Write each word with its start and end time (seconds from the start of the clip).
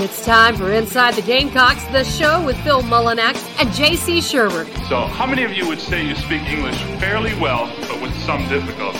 It's 0.00 0.24
time 0.24 0.54
for 0.54 0.72
Inside 0.72 1.14
the 1.14 1.22
Gamecocks, 1.22 1.84
the 1.86 2.04
show 2.04 2.40
with 2.46 2.56
Phil 2.62 2.82
Mullinax 2.82 3.34
and 3.58 3.68
JC 3.70 4.18
Shurburtt. 4.18 4.72
So, 4.88 5.00
how 5.00 5.26
many 5.26 5.42
of 5.42 5.52
you 5.54 5.66
would 5.66 5.80
say 5.80 6.06
you 6.06 6.14
speak 6.14 6.42
English 6.42 6.80
fairly 7.00 7.34
well, 7.40 7.66
but 7.88 8.00
with 8.00 8.16
some 8.20 8.48
difficulty? 8.48 8.96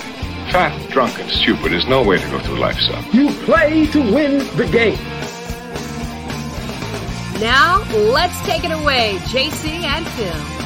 Fat, 0.51 0.91
drunk, 0.91 1.17
and 1.21 1.31
stupid 1.31 1.73
is 1.73 1.87
no 1.87 2.03
way 2.03 2.19
to 2.19 2.31
go 2.33 2.41
through 2.41 2.59
life, 2.59 2.81
son. 2.81 3.05
You 3.13 3.31
play 3.45 3.87
to 3.87 4.01
win 4.01 4.39
the 4.57 4.67
game. 4.73 4.99
Now, 7.41 7.85
let's 7.95 8.41
take 8.45 8.65
it 8.65 8.73
away, 8.73 9.19
JC 9.27 9.85
and 9.85 10.05
Phil. 10.05 10.58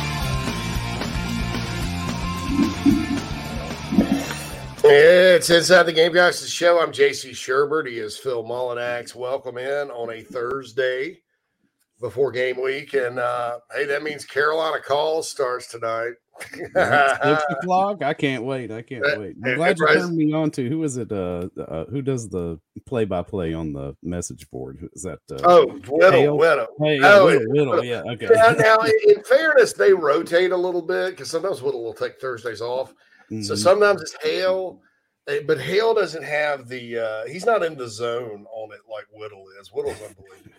It's 4.94 5.48
Inside 5.48 5.84
the 5.84 5.92
Game 5.94 6.12
Gamecocks 6.12 6.46
show. 6.46 6.78
I'm 6.78 6.92
JC 6.92 7.30
Shurburtt. 7.30 7.88
He 7.88 7.96
is 7.96 8.18
Phil 8.18 8.44
Mullinax. 8.44 9.14
Welcome 9.14 9.56
in 9.56 9.90
on 9.90 10.10
a 10.10 10.20
Thursday 10.20 11.22
before 11.98 12.30
game 12.30 12.60
week. 12.60 12.92
And 12.92 13.18
uh, 13.18 13.60
hey, 13.74 13.86
that 13.86 14.02
means 14.02 14.26
Carolina 14.26 14.82
Calls 14.82 15.30
starts 15.30 15.68
tonight. 15.68 16.12
Six 16.42 16.74
o'clock. 17.48 18.02
I 18.02 18.12
can't 18.12 18.44
wait. 18.44 18.70
I 18.70 18.82
can't 18.82 19.02
wait. 19.18 19.36
I'm 19.42 19.56
glad 19.56 19.78
you 19.78 19.86
turned 19.86 20.14
me 20.14 20.30
on 20.34 20.50
to 20.52 20.68
who 20.68 20.84
is 20.84 20.98
it? 20.98 21.10
Uh, 21.10 21.48
uh 21.58 21.86
who 21.86 22.02
does 22.02 22.29
the 22.29 22.60
play 22.84 23.06
by 23.06 23.22
play 23.22 23.54
on 23.54 23.72
the 23.72 23.96
message 24.02 24.50
board? 24.50 24.86
Is 24.93 25.04
that? 25.04 25.20
Uh, 25.30 25.38
oh, 25.44 25.66
Whittle, 25.88 26.36
Whittle. 26.36 26.66
Hey, 26.79 27.00
yeah, 27.00 27.14
oh, 27.14 27.24
Whittle, 27.24 27.48
Whittle, 27.48 27.84
Yeah, 27.84 28.02
okay. 28.10 28.29
Now, 28.30 28.50
now, 28.50 28.76
in 28.82 29.22
fairness, 29.24 29.72
they 29.72 29.94
rotate 29.94 30.52
a 30.52 30.56
little 30.56 30.82
bit 30.82 31.12
because 31.12 31.30
sometimes 31.30 31.62
Whittle 31.62 31.82
will 31.82 31.94
take 31.94 32.20
Thursdays 32.20 32.60
off. 32.60 32.92
Mm-hmm. 33.33 33.42
So 33.42 33.55
sometimes 33.55 34.03
it's 34.03 34.16
Hale, 34.22 34.80
eh, 35.27 35.41
but 35.47 35.58
Hale 35.58 35.94
doesn't 35.94 36.22
have 36.22 36.69
the. 36.69 36.98
uh 36.98 37.27
He's 37.27 37.47
not 37.47 37.62
in 37.62 37.77
the 37.77 37.89
zone 37.89 38.44
on 38.52 38.72
it 38.72 38.80
like 38.91 39.06
Whittle 39.11 39.44
is. 39.61 39.69
Whittle's 39.69 40.00
unbelievable. 40.02 40.52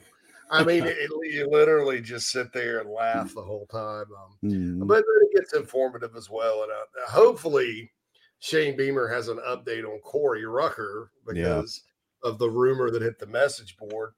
I 0.50 0.64
mean, 0.64 0.84
it, 0.88 1.10
you 1.24 1.50
literally 1.50 2.02
just 2.02 2.30
sit 2.30 2.52
there 2.52 2.80
and 2.80 2.90
laugh 2.90 3.34
the 3.34 3.42
whole 3.42 3.68
time. 3.68 4.06
Um, 4.18 4.50
mm. 4.50 4.88
But 4.88 5.00
it 5.00 5.36
gets 5.36 5.54
informative 5.54 6.16
as 6.16 6.30
well. 6.30 6.64
And 6.64 6.72
uh, 6.72 7.12
hopefully, 7.12 7.92
Shane 8.40 8.76
Beamer 8.76 9.08
has 9.08 9.28
an 9.28 9.40
update 9.48 9.86
on 9.86 10.00
Corey 10.00 10.46
Rucker 10.46 11.12
because 11.28 11.82
yeah. 12.24 12.30
of 12.32 12.40
the 12.40 12.50
rumor 12.50 12.90
that 12.92 13.02
hit 13.02 13.20
the 13.20 13.28
message 13.28 13.78
board 13.78 14.14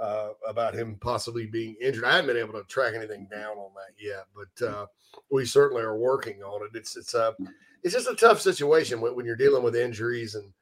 uh, 0.00 0.30
about 0.46 0.74
him 0.74 0.96
possibly 1.00 1.46
being 1.46 1.76
injured. 1.80 2.04
I 2.04 2.16
haven't 2.16 2.28
been 2.28 2.36
able 2.36 2.58
to 2.58 2.64
track 2.68 2.94
anything 2.94 3.26
down 3.30 3.56
on 3.56 3.70
that 3.74 3.94
yet, 4.02 4.24
but 4.34 4.66
uh, 4.66 4.86
we 5.30 5.44
certainly 5.44 5.82
are 5.82 5.96
working 5.96 6.42
on 6.42 6.64
it. 6.64 6.76
It's 6.76 6.96
it's 6.96 7.14
a 7.14 7.34
it's 7.82 7.94
just 7.94 8.08
a 8.08 8.14
tough 8.14 8.40
situation 8.40 9.00
when, 9.00 9.14
when 9.14 9.26
you're 9.26 9.36
dealing 9.36 9.62
with 9.62 9.76
injuries 9.76 10.34
and 10.34 10.52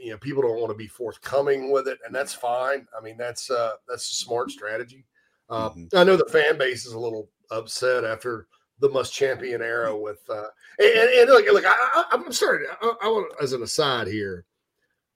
you 0.00 0.10
know 0.10 0.18
people 0.18 0.42
don't 0.42 0.60
want 0.60 0.70
to 0.70 0.76
be 0.76 0.86
forthcoming 0.86 1.70
with 1.70 1.88
it, 1.88 1.98
and 2.06 2.14
that's 2.14 2.32
fine. 2.34 2.86
I 2.96 3.02
mean 3.02 3.16
that's 3.16 3.50
uh, 3.50 3.72
that's 3.88 4.10
a 4.10 4.14
smart 4.14 4.50
strategy. 4.50 5.04
Uh, 5.48 5.70
mm-hmm. 5.70 5.96
I 5.96 6.04
know 6.04 6.16
the 6.16 6.26
fan 6.26 6.56
base 6.58 6.86
is 6.86 6.92
a 6.92 6.98
little 6.98 7.28
upset 7.50 8.04
after 8.04 8.46
the 8.78 8.88
Muschamp 8.88 9.42
era 9.42 9.96
with 9.96 10.20
uh, 10.30 10.44
and, 10.78 11.10
and, 11.10 11.28
look 11.28 11.44
look 11.52 11.64
I, 11.66 12.04
am 12.12 12.32
sorry 12.32 12.66
I, 12.80 12.94
I, 13.02 13.08
want 13.08 13.32
as 13.42 13.52
an 13.52 13.62
aside 13.62 14.06
here 14.06 14.46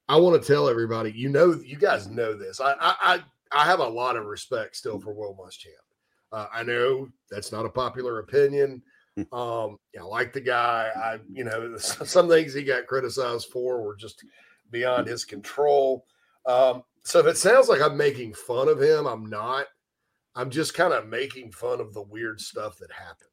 I 0.09 0.17
want 0.17 0.41
to 0.41 0.47
tell 0.47 0.69
everybody 0.69 1.13
you 1.13 1.29
know 1.29 1.59
you 1.65 1.77
guys 1.77 2.09
know 2.09 2.37
this 2.37 2.61
I 2.61 2.75
I 2.81 3.23
I 3.53 3.65
have 3.65 3.81
a 3.81 3.89
lot 3.89 4.17
of 4.17 4.27
respect 4.27 4.77
still 4.77 5.01
for 5.01 5.15
Will 5.15 5.35
Muschamp. 5.35 5.71
Uh, 6.33 6.47
I 6.53 6.65
know 6.65 7.09
that's 7.31 7.53
not 7.53 7.67
a 7.67 7.71
popular 7.71 8.19
opinion. 8.19 8.83
Hmm. 9.17 9.35
Um, 9.35 9.79
you 9.93 10.01
know, 10.01 10.09
like 10.09 10.33
the 10.33 10.41
guy, 10.41 10.91
I 10.95 11.19
you 11.31 11.45
know 11.45 11.77
some 11.79 12.29
things 12.29 12.55
he 12.55 12.65
got 12.65 12.87
criticized 12.87 13.49
for 13.49 13.83
were 13.83 13.97
just 13.97 14.25
beyond 14.71 15.07
his 15.07 15.25
control. 15.25 16.07
Um, 16.47 16.83
so 17.05 17.21
if 17.21 17.27
it 17.27 17.37
sounds 17.37 17.69
like 17.69 17.81
I'm 17.81 17.97
making 17.97 18.35
fun 18.35 18.69
of 18.69 18.81
him, 18.81 19.07
I'm 19.07 19.27
not. 19.27 19.67
I'm 20.35 20.51
just 20.51 20.75
kind 20.75 20.93
of 20.93 21.07
making 21.07 21.53
fun 21.53 21.81
of 21.81 21.95
the 21.95 22.03
weird 22.03 22.41
stuff 22.41 22.79
that 22.79 22.91
happened. 22.91 23.31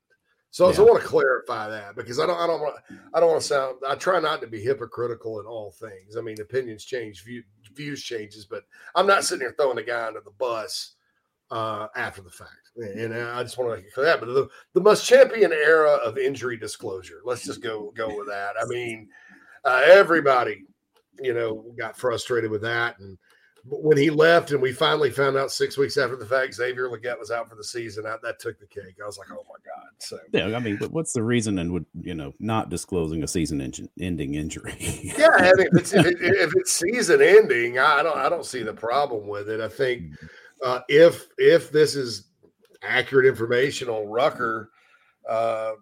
So, 0.52 0.68
yeah. 0.68 0.76
so 0.76 0.86
I 0.86 0.92
want 0.92 1.02
to 1.02 1.08
clarify 1.08 1.70
that 1.70 1.96
because 1.96 2.20
I 2.20 2.28
don't, 2.28 2.38
I 2.38 2.46
don't 2.46 2.60
want, 2.60 2.76
I 3.14 3.20
don't 3.20 3.30
want 3.30 3.42
to 3.42 3.48
sound. 3.48 3.78
I 3.88 3.96
try 3.96 4.20
not 4.20 4.42
to 4.42 4.48
be 4.48 4.62
hypocritical 4.62 5.40
in 5.40 5.46
all 5.46 5.72
things. 5.72 6.18
I 6.18 6.22
mean, 6.22 6.40
opinions 6.42 6.84
change, 6.84 7.24
view, 7.24 7.42
views 7.74 8.04
changes, 8.04 8.46
but 8.46 8.64
I'm 8.94 9.08
not 9.08 9.24
sitting 9.24 9.42
here 9.42 9.56
throwing 9.58 9.78
a 9.78 9.84
guy 9.84 10.06
under 10.06 10.20
the 10.20 10.32
bus 10.32 10.96
uh, 11.52 11.88
after 11.96 12.22
the 12.22 12.32
fact. 12.32 12.52
And 12.78 13.14
I 13.14 13.44
just 13.44 13.58
want 13.58 13.70
to 13.72 13.76
make 13.78 13.86
it 13.86 13.94
clear 13.94 14.08
that. 14.08 14.20
But 14.20 14.28
the, 14.28 14.48
the 14.74 14.82
Muschamp 14.82 15.38
era 15.38 15.92
of 16.04 16.18
injury 16.18 16.58
disclosure. 16.58 17.22
Let's 17.26 17.44
just 17.44 17.62
go 17.62 17.92
go 17.96 18.16
with 18.18 18.28
that. 18.28 18.54
I 18.60 18.66
mean, 18.66 19.10
uh, 19.66 19.82
everybody 19.86 20.64
you 21.22 21.34
know, 21.34 21.66
got 21.78 21.98
frustrated 21.98 22.52
with 22.52 22.62
that. 22.62 23.00
And 23.00 23.18
when 23.66 23.98
he 23.98 24.10
left, 24.10 24.52
and 24.52 24.62
we 24.62 24.74
finally 24.74 25.12
found 25.12 25.38
out 25.38 25.52
six 25.52 25.78
weeks 25.78 25.98
after 25.98 26.16
the 26.16 26.26
fact, 26.26 26.56
Xavier 26.56 26.90
Legette 26.90 27.20
was 27.20 27.30
out 27.30 27.48
for 27.48 27.56
the 27.56 27.64
season. 27.64 28.04
That, 28.04 28.22
that 28.24 28.40
took 28.40 28.60
the 28.60 28.66
cake. 28.66 28.96
I 29.02 29.06
was 29.06 29.20
like, 29.20 29.28
oh 29.32 29.46
my 29.48 29.56
god. 29.64 29.90
So 30.00 30.18
yeah, 30.34 30.56
I 30.56 30.60
mean, 30.60 30.78
what's 30.90 31.14
the 31.14 31.24
reason 31.24 31.60
and 31.60 31.72
would 31.72 31.86
you 32.02 32.16
know 32.16 32.34
not 32.40 32.70
disclosing 32.70 33.24
a 33.24 33.28
season-ending 33.28 34.34
injury? 34.34 34.76
yeah, 35.18 35.38
and 35.38 35.60
if 35.60 35.74
it's 35.74 35.94
if, 35.94 36.06
it, 36.06 36.18
if 36.20 36.54
it's 36.56 36.72
season-ending, 36.72 37.78
I 37.78 38.02
don't 38.02 38.18
I 38.18 38.30
don't 38.30 38.46
see 38.46 38.64
the 38.64 38.74
problem 38.74 39.28
with 39.28 39.48
it. 39.48 39.62
I 39.62 39.70
think 39.70 40.04
mm-hmm. 40.04 40.26
Uh, 40.64 40.82
if 40.90 41.28
if 41.38 41.72
this 41.72 41.96
is 41.96 42.28
accurate 42.84 43.26
information 43.26 43.90
on 43.90 44.08
Rucker, 44.08 44.72
uh, 45.28 45.74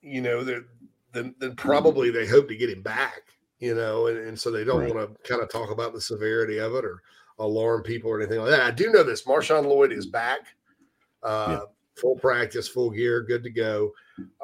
you 0.00 0.20
know, 0.20 0.44
then 0.44 0.64
then 1.12 1.54
probably 1.56 2.10
they 2.10 2.26
hope 2.26 2.48
to 2.48 2.56
get 2.56 2.70
him 2.70 2.82
back 2.82 3.22
you 3.62 3.76
know, 3.76 4.08
and, 4.08 4.18
and 4.18 4.38
so 4.38 4.50
they 4.50 4.64
don't 4.64 4.80
right. 4.80 4.92
want 4.92 5.08
to 5.08 5.28
kind 5.28 5.40
of 5.40 5.48
talk 5.48 5.70
about 5.70 5.94
the 5.94 6.00
severity 6.00 6.58
of 6.58 6.74
it 6.74 6.84
or 6.84 7.00
alarm 7.38 7.84
people 7.84 8.10
or 8.10 8.20
anything 8.20 8.40
like 8.40 8.50
that. 8.50 8.60
I 8.60 8.72
do 8.72 8.90
know 8.90 9.04
this 9.04 9.22
Marshawn 9.22 9.64
Lloyd 9.64 9.92
is 9.92 10.04
back, 10.04 10.40
uh, 11.22 11.58
yeah. 11.60 11.60
full 11.94 12.16
practice, 12.16 12.66
full 12.66 12.90
gear, 12.90 13.22
good 13.22 13.44
to 13.44 13.50
go. 13.50 13.92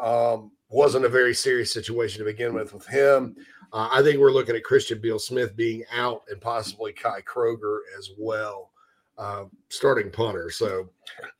Um, 0.00 0.52
wasn't 0.68 1.04
a 1.04 1.08
very 1.08 1.34
serious 1.34 1.72
situation 1.72 2.20
to 2.20 2.30
begin 2.30 2.54
with 2.54 2.72
with 2.72 2.86
him. 2.86 3.34
Uh, 3.72 3.88
I 3.90 4.02
think 4.02 4.20
we're 4.20 4.30
looking 4.30 4.54
at 4.54 4.62
Christian 4.62 5.00
Beal 5.00 5.18
Smith 5.18 5.56
being 5.56 5.82
out 5.92 6.22
and 6.30 6.40
possibly 6.40 6.92
Kai 6.92 7.20
Kroeger 7.22 7.80
as 7.98 8.10
well 8.16 8.70
uh, 9.18 9.44
starting 9.68 10.10
punter. 10.10 10.48
So, 10.48 10.88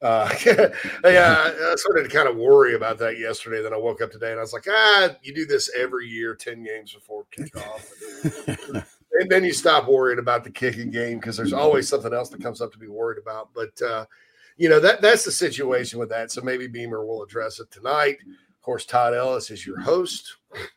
uh, 0.02 0.28
yeah, 0.44 1.52
I 1.54 1.74
started 1.76 2.02
to 2.02 2.08
kind 2.08 2.28
of 2.28 2.36
worry 2.36 2.74
about 2.74 2.98
that 2.98 3.18
yesterday. 3.18 3.62
Then 3.62 3.72
I 3.72 3.76
woke 3.76 4.02
up 4.02 4.10
today 4.10 4.30
and 4.30 4.38
I 4.38 4.42
was 4.42 4.52
like, 4.52 4.66
ah, 4.68 5.10
you 5.22 5.32
do 5.32 5.46
this 5.46 5.70
every 5.76 6.08
year, 6.08 6.34
10 6.34 6.64
games 6.64 6.92
before 6.92 7.24
kickoff. 7.36 8.84
and 9.20 9.30
then 9.30 9.44
you 9.44 9.52
stop 9.52 9.88
worrying 9.88 10.18
about 10.18 10.42
the 10.42 10.50
kicking 10.50 10.90
game 10.90 11.18
because 11.18 11.36
there's 11.36 11.52
always 11.52 11.88
something 11.88 12.12
else 12.12 12.30
that 12.30 12.42
comes 12.42 12.60
up 12.60 12.72
to 12.72 12.78
be 12.78 12.88
worried 12.88 13.22
about. 13.22 13.50
But, 13.54 13.80
uh, 13.80 14.06
you 14.56 14.68
know, 14.68 14.80
that 14.80 15.00
that's 15.00 15.24
the 15.24 15.30
situation 15.30 16.00
with 16.00 16.08
that. 16.08 16.32
So 16.32 16.42
maybe 16.42 16.66
Beamer 16.66 17.06
will 17.06 17.22
address 17.22 17.60
it 17.60 17.70
tonight. 17.70 18.18
Of 18.26 18.62
course, 18.62 18.84
Todd 18.84 19.14
Ellis 19.14 19.52
is 19.52 19.64
your 19.64 19.80
host. 19.80 20.36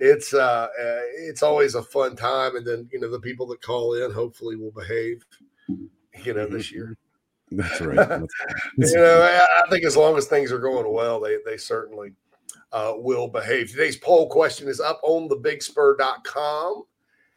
it's 0.00 0.34
uh, 0.34 0.68
uh, 0.78 1.00
it's 1.16 1.42
always 1.42 1.74
a 1.74 1.82
fun 1.82 2.14
time, 2.14 2.56
and 2.56 2.66
then 2.66 2.88
you 2.92 3.00
know 3.00 3.10
the 3.10 3.18
people 3.18 3.46
that 3.46 3.62
call 3.62 3.94
in 3.94 4.12
hopefully 4.12 4.56
will 4.56 4.70
behave 4.70 5.24
you 6.24 6.34
know, 6.34 6.46
this 6.46 6.70
year. 6.72 6.96
That's 7.50 7.80
right. 7.80 7.96
That's 7.96 8.92
you 8.92 8.96
know, 8.96 9.46
I 9.64 9.70
think 9.70 9.84
as 9.84 9.96
long 9.96 10.16
as 10.16 10.26
things 10.26 10.50
are 10.50 10.58
going 10.58 10.90
well, 10.90 11.20
they 11.20 11.36
they 11.44 11.58
certainly 11.58 12.12
uh, 12.72 12.94
will 12.96 13.28
behave. 13.28 13.70
Today's 13.70 13.96
poll 13.96 14.28
question 14.28 14.68
is 14.68 14.80
up 14.80 15.00
on 15.02 15.28
thebigspur.com 15.28 16.84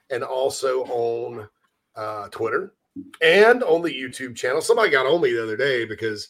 and 0.10 0.24
also 0.24 0.84
on 0.86 1.48
uh, 1.96 2.30
Twitter 2.30 2.74
and 3.22 3.62
on 3.64 3.82
the 3.82 3.90
YouTube 3.90 4.36
channel. 4.36 4.62
Somebody 4.62 4.90
got 4.90 5.06
on 5.06 5.22
me 5.22 5.34
the 5.34 5.44
other 5.44 5.58
day 5.58 5.86
because 5.86 6.30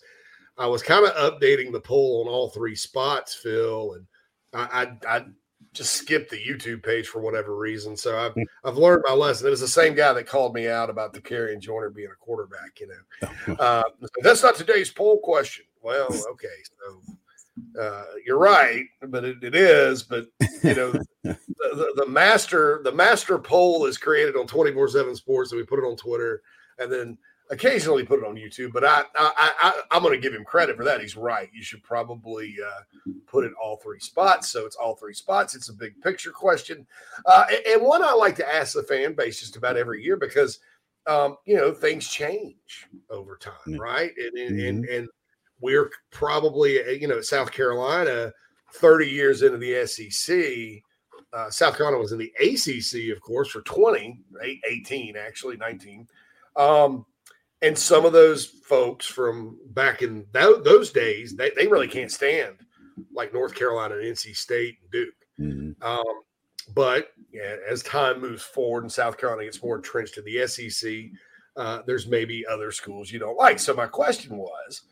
I 0.58 0.66
was 0.66 0.82
kind 0.82 1.06
of 1.06 1.14
updating 1.14 1.72
the 1.72 1.82
poll 1.82 2.22
on 2.26 2.32
all 2.32 2.50
three 2.50 2.76
spots, 2.76 3.36
Phil, 3.36 3.94
and 3.94 4.08
I, 4.54 4.88
I, 5.06 5.18
I 5.18 5.26
just 5.76 5.94
skipped 5.94 6.32
the 6.32 6.38
YouTube 6.38 6.84
page 6.84 7.08
for 7.08 7.20
whatever 7.20 7.56
reason. 7.56 7.96
So 7.96 8.18
I've 8.18 8.34
hmm. 8.34 8.44
I've 8.64 8.78
learned 8.78 9.04
my 9.08 9.14
lesson. 9.14 9.48
It 9.48 9.52
was 9.52 9.62
the 9.62 9.68
same 9.68 9.94
guy 9.94 10.14
that 10.14 10.26
called 10.26 10.56
me 10.56 10.68
out 10.68 10.90
about 10.90 11.14
Dakereon 11.14 11.60
Joyner 11.60 11.90
being 11.90 12.10
a 12.12 12.16
quarterback. 12.16 12.80
You 12.80 12.88
know, 12.88 13.56
uh, 13.60 13.84
that's 14.22 14.42
not 14.42 14.56
today's 14.56 14.90
poll 14.90 15.20
question. 15.20 15.66
Well, 15.82 16.08
okay, 16.32 16.48
so 16.64 17.82
uh, 17.82 18.06
you're 18.26 18.40
right, 18.40 18.86
but 19.08 19.24
it, 19.24 19.44
it 19.44 19.56
is. 19.56 20.04
But 20.04 20.28
you 20.64 20.76
know, 20.76 20.92
the, 21.24 21.38
the, 21.60 21.94
the, 21.98 22.08
master 22.08 22.82
the 22.84 22.92
master 22.92 23.38
poll 23.38 23.86
is 23.86 23.98
created 23.98 24.36
on 24.36 24.48
twenty 24.48 24.72
four 24.72 24.88
seven 24.88 25.16
Sports, 25.16 25.52
and 25.52 25.60
we 25.60 25.66
put 25.66 25.80
it 25.80 25.88
on 25.88 25.98
Twitter, 25.98 26.42
and 26.80 26.92
then 26.92 27.18
occasionally 27.52 28.04
put 28.04 28.20
it 28.20 28.26
on 28.26 28.36
YouTube, 28.36 28.74
but 28.74 28.84
I, 28.84 29.04
I, 29.16 29.74
I 29.92 29.98
am 29.98 30.02
going 30.02 30.14
to 30.14 30.20
give 30.20 30.34
him 30.34 30.44
credit 30.44 30.78
for 30.78 30.84
that. 30.84 31.02
He's 31.02 31.16
right. 31.16 31.50
You 31.54 31.64
should 31.64 31.84
probably 31.84 32.56
uh, 32.66 33.12
put 33.28 33.46
it 33.46 33.54
all 33.62 33.78
three 33.78 34.00
spots. 34.00 34.50
So 34.50 34.66
it's 34.66 34.76
all 34.76 34.96
three 34.96 35.14
spots. 35.14 35.56
It's 35.56 35.70
a 35.70 35.74
big 35.74 36.00
picture 36.02 36.32
question, 36.32 36.86
uh, 37.26 37.46
and, 37.50 37.66
and, 37.68 37.82
one 37.82 38.04
I 38.04 38.14
like 38.14 38.36
to 38.38 38.54
ask 38.54 38.74
the 38.74 38.84
fan 38.84 39.14
base 39.14 39.40
just 39.40 39.56
about 39.56 39.78
every 39.78 40.04
year 40.04 40.18
because 40.18 40.60
um, 41.08 41.38
you 41.46 41.56
know 41.56 41.72
things 41.72 42.08
change 42.08 42.88
over 43.10 43.38
time, 43.38 43.80
right? 43.80 44.12
And 44.18 44.38
and, 44.38 44.58
mm-hmm. 44.58 44.68
and 44.68 44.86
and 44.86 45.08
we're 45.62 45.92
probably 46.12 46.84
uh, 46.84 46.92
you 46.92 47.08
know 47.08 47.22
South 47.22 47.52
Carolina, 47.52 48.32
30 48.74 49.08
years 49.08 49.42
into 49.42 49.58
the 49.58 49.86
SEC. 49.86 50.82
Uh, 51.34 51.50
South 51.50 51.76
Carolina 51.76 52.00
was 52.00 52.14
in 52.14 52.18
the 52.18 52.32
ACC, 52.40 53.14
of 53.14 53.22
course, 53.22 53.50
for 53.50 53.62
20, 53.64 54.22
18, 54.70 55.18
actually 55.18 55.58
19. 55.58 56.08
Um, 56.56 57.06
and 57.66 57.78
some 57.78 58.06
of 58.06 58.14
those 58.14 58.46
folks 58.46 59.06
from 59.08 59.58
back 59.70 60.02
in 60.02 60.26
th- 60.34 60.64
those 60.64 60.92
days, 60.92 61.36
they, 61.36 61.52
they 61.56 61.68
really 61.68 61.88
can't 61.88 62.12
stand 62.12 62.56
like 63.14 63.34
North 63.34 63.56
Carolina 63.56 63.96
and 63.96 64.04
NC 64.04 64.36
State 64.36 64.78
and 64.82 64.92
Duke. 64.92 65.16
Mhm. 65.40 65.84
Um, 65.84 66.22
but 66.74 67.12
yeah, 67.32 67.56
as 67.68 67.84
time 67.84 68.22
moves 68.22 68.44
forward 68.44 68.84
and 68.84 68.92
South 68.92 69.18
Carolina 69.18 69.46
gets 69.46 69.64
more 69.64 69.78
entrenched 69.78 70.18
in 70.18 70.26
the 70.26 70.48
SEC, 70.48 71.12
uh, 71.58 71.82
there's 71.88 72.08
maybe 72.08 72.46
other 72.46 72.72
schools 72.72 73.12
you 73.12 73.20
don't 73.20 73.38
like. 73.38 73.60
So 73.60 73.74
my 73.74 73.88
question 73.88 74.38
was, 74.38 74.84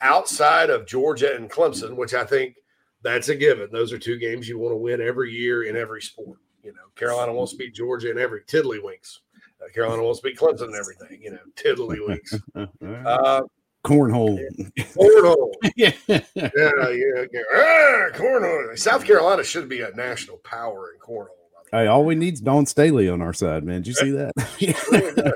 outside 0.00 0.68
of 0.70 0.86
Georgia 0.86 1.34
and 1.34 1.50
Clemson, 1.50 1.96
which 1.96 2.14
I 2.14 2.24
think 2.24 2.56
that's 3.02 3.28
a 3.28 3.36
given, 3.36 3.68
those 3.72 3.92
are 3.92 3.98
two 3.98 4.18
games 4.18 4.48
you 4.48 4.58
want 4.58 4.72
to 4.72 4.76
win 4.76 5.00
every 5.00 5.32
year 5.32 5.64
in 5.64 5.76
every 5.76 6.02
sport. 6.02 6.38
You 6.62 6.72
know, 6.72 6.88
Carolina 6.96 7.32
wants 7.32 7.52
to 7.52 7.58
beat 7.58 7.74
Georgia 7.74 8.10
in 8.10 8.18
every 8.18 8.42
tiddlywinks. 8.42 9.18
Uh, 9.62 9.68
Carolina 9.72 10.02
wants 10.02 10.20
to 10.20 10.28
beat 10.28 10.38
Clemson 10.38 10.62
and 10.66 10.74
everything. 10.74 11.20
You 11.22 11.32
know, 11.32 11.38
tiddlywinks. 11.56 12.40
Uh, 13.06 13.42
Cornhole. 13.84 14.38
cornhole. 14.76 15.52
yeah. 15.76 15.92
Yeah, 16.08 16.20
yeah, 16.34 17.24
yeah. 17.32 17.42
Ah, 17.54 18.08
cornhole. 18.12 18.76
South 18.78 19.04
Carolina 19.04 19.44
should 19.44 19.68
be 19.68 19.80
a 19.82 19.90
national 19.92 20.38
power 20.38 20.92
in 20.92 21.00
cornhole. 21.00 21.28
by 21.54 21.60
the 21.70 21.76
way. 21.76 21.82
Hey, 21.84 21.86
all 21.86 22.04
we 22.04 22.14
need 22.16 22.34
is 22.34 22.40
Dawn 22.40 22.66
Staley 22.66 23.08
on 23.08 23.22
our 23.22 23.32
side, 23.32 23.64
man. 23.64 23.82
Did 23.82 23.86
you 23.86 23.94
see 23.94 24.10
that? 24.10 24.32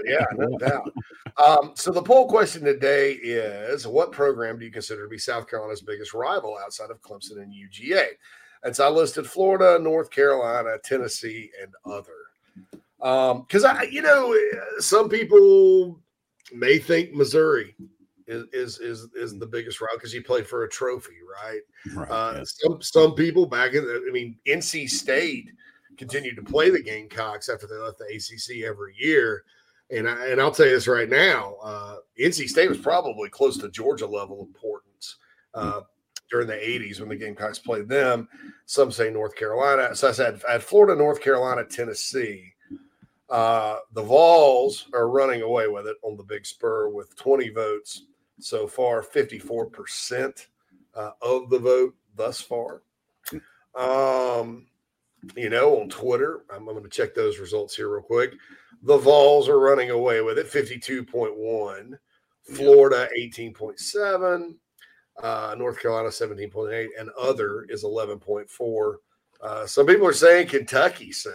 Yeah, 0.04 0.26
no 0.34 0.58
doubt. 0.58 0.92
Um, 1.42 1.72
so 1.74 1.92
the 1.92 2.02
poll 2.02 2.28
question 2.28 2.62
today 2.64 3.12
is: 3.12 3.86
What 3.86 4.12
program 4.12 4.58
do 4.58 4.64
you 4.66 4.72
consider 4.72 5.04
to 5.04 5.08
be 5.08 5.18
South 5.18 5.48
Carolina's 5.48 5.80
biggest 5.80 6.12
rival 6.12 6.58
outside 6.62 6.90
of 6.90 7.00
Clemson 7.00 7.40
and 7.40 7.54
UGA? 7.54 8.06
And 8.64 8.74
so 8.76 8.86
I 8.86 8.90
listed 8.90 9.26
Florida, 9.26 9.82
North 9.82 10.10
Carolina, 10.10 10.76
Tennessee, 10.84 11.50
and 11.62 11.72
other. 11.86 12.12
Because 13.02 13.64
I, 13.64 13.82
you 13.82 14.00
know, 14.00 14.36
some 14.78 15.08
people 15.08 16.00
may 16.54 16.78
think 16.78 17.12
Missouri 17.12 17.74
is 18.28 18.44
is 18.52 18.78
is, 18.78 19.08
is 19.14 19.38
the 19.38 19.46
biggest 19.46 19.80
rival 19.80 19.96
because 19.96 20.14
you 20.14 20.22
play 20.22 20.42
for 20.42 20.64
a 20.64 20.68
trophy, 20.68 21.16
right? 21.44 21.60
Right, 21.94 22.10
Uh, 22.10 22.34
yes. 22.38 22.54
Some 22.62 22.80
some 22.80 23.14
people 23.14 23.46
back 23.46 23.74
in, 23.74 23.84
the, 23.84 24.04
I 24.08 24.12
mean, 24.12 24.38
NC 24.46 24.88
State 24.88 25.50
continued 25.96 26.36
to 26.36 26.42
play 26.42 26.70
the 26.70 26.82
Gamecocks 26.82 27.48
after 27.48 27.66
they 27.66 27.74
left 27.74 27.98
the 27.98 28.04
ACC 28.04 28.64
every 28.64 28.94
year, 28.96 29.44
and 29.90 30.08
I, 30.08 30.28
and 30.28 30.40
I'll 30.40 30.52
tell 30.52 30.66
you 30.66 30.72
this 30.72 30.88
right 30.88 31.08
now, 31.08 31.56
uh, 31.62 31.96
NC 32.20 32.48
State 32.48 32.68
was 32.68 32.78
probably 32.78 33.28
close 33.28 33.58
to 33.58 33.70
Georgia 33.70 34.06
level 34.06 34.40
importance 34.40 35.16
uh, 35.54 35.80
during 36.30 36.46
the 36.46 36.54
'80s 36.54 37.00
when 37.00 37.08
the 37.08 37.16
Gamecocks 37.16 37.58
played 37.58 37.88
them. 37.88 38.28
Some 38.66 38.92
say 38.92 39.10
North 39.10 39.34
Carolina. 39.34 39.94
So 39.96 40.08
I 40.08 40.12
said 40.12 40.40
I 40.48 40.52
had 40.52 40.62
Florida, 40.62 40.96
North 40.96 41.20
Carolina, 41.20 41.64
Tennessee. 41.64 42.52
Uh, 43.32 43.78
the 43.94 44.02
Vols 44.02 44.88
are 44.92 45.08
running 45.08 45.40
away 45.40 45.66
with 45.66 45.86
it 45.86 45.96
on 46.02 46.18
the 46.18 46.22
Big 46.22 46.44
Spur 46.44 46.90
with 46.90 47.16
20 47.16 47.48
votes 47.48 48.02
so 48.38 48.66
far, 48.66 49.02
54% 49.02 50.46
uh, 50.94 51.10
of 51.22 51.48
the 51.48 51.58
vote 51.58 51.94
thus 52.14 52.42
far. 52.42 52.82
Um, 53.74 54.66
you 55.34 55.48
know, 55.48 55.80
on 55.80 55.88
Twitter, 55.88 56.44
I'm, 56.50 56.68
I'm 56.68 56.74
going 56.74 56.82
to 56.82 56.90
check 56.90 57.14
those 57.14 57.38
results 57.38 57.74
here 57.74 57.88
real 57.88 58.02
quick. 58.02 58.34
The 58.82 58.98
Vols 58.98 59.48
are 59.48 59.58
running 59.58 59.88
away 59.88 60.20
with 60.20 60.38
it 60.38 60.50
52.1, 60.50 61.98
Florida 62.54 63.08
18.7, 63.18 64.54
uh, 65.22 65.54
North 65.56 65.80
Carolina 65.80 66.10
17.8, 66.10 66.88
and 67.00 67.08
other 67.18 67.64
is 67.70 67.82
11.4. 67.82 68.94
Uh, 69.40 69.66
some 69.66 69.86
people 69.86 70.06
are 70.06 70.12
saying 70.12 70.48
Kentucky, 70.48 71.12
so 71.12 71.32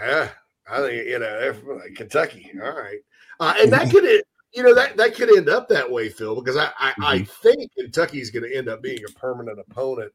yeah, 0.00 0.30
I 0.70 0.78
think 0.80 1.08
you 1.08 1.18
know 1.18 1.26
everybody- 1.38 1.94
Kentucky. 1.94 2.50
All 2.62 2.70
right, 2.72 2.98
uh, 3.40 3.54
and 3.58 3.72
that 3.72 3.90
could 3.90 4.04
you 4.52 4.62
know 4.62 4.74
that 4.74 4.96
that 4.96 5.14
could 5.14 5.36
end 5.36 5.48
up 5.48 5.68
that 5.68 5.90
way, 5.90 6.08
Phil, 6.08 6.34
because 6.40 6.56
I 6.56 6.70
I, 6.78 6.94
I 7.00 7.24
think 7.24 7.72
Kentucky's 7.78 8.30
going 8.30 8.48
to 8.48 8.56
end 8.56 8.68
up 8.68 8.82
being 8.82 9.00
a 9.08 9.12
permanent 9.18 9.58
opponent 9.58 10.12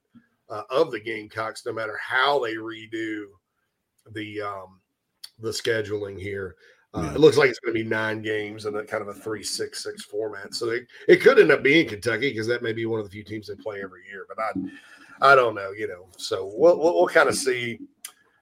uh, 0.49 0.63
of 0.69 0.91
the 0.91 0.99
Gamecocks, 0.99 1.65
no 1.65 1.73
matter 1.73 1.97
how 2.01 2.39
they 2.39 2.55
redo 2.55 3.25
the 4.11 4.41
um, 4.41 4.79
the 5.39 5.49
scheduling 5.51 6.19
here. 6.19 6.55
Uh, 6.95 7.01
Yeah. 7.03 7.13
It 7.13 7.19
looks 7.19 7.37
like 7.37 7.49
it's 7.51 7.59
going 7.59 7.75
to 7.75 7.83
be 7.83 7.87
nine 7.87 8.23
games 8.23 8.65
in 8.65 8.75
a 8.75 8.83
kind 8.83 9.03
of 9.03 9.09
a 9.09 9.13
three 9.13 9.43
six 9.43 9.83
six 9.83 10.03
format, 10.05 10.55
so 10.55 10.65
they, 10.65 10.79
it 11.07 11.17
could 11.17 11.37
end 11.39 11.51
up 11.51 11.61
being 11.61 11.87
Kentucky 11.87 12.31
because 12.31 12.47
that 12.47 12.63
may 12.63 12.73
be 12.73 12.87
one 12.87 12.99
of 12.99 13.05
the 13.05 13.11
few 13.11 13.23
teams 13.23 13.45
they 13.47 13.53
play 13.55 13.83
every 13.83 14.01
year. 14.09 14.25
But 14.27 14.39
I 14.43 15.31
I 15.33 15.35
don't 15.35 15.53
know, 15.53 15.69
you 15.71 15.87
know. 15.87 16.07
So 16.17 16.51
we'll 16.55 16.79
we'll, 16.79 16.95
we'll 16.95 17.07
kind 17.07 17.29
of 17.29 17.35
see 17.35 17.77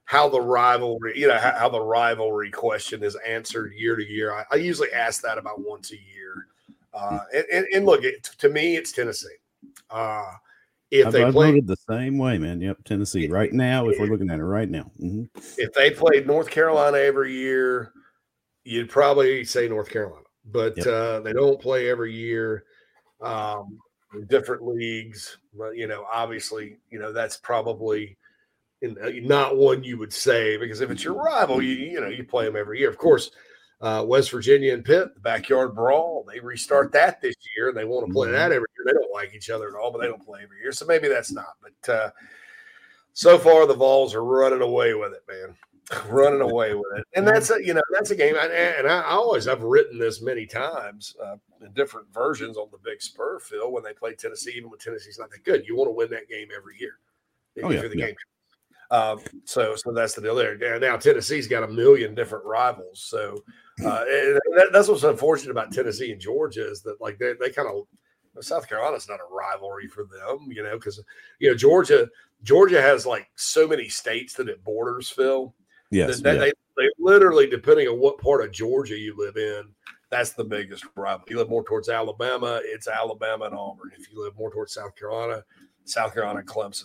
how 0.08 0.26
the 0.26 0.40
rivalry, 0.40 1.12
you 1.20 1.28
know, 1.28 1.36
how, 1.36 1.52
how 1.52 1.68
the 1.68 1.78
rivalry 1.78 2.50
question 2.50 3.02
is 3.02 3.14
answered 3.26 3.74
year 3.76 3.94
to 3.94 4.02
year. 4.02 4.32
I, 4.32 4.44
I 4.50 4.54
usually 4.56 4.90
ask 4.90 5.20
that 5.20 5.36
about 5.36 5.60
once 5.60 5.92
a 5.92 5.96
year. 5.96 6.46
Uh, 6.94 7.18
and, 7.34 7.44
and, 7.52 7.66
and 7.74 7.84
look, 7.84 8.02
it, 8.04 8.24
to 8.38 8.48
me, 8.48 8.76
it's 8.76 8.90
Tennessee. 8.90 9.36
Uh, 9.90 10.32
if 10.90 11.08
I've, 11.08 11.12
they 11.12 11.24
I've 11.24 11.34
play, 11.34 11.48
voted 11.48 11.66
the 11.66 11.76
same 11.90 12.16
way, 12.16 12.38
man. 12.38 12.58
Yep, 12.58 12.84
Tennessee. 12.84 13.28
Right 13.28 13.52
now, 13.52 13.90
if 13.90 14.00
we're 14.00 14.06
looking 14.06 14.30
at 14.30 14.38
it 14.38 14.44
right 14.44 14.70
now. 14.70 14.90
hmm 14.98 15.24
if 15.58 15.74
they 15.74 15.90
played 15.90 16.26
North 16.26 16.48
Carolina 16.48 16.96
every 16.96 17.34
year, 17.34 17.92
you'd 18.64 18.88
probably 18.88 19.44
say 19.44 19.68
North 19.68 19.90
Carolina. 19.90 20.24
But 20.46 20.74
Yep. 20.78 20.86
uh, 20.86 21.20
they 21.20 21.34
don't 21.34 21.60
play 21.60 21.90
every 21.90 22.14
year. 22.14 22.64
Um, 23.20 23.78
different 24.28 24.66
leagues, 24.66 25.36
well, 25.52 25.74
you 25.74 25.86
know, 25.86 26.06
obviously, 26.10 26.78
you 26.90 26.98
know 26.98 27.12
that's 27.12 27.36
probably 27.36 28.16
in, 28.82 28.96
uh, 29.02 29.10
not 29.22 29.56
one 29.56 29.82
you 29.82 29.98
would 29.98 30.12
say 30.12 30.56
because 30.56 30.80
if 30.80 30.90
it's 30.90 31.04
your 31.04 31.14
rival, 31.14 31.60
you 31.62 31.74
you 31.74 32.00
know 32.00 32.08
you 32.08 32.24
play 32.24 32.44
them 32.44 32.56
every 32.56 32.78
year. 32.78 32.88
Of 32.88 32.98
course, 32.98 33.30
uh, 33.80 34.04
West 34.06 34.30
Virginia 34.30 34.72
and 34.74 34.84
Pitt, 34.84 35.14
the 35.14 35.20
backyard 35.20 35.74
brawl, 35.74 36.24
they 36.30 36.40
restart 36.40 36.92
that 36.92 37.20
this 37.20 37.34
year, 37.56 37.68
and 37.68 37.76
they 37.76 37.84
want 37.84 38.06
to 38.06 38.12
play 38.12 38.28
Mhm. 38.28 38.32
that 38.32 38.52
every 38.52 38.66
year. 38.76 38.84
They 38.86 38.92
don't 38.92 39.12
like 39.12 39.34
each 39.34 39.50
other 39.50 39.68
at 39.68 39.74
all, 39.74 39.90
but 39.90 39.98
they 40.00 40.06
don't 40.06 40.24
play 40.24 40.42
every 40.42 40.60
year, 40.60 40.72
so 40.72 40.86
maybe 40.86 41.08
that's 41.08 41.32
not. 41.32 41.56
But 41.60 41.92
uh, 41.92 42.10
so 43.12 43.38
far, 43.38 43.66
the 43.66 43.74
Vols 43.74 44.14
are 44.14 44.24
running 44.24 44.62
away 44.62 44.94
with 44.94 45.12
it, 45.12 45.24
man, 45.28 45.56
running 46.08 46.40
away 46.40 46.74
with 46.74 46.98
it, 46.98 47.04
and 47.14 47.26
that's 47.26 47.50
a 47.50 47.64
you 47.64 47.74
know 47.74 47.82
that's 47.92 48.10
a 48.10 48.16
game. 48.16 48.36
I, 48.36 48.46
and 48.46 48.86
I 48.86 49.02
always 49.02 49.48
I've 49.48 49.62
written 49.62 49.98
this 49.98 50.20
many 50.22 50.46
times 50.46 51.16
uh, 51.22 51.36
in 51.60 51.72
different 51.72 52.12
versions 52.12 52.56
on 52.56 52.68
the 52.70 52.78
Big 52.78 53.02
Spur, 53.02 53.40
Phil, 53.40 53.72
when 53.72 53.82
they 53.82 53.92
play 53.92 54.14
Tennessee, 54.14 54.52
even 54.56 54.70
when 54.70 54.78
Tennessee's 54.78 55.18
not 55.18 55.30
that 55.30 55.44
good, 55.44 55.66
you 55.66 55.76
want 55.76 55.88
to 55.88 55.92
win 55.92 56.10
that 56.10 56.28
game 56.28 56.48
every 56.56 56.78
year. 56.78 56.98
Oh, 57.62 57.70
yeah, 57.70 57.80
the 57.82 57.98
yeah. 57.98 58.06
game. 58.06 58.14
Um, 58.90 59.20
so, 59.44 59.76
so 59.76 59.92
that's 59.92 60.14
the 60.14 60.22
deal 60.22 60.34
there. 60.34 60.80
Now 60.80 60.96
Tennessee's 60.96 61.46
got 61.46 61.62
a 61.62 61.68
million 61.68 62.14
different 62.14 62.44
rivals. 62.46 63.02
So 63.02 63.42
uh, 63.84 64.04
that, 64.04 64.70
that's 64.72 64.88
what's 64.88 65.04
unfortunate 65.04 65.50
about 65.50 65.72
Tennessee 65.72 66.10
and 66.10 66.20
Georgia 66.20 66.68
is 66.68 66.82
that 66.82 67.00
like 67.00 67.18
they, 67.18 67.34
they 67.38 67.50
kind 67.50 67.68
of 67.68 67.86
South 68.42 68.68
Carolina's 68.68 69.08
not 69.08 69.20
a 69.20 69.34
rivalry 69.34 69.88
for 69.88 70.04
them, 70.04 70.50
you 70.50 70.62
know, 70.62 70.76
because 70.76 71.02
you 71.38 71.50
know 71.50 71.56
Georgia 71.56 72.08
Georgia 72.42 72.80
has 72.80 73.04
like 73.04 73.28
so 73.36 73.66
many 73.66 73.88
states 73.88 74.34
that 74.34 74.48
it 74.48 74.62
borders, 74.64 75.10
Phil. 75.10 75.54
Yes. 75.90 76.20
that 76.20 76.34
yeah. 76.34 76.40
they, 76.40 76.52
they 76.76 76.88
literally, 76.98 77.46
depending 77.46 77.88
on 77.88 77.98
what 77.98 78.18
part 78.18 78.44
of 78.44 78.52
Georgia 78.52 78.96
you 78.96 79.14
live 79.16 79.36
in, 79.36 79.64
that's 80.10 80.32
the 80.32 80.44
biggest 80.44 80.84
rival. 80.96 81.24
If 81.26 81.30
you 81.30 81.38
live 81.38 81.50
more 81.50 81.64
towards 81.64 81.88
Alabama, 81.88 82.60
it's 82.62 82.88
Alabama 82.88 83.46
and 83.46 83.54
Auburn. 83.54 83.90
If 83.98 84.10
you 84.10 84.22
live 84.22 84.36
more 84.36 84.50
towards 84.50 84.72
South 84.72 84.94
Carolina, 84.96 85.44
South 85.84 86.14
Carolina 86.14 86.42
Clemson. 86.42 86.84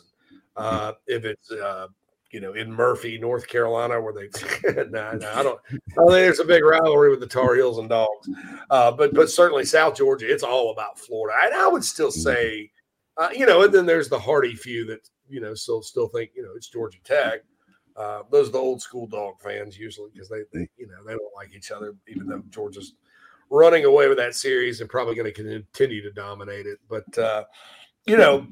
Uh, 0.55 0.93
if 1.07 1.25
it's 1.25 1.51
uh, 1.51 1.87
you 2.31 2.39
know 2.39 2.53
in 2.53 2.71
Murphy, 2.71 3.17
North 3.17 3.47
Carolina, 3.47 3.99
where 3.99 4.13
they 4.13 4.29
no, 4.89 5.13
no, 5.13 5.31
I 5.33 5.43
don't. 5.43 5.59
I 5.69 5.75
think 5.95 6.09
there's 6.09 6.39
a 6.39 6.45
big 6.45 6.63
rivalry 6.63 7.09
with 7.09 7.19
the 7.19 7.27
Tar 7.27 7.55
Heels 7.55 7.77
and 7.77 7.89
Dogs, 7.89 8.29
uh, 8.69 8.91
but 8.91 9.13
but 9.13 9.29
certainly 9.29 9.65
South 9.65 9.95
Georgia, 9.95 10.31
it's 10.31 10.43
all 10.43 10.71
about 10.71 10.99
Florida. 10.99 11.37
And 11.43 11.53
I 11.53 11.67
would 11.67 11.83
still 11.83 12.11
say, 12.11 12.71
uh, 13.17 13.29
you 13.35 13.45
know, 13.45 13.63
and 13.63 13.73
then 13.73 13.85
there's 13.85 14.09
the 14.09 14.19
hardy 14.19 14.55
few 14.55 14.85
that 14.87 15.07
you 15.29 15.39
know 15.39 15.53
still 15.53 15.81
still 15.81 16.07
think 16.07 16.31
you 16.35 16.43
know 16.43 16.51
it's 16.55 16.69
Georgia 16.69 16.99
Tech. 17.03 17.41
Uh, 17.95 18.23
those 18.31 18.49
are 18.49 18.53
the 18.53 18.57
old 18.57 18.81
school 18.81 19.05
dog 19.05 19.35
fans 19.39 19.77
usually 19.77 20.09
because 20.11 20.27
they, 20.27 20.41
they 20.51 20.67
you 20.77 20.87
know 20.87 21.03
they 21.05 21.13
don't 21.13 21.35
like 21.35 21.53
each 21.55 21.71
other, 21.71 21.95
even 22.07 22.27
though 22.27 22.41
Georgia's 22.49 22.95
running 23.49 23.85
away 23.85 24.07
with 24.07 24.17
that 24.17 24.33
series 24.33 24.81
and 24.81 24.89
probably 24.89 25.13
going 25.13 25.31
to 25.31 25.61
continue 25.71 26.01
to 26.01 26.11
dominate 26.11 26.65
it. 26.65 26.79
But 26.89 27.17
uh, 27.17 27.43
you 28.05 28.17
know, 28.17 28.47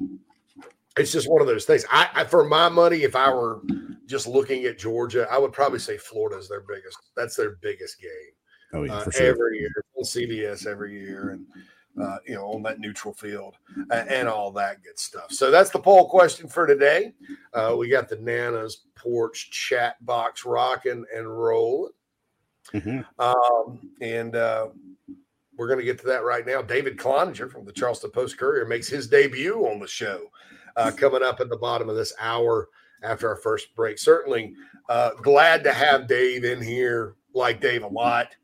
it's 0.98 1.12
just 1.12 1.30
one 1.30 1.42
of 1.42 1.48
those 1.48 1.66
things. 1.66 1.86
I, 1.92 2.10
I 2.14 2.24
for 2.26 2.44
my 2.44 2.70
money, 2.70 3.04
if 3.04 3.16
I 3.16 3.34
were 3.34 3.62
just 4.06 4.28
looking 4.28 4.66
at 4.66 4.78
Georgia, 4.78 5.28
I 5.32 5.38
would 5.38 5.54
probably 5.54 5.80
say 5.80 5.98
Florida 5.98 6.38
is 6.38 6.50
their 6.50 6.62
biggest. 6.62 6.98
That's 7.16 7.36
their 7.36 7.52
biggest 7.62 8.02
game 8.02 8.34
oh 8.74 8.84
yeah, 8.84 8.96
uh, 8.96 9.10
sure. 9.10 9.28
every 9.28 9.60
year 9.60 9.72
on 9.96 10.04
CBS 10.04 10.68
every 10.68 11.00
year, 11.00 11.32
and 11.32 11.46
uh, 12.02 12.18
you 12.26 12.36
know 12.36 12.46
on 12.54 12.64
that 12.64 12.80
neutral 12.80 13.14
field 13.14 13.56
and, 13.92 14.10
and 14.10 14.28
all 14.28 14.52
that 14.52 14.84
good 14.84 15.00
stuff. 15.00 15.32
So 15.32 15.52
that's 15.52 15.70
the 15.70 15.80
poll 15.80 16.10
question 16.10 16.48
for 16.48 16.66
today. 16.66 17.14
Uh, 17.54 17.76
we 17.78 17.90
got 17.90 18.10
the 18.10 18.18
Nana's 18.18 18.84
porch 18.96 19.52
chat 19.52 20.04
box 20.06 20.46
rocking 20.46 21.06
and 21.16 21.28
rolling, 21.28 21.92
Mhm. 22.74 23.06
um, 23.20 23.90
and 24.02 24.36
uh, 24.36 24.68
we're 25.58 25.68
going 25.68 25.80
to 25.80 25.86
get 25.86 26.00
to 26.00 26.08
that 26.08 26.24
right 26.24 26.46
now. 26.46 26.62
David 26.62 26.98
Cloninger 26.98 27.52
from 27.52 27.66
the 27.66 27.72
Charleston 27.72 28.12
Post 28.12 28.38
Courier 28.38 28.66
makes 28.66 28.88
his 28.88 29.08
debut 29.08 29.66
on 29.68 29.80
the 29.80 29.88
show 29.88 30.32
uh, 30.76 30.92
coming 30.96 31.24
up 31.24 31.40
at 31.40 31.50
the 31.50 31.58
bottom 31.58 31.90
of 31.90 31.96
this 31.96 32.14
hour 32.20 32.70
after 33.04 33.28
our 33.28 33.36
first 33.36 33.76
break. 33.76 33.98
Certainly 33.98 34.54
uh, 34.90 35.12
glad 35.22 35.64
to 35.64 35.74
have 35.74 36.08
Dave 36.08 36.44
in 36.44 36.62
here. 36.62 37.16
Like 37.34 37.62
Dave 37.62 37.84
a 37.84 37.88
lot. 37.88 38.36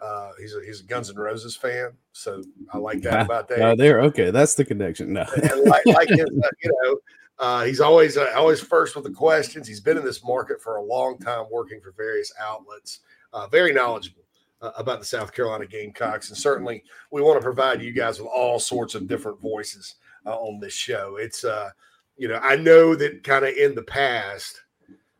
Uh, 0.00 0.30
he's 0.38 0.54
a 0.54 0.60
he's 0.64 0.80
a 0.80 0.84
Guns 0.84 1.10
N' 1.10 1.16
Roses 1.16 1.56
fan, 1.56 1.92
so 2.12 2.42
I 2.72 2.78
like 2.78 3.00
that 3.02 3.24
about 3.24 3.48
that. 3.48 3.60
Uh, 3.60 3.74
there, 3.74 4.00
okay, 4.02 4.30
that's 4.30 4.54
the 4.54 4.64
connection. 4.64 5.12
No, 5.12 5.24
like, 5.64 5.86
like 5.86 6.08
his, 6.08 6.20
uh, 6.44 6.48
you 6.62 6.72
know, 6.82 6.98
uh, 7.38 7.64
he's 7.64 7.80
always 7.80 8.16
uh, 8.16 8.32
always 8.36 8.60
first 8.60 8.94
with 8.94 9.04
the 9.04 9.10
questions. 9.10 9.66
He's 9.66 9.80
been 9.80 9.96
in 9.96 10.04
this 10.04 10.22
market 10.22 10.60
for 10.60 10.76
a 10.76 10.82
long 10.82 11.18
time, 11.18 11.46
working 11.50 11.80
for 11.80 11.92
various 11.92 12.32
outlets. 12.40 13.00
Uh, 13.32 13.46
very 13.48 13.72
knowledgeable 13.72 14.24
uh, 14.60 14.70
about 14.76 15.00
the 15.00 15.06
South 15.06 15.32
Carolina 15.32 15.66
Gamecocks, 15.66 16.28
and 16.28 16.38
certainly 16.38 16.84
we 17.10 17.22
want 17.22 17.38
to 17.38 17.44
provide 17.44 17.82
you 17.82 17.92
guys 17.92 18.18
with 18.18 18.28
all 18.28 18.58
sorts 18.58 18.94
of 18.94 19.06
different 19.06 19.40
voices 19.40 19.96
uh, 20.26 20.36
on 20.36 20.60
this 20.60 20.74
show. 20.74 21.16
It's 21.16 21.44
uh, 21.44 21.70
you 22.16 22.28
know, 22.28 22.40
I 22.42 22.56
know 22.56 22.94
that 22.94 23.24
kind 23.24 23.44
of 23.44 23.54
in 23.54 23.74
the 23.74 23.82
past, 23.82 24.62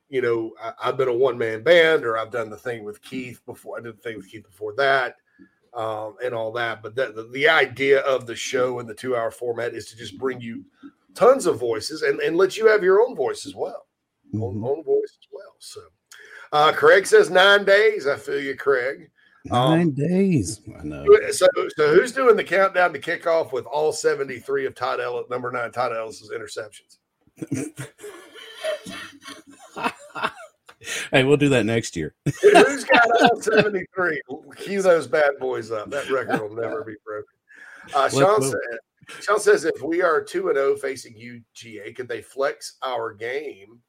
you 0.09 0.23
know, 0.23 0.53
I, 0.61 0.87
have 0.87 0.97
been 0.97 1.09
a 1.09 1.15
one 1.15 1.37
man 1.39 1.63
band, 1.63 2.05
or 2.05 2.17
I've 2.17 2.31
done 2.31 2.51
the 2.51 2.57
thing 2.57 2.85
with 2.85 3.03
Keith 3.03 3.41
before. 3.47 3.79
I 3.79 3.83
did 3.83 3.97
the 3.97 4.03
thing 4.03 4.17
with 4.17 4.29
Keith 4.29 4.45
before 4.45 4.75
that. 4.77 5.17
Um, 5.75 6.17
and 6.25 6.33
all 6.35 6.53
that, 6.53 6.83
but 6.83 6.97
the, 6.97 7.13
the, 7.13 7.29
the 7.35 7.51
idea 7.51 8.01
of 8.01 8.27
the 8.27 8.35
show 8.35 8.79
and 8.79 8.89
the 8.89 8.95
two 8.95 9.15
hour 9.15 9.31
format 9.31 9.75
is 9.75 9.85
to 9.91 9.97
just 9.99 10.17
bring 10.17 10.41
you 10.41 10.65
tons 11.15 11.45
of 11.45 11.61
voices 11.61 12.01
and, 12.01 12.19
and 12.21 12.39
let 12.39 12.57
you 12.57 12.67
have 12.67 12.83
your 12.83 13.03
own 13.03 13.15
voice 13.15 13.45
as 13.45 13.55
well, 13.55 13.87
mm-hmm. 14.29 14.43
own, 14.43 14.65
own 14.65 14.83
voice 14.83 15.19
as 15.21 15.29
well. 15.31 15.55
So, 15.59 15.83
uh, 16.53 16.73
Craig 16.73 17.07
says 17.07 17.29
nine 17.29 17.67
days. 17.67 18.07
I 18.07 18.17
feel 18.17 18.41
you, 18.41 18.57
Craig. 18.57 19.11
Nine 19.51 19.83
um, 19.83 19.91
days. 19.93 20.61
I 20.79 20.83
know. 20.83 21.07
So, 21.31 21.47
so 21.77 21.95
who's 21.95 22.13
doing 22.13 22.37
the 22.37 22.45
countdown 22.45 22.93
to 22.93 22.99
kickoff 22.99 23.53
with 23.53 23.65
all 23.67 23.93
73 23.93 24.67
of 24.67 24.75
Todd 24.75 25.01
Ellis, 25.01 25.27
number 25.31 25.53
nine, 25.53 25.71
Todd 25.71 25.95
Ellis's 25.95 26.31
interceptions? 26.31 26.99
hey, 31.13 31.25
we'll 31.25 31.37
do 31.37 31.51
that 31.51 31.65
next 31.65 31.97
year. 31.97 32.15
who's 32.25 32.85
got 32.85 33.09
all 33.21 33.41
73? 33.41 34.21
Cue 34.57 34.83
those 34.83 35.07
bad 35.07 35.39
boys 35.39 35.71
up. 35.71 35.91
That 35.91 36.11
record 36.11 36.41
will 36.41 36.57
never 36.57 36.83
be 36.83 36.97
broken. 37.05 37.29
Uh, 37.95 38.09
Sean, 38.09 38.43
said, 38.43 38.59
Sean 39.21 39.39
says 39.39 39.65
if 39.65 39.81
we 39.81 40.03
are 40.03 40.21
2 40.23 40.49
and 40.49 40.57
0 40.57 40.77
facing 40.77 41.15
UGA, 41.15 41.95
could 41.95 42.09
they 42.09 42.21
flex 42.21 42.79
our 42.83 43.15
game 43.15 43.81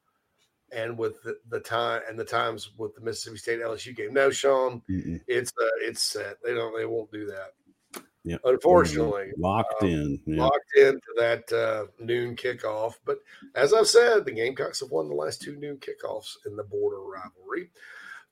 and 0.71 0.97
with 0.97 1.21
the, 1.23 1.37
the, 1.49 1.59
time 1.59 2.01
and 2.09 2.19
the 2.19 2.25
times 2.25 2.71
with 2.77 2.93
the 2.95 3.01
Mississippi 3.01 3.37
State 3.37 3.61
LSU 3.61 3.95
game. 3.95 4.13
No, 4.13 4.29
Sean, 4.29 4.81
Mm-mm. 4.89 5.21
it's 5.27 5.51
uh, 5.51 5.69
it's 5.81 6.03
set. 6.03 6.37
They 6.43 6.53
don't. 6.53 6.77
They 6.77 6.85
won't 6.85 7.11
do 7.11 7.25
that. 7.27 8.03
Yeah, 8.23 8.37
unfortunately, 8.43 9.31
locked 9.37 9.81
um, 9.81 9.87
in, 9.87 10.19
yeah. 10.25 10.43
locked 10.43 10.75
into 10.75 11.13
that 11.15 11.51
uh, 11.53 11.85
noon 12.03 12.35
kickoff. 12.35 12.95
But 13.05 13.19
as 13.55 13.73
I've 13.73 13.87
said, 13.87 14.25
the 14.25 14.33
Gamecocks 14.33 14.81
have 14.81 14.91
won 14.91 15.07
the 15.07 15.15
last 15.15 15.41
two 15.41 15.55
noon 15.55 15.77
kickoffs 15.77 16.33
in 16.45 16.57
the 16.57 16.63
border 16.63 16.99
rivalry. 16.99 17.71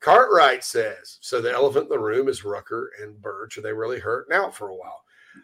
Cartwright 0.02 0.66
says 0.66 1.18
so. 1.22 1.40
The 1.40 1.54
elephant 1.54 1.86
in 1.86 1.90
the 1.90 2.00
room 2.00 2.28
is 2.28 2.44
Rucker 2.44 2.92
and 3.02 3.22
Burch. 3.22 3.58
Are 3.58 3.62
they 3.62 3.72
really 3.72 4.00
hurting 4.00 4.36
out 4.36 4.54
for 4.54 4.68
a 4.68 4.76
while? 4.76 5.02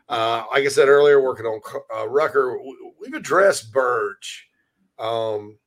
Uh, 0.09 0.43
like 0.51 0.65
I 0.65 0.67
said 0.67 0.89
earlier, 0.89 1.21
working 1.21 1.45
on 1.45 1.61
uh, 1.95 2.07
Rucker, 2.07 2.59
we've 2.99 3.13
addressed 3.13 3.71
Burch. 3.71 4.49
Um, 4.99 5.57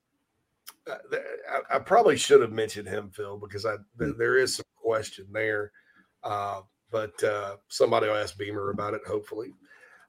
I, 0.88 1.76
I, 1.76 1.78
probably 1.78 2.16
should 2.16 2.42
have 2.42 2.52
mentioned 2.52 2.88
him, 2.88 3.10
Phil, 3.10 3.38
because 3.38 3.64
I 3.64 3.76
mm. 3.98 4.18
there 4.18 4.36
is 4.36 4.56
some 4.56 4.64
question 4.76 5.26
there. 5.32 5.72
Uh, 6.22 6.60
but 6.90 7.22
uh, 7.24 7.56
somebody 7.68 8.06
will 8.06 8.16
ask 8.16 8.38
Beamer 8.38 8.70
about 8.70 8.94
it, 8.94 9.00
hopefully. 9.06 9.52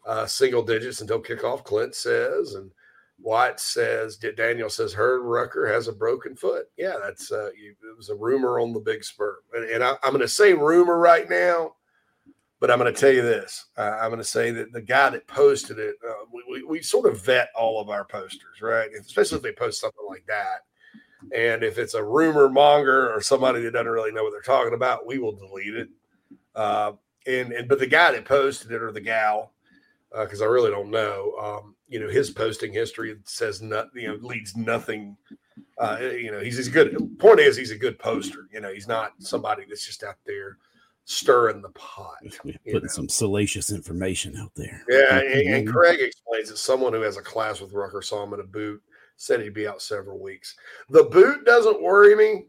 Uh, 0.05 0.25
single 0.25 0.62
digits 0.62 1.01
until 1.01 1.22
kickoff, 1.22 1.63
Clint 1.63 1.96
says. 1.96 2.53
And 2.53 2.70
White 3.17 3.60
says, 3.60 4.17
Daniel 4.17 4.70
says, 4.70 4.94
Herb 4.94 5.24
Rucker 5.24 5.67
has 5.67 5.88
a 5.88 5.94
broken 5.94 6.36
foot. 6.36 6.67
Yeah, 6.77 6.98
that's 7.01 7.32
uh, 7.32 7.50
you, 7.60 7.72
it 7.72 7.98
was 7.98 8.10
a 8.10 8.15
rumor 8.15 8.60
on 8.60 8.74
the 8.74 8.79
big 8.79 9.03
spur. 9.03 9.39
And, 9.53 9.65
and 9.70 9.84
I, 9.84 9.91
am 10.03 10.12
going 10.12 10.20
to 10.20 10.27
say 10.27 10.53
rumor 10.53 11.00
right 11.00 11.29
now, 11.29 11.74
but 12.66 12.74
I'm 12.74 12.80
going 12.80 12.92
to 12.92 13.00
tell 13.00 13.12
you 13.12 13.22
this. 13.22 13.66
Uh, 13.78 13.96
I'm 14.02 14.10
going 14.10 14.18
to 14.18 14.24
say 14.24 14.50
that 14.50 14.74
the 14.74 14.82
guy 14.82 15.12
that 15.12 15.28
posted 15.28 15.78
it, 15.78 15.98
uh, 16.04 16.26
we, 16.34 16.44
we, 16.50 16.64
we, 16.64 16.82
sort 16.82 17.06
of 17.06 17.24
vet 17.24 17.50
all 17.56 17.80
of 17.80 17.92
our 17.92 18.04
posters, 18.04 18.60
right? 18.60 18.90
Especially 19.00 19.38
if 19.38 19.44
they 19.44 19.52
post 19.52 19.80
something 19.80 20.04
like 20.10 20.26
that. 20.26 20.64
And 21.32 21.62
if 21.62 21.78
it's 21.78 21.94
a 21.94 22.04
rumor 22.04 22.50
monger 22.50 23.14
or 23.14 23.22
somebody 23.22 23.62
that 23.62 23.74
doesn't 23.74 23.88
really 23.88 24.12
know 24.12 24.24
what 24.24 24.32
they're 24.32 24.42
talking 24.42 24.74
about, 24.74 25.06
we 25.06 25.20
will 25.20 25.36
delete 25.36 25.76
it. 25.76 25.90
Uh, 26.56 26.94
and, 27.28 27.52
and 27.52 27.70
but 27.70 27.78
the 27.78 27.86
guy 27.86 28.12
that 28.14 28.26
posted 28.26 28.72
it 28.72 28.82
or 28.82 28.92
the 28.92 29.00
gal, 29.00 29.52
because 30.12 30.42
uh, 30.42 30.46
I 30.46 30.48
really 30.48 30.72
don't 30.72 30.90
know, 30.90 31.36
um, 31.40 31.76
you 31.88 32.00
know, 32.00 32.10
his 32.10 32.32
posting 32.32 32.74
history 32.74 33.16
says 33.26 33.62
not, 33.62 33.90
you 33.94 34.08
know, 34.08 34.16
leads 34.24 34.56
nothing. 34.56 35.16
Uh, 35.78 36.00
you 36.02 36.32
know, 36.32 36.40
he's, 36.40 36.58
he's 36.58 36.70
good. 36.70 36.98
Point 37.20 37.42
is, 37.42 37.58
he's 37.58 37.70
a 37.70 37.78
good 37.78 38.00
poster. 38.00 38.48
You 38.52 38.60
know, 38.60 38.74
he's 38.74 38.88
not 38.88 39.14
somebody 39.20 39.66
that's 39.70 39.86
just 39.86 40.04
out 40.04 40.18
there 40.26 40.58
stirring 41.06 41.62
the 41.62 41.70
pot. 41.70 42.18
Putting 42.42 42.58
know. 42.66 42.88
some 42.88 43.10
salacious 43.10 43.72
information 43.72 44.36
out 44.36 44.52
there. 44.56 44.84
Yeah, 44.90 45.20
and, 45.20 45.56
and, 45.56 45.68
Craig 45.68 46.02
explains 46.02 46.50
that 46.50 46.58
someone 46.58 46.94
who 46.94 47.02
has 47.02 47.18
a 47.18 47.22
class 47.22 47.62
with 47.62 47.74
Rucker 47.74 48.02
saw 48.02 48.24
him 48.24 48.34
in 48.34 48.40
a 48.42 48.44
boot 48.44 48.82
said 49.18 49.42
he'd 49.42 49.54
be 49.54 49.68
out 49.68 49.82
several 49.82 50.20
weeks. 50.20 50.56
The 50.90 51.04
boot 51.04 51.46
doesn't 51.46 51.82
worry 51.82 52.16
me 52.16 52.48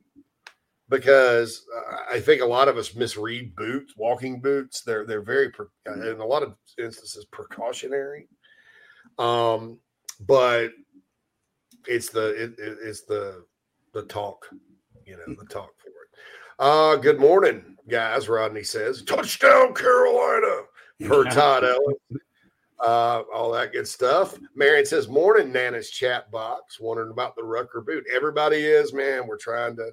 because 0.89 1.65
uh, 1.77 2.15
I 2.15 2.21
think 2.21 2.43
a 2.43 2.47
lot 2.47 2.69
of 2.69 2.77
us 2.77 2.95
misread 2.95 3.55
boots, 3.55 3.95
walking 3.97 4.41
boots. 4.41 4.83
They're 4.83 5.07
they're 5.07 5.23
very 5.23 5.53
in 5.87 6.21
a 6.21 6.27
lot 6.27 6.43
of 6.43 6.57
instances 6.79 7.25
precautionary. 7.27 8.29
Um, 9.19 9.79
but 10.27 10.71
it's 11.87 12.11
the 12.11 12.45
it, 12.45 12.55
it's 12.59 13.03
the 13.03 13.45
the 13.95 14.03
talk, 14.05 14.47
you 15.05 15.17
know, 15.17 15.35
the 15.35 15.47
talk 15.47 15.71
for. 15.79 15.91
Uh, 16.59 16.97
good 16.97 17.21
morning, 17.21 17.77
guys. 17.89 18.29
Rodney 18.29 18.63
says 18.63 19.03
touchdown 19.03 19.75
Carolina 19.75 20.63
per 21.07 21.25
Todd 21.25 21.65
Ellis 21.65 22.23
uh, 22.81 23.23
all 23.35 23.53
that 23.53 23.73
good 23.73 23.89
stuff. 23.89 24.39
Marion 24.55 24.85
says, 24.85 25.09
"Morning, 25.09 25.51
Nana's 25.51 25.91
chat 25.91 26.31
box, 26.31 26.79
wondering 26.79 27.11
about 27.11 27.35
the 27.37 27.45
Rucker 27.45 27.81
boot. 27.81 28.05
Everybody 28.15 28.59
is, 28.59 28.93
man. 28.93 29.27
We're 29.27 29.39
trying 29.39 29.77
to 29.77 29.93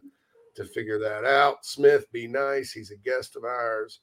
to 0.55 0.65
figure 0.65 0.99
that 0.99 1.25
out. 1.25 1.65
Smith, 1.65 2.11
be 2.11 2.27
nice. 2.27 2.71
He's 2.71 2.91
a 2.91 2.97
guest 2.97 3.35
of 3.35 3.43
ours. 3.43 4.01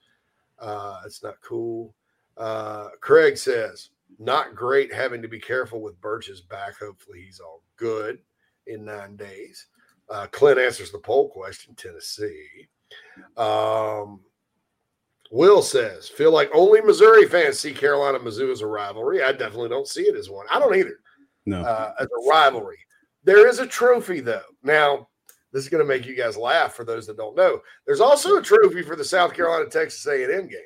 Uh, 0.58 1.00
it's 1.04 1.22
not 1.22 1.40
cool. 1.42 1.94
Uh, 2.36 2.88
Craig 3.00 3.36
says, 3.36 3.90
not 4.18 4.56
great 4.56 4.92
having 4.92 5.22
to 5.22 5.28
be 5.28 5.38
careful 5.38 5.80
with 5.80 6.00
Burch's 6.00 6.40
back. 6.40 6.78
Hopefully, 6.78 7.22
he's 7.22 7.38
all 7.38 7.62
good 7.76 8.18
in 8.66 8.84
nine 8.84 9.16
days. 9.16 9.66
Uh, 10.10 10.26
Clint 10.32 10.58
answers 10.58 10.90
the 10.90 10.98
poll 10.98 11.28
question 11.28 11.74
Tennessee. 11.74 12.68
Um, 13.36 14.20
Will 15.30 15.62
says, 15.62 16.08
feel 16.08 16.32
like 16.32 16.50
only 16.52 16.80
Missouri 16.80 17.26
fans 17.26 17.60
see 17.60 17.72
Carolina 17.72 18.18
Mizzou 18.18 18.50
as 18.50 18.62
a 18.62 18.66
rivalry. 18.66 19.22
I 19.22 19.30
definitely 19.30 19.68
don't 19.68 19.86
see 19.86 20.02
it 20.02 20.16
as 20.16 20.28
one. 20.28 20.46
I 20.52 20.58
don't 20.58 20.74
either. 20.74 20.98
No. 21.46 21.62
Uh, 21.62 21.94
as 22.00 22.06
a 22.06 22.28
rivalry. 22.28 22.78
There 23.22 23.46
is 23.46 23.60
a 23.60 23.66
trophy, 23.66 24.20
though. 24.20 24.42
Now, 24.64 25.08
this 25.52 25.62
is 25.62 25.68
going 25.68 25.82
to 25.82 25.88
make 25.88 26.04
you 26.04 26.16
guys 26.16 26.36
laugh 26.36 26.74
for 26.74 26.84
those 26.84 27.06
that 27.06 27.16
don't 27.16 27.36
know. 27.36 27.60
There's 27.86 28.00
also 28.00 28.38
a 28.38 28.42
trophy 28.42 28.82
for 28.82 28.96
the 28.96 29.04
South 29.04 29.32
Carolina 29.32 29.70
Texas 29.70 30.04
A&M 30.06 30.48
game. 30.48 30.60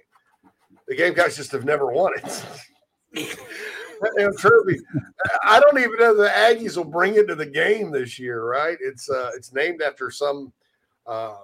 The 0.88 0.96
Gamecocks 0.96 1.36
just 1.36 1.52
have 1.52 1.64
never 1.64 1.92
won 1.92 2.12
it. 2.16 2.44
trophy. 4.38 4.78
I 5.44 5.60
don't 5.60 5.78
even 5.78 5.96
know 5.98 6.14
the 6.14 6.28
Aggies 6.28 6.76
will 6.76 6.84
bring 6.84 7.14
it 7.14 7.26
to 7.28 7.34
the 7.34 7.46
game 7.46 7.90
this 7.90 8.18
year, 8.18 8.44
right? 8.44 8.76
It's 8.80 9.08
uh, 9.10 9.30
it's 9.34 9.52
named 9.52 9.82
after 9.82 10.10
some 10.10 10.52
uh, 11.06 11.36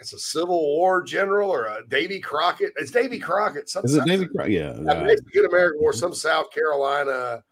it's 0.00 0.12
a 0.12 0.18
Civil 0.18 0.60
War 0.60 1.02
general 1.02 1.50
or 1.50 1.66
a 1.66 1.86
Davy 1.88 2.20
Crockett. 2.20 2.72
It's 2.76 2.90
Davy 2.90 3.18
Crockett. 3.18 3.68
Some 3.68 3.84
Is 3.84 3.96
it 3.96 4.04
Davy 4.04 4.26
Crockett? 4.26 4.52
Yeah. 4.52 4.80
Right. 4.82 5.18
Good 5.32 5.46
American 5.46 5.80
War, 5.80 5.92
some 5.92 6.14
South 6.14 6.50
Carolina 6.50 7.42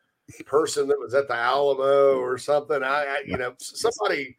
person 0.47 0.89
that 0.89 0.99
was 0.99 1.15
at 1.15 1.29
the 1.29 1.35
Alamo 1.35 2.19
or 2.19 2.39
something. 2.39 2.83
I, 2.83 3.05
I 3.05 3.23
you 3.27 3.37
know, 3.37 3.55
somebody, 3.59 4.37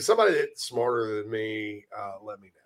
somebody 0.00 0.34
that's 0.34 0.64
smarter 0.64 1.22
than 1.22 1.30
me, 1.30 1.84
uh, 1.96 2.14
let 2.22 2.40
me 2.40 2.48
know. 2.48 2.63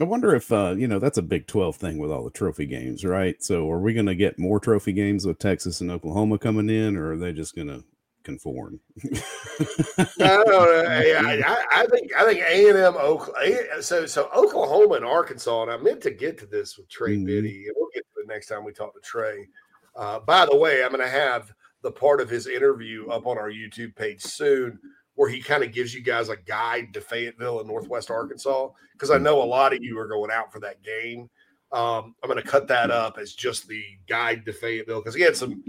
I 0.00 0.04
wonder 0.04 0.34
if 0.34 0.50
uh, 0.50 0.74
you 0.76 0.88
know 0.88 0.98
that's 0.98 1.18
a 1.18 1.22
Big 1.22 1.46
Twelve 1.46 1.76
thing 1.76 1.98
with 1.98 2.10
all 2.10 2.24
the 2.24 2.30
trophy 2.30 2.66
games, 2.66 3.04
right? 3.04 3.42
So, 3.42 3.70
are 3.70 3.80
we 3.80 3.92
going 3.92 4.06
to 4.06 4.14
get 4.14 4.38
more 4.38 4.58
trophy 4.58 4.92
games 4.92 5.26
with 5.26 5.38
Texas 5.38 5.80
and 5.80 5.90
Oklahoma 5.90 6.38
coming 6.38 6.70
in, 6.70 6.96
or 6.96 7.12
are 7.12 7.16
they 7.18 7.32
just 7.32 7.54
going 7.54 7.68
to 7.68 7.84
conform. 8.22 8.80
no, 9.04 9.10
I, 10.18 11.42
I, 11.46 11.64
I, 11.72 11.86
think 11.86 12.14
I 12.16 12.24
think 12.24 12.40
A 12.40 12.68
and 12.68 12.78
M 12.78 12.96
Oklahoma. 12.96 13.82
So 13.82 14.06
so 14.06 14.28
Oklahoma 14.34 14.94
and 14.94 15.04
Arkansas, 15.04 15.62
and 15.62 15.70
I 15.70 15.76
meant 15.76 16.00
to 16.02 16.10
get 16.10 16.38
to 16.38 16.46
this 16.46 16.76
with 16.76 16.88
Trey 16.88 17.16
mm-hmm. 17.16 17.26
Biddy, 17.26 17.66
and 17.66 17.74
we'll 17.76 17.88
get 17.94 18.04
to 18.14 18.20
it 18.22 18.28
next 18.28 18.46
time 18.46 18.64
we 18.64 18.72
talk 18.72 18.94
to 18.94 19.00
Trey. 19.00 19.48
Uh, 19.96 20.20
by 20.20 20.46
the 20.46 20.56
way, 20.56 20.84
I'm 20.84 20.92
going 20.92 21.04
to 21.04 21.10
have 21.10 21.52
the 21.82 21.90
part 21.90 22.20
of 22.20 22.28
his 22.28 22.46
interview 22.46 23.08
up 23.08 23.26
on 23.26 23.38
our 23.38 23.50
YouTube 23.50 23.96
page 23.96 24.22
soon, 24.22 24.78
where 25.20 25.28
he 25.28 25.42
kind 25.42 25.62
of 25.62 25.70
gives 25.70 25.94
you 25.94 26.00
guys 26.00 26.30
a 26.30 26.36
guide 26.36 26.94
to 26.94 27.00
Fayetteville 27.02 27.60
and 27.60 27.68
Northwest 27.68 28.10
Arkansas, 28.10 28.68
because 28.94 29.10
I 29.10 29.18
know 29.18 29.42
a 29.42 29.44
lot 29.44 29.74
of 29.74 29.84
you 29.84 29.98
are 29.98 30.08
going 30.08 30.30
out 30.30 30.50
for 30.50 30.60
that 30.60 30.82
game. 30.82 31.28
Um, 31.72 32.14
I'm 32.22 32.30
going 32.30 32.42
to 32.42 32.48
cut 32.48 32.66
that 32.68 32.90
up 32.90 33.18
as 33.18 33.34
just 33.34 33.68
the 33.68 33.84
guide 34.08 34.46
to 34.46 34.52
Fayetteville 34.54 35.00
because 35.00 35.14
he 35.14 35.20
had 35.20 35.36
some 35.36 35.62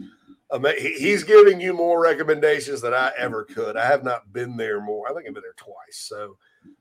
he's 0.78 1.26
giving 1.26 1.60
you 1.60 1.74
more 1.74 2.02
recommendations 2.02 2.80
than 2.80 2.94
I 2.94 3.12
ever 3.18 3.44
could. 3.44 3.76
I 3.76 3.86
have 3.86 4.06
not 4.06 4.32
been 4.32 4.56
there 4.56 4.80
more. 4.80 5.10
I 5.10 5.14
think 5.14 5.28
I've 5.28 5.34
been 5.34 5.44
there 5.44 5.54
twice. 5.58 5.98
So 5.98 6.38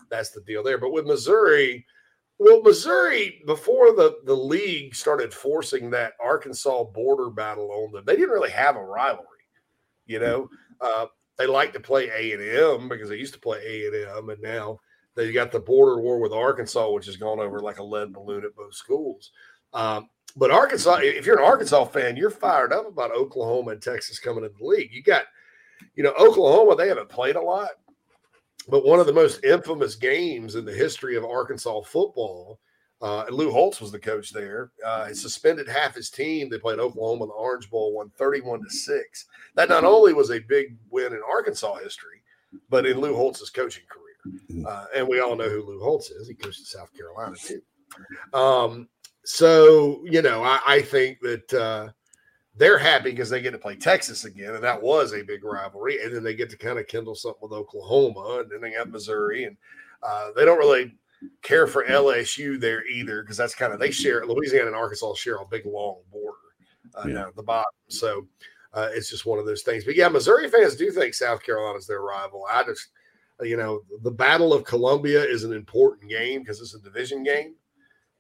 that's 0.09 0.31
the 0.31 0.41
deal 0.43 0.63
there. 0.63 0.79
But 0.79 0.93
with 0.93 1.07
Missouri, 1.07 1.85
Well, 2.39 2.63
Missouri, 2.63 3.43
before 3.47 3.93
the, 3.95 4.19
the 4.25 4.35
league 4.35 4.95
started 4.95 5.35
forcing 5.35 5.91
that 5.91 6.15
Arkansas 6.23 6.85
border 6.85 7.31
battle 7.31 7.71
on 7.71 7.93
them, 7.93 8.05
they 8.07 8.15
didn't 8.17 8.31
really 8.31 8.51
have 8.51 8.77
a 8.77 8.83
rivalry. 8.83 9.27
You 10.07 10.21
know, 10.21 10.49
uh, 10.81 11.07
they 11.41 11.47
like 11.47 11.73
to 11.73 11.81
play 11.81 12.11
A 12.15 12.33
and 12.33 12.43
M 12.43 12.89
because 12.89 13.09
they 13.09 13.17
used 13.17 13.33
to 13.33 13.41
play 13.41 13.59
A 13.65 13.87
and 13.87 14.19
M, 14.19 14.29
and 14.29 14.43
now 14.43 14.79
they 15.15 15.33
got 15.33 15.51
the 15.51 15.59
border 15.59 15.99
war 15.99 16.19
with 16.19 16.33
Arkansas, 16.33 16.91
which 16.91 17.07
has 17.07 17.17
gone 17.17 17.41
over 17.41 17.61
like 17.61 17.79
a 17.79 17.83
lead 17.83 18.13
balloon 18.13 18.45
at 18.45 18.55
both 18.55 18.75
schools. 18.75 19.31
Um, 19.73 20.11
but 20.37 20.51
Arkansas, 20.51 20.99
if 21.01 21.25
you're 21.25 21.39
an 21.39 21.45
Arkansas 21.45 21.87
fan, 21.87 22.17
you're 22.17 22.31
fired 22.31 22.75
up 22.75 22.87
about 22.87 23.13
Oklahoma 23.13 23.71
and 23.71 23.83
Texas 23.83 24.19
coming 24.19 24.45
into 24.45 24.57
the 24.59 24.67
league. 24.67 24.93
You 24.93 25.03
got, 25.03 25.25
you 25.95 26.03
know, 26.03 26.13
Oklahoma, 26.21 26.77
they 26.77 26.89
haven't 26.89 27.09
played 27.09 27.37
a 27.37 27.41
lot, 27.41 27.71
but 28.69 28.85
one 28.85 29.01
of 29.01 29.07
the 29.07 29.13
most 29.13 29.43
infamous 29.43 29.95
games 29.95 30.57
in 30.57 30.67
the 30.67 30.75
history 30.75 31.17
of 31.17 31.25
Arkansas 31.25 31.81
football, 31.83 32.61
uh, 33.03 33.25
and 33.27 33.37
Lou 33.37 33.51
Holtz 33.51 33.81
was 33.81 33.91
the 33.91 33.99
coach 33.99 34.31
there. 34.31 34.73
Uh, 34.85 35.07
he 35.07 35.15
suspended 35.15 35.67
half 35.67 35.95
his 35.95 36.11
team. 36.11 36.51
They 36.51 36.59
played 36.59 36.79
Oklahoma 36.79 37.25
in 37.25 37.29
the 37.29 37.35
Orange 37.35 37.71
Bowl, 37.71 37.95
won 37.95 38.11
31 38.17 38.63
to 38.63 38.71
6. 38.71 39.27
That 39.55 39.71
not 39.71 39.85
only 39.85 40.13
was 40.13 40.31
a 40.31 40.39
big 40.41 40.77
win 40.91 41.15
in 41.15 41.21
Arkansas 41.29 41.77
history, 41.77 42.23
but 42.69 42.85
in 42.85 43.01
Lou 43.01 43.15
Holtz's 43.15 43.51
coaching 43.51 43.85
career. 43.89 44.67
Uh, 44.67 44.85
and 44.95 45.09
we 45.09 45.21
all 45.21 45.35
know 45.35 45.49
who 45.49 45.65
Lou 45.65 45.81
Holtz 45.81 46.11
is. 46.11 46.29
He 46.29 46.35
coached 46.35 46.59
in 46.59 46.65
South 46.67 46.91
Carolina 46.95 47.37
too. 47.37 47.63
Um, 48.35 48.89
so 49.25 50.03
you 50.05 50.21
know, 50.21 50.43
I, 50.43 50.61
I 50.67 50.83
think 50.83 51.21
that 51.21 51.55
uh, 51.55 51.89
they're 52.57 52.79
happy 52.79 53.11
because 53.11 53.31
they 53.31 53.41
get 53.41 53.53
to 53.53 53.59
play 53.59 53.77
Texas 53.77 54.25
again, 54.25 54.55
and 54.55 54.65
that 54.65 54.81
was 54.81 55.15
a 55.15 55.23
big 55.23 55.45
rivalry. 55.45 56.03
And 56.03 56.15
then 56.15 56.23
they 56.23 56.35
get 56.35 56.51
to 56.51 56.59
kind 56.59 56.79
of 56.79 56.87
kindle 56.87 57.15
something 57.15 57.41
with 57.43 57.53
Oklahoma, 57.53 58.41
and 58.43 58.51
then 58.51 58.61
they 58.61 58.77
got 58.77 58.91
Missouri, 58.91 59.45
and 59.45 59.57
uh, 60.03 60.31
they 60.37 60.45
don't 60.45 60.59
really 60.59 60.95
care 61.43 61.67
for 61.67 61.85
LSU 61.85 62.61
there 62.61 62.87
either 62.87 63.23
because 63.23 63.37
that's 63.37 63.55
kind 63.55 63.73
of 63.73 63.81
they 63.81 63.91
share 63.91 64.25
Louisiana 64.25 64.69
and 64.69 64.77
Arkansas 64.77 65.15
share 65.15 65.37
a 65.37 65.47
big 65.47 65.67
long 65.67 66.01
border 66.11 66.37
uh, 66.95 67.05
yeah. 67.07 67.15
down 67.15 67.29
at 67.29 67.37
the 67.37 67.43
bottom. 67.43 67.71
So 67.89 68.27
uh, 68.73 68.89
it's 68.93 69.11
just 69.11 69.27
one 69.27 69.39
of 69.39 69.47
those 69.47 69.63
things. 69.63 69.85
But 69.85 69.97
yeah, 69.97 70.09
Missouri 70.09 70.49
fans 70.49 70.77
do 70.77 70.91
think 70.91 71.15
South 71.15 71.43
Carolina 71.43 71.79
is 71.79 71.87
their 71.87 72.03
rival. 72.03 72.47
I 72.51 72.63
just, 72.65 72.89
you 73.43 73.57
know, 73.57 73.83
the 74.03 74.11
Battle 74.11 74.53
of 74.53 74.65
Columbia 74.65 75.25
is 75.25 75.45
an 75.45 75.53
important 75.53 76.09
game 76.09 76.41
because 76.41 76.61
it's 76.61 76.75
a 76.75 76.81
division 76.81 77.23
game 77.23 77.55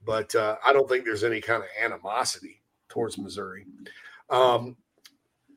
but 0.04 0.34
uh, 0.34 0.56
I 0.64 0.72
don't 0.72 0.88
think 0.88 1.04
there's 1.04 1.24
any 1.24 1.40
kind 1.40 1.62
of 1.62 1.68
animosity 1.82 2.62
towards 2.88 3.18
Missouri. 3.18 3.66
Um, 4.30 4.76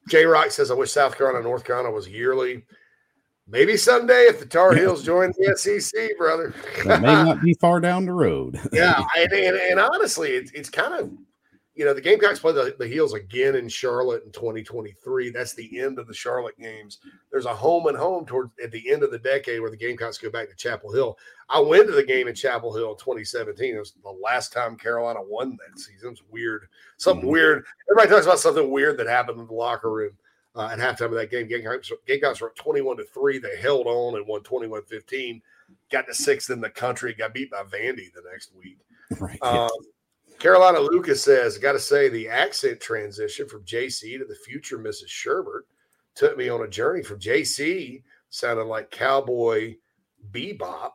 J 0.10 0.26
Rock 0.26 0.52
says, 0.52 0.70
I 0.70 0.74
wish 0.74 0.92
South 0.92 1.18
Carolina 1.18 1.44
North 1.44 1.64
Carolina 1.64 1.92
was 1.92 2.08
yearly. 2.08 2.64
Maybe 3.48 3.76
someday 3.76 4.24
if 4.24 4.40
the 4.40 4.46
Tar 4.46 4.74
Heels 4.74 5.04
join 5.04 5.34
the 5.38 5.56
SEC, 5.58 6.18
brother. 6.18 6.54
that 6.86 7.02
may 7.02 7.08
not 7.08 7.42
be 7.42 7.54
far 7.56 7.80
down 7.82 8.06
the 8.06 8.14
road. 8.14 8.60
yeah. 8.72 9.04
And, 9.18 9.32
and, 9.34 9.58
and 9.58 9.80
honestly, 9.80 10.30
it's, 10.30 10.52
it's 10.52 10.70
kind 10.70 10.94
of 10.94 11.12
you 11.76 11.86
know, 11.86 11.94
the 11.94 12.02
Gamecocks 12.02 12.40
play 12.40 12.54
the, 12.54 12.76
the 12.78 12.88
Heels 12.88 13.14
again 13.14 13.56
in 13.56 13.68
Charlotte 13.68 14.24
in 14.24 14.32
2023. 14.32 15.32
That's 15.32 15.54
the 15.54 15.80
end 15.80 15.98
of 15.98 16.06
the 16.06 16.14
Charlotte 16.14 16.58
games. 16.60 17.00
There's 17.32 17.48
a 17.48 17.56
home 17.56 17.88
and 17.88 17.98
home 17.98 18.26
towards 18.26 18.52
at 18.64 18.72
the 18.72 18.92
end 18.92 19.02
of 19.02 19.10
the 19.10 19.18
decade 19.18 19.60
where 19.60 19.72
the 19.72 19.78
Gamecocks 19.78 20.20
go 20.20 20.30
back 20.30 20.50
to 20.50 20.56
Chapel 20.56 20.94
Hill. 20.94 21.18
I 21.50 21.60
went 21.60 21.88
to 21.88 21.94
the 21.94 22.04
game 22.04 22.28
in 22.28 22.36
Chapel 22.36 22.76
Hill 22.76 22.92
in 22.92 22.98
2017. 22.98 23.76
It 23.76 23.80
was 23.80 23.94
the 24.04 24.12
last 24.24 24.54
time 24.54 24.78
Carolina 24.78 25.20
won 25.24 25.58
that 25.58 25.80
season. 25.80 26.12
It's 26.12 26.22
weird. 26.30 26.68
Something 26.98 27.24
mm-hmm. 27.24 27.32
weird. 27.32 27.66
Everybody 27.90 28.14
talks 28.14 28.28
about 28.28 28.40
something 28.40 28.70
weird 28.70 29.00
that 29.00 29.08
happened 29.08 29.40
in 29.40 29.48
the 29.48 29.54
locker 29.54 29.92
room 29.92 30.12
uh, 30.56 30.70
at 30.72 30.80
halftime 30.80 31.06
of 31.06 31.14
that 31.14 31.32
game. 31.32 31.48
Gamecocks, 31.48 31.92
Gamecocks 32.08 32.42
were 32.42 32.54
21 32.56 32.98
to 32.98 33.06
3. 33.06 33.40
They 33.40 33.58
held 33.58 33.88
on 33.88 34.16
and 34.16 34.28
won 34.28 34.42
21 34.42 34.84
15. 34.84 35.42
Got 35.92 36.08
to 36.08 36.14
sixth 36.14 36.50
in 36.50 36.62
the 36.62 36.70
country. 36.70 37.14
Got 37.14 37.34
beat 37.34 37.52
by 37.52 37.64
Vandy 37.64 38.14
the 38.14 38.24
next 38.30 38.52
week. 38.56 38.80
Right. 39.20 39.38
Um, 39.44 39.70
Carolina 40.40 40.80
Lucas 40.80 41.22
says, 41.22 41.60
got 41.60 41.74
to 41.74 41.80
say, 41.80 42.10
the 42.10 42.28
accent 42.28 42.80
transition 42.80 43.48
from 43.48 43.64
JC 43.64 44.18
to 44.18 44.26
the 44.26 44.34
future 44.34 44.80
Mrs. 44.80 45.08
Shurburtt 45.08 45.64
took 46.16 46.36
me 46.36 46.50
on 46.50 46.64
a 46.64 46.68
journey 46.68 47.04
from 47.04 47.20
JC, 47.20 48.02
sounded 48.30 48.64
like 48.64 48.90
Cowboy 48.90 49.76
Bebop. 50.32 50.94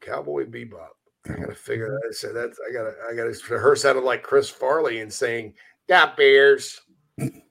Cowboy 0.00 0.46
Bebop. 0.46 0.88
I 1.28 1.34
gotta 1.34 1.54
figure 1.54 1.98
that. 2.02 2.14
So 2.14 2.32
that's 2.32 2.58
I 2.68 2.72
gotta 2.72 2.94
I 3.10 3.14
gotta 3.14 3.34
her 3.58 3.74
sounded 3.74 4.04
like 4.04 4.22
Chris 4.22 4.48
Farley 4.48 5.00
and 5.00 5.12
saying, 5.12 5.54
Got 5.88 6.16
bears, 6.16 6.80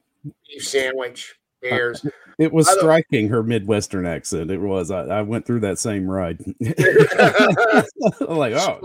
beef 0.48 0.68
sandwich, 0.68 1.36
bears. 1.62 2.06
It 2.38 2.52
was 2.52 2.70
striking 2.70 3.30
her 3.30 3.44
Midwestern 3.44 4.06
accent. 4.06 4.52
It 4.52 4.60
was. 4.60 4.92
I, 4.92 5.06
I 5.06 5.22
went 5.22 5.46
through 5.46 5.62
that 5.62 5.80
same 5.80 6.10
ride. 6.10 6.40
like, 8.22 8.54
oh, 8.54 8.80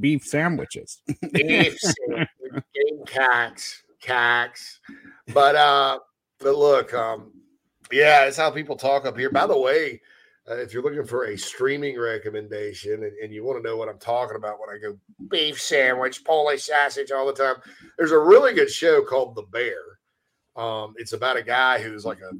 beef 0.00 0.24
sandwiches. 0.24 1.00
beef 1.32 1.78
gamecocks, 2.74 3.82
cocks. 4.02 4.80
But 5.32 5.56
uh, 5.56 6.00
but 6.38 6.56
look, 6.56 6.92
um, 6.92 7.32
yeah, 7.90 8.24
it's 8.24 8.36
how 8.36 8.50
people 8.50 8.76
talk 8.76 9.06
up 9.06 9.16
here. 9.16 9.30
By 9.30 9.46
the 9.46 9.58
way, 9.58 10.00
uh, 10.48 10.56
if 10.56 10.72
you're 10.72 10.82
looking 10.82 11.06
for 11.06 11.24
a 11.24 11.38
streaming 11.38 11.98
recommendation 11.98 13.04
and, 13.04 13.12
and 13.22 13.32
you 13.32 13.44
want 13.44 13.62
to 13.62 13.68
know 13.68 13.76
what 13.76 13.88
I'm 13.88 13.98
talking 13.98 14.36
about 14.36 14.60
when 14.60 14.70
I 14.70 14.78
go 14.78 14.96
beef 15.28 15.60
sandwich, 15.60 16.24
Polish 16.24 16.64
sausage 16.64 17.10
all 17.10 17.26
the 17.26 17.32
time, 17.32 17.56
there's 17.96 18.12
a 18.12 18.18
really 18.18 18.54
good 18.54 18.70
show 18.70 19.02
called 19.02 19.34
The 19.34 19.42
Bear. 19.42 19.80
Um, 20.56 20.94
it's 20.96 21.12
about 21.12 21.36
a 21.36 21.42
guy 21.42 21.80
who's 21.80 22.04
like 22.04 22.20
a 22.20 22.30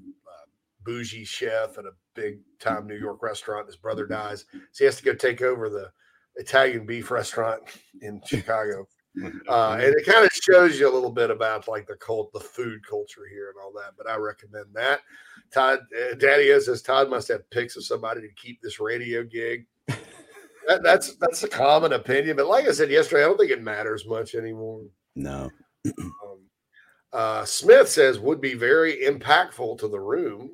bougie 0.84 1.24
chef 1.24 1.76
at 1.76 1.84
a 1.84 1.90
big 2.14 2.38
time 2.58 2.86
New 2.86 2.98
York 2.98 3.22
restaurant. 3.22 3.66
His 3.66 3.76
brother 3.76 4.06
dies, 4.06 4.46
so 4.50 4.58
he 4.78 4.84
has 4.84 4.96
to 4.96 5.04
go 5.04 5.14
take 5.14 5.42
over 5.42 5.68
the 5.68 5.90
Italian 6.36 6.86
beef 6.86 7.10
restaurant 7.10 7.62
in 8.02 8.20
Chicago. 8.26 8.86
Uh, 9.48 9.78
and 9.80 9.94
it 9.94 10.04
kind 10.04 10.26
of 10.26 10.30
shows 10.30 10.78
you 10.78 10.86
a 10.86 10.92
little 10.92 11.10
bit 11.10 11.30
about 11.30 11.66
like 11.66 11.86
the 11.86 11.96
cult, 11.96 12.30
the 12.34 12.38
food 12.38 12.86
culture 12.86 13.22
here 13.30 13.48
and 13.48 13.56
all 13.64 13.72
that. 13.72 13.92
But 13.96 14.06
I 14.10 14.16
recommend 14.16 14.66
that. 14.74 15.00
Todd, 15.50 15.78
uh, 15.98 16.14
Daddy 16.16 16.48
says 16.60 16.82
Todd 16.82 17.08
must 17.08 17.28
have 17.28 17.48
pics 17.48 17.76
of 17.76 17.84
somebody 17.86 18.20
to 18.20 18.28
keep 18.34 18.60
this 18.60 18.78
radio 18.78 19.24
gig. 19.24 19.64
That, 20.68 20.82
that's 20.82 21.14
that's 21.20 21.44
a 21.44 21.48
common 21.48 21.92
opinion, 21.92 22.36
but 22.36 22.48
like 22.48 22.66
I 22.66 22.72
said 22.72 22.90
yesterday, 22.90 23.22
I 23.22 23.26
don't 23.28 23.38
think 23.38 23.52
it 23.52 23.62
matters 23.62 24.04
much 24.04 24.34
anymore. 24.34 24.82
No. 25.14 25.48
um, 25.86 26.35
uh, 27.16 27.46
Smith 27.46 27.88
says 27.88 28.18
would 28.18 28.42
be 28.42 28.52
very 28.52 28.98
impactful 29.04 29.78
to 29.78 29.88
the 29.88 29.98
room 29.98 30.50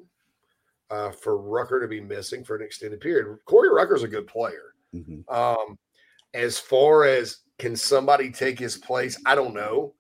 uh, 0.91 1.11
for 1.11 1.37
Rucker 1.37 1.81
to 1.81 1.89
be 1.89 2.01
missing 2.01 2.45
for 2.45 2.55
an 2.55 2.63
extended 2.63 3.01
period. 3.01 3.37
Corey 3.47 3.69
Rucker's 3.69 4.05
a 4.05 4.09
good 4.09 4.29
player. 4.29 4.75
Mm-hmm. 4.95 5.29
Um, 5.35 5.77
as 6.35 6.61
far 6.61 7.05
as 7.05 7.39
can 7.59 7.75
somebody 7.75 8.31
take 8.31 8.61
his 8.61 8.77
place, 8.77 9.21
I 9.27 9.35
don't 9.35 9.55
know 9.55 9.93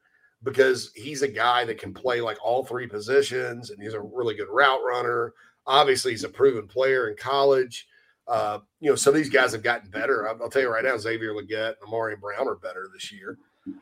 because 0.45 0.93
he's 0.95 1.23
a 1.23 1.29
guy 1.29 1.65
that 1.65 1.79
can 1.79 1.93
play 1.93 2.21
like 2.21 2.39
all 2.45 2.65
three 2.65 2.87
positions 2.87 3.71
and 3.71 3.83
he's 3.83 3.95
a 3.95 4.01
really 4.01 4.35
good 4.35 4.49
route 4.49 4.81
runner. 4.85 5.35
Obviously, 5.67 6.13
he's 6.13 6.25
a 6.25 6.29
proven 6.29 6.69
player 6.69 7.09
in 7.09 7.17
college. 7.17 7.89
Uh, 8.29 8.59
you 8.79 8.89
know, 8.89 8.97
some 8.97 9.15
of 9.15 9.17
these 9.17 9.29
guys 9.29 9.53
have 9.53 9.65
gotten 9.65 9.91
better. 9.91 10.29
I'll, 10.29 10.41
I'll 10.43 10.51
tell 10.51 10.63
you 10.63 10.73
right 10.73 10.85
now, 10.85 10.97
Xavier 10.97 11.33
Legette 11.33 11.75
and 11.81 11.89
Ahmarean 11.89 12.21
Brown 12.21 12.49
are 12.49 12.55
better 12.55 12.89
this 12.93 13.11
year. 13.11 13.37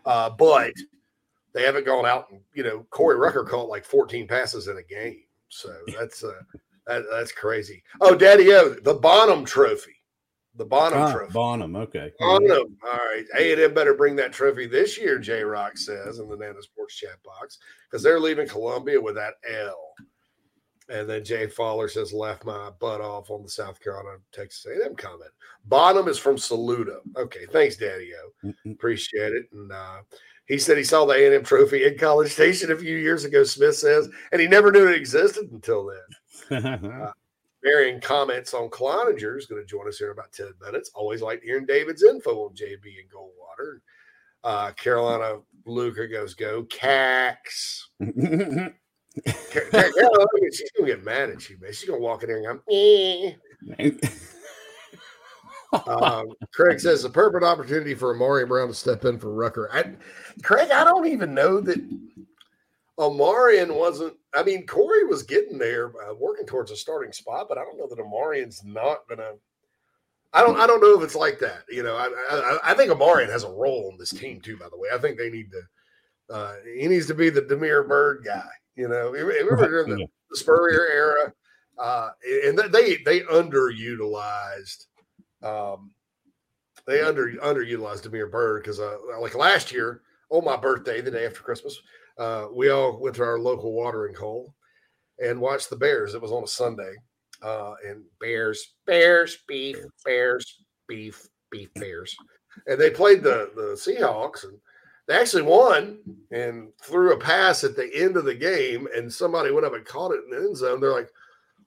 Uh, 0.04 0.30
but 0.30 0.72
they 1.52 1.62
haven't 1.62 1.86
gone 1.86 2.06
out 2.06 2.30
and, 2.30 2.40
you 2.54 2.62
know, 2.62 2.86
Corey 2.90 3.16
Rucker 3.16 3.44
caught 3.44 3.68
like 3.68 3.84
14 3.84 4.26
passes 4.26 4.68
in 4.68 4.78
a 4.78 4.82
game. 4.82 5.22
So 5.48 5.74
that's 5.98 6.24
uh, 6.24 6.32
that, 6.86 7.04
that's 7.10 7.32
crazy. 7.32 7.82
Oh, 8.00 8.14
Daddy 8.14 8.52
O, 8.52 8.70
the 8.70 8.94
Bonham 8.94 9.44
Trophy. 9.44 9.96
The 10.56 10.64
Bonham 10.64 11.02
ah, 11.02 11.12
Trophy. 11.12 11.32
Bonham, 11.32 11.76
okay. 11.76 12.12
Bonham. 12.18 12.76
All 12.84 12.98
right. 12.98 13.24
A 13.38 13.52
and 13.52 13.60
M 13.60 13.74
better 13.74 13.94
bring 13.94 14.16
that 14.16 14.32
trophy 14.32 14.66
this 14.66 14.98
year, 14.98 15.18
J 15.18 15.42
Rock 15.42 15.78
says 15.78 16.18
in 16.18 16.28
the 16.28 16.36
Nana's 16.36 16.66
porch 16.66 16.98
chat 16.98 17.22
box, 17.24 17.58
because 17.88 18.02
they're 18.02 18.20
leaving 18.20 18.48
Columbia 18.48 19.00
with 19.00 19.14
that 19.14 19.34
L. 19.48 19.94
And 20.88 21.08
then 21.08 21.24
Jay 21.24 21.46
Fowler 21.46 21.88
says, 21.88 22.12
left 22.12 22.44
my 22.44 22.70
butt 22.80 23.00
off 23.00 23.30
on 23.30 23.44
the 23.44 23.48
South 23.48 23.80
Carolina 23.80 24.18
Texas 24.32 24.66
A&M 24.66 24.96
comment. 24.96 25.30
Bonham 25.66 26.08
is 26.08 26.18
from 26.18 26.36
Saluda. 26.36 26.98
Okay, 27.16 27.46
thanks, 27.52 27.76
Daddy 27.76 28.10
O. 28.44 28.52
Appreciate 28.68 29.32
it. 29.32 29.44
And 29.52 29.70
uh, 29.70 30.00
he 30.50 30.58
said 30.58 30.76
he 30.76 30.82
saw 30.82 31.04
the 31.04 31.14
A&M 31.14 31.44
trophy 31.44 31.84
in 31.84 31.96
College 31.96 32.32
Station 32.32 32.72
a 32.72 32.76
few 32.76 32.96
years 32.96 33.24
ago, 33.24 33.44
Smith 33.44 33.76
says, 33.76 34.08
and 34.32 34.40
he 34.40 34.48
never 34.48 34.72
knew 34.72 34.88
it 34.88 34.96
existed 34.96 35.48
until 35.52 35.92
then 36.50 36.64
uh, 36.82 37.12
Marion 37.62 38.00
comments 38.00 38.52
on 38.52 38.68
Cloninger 38.68 39.38
is 39.38 39.46
going 39.46 39.62
to 39.62 39.66
join 39.66 39.86
us 39.86 39.98
here 39.98 40.08
in 40.08 40.12
about 40.12 40.32
10 40.32 40.52
minutes. 40.60 40.90
Always 40.92 41.22
like 41.22 41.40
hearing 41.42 41.66
David's 41.66 42.02
info 42.02 42.46
on 42.46 42.54
JB 42.54 42.82
and 42.82 43.10
Goldwater. 43.14 43.78
Uh, 44.42 44.72
Carolina 44.72 45.40
Luca 45.66 46.08
goes, 46.08 46.34
go 46.34 46.64
Cax. 46.64 47.82
Carolina, 48.00 48.72
she's 50.52 50.70
going 50.72 50.90
to 50.90 50.96
get 50.96 51.04
mad 51.04 51.30
at 51.30 51.48
you, 51.48 51.58
man. 51.60 51.72
She's 51.72 51.88
going 51.88 52.00
to 52.00 52.04
walk 52.04 52.24
in 52.24 52.30
here 52.30 52.38
and 52.38 52.46
go, 52.46 52.62
eh. 53.78 53.92
um, 55.86 56.28
Craig 56.52 56.80
says 56.80 57.04
a 57.04 57.10
perfect 57.10 57.44
opportunity 57.44 57.94
for 57.94 58.14
Ahmarean 58.14 58.48
Brown 58.48 58.68
to 58.68 58.74
step 58.74 59.04
in 59.04 59.18
for 59.18 59.32
Rucker. 59.32 59.68
I, 59.72 59.92
Craig, 60.42 60.70
I 60.70 60.84
don't 60.84 61.06
even 61.06 61.34
know 61.34 61.60
that 61.60 61.78
Ahmarean 62.98 63.74
wasn't. 63.74 64.14
I 64.34 64.42
mean, 64.42 64.66
Corey 64.66 65.04
was 65.04 65.22
getting 65.22 65.58
there, 65.58 65.88
uh, 65.88 66.14
working 66.14 66.46
towards 66.46 66.70
a 66.70 66.76
starting 66.76 67.12
spot, 67.12 67.46
but 67.48 67.58
I 67.58 67.64
don't 67.64 67.78
know 67.78 67.88
that 67.88 67.98
Ahmarean's 67.98 68.64
not 68.64 69.06
going 69.08 69.18
to 69.18 69.34
I 70.32 70.42
don't 70.42 70.60
I 70.60 70.66
don't 70.66 70.80
know 70.80 70.96
if 70.96 71.02
it's 71.02 71.16
like 71.16 71.38
that. 71.40 71.64
You 71.68 71.82
know, 71.82 71.96
I 71.96 72.08
I, 72.30 72.58
I 72.70 72.74
think 72.74 72.92
Ahmarean 72.92 73.30
has 73.30 73.44
a 73.44 73.50
role 73.50 73.88
in 73.90 73.98
this 73.98 74.10
team 74.10 74.40
too. 74.40 74.56
By 74.56 74.68
the 74.70 74.78
way, 74.78 74.88
I 74.92 74.98
think 74.98 75.18
they 75.18 75.30
need 75.30 75.50
to. 75.50 76.34
Uh, 76.34 76.54
he 76.78 76.86
needs 76.86 77.06
to 77.06 77.14
be 77.14 77.28
the 77.28 77.42
Damiere 77.42 77.82
Byrd 77.82 78.24
guy. 78.24 78.48
You 78.76 78.88
know, 78.88 79.10
remember 79.10 79.68
during 79.68 79.90
the, 79.90 80.06
the 80.30 80.36
Spurrier 80.36 80.86
era, 80.86 81.32
uh, 81.78 82.10
and 82.44 82.58
they 82.72 82.98
they 83.04 83.20
underutilized. 83.20 84.86
Um, 85.42 85.92
they 86.86 87.02
under 87.02 87.32
underutilized 87.32 88.02
Damiere 88.02 88.26
Byrd 88.26 88.62
because 88.62 88.80
uh, 88.80 88.96
like 89.20 89.34
last 89.34 89.72
year 89.72 90.02
on 90.30 90.44
my 90.44 90.56
birthday, 90.56 91.00
the 91.00 91.10
day 91.10 91.26
after 91.26 91.40
Christmas, 91.40 91.80
uh, 92.18 92.46
we 92.52 92.70
all 92.70 92.98
went 92.98 93.16
to 93.16 93.22
our 93.22 93.38
local 93.38 93.72
watering 93.72 94.14
hole 94.14 94.54
and 95.18 95.40
watched 95.40 95.70
the 95.70 95.76
Bears. 95.76 96.14
It 96.14 96.22
was 96.22 96.32
on 96.32 96.44
a 96.44 96.48
Sunday, 96.48 96.94
uh, 97.42 97.74
and 97.86 98.02
Bears, 98.20 98.74
Bears, 98.86 99.38
beef, 99.46 99.76
Bears, 100.04 100.62
beef, 100.88 101.26
beef, 101.50 101.68
Bears, 101.74 102.16
and 102.66 102.80
they 102.80 102.90
played 102.90 103.22
the 103.22 103.50
the 103.54 103.74
Seahawks, 103.74 104.44
and 104.44 104.58
they 105.06 105.18
actually 105.18 105.42
won 105.42 105.98
and 106.30 106.68
threw 106.82 107.12
a 107.12 107.18
pass 107.18 107.64
at 107.64 107.76
the 107.76 107.90
end 107.94 108.16
of 108.16 108.24
the 108.24 108.34
game, 108.34 108.86
and 108.94 109.12
somebody 109.12 109.50
went 109.50 109.66
up 109.66 109.74
and 109.74 109.84
caught 109.84 110.12
it 110.12 110.24
in 110.24 110.30
the 110.30 110.48
end 110.48 110.56
zone. 110.56 110.80
They're 110.80 110.92
like, 110.92 111.10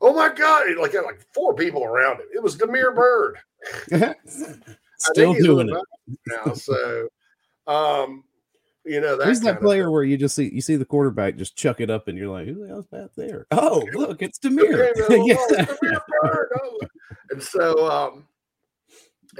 "Oh 0.03 0.13
my 0.13 0.29
god!" 0.29 0.67
It 0.67 0.77
Like 0.77 0.93
had 0.93 1.05
like 1.05 1.25
four 1.33 1.55
people 1.55 1.83
around 1.83 2.19
it. 2.19 2.27
It 2.33 2.43
was 2.43 2.55
Damiere 2.55 2.91
Byrd. 2.91 3.37
Still 4.97 5.33
doing 5.33 5.69
it 5.69 5.81
now. 6.27 6.53
So, 6.53 7.07
um, 7.67 8.23
you 8.85 9.01
know, 9.01 9.17
that 9.17 9.25
who's 9.25 9.39
that 9.41 9.61
player 9.61 9.89
where 9.89 10.03
you 10.03 10.17
just 10.17 10.35
see 10.35 10.49
you 10.53 10.61
see 10.61 10.75
the 10.75 10.85
quarterback 10.85 11.37
just 11.37 11.55
chuck 11.55 11.81
it 11.81 11.89
up 11.89 12.07
and 12.07 12.17
you're 12.17 12.29
like, 12.29 12.47
who 12.47 12.61
the 12.61 12.67
hell's 12.67 12.87
back 12.87 13.09
there? 13.15 13.47
Oh, 13.51 13.87
look, 13.93 14.21
it's 14.21 14.37
Damiere. 14.37 14.91
yeah. 15.09 15.65
oh, 16.23 16.43
oh. 16.61 16.79
And 17.31 17.41
so, 17.41 17.89
um, 17.89 18.27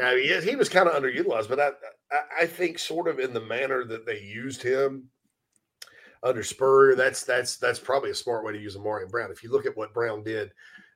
I 0.02 0.15
mean, 0.15 0.41
he 0.41 0.56
was 0.56 0.69
kind 0.69 0.88
of 0.88 0.95
underutilized, 0.95 1.49
but 1.49 1.60
I, 1.60 1.71
I, 2.12 2.21
I 2.41 2.45
think 2.45 2.80
sort 2.80 3.08
of 3.08 3.19
in 3.19 3.34
the 3.34 3.41
manner 3.41 3.84
that 3.86 4.06
they 4.06 4.21
used 4.21 4.63
him 4.63 5.10
under 6.23 6.43
Spurrier, 6.43 6.95
that's 6.95 7.23
that's 7.23 7.57
that's 7.57 7.79
probably 7.79 8.12
a 8.12 8.15
smart 8.15 8.45
way 8.45 8.53
to 8.53 8.59
use 8.59 8.77
Ahmarean 8.77 9.09
Brown. 9.09 9.31
If 9.31 9.43
you 9.43 9.51
look 9.51 9.65
at 9.65 9.75
what 9.75 9.93
Brown 9.93 10.23
did 10.23 10.51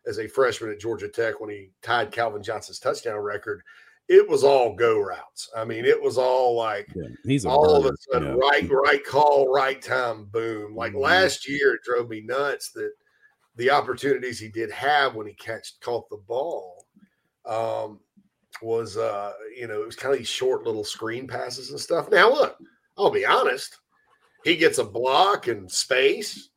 as 0.05 0.19
a 0.19 0.27
freshman 0.27 0.71
at 0.71 0.79
Georgia 0.79 1.09
Tech 1.09 1.39
when 1.39 1.49
he 1.49 1.71
tied 1.81 2.11
Calvin 2.11 2.41
Johnson's 2.41 2.79
touchdown 2.79 3.19
record, 3.19 3.61
it 4.07 4.27
was 4.27 4.43
all 4.43 4.73
go 4.73 4.99
routes. 4.99 5.49
I 5.55 5.65
mean, 5.65 5.83
it 5.83 6.01
was 6.01 6.17
all 6.17 6.55
like 6.55 6.87
yeah, 6.95 7.09
he's 7.25 7.45
all 7.45 7.75
of 7.75 7.85
a 7.85 7.91
sudden 8.11 8.29
yeah. 8.29 8.33
right, 8.35 8.69
right 8.69 9.05
call, 9.05 9.51
right 9.51 9.81
time, 9.81 10.25
boom. 10.25 10.75
Like 10.75 10.93
mm-hmm. 10.93 11.01
last 11.01 11.47
year, 11.47 11.75
it 11.75 11.83
drove 11.83 12.09
me 12.09 12.21
nuts 12.21 12.71
that 12.71 12.91
the 13.57 13.69
opportunities 13.71 14.39
he 14.39 14.47
did 14.47 14.71
have 14.71 15.15
when 15.15 15.27
he 15.27 15.33
catched 15.33 15.81
caught 15.81 16.09
the 16.09 16.21
ball 16.27 16.85
um, 17.45 17.99
was 18.61 18.95
uh, 18.95 19.33
you 19.55 19.67
know, 19.67 19.81
it 19.81 19.85
was 19.85 19.95
kind 19.97 20.13
of 20.13 20.19
these 20.19 20.29
short 20.29 20.63
little 20.63 20.85
screen 20.85 21.27
passes 21.27 21.71
and 21.71 21.79
stuff. 21.79 22.09
Now 22.09 22.31
look, 22.31 22.57
I'll 22.97 23.11
be 23.11 23.25
honest, 23.25 23.77
he 24.47 24.55
gets 24.55 24.77
a 24.77 24.83
block 24.83 25.47
and 25.47 25.69
space, 25.69 26.49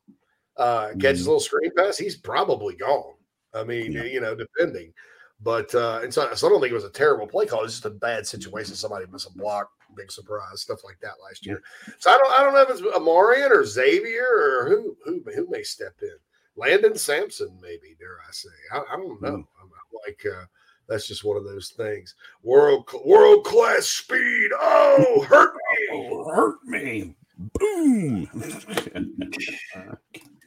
uh, 0.57 0.89
catches 0.99 1.21
mm-hmm. 1.21 1.29
a 1.29 1.31
little 1.31 1.39
screen 1.39 1.71
pass, 1.75 1.97
he's 1.97 2.17
probably 2.17 2.75
gone. 2.75 3.15
I 3.53 3.63
mean, 3.63 3.91
yeah. 3.91 4.03
you 4.03 4.21
know, 4.21 4.33
depending. 4.33 4.93
But 5.41 5.73
uh, 5.75 5.99
and 6.03 6.13
so, 6.13 6.33
so 6.33 6.47
I 6.47 6.49
don't 6.51 6.61
think 6.61 6.71
it 6.71 6.75
was 6.75 6.85
a 6.85 6.89
terrible 6.89 7.27
play 7.27 7.47
call. 7.47 7.63
It's 7.63 7.73
just 7.73 7.85
a 7.85 7.89
bad 7.89 8.25
situation. 8.27 8.75
Somebody 8.75 9.07
missed 9.11 9.27
a 9.27 9.37
block, 9.37 9.69
big 9.97 10.11
surprise, 10.11 10.61
stuff 10.61 10.83
like 10.83 10.99
that 11.01 11.15
last 11.23 11.45
year. 11.45 11.61
So 11.97 12.11
I 12.11 12.17
don't 12.17 12.39
I 12.39 12.43
don't 12.43 12.53
know 12.53 12.61
if 12.61 12.69
it's 12.69 12.81
Ahmarean 12.81 13.49
or 13.49 13.65
Xavier 13.65 14.27
or 14.27 14.69
who 14.69 14.95
who 15.03 15.23
who 15.35 15.47
may 15.49 15.63
step 15.63 15.95
in. 16.01 16.15
Landon 16.55 16.95
Sampson, 16.95 17.57
maybe 17.61 17.95
dare 17.97 18.19
I 18.19 18.31
say? 18.31 18.49
I, 18.71 18.83
I 18.93 18.97
don't 18.97 19.21
know. 19.21 19.37
Mm. 19.37 19.45
I'm 19.61 19.69
like 20.05 20.23
uh, 20.25 20.45
that's 20.87 21.07
just 21.07 21.23
one 21.23 21.37
of 21.37 21.43
those 21.43 21.69
things. 21.69 22.13
World 22.43 22.87
world 23.03 23.43
class 23.43 23.87
speed. 23.87 24.51
Oh, 24.59 25.25
hurt 25.27 25.53
me, 25.55 25.87
oh, 25.91 26.29
hurt 26.29 26.63
me. 26.65 27.15
Boom. 27.59 28.29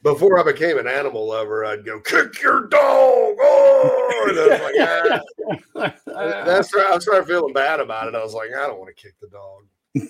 before 0.02 0.38
I 0.38 0.52
became 0.52 0.78
an 0.78 0.86
animal 0.86 1.26
lover, 1.28 1.64
I'd 1.64 1.84
go 1.84 2.00
kick 2.00 2.42
your 2.42 2.68
dog. 2.68 3.36
Oh, 3.40 4.26
and 4.28 4.38
I 4.38 4.48
was 4.48 4.60
like, 4.60 5.94
ah. 6.06 6.42
that's 6.44 6.74
right. 6.74 6.92
I 6.92 6.98
started 6.98 7.26
feeling 7.26 7.52
bad 7.52 7.80
about 7.80 8.08
it. 8.08 8.14
I 8.14 8.22
was 8.22 8.34
like, 8.34 8.50
I 8.56 8.66
don't 8.66 8.78
want 8.78 8.94
to 8.94 9.02
kick 9.02 9.14
the 9.20 9.28
dog. 9.28 10.08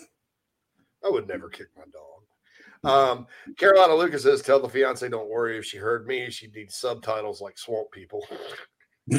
I 1.05 1.11
would 1.11 1.29
never 1.29 1.49
kick 1.49 1.69
my 1.77 1.85
dog. 1.93 2.15
Um, 2.85 3.27
Carolina 3.57 3.95
Lucas 3.95 4.23
says, 4.23 4.43
"Tell 4.43 4.61
the 4.61 4.69
fiance, 4.69 5.09
don't 5.09 5.31
worry. 5.31 5.59
If 5.59 5.65
she 5.65 5.79
heard 5.79 6.07
me, 6.07 6.31
she 6.31 6.49
needs 6.49 6.77
subtitles 6.77 7.41
like 7.41 7.59
swamp 7.59 7.91
people." 7.93 8.27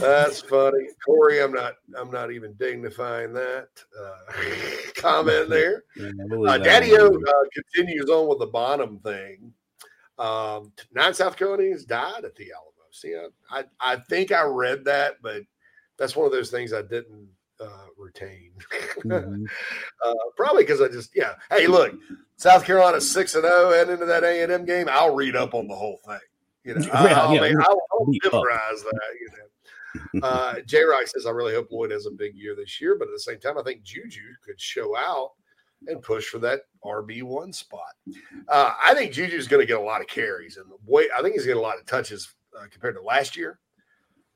That's 0.00 0.40
funny, 0.40 0.88
Corey. 1.04 1.42
I'm 1.42 1.52
not. 1.52 1.74
I'm 1.96 2.10
not 2.10 2.32
even 2.32 2.54
dignifying 2.54 3.32
that 3.34 3.68
uh, 4.00 4.32
comment 4.96 5.50
there. 5.50 5.84
Uh, 6.00 6.58
Daddy 6.58 6.96
O 6.96 7.06
uh, 7.06 7.44
continues 7.52 8.08
on 8.08 8.28
with 8.28 8.38
the 8.38 8.46
Bonham 8.46 8.98
thing. 9.00 9.52
Um, 10.18 10.72
nine 10.94 11.14
South 11.14 11.36
Carolinians 11.36 11.84
died 11.84 12.24
at 12.24 12.34
the 12.36 12.52
Alamo. 12.52 12.72
See, 12.90 13.14
I, 13.14 13.58
I, 13.58 13.64
I 13.80 13.96
think 13.96 14.32
I 14.32 14.42
read 14.42 14.84
that, 14.84 15.16
but 15.22 15.42
that's 15.98 16.14
one 16.14 16.26
of 16.26 16.32
those 16.32 16.50
things 16.50 16.72
I 16.72 16.82
didn't 16.82 17.28
uh, 17.60 17.86
retain. 17.96 18.52
Mm-hmm. 19.04 19.44
uh, 20.04 20.14
probably 20.36 20.64
because 20.64 20.80
I 20.80 20.88
just 20.88 21.14
yeah. 21.14 21.34
Hey, 21.50 21.66
look, 21.66 21.94
South 22.36 22.64
Carolina 22.64 23.00
six 23.00 23.34
and 23.34 23.44
zero 23.44 23.72
oh, 23.72 23.80
and 23.80 23.90
into 23.90 24.06
that 24.06 24.24
A 24.24 24.42
and 24.42 24.52
M 24.52 24.64
game. 24.64 24.88
I'll 24.90 25.14
read 25.14 25.36
up 25.36 25.54
on 25.54 25.68
the 25.68 25.74
whole 25.74 26.00
thing. 26.06 26.18
You 26.64 26.74
know, 26.74 26.80
yeah, 26.86 27.20
I'll, 27.20 27.34
yeah, 27.34 27.54
I'll, 27.60 27.82
I'll 27.92 28.06
memorize 28.06 28.82
that. 28.82 29.10
You 29.20 29.28
know. 29.28 29.36
Uh, 30.22 30.54
J 30.64 30.84
Rock 30.84 31.06
says, 31.06 31.26
I 31.26 31.30
really 31.32 31.52
hope 31.52 31.70
Lloyd 31.70 31.90
has 31.90 32.06
a 32.06 32.10
big 32.10 32.34
year 32.34 32.56
this 32.56 32.80
year, 32.80 32.96
but 32.98 33.08
at 33.08 33.12
the 33.12 33.20
same 33.20 33.38
time, 33.38 33.58
I 33.58 33.62
think 33.62 33.82
Juju 33.82 34.22
could 34.42 34.58
show 34.58 34.96
out 34.96 35.32
and 35.86 36.00
push 36.00 36.26
for 36.26 36.38
that 36.38 36.62
RB1 36.82 37.54
spot. 37.54 37.92
Uh, 38.48 38.72
I 38.84 38.94
think 38.94 39.12
Juju 39.12 39.36
is 39.36 39.48
going 39.48 39.60
to 39.60 39.66
get 39.66 39.78
a 39.78 39.82
lot 39.82 40.00
of 40.00 40.06
carries, 40.06 40.56
and 40.56 40.66
I 40.66 41.22
think 41.22 41.34
he's 41.34 41.44
going 41.44 41.56
to 41.56 41.56
get 41.56 41.56
a 41.56 41.60
lot 41.60 41.78
of 41.78 41.86
touches 41.86 42.32
uh, 42.58 42.64
compared 42.70 42.94
to 42.96 43.02
last 43.02 43.36
year. 43.36 43.58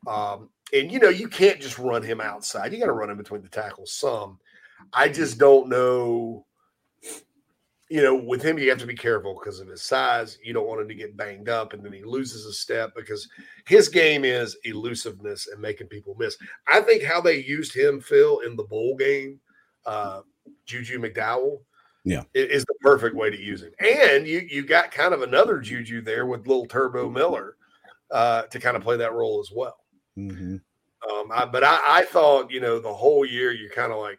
Um, 0.07 0.51
and 0.73 0.91
you 0.91 0.99
know, 0.99 1.09
you 1.09 1.29
can't 1.29 1.61
just 1.61 1.79
run 1.79 2.03
him 2.03 2.21
outside, 2.21 2.73
you 2.73 2.79
got 2.79 2.87
to 2.87 2.93
run 2.93 3.11
him 3.11 3.17
between 3.17 3.43
the 3.43 3.49
tackles 3.49 3.93
some. 3.93 4.39
I 4.93 5.09
just 5.09 5.39
don't 5.39 5.69
know 5.69 6.46
you 7.89 8.03
know, 8.03 8.17
with 8.17 8.43
him, 8.43 8.59
you 8.59 8.69
have 8.71 8.79
to 8.79 8.87
be 8.87 8.97
careful 8.97 9.35
because 9.35 9.61
of 9.61 9.69
his 9.69 9.83
size. 9.83 10.39
You 10.43 10.53
don't 10.53 10.67
want 10.67 10.81
him 10.81 10.89
to 10.89 10.95
get 10.95 11.17
banged 11.17 11.49
up 11.49 11.73
and 11.73 11.85
then 11.85 11.93
he 11.93 12.03
loses 12.03 12.45
a 12.45 12.53
step 12.53 12.93
because 12.97 13.29
his 13.67 13.89
game 13.89 14.25
is 14.25 14.57
elusiveness 14.65 15.49
and 15.49 15.61
making 15.61 15.87
people 15.87 16.17
miss. 16.19 16.37
I 16.67 16.81
think 16.81 17.05
how 17.05 17.21
they 17.21 17.43
used 17.43 17.75
him, 17.75 18.01
Phil, 18.01 18.41
in 18.41 18.57
the 18.57 18.65
bowl 18.65 18.97
game, 18.97 19.39
uh, 19.85 20.23
Juju 20.65 21.01
McDowell, 21.01 21.61
yeah, 22.05 22.23
is 22.35 22.65
the 22.65 22.75
perfect 22.81 23.17
way 23.17 23.31
to 23.31 23.41
use 23.41 23.63
him. 23.63 23.73
And 23.81 24.27
you 24.27 24.47
you 24.49 24.65
got 24.65 24.93
kind 24.93 25.13
of 25.13 25.23
another 25.23 25.59
Juju 25.59 26.03
there 26.03 26.27
with 26.27 26.47
little 26.47 26.67
Turbo 26.67 27.11
Miller 27.11 27.57
uh, 28.13 28.43
to 28.43 28.61
kind 28.61 28.77
of 28.77 28.83
play 28.83 28.97
that 28.97 29.13
role 29.13 29.41
as 29.41 29.51
well. 29.55 29.79
Mm-hmm. 30.17 30.57
Um, 31.11 31.31
I, 31.33 31.45
but 31.45 31.65
I, 31.65 31.81
I 31.85 32.05
thought, 32.05 32.51
you 32.51 32.61
know, 32.61 32.79
the 32.79 32.93
whole 32.93 33.25
year 33.25 33.53
you're 33.53 33.71
kind 33.71 33.93
of 33.93 33.99
like, 33.99 34.19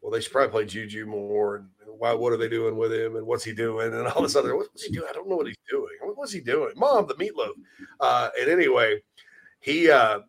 well, 0.00 0.10
they 0.10 0.20
should 0.20 0.32
probably 0.32 0.50
play 0.50 0.64
Juju 0.66 1.06
more 1.06 1.56
and 1.56 1.68
why 1.98 2.12
what 2.12 2.32
are 2.32 2.36
they 2.36 2.48
doing 2.48 2.76
with 2.76 2.92
him 2.92 3.16
and 3.16 3.26
what's 3.26 3.44
he 3.44 3.52
doing 3.52 3.92
and 3.92 4.06
all 4.08 4.22
this 4.22 4.36
other 4.36 4.56
what's 4.56 4.84
he 4.84 4.92
doing? 4.92 5.06
I 5.08 5.12
don't 5.12 5.28
know 5.28 5.36
what 5.36 5.46
he's 5.46 5.56
doing. 5.70 5.92
What's 6.14 6.32
he 6.32 6.40
doing? 6.40 6.72
Mom, 6.76 7.06
the 7.06 7.14
meatloaf. 7.14 7.52
Uh, 8.00 8.30
and 8.40 8.50
anyway, 8.50 9.00
he 9.60 9.90
uh, 9.90 10.20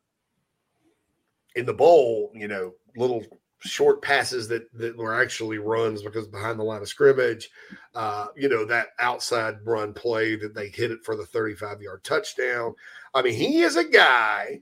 in 1.55 1.65
the 1.65 1.73
bowl, 1.73 2.31
you 2.33 2.47
know, 2.47 2.73
little 2.95 3.23
short 3.59 4.01
passes 4.01 4.47
that 4.47 4.71
that 4.73 4.95
were 4.97 5.19
actually 5.19 5.57
runs 5.57 6.03
because 6.03 6.27
behind 6.27 6.59
the 6.59 6.63
line 6.63 6.81
of 6.81 6.87
scrimmage, 6.87 7.49
uh, 7.95 8.27
you 8.35 8.49
know, 8.49 8.65
that 8.65 8.89
outside 8.99 9.55
run 9.65 9.93
play 9.93 10.35
that 10.35 10.53
they 10.53 10.69
hit 10.69 10.91
it 10.91 10.99
for 11.03 11.15
the 11.15 11.25
35 11.25 11.81
yard 11.81 12.03
touchdown. 12.03 12.73
I 13.13 13.21
mean, 13.21 13.33
he 13.33 13.61
is 13.61 13.75
a 13.75 13.83
guy 13.83 14.61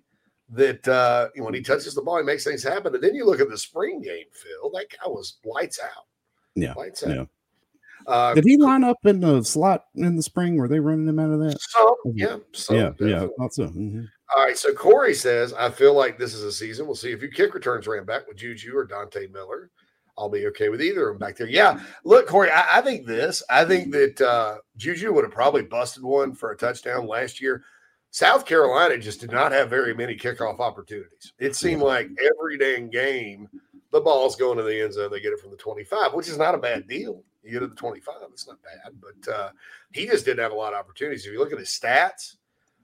that 0.50 0.88
uh, 0.88 1.30
when 1.36 1.54
he 1.54 1.62
touches 1.62 1.96
the 1.96 2.02
ball, 2.02 2.18
he 2.18 2.24
makes 2.24 2.44
things 2.44 2.64
happen. 2.64 2.94
And 2.94 3.04
then 3.04 3.16
you 3.16 3.26
look 3.26 3.40
at 3.40 3.50
the 3.50 3.58
spring 3.58 4.02
game, 4.02 4.26
Phil, 4.32 4.72
that 4.72 4.88
guy 4.92 5.08
was 5.08 5.38
lights 5.44 5.80
out. 5.84 6.06
Yeah. 6.56 6.74
Yeah. 7.06 7.26
Uh, 8.08 8.34
Did 8.36 8.44
he 8.46 8.58
line 8.58 8.84
up 8.84 8.98
in 9.06 9.20
the 9.20 9.44
slot 9.44 9.86
in 9.96 10.16
the 10.16 10.24
spring? 10.24 10.58
Were 10.58 10.68
they 10.68 10.80
running 10.80 11.08
him 11.08 11.20
out 11.20 11.32
of 11.32 11.40
that? 11.40 11.60
Some, 11.60 11.96
yeah. 12.14 12.38
Some, 12.54 12.76
yeah. 12.76 12.92
Yeah. 13.00 13.28
Thought 13.38 13.54
so. 13.54 13.66
Mm-hmm. 13.66 14.04
All 14.36 14.44
right. 14.44 14.58
So 14.58 14.74
Corey 14.74 15.14
says, 15.14 15.54
I 15.54 15.70
feel 15.70 15.94
like 15.94 16.18
this 16.18 16.34
is 16.34 16.44
a 16.44 16.52
season. 16.52 16.86
We'll 16.86 16.96
see 16.96 17.12
if 17.12 17.22
you 17.22 17.30
kick 17.30 17.54
returns 17.54 17.88
ran 17.88 18.06
back 18.06 18.28
with 18.28 18.38
Juju 18.38 18.76
or 18.76 18.86
Dante 18.86 19.28
Miller. 19.28 19.72
I'll 20.18 20.30
be 20.30 20.48
okay 20.48 20.70
with 20.70 20.82
either 20.82 21.10
of 21.10 21.16
them 21.16 21.28
back 21.28 21.36
there. 21.36 21.48
Yeah. 21.48 21.80
Look, 22.06 22.28
Corey, 22.28 22.50
I, 22.50 22.78
I 22.78 22.82
think 22.82 23.06
this. 23.06 23.44
I 23.50 23.66
think 23.66 23.92
that 23.92 24.22
uh, 24.22 24.58
Juju 24.78 25.12
would 25.12 25.26
have 25.26 25.34
probably 25.34 25.64
busted 25.64 26.04
one 26.04 26.34
for 26.34 26.52
a 26.52 26.58
touchdown 26.58 27.08
last 27.08 27.42
year. 27.42 27.64
South 28.12 28.46
Carolina 28.46 28.98
just 28.98 29.20
did 29.20 29.32
not 29.32 29.52
have 29.52 29.70
very 29.70 29.94
many 29.94 30.16
kickoff 30.16 30.60
opportunities. 30.60 31.34
It 31.38 31.54
seemed 31.54 31.82
like 31.82 32.08
every 32.24 32.58
dang 32.58 32.90
game 32.90 33.50
the 33.96 34.02
ball's 34.02 34.36
going 34.36 34.58
to 34.58 34.64
the 34.64 34.84
end 34.84 34.94
zone. 34.94 35.12
They 35.12 35.20
get 35.20 35.34
it 35.34 35.40
from 35.40 35.52
the 35.52 35.58
25, 35.58 36.14
which 36.14 36.28
is 36.28 36.38
not 36.38 36.56
a 36.56 36.60
bad 36.60 36.88
deal. 36.88 37.24
You 37.44 37.52
get 37.52 37.60
to 37.60 37.68
the 37.68 37.76
25, 37.76 38.16
it's 38.32 38.48
not 38.48 38.58
bad. 38.64 38.94
But 39.02 39.34
uh, 39.34 39.50
he 39.92 40.06
just 40.06 40.26
didn't 40.26 40.44
have 40.44 40.52
a 40.52 40.56
lot 40.56 40.74
of 40.74 40.80
opportunities. 40.80 41.26
If 41.26 41.34
you 41.34 41.40
look 41.40 41.54
at 41.54 41.60
his 41.60 41.70
stats, 41.70 42.36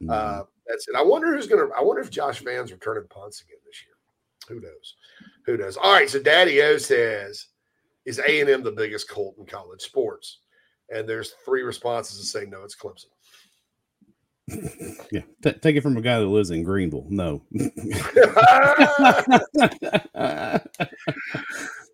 Mm-hmm. 0.02 0.10
Uh, 0.10 0.44
that's 0.68 0.88
it. 0.88 0.96
I 0.96 1.04
wonder 1.04 1.34
who's 1.36 1.48
gonna. 1.48 1.68
I 1.78 1.84
wonder 1.84 2.02
if 2.02 2.10
Josh 2.10 2.42
Vann's 2.42 2.72
returning 2.72 3.08
punts 3.10 3.42
again 3.42 3.58
this 3.66 3.84
year. 3.84 3.96
Who 4.50 4.62
knows? 4.62 4.96
Who 5.46 5.58
knows? 5.58 5.78
All 5.78 5.94
right. 5.94 6.10
So 6.10 6.20
Daddy 6.20 6.62
O 6.62 6.78
says, 6.78 7.48
"Is 8.06 8.20
A 8.20 8.42
and 8.42 8.50
M 8.50 8.64
the 8.64 8.72
biggest 8.72 9.08
cult 9.08 9.36
in 9.38 9.46
college 9.46 9.82
sports?" 9.82 10.40
And 10.94 11.08
there's 11.08 11.36
three 11.46 11.62
responses 11.62 12.20
to 12.20 12.26
say 12.26 12.46
no. 12.46 12.64
It's 12.64 12.76
Clemson. 12.76 13.06
Yeah, 15.12 15.22
T- 15.44 15.54
take 15.54 15.76
it 15.76 15.82
from 15.82 15.98
a 15.98 16.02
guy 16.02 16.20
that 16.20 16.26
lives 16.26 16.52
in 16.52 16.64
Greenville. 16.64 17.06
No. 17.10 17.42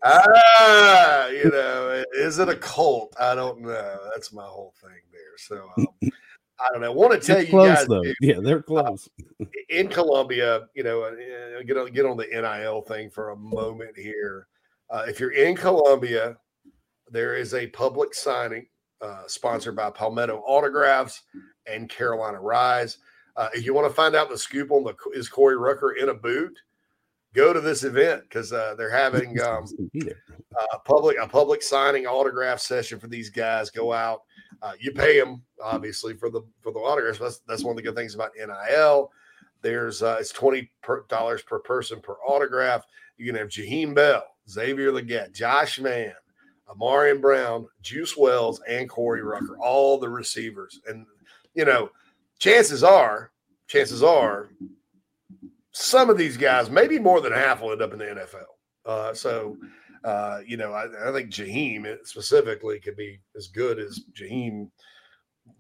ah, 0.04 1.28
you 1.28 1.50
know, 1.50 2.04
is 2.16 2.40
it 2.40 2.50
a 2.50 2.56
cult? 2.56 3.16
I 3.20 3.36
don't 3.36 3.62
know. 3.62 4.00
That's 4.14 4.34
my 4.34 4.46
whole 4.46 4.74
thing 4.82 5.02
there. 5.12 5.38
So 5.38 5.70
um, 5.78 5.88
I 6.60 6.70
don't 6.72 6.82
know. 6.82 6.92
I 6.92 6.96
want 6.96 7.14
to 7.14 7.20
tell 7.20 7.38
it's 7.38 7.48
you 7.48 7.52
close, 7.52 7.76
guys, 7.76 7.88
though. 7.88 8.04
yeah, 8.22 8.40
they're 8.42 8.60
uh, 8.60 8.64
close. 8.64 9.10
Uh, 9.42 9.46
in 9.70 9.88
Columbia, 9.88 10.68
you 10.74 10.84
know, 10.84 11.04
uh, 11.04 11.62
get 11.66 11.78
on 11.78 11.92
get 11.92 12.06
on 12.06 12.18
the 12.18 12.28
NIL 12.28 12.82
thing 12.82 13.10
for 13.10 13.30
a 13.30 13.36
moment 13.36 13.98
here. 13.98 14.48
Uh, 14.90 15.06
if 15.08 15.20
you're 15.20 15.32
in 15.32 15.56
Columbia, 15.56 16.38
there 17.12 17.36
is 17.36 17.54
a 17.54 17.68
public 17.68 18.14
signing 18.14 18.68
uh, 19.02 19.24
sponsored 19.28 19.76
by 19.76 19.90
Palmetto 19.90 20.44
Autographs 20.46 21.24
and 21.66 21.90
Carolina 21.90 22.40
Rise. 22.40 22.98
Uh, 23.36 23.50
if 23.54 23.66
you 23.66 23.74
want 23.74 23.88
to 23.88 23.94
find 23.94 24.16
out 24.16 24.30
the 24.30 24.38
scoop 24.38 24.72
on 24.72 24.84
the 24.84 24.96
is 25.14 25.30
Corey 25.30 25.58
Rucker 25.58 25.92
in 25.94 26.10
a 26.10 26.14
boot, 26.14 26.58
go 27.34 27.54
to 27.54 27.62
this 27.62 27.84
event 27.84 28.24
because 28.24 28.52
uh, 28.52 28.74
they're 28.76 28.92
having 28.92 29.40
um, 29.42 29.66
uh, 30.60 30.78
public 30.86 31.18
a 31.22 31.28
public 31.28 31.62
signing 31.62 32.08
autograph 32.08 32.60
session 32.60 33.00
for 33.00 33.08
these 33.08 33.30
guys. 33.30 33.70
Go 33.70 33.94
out, 33.94 34.24
uh, 34.62 34.74
you 34.80 34.92
pay 34.92 35.20
them 35.20 35.44
obviously 35.64 36.16
for 36.16 36.30
the 36.30 36.42
for 36.62 36.72
the 36.72 36.80
autographs. 36.80 37.20
That's 37.20 37.42
that's 37.48 37.64
one 37.64 37.74
of 37.74 37.78
the 37.78 37.84
good 37.84 37.96
things 37.96 38.16
about 38.16 38.32
NIL. 38.36 39.12
There's 39.62 40.02
uh, 40.02 40.18
it's 40.20 40.32
twenty 40.32 40.72
dollars 41.08 41.44
per 41.44 41.60
person 41.60 42.02
per 42.02 42.16
autograph. 42.28 42.86
You 43.18 43.28
can 43.28 43.36
have 43.36 43.50
Jaheim 43.50 43.94
Bell, 43.94 44.24
Xavier 44.50 44.92
Legette, 44.92 45.32
Josh 45.32 45.78
Vann, 45.78 46.14
Ahmarean 46.70 47.22
Brown, 47.22 47.68
Juice 47.82 48.18
Wells, 48.18 48.62
and 48.68 48.90
Corey 48.90 49.24
Rucker, 49.24 49.58
all 49.60 49.98
the 49.98 50.10
receivers. 50.10 50.80
And 50.88 51.06
you 51.54 51.66
know, 51.66 51.90
chances 52.40 52.84
are, 52.84 53.32
chances 53.68 54.04
are, 54.04 54.50
some 55.72 56.10
of 56.10 56.18
these 56.18 56.38
guys, 56.38 56.70
maybe 56.70 57.00
more 57.00 57.22
than 57.22 57.34
half, 57.34 57.62
will 57.62 57.72
end 57.72 57.82
up 57.82 57.94
in 57.94 58.00
the 58.00 58.06
NFL. 58.06 58.46
Uh, 58.86 59.14
so, 59.14 59.58
uh, 60.04 60.40
you 60.46 60.58
know, 60.58 60.72
I, 60.72 61.10
I, 61.10 61.12
think 61.12 61.30
Jaheim 61.30 61.98
specifically 62.04 62.80
could 62.80 62.96
be 62.96 63.20
as 63.36 63.48
good 63.48 63.78
as 63.78 64.00
Jaheim 64.20 64.70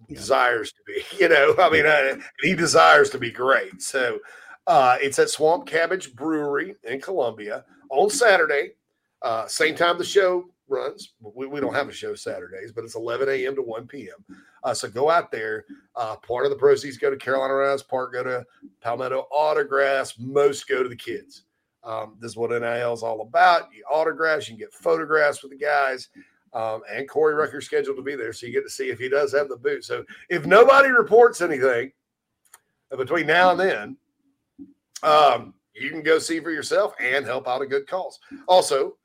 desires 0.07 0.71
to 0.71 0.79
be. 0.85 1.03
You 1.19 1.29
know, 1.29 1.55
I 1.59 1.69
mean, 1.69 1.85
I, 1.85 2.17
he 2.41 2.55
desires 2.55 3.09
to 3.11 3.17
be 3.17 3.31
great. 3.31 3.81
So, 3.81 4.19
uh, 4.67 4.97
it's 5.01 5.19
at 5.19 5.29
Swamp 5.29 5.65
Cabbage 5.65 6.15
Brewery 6.15 6.75
in 6.83 7.01
Columbia 7.01 7.65
on 7.89 8.09
Saturday, 8.09 8.71
uh, 9.21 9.47
same 9.47 9.75
time 9.75 9.97
the 9.97 10.03
show 10.03 10.45
runs. 10.69 11.13
We, 11.21 11.47
we 11.47 11.60
don't 11.60 11.73
have 11.73 11.89
a 11.89 11.93
show 11.93 12.15
Saturdays, 12.15 12.71
but 12.71 12.84
it's 12.84 12.95
11 12.95 13.30
a.m. 13.30 13.56
to 13.56 13.62
1 13.62 13.88
p.m. 13.88 14.38
Uh, 14.63 14.73
so 14.73 14.89
go 14.89 15.10
out 15.10 15.32
there. 15.32 15.65
Uh, 15.95 16.15
part 16.15 16.45
of 16.45 16.51
the 16.51 16.58
proceeds 16.58 16.97
go 16.97 17.10
to 17.10 17.17
Carolina 17.17 17.53
Rise, 17.53 17.84
part 17.84 18.13
go 18.13 18.23
to 18.23 18.45
Palmetto 18.82 19.27
Autographs. 19.32 20.17
Most 20.19 20.67
go 20.67 20.84
to 20.84 20.89
the 20.89 20.95
kids. 20.95 21.43
Um, 21.84 22.17
this 22.19 22.32
is 22.32 22.38
what 22.38 22.49
NIL 22.49 22.93
is 22.93 23.03
all 23.03 23.21
about. 23.21 23.73
You 23.73 23.84
autographs, 23.89 24.47
you 24.49 24.56
can 24.56 24.60
get 24.60 24.73
photographs 24.73 25.41
with 25.41 25.51
the 25.51 25.58
guys. 25.58 26.10
Um, 26.53 26.82
and 26.91 27.08
Corey 27.08 27.34
Rucker's 27.34 27.65
scheduled 27.65 27.97
to 27.97 28.03
be 28.03 28.15
there, 28.15 28.34
so 28.34 28.45
you 28.45 28.53
get 28.53 28.63
to 28.63 28.69
see 28.69 28.89
if 28.89 28.99
he 28.99 29.10
does 29.10 29.34
have 29.34 29.47
the 29.47 29.58
boot. 29.58 29.86
So 29.86 30.03
if 30.30 30.45
nobody 30.45 30.89
reports 30.89 31.41
anything 31.41 31.91
between 32.97 33.27
now 33.27 33.51
and 33.51 33.60
then, 33.60 33.97
um, 35.03 35.53
you 35.73 35.89
can 35.89 36.01
go 36.01 36.19
see 36.19 36.39
for 36.39 36.51
yourself 36.51 36.93
and 36.99 37.25
help 37.25 37.47
out 37.47 37.62
a 37.62 37.67
good 37.67 37.88
cause. 37.88 38.19
Also, 38.47 38.97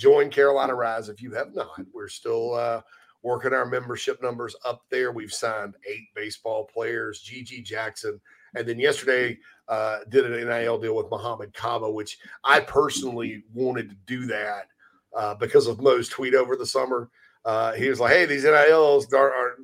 join 0.00 0.30
Carolina 0.30 0.74
Rise 0.74 1.08
if 1.08 1.20
you 1.20 1.32
have 1.32 1.54
not. 1.54 1.80
We're 1.92 2.08
still 2.08 2.54
uh, 2.54 2.80
working 3.22 3.52
our 3.52 3.66
membership 3.66 4.22
numbers 4.22 4.56
up 4.64 4.82
there. 4.90 5.12
We've 5.12 5.32
signed 5.32 5.74
eight 5.88 6.08
baseball 6.14 6.64
players, 6.64 7.22
GG 7.22 7.64
Jackson, 7.64 8.18
and 8.54 8.66
then 8.66 8.78
yesterday 8.78 9.38
uh, 9.68 9.98
did 10.08 10.24
an 10.24 10.48
NIL 10.48 10.78
deal 10.78 10.96
with 10.96 11.10
Mohamed 11.10 11.52
Kaba, 11.52 11.90
which 11.90 12.18
I 12.42 12.60
personally 12.60 13.44
wanted 13.52 13.90
to 13.90 13.96
do 14.06 14.26
that 14.26 14.68
uh, 15.14 15.34
because 15.34 15.66
of 15.66 15.82
Mo's 15.82 16.08
tweet 16.08 16.34
over 16.34 16.56
the 16.56 16.66
summer. 16.66 17.10
Uh, 17.44 17.72
he 17.74 17.88
was 17.88 18.00
like, 18.00 18.12
"Hey, 18.12 18.24
these 18.24 18.44
NILs 18.44 19.12
are, 19.12 19.32
are 19.32 19.56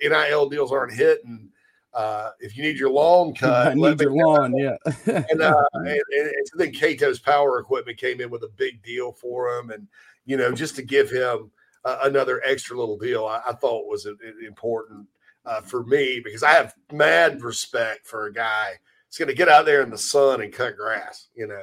NIL 0.00 0.48
deals 0.48 0.72
aren't 0.72 0.94
hitting." 0.94 1.50
Uh, 1.96 2.30
if 2.40 2.54
you 2.56 2.62
need 2.62 2.78
your 2.78 2.90
lawn 2.90 3.34
cut, 3.38 3.68
I 3.68 3.74
need 3.74 4.00
your 4.00 4.12
lawn, 4.12 4.54
yeah. 4.54 4.76
and, 5.06 5.40
uh, 5.40 5.64
and, 5.72 5.86
and, 5.88 6.00
and 6.10 6.48
so 6.48 6.58
then 6.58 6.70
Cato's 6.70 7.18
Power 7.18 7.58
Equipment 7.58 7.96
came 7.96 8.20
in 8.20 8.28
with 8.28 8.42
a 8.42 8.50
big 8.56 8.82
deal 8.82 9.12
for 9.12 9.58
him, 9.58 9.70
and 9.70 9.88
you 10.26 10.36
know, 10.36 10.52
just 10.52 10.76
to 10.76 10.82
give 10.82 11.10
him 11.10 11.50
uh, 11.86 11.98
another 12.02 12.42
extra 12.44 12.76
little 12.76 12.98
deal, 12.98 13.24
I, 13.24 13.40
I 13.48 13.52
thought 13.54 13.88
was 13.88 14.06
important 14.46 15.06
uh, 15.46 15.62
for 15.62 15.84
me 15.84 16.20
because 16.22 16.42
I 16.42 16.50
have 16.50 16.74
mad 16.92 17.40
respect 17.40 18.06
for 18.06 18.26
a 18.26 18.32
guy 18.32 18.72
that's 19.06 19.16
going 19.16 19.28
to 19.28 19.34
get 19.34 19.48
out 19.48 19.64
there 19.64 19.82
in 19.82 19.90
the 19.90 19.96
sun 19.96 20.42
and 20.42 20.52
cut 20.52 20.76
grass. 20.76 21.28
You 21.34 21.46
know, 21.46 21.62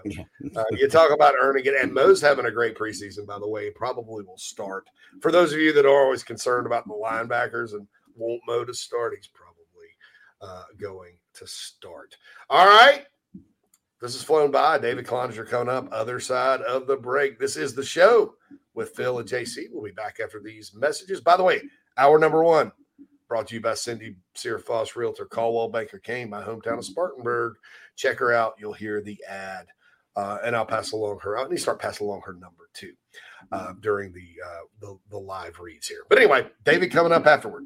uh, 0.55 0.63
you 0.71 0.87
talk 0.87 1.11
about 1.11 1.35
earning 1.39 1.65
it, 1.65 1.75
and 1.79 1.93
Mo's 1.93 2.21
having 2.21 2.45
a 2.45 2.51
great 2.51 2.75
preseason, 2.75 3.27
by 3.27 3.37
the 3.37 3.47
way. 3.47 3.69
Probably 3.69 4.23
will 4.23 4.37
start. 4.37 4.87
For 5.21 5.31
those 5.31 5.53
of 5.53 5.59
you 5.59 5.73
that 5.73 5.85
are 5.85 6.03
always 6.03 6.23
concerned 6.23 6.65
about 6.65 6.87
the 6.87 6.93
linebackers 6.93 7.73
and 7.73 7.85
want 8.15 8.41
Mo 8.47 8.63
to 8.63 8.73
start, 8.73 9.13
he's 9.15 9.27
uh, 10.43 10.63
going 10.79 11.13
to 11.35 11.47
start. 11.47 12.17
All 12.49 12.67
right. 12.67 13.05
This 14.01 14.15
is 14.15 14.23
flown 14.23 14.51
by. 14.51 14.77
David 14.77 15.07
Cloninger 15.07 15.47
coming 15.47 15.73
up, 15.73 15.87
other 15.91 16.19
side 16.19 16.61
of 16.61 16.87
the 16.87 16.97
break. 16.97 17.39
This 17.39 17.55
is 17.55 17.73
the 17.73 17.83
show 17.83 18.35
with 18.73 18.89
Phil 18.95 19.19
and 19.19 19.29
JC. 19.29 19.67
We'll 19.71 19.85
be 19.85 19.91
back 19.91 20.19
after 20.21 20.41
these 20.41 20.73
messages. 20.75 21.21
By 21.21 21.37
the 21.37 21.43
way, 21.43 21.61
hour 21.97 22.19
number 22.19 22.43
one 22.43 22.73
brought 23.29 23.47
to 23.47 23.55
you 23.55 23.61
by 23.61 23.75
Cindy 23.75 24.17
Searfoss 24.35 24.97
Realtor, 24.97 25.25
Coldwell 25.25 25.69
Banker 25.69 25.99
Caine, 25.99 26.29
my 26.29 26.43
hometown 26.43 26.77
of 26.77 26.85
Spartanburg. 26.85 27.55
Check 27.95 28.19
her 28.19 28.33
out. 28.33 28.55
You'll 28.59 28.73
hear 28.73 29.01
the 29.01 29.17
ad. 29.27 29.67
Uh, 30.15 30.37
and 30.43 30.55
I'll 30.55 30.65
pass 30.65 30.91
along 30.91 31.19
her. 31.23 31.39
I 31.39 31.43
need 31.43 31.55
to 31.55 31.61
start 31.61 31.79
passing 31.79 32.05
along 32.05 32.21
her 32.25 32.33
number 32.33 32.69
too 32.73 32.93
uh, 33.51 33.73
during 33.79 34.13
the, 34.13 34.27
uh, 34.45 34.59
the 34.79 34.99
the 35.09 35.17
live 35.17 35.59
reads 35.59 35.87
here. 35.87 36.03
But 36.09 36.19
anyway, 36.19 36.47
David 36.65 36.91
coming 36.91 37.11
up 37.11 37.25
afterward. 37.25 37.65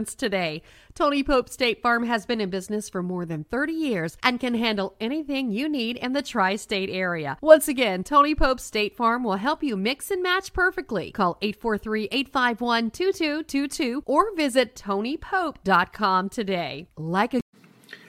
insurance 0.00 0.14
today. 0.14 0.62
Tony 0.94 1.22
Pope 1.22 1.48
State 1.48 1.80
Farm 1.82 2.04
has 2.04 2.26
been 2.26 2.40
in 2.40 2.50
business 2.50 2.88
for 2.88 3.02
more 3.02 3.24
than 3.24 3.44
30 3.44 3.72
years 3.72 4.16
and 4.22 4.40
can 4.40 4.54
handle 4.54 4.96
anything 5.00 5.50
you 5.50 5.68
need 5.68 5.96
in 5.96 6.12
the 6.12 6.22
tri 6.22 6.56
state 6.56 6.90
area. 6.90 7.36
Once 7.40 7.68
again, 7.68 8.02
Tony 8.02 8.34
Pope 8.34 8.60
State 8.60 8.96
Farm 8.96 9.22
will 9.22 9.36
help 9.36 9.62
you 9.62 9.76
mix 9.76 10.10
and 10.10 10.22
match 10.22 10.52
perfectly. 10.52 11.12
Call 11.12 11.38
843 11.42 12.08
851 12.10 12.90
2222 12.90 14.02
or 14.06 14.34
visit 14.34 14.74
TonyPope.com 14.74 16.28
today. 16.28 16.88
Like 16.96 17.34
a 17.34 17.40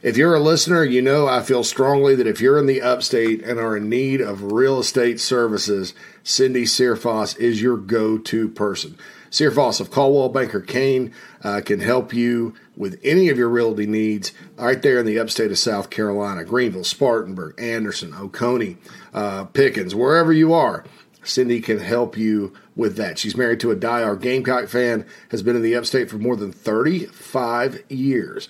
if 0.04 0.18
you're 0.18 0.34
a 0.34 0.40
listener, 0.40 0.84
you 0.84 1.04
know 1.04 1.28
I 1.28 1.44
feel 1.44 1.64
strongly 1.64 2.16
that 2.16 2.26
if 2.26 2.42
you're 2.42 2.58
in 2.58 2.66
the 2.66 2.82
upstate 2.82 3.44
and 3.44 3.60
are 3.60 3.78
in 3.78 3.88
need 3.88 4.20
of 4.20 4.52
real 4.52 4.80
estate 4.80 5.20
services, 5.20 5.94
Cindy 6.24 6.64
Searfoss 6.64 7.38
is 7.38 7.62
your 7.62 7.78
go 7.78 8.18
to 8.18 8.50
person. 8.50 8.98
Searfoss 9.32 9.80
of 9.80 9.92
Coldwell 9.92 10.30
Banker 10.30 10.60
Caine 10.60 11.14
uh, 11.44 11.62
can 11.66 11.80
help 11.80 12.14
you 12.14 12.54
with 12.76 13.00
any 13.04 13.30
of 13.30 13.38
your 13.38 13.48
realty 13.48 13.86
needs 13.86 14.34
right 14.58 14.82
there 14.82 15.00
in 15.00 15.06
the 15.06 15.18
upstate 15.18 15.52
of 15.52 15.58
South 15.58 15.90
Carolina, 15.90 16.44
Greenville, 16.44 16.84
Spartanburg, 16.84 17.56
Anderson, 17.58 18.14
Oconee, 18.14 18.78
uh, 19.14 19.46
Pickens, 19.46 19.96
wherever 19.96 20.34
you 20.34 20.54
are. 20.54 20.84
Cindy 21.24 21.62
can 21.62 21.80
help 21.80 22.18
you 22.18 22.54
with 22.76 22.98
that. 22.98 23.20
She's 23.20 23.38
married 23.38 23.60
to 23.62 23.72
a 23.72 23.76
die-hard 23.76 24.22
Gamecock 24.22 24.68
fan, 24.68 25.06
has 25.30 25.44
been 25.44 25.56
in 25.56 25.62
the 25.62 25.76
upstate 25.76 26.10
for 26.10 26.18
more 26.18 26.36
than 26.36 26.52
35 26.52 27.84
years. 27.90 28.50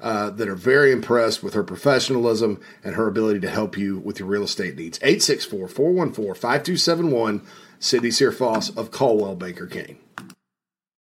uh, 0.00 0.30
that 0.30 0.48
are 0.48 0.54
very 0.54 0.92
impressed 0.92 1.42
with 1.42 1.54
her 1.54 1.62
professionalism 1.62 2.60
and 2.82 2.94
her 2.94 3.06
ability 3.06 3.40
to 3.40 3.50
help 3.50 3.76
you 3.76 3.98
with 3.98 4.18
your 4.18 4.28
real 4.28 4.44
estate 4.44 4.76
needs. 4.76 4.98
864 5.02 5.68
414 5.68 6.34
5271, 6.34 7.42
Cindy 7.78 8.10
Searfoss 8.10 8.76
of 8.76 8.90
Coldwell 8.90 9.36
Banker 9.36 9.66
Caine. 9.66 9.98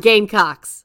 Gamecocks. 0.00 0.84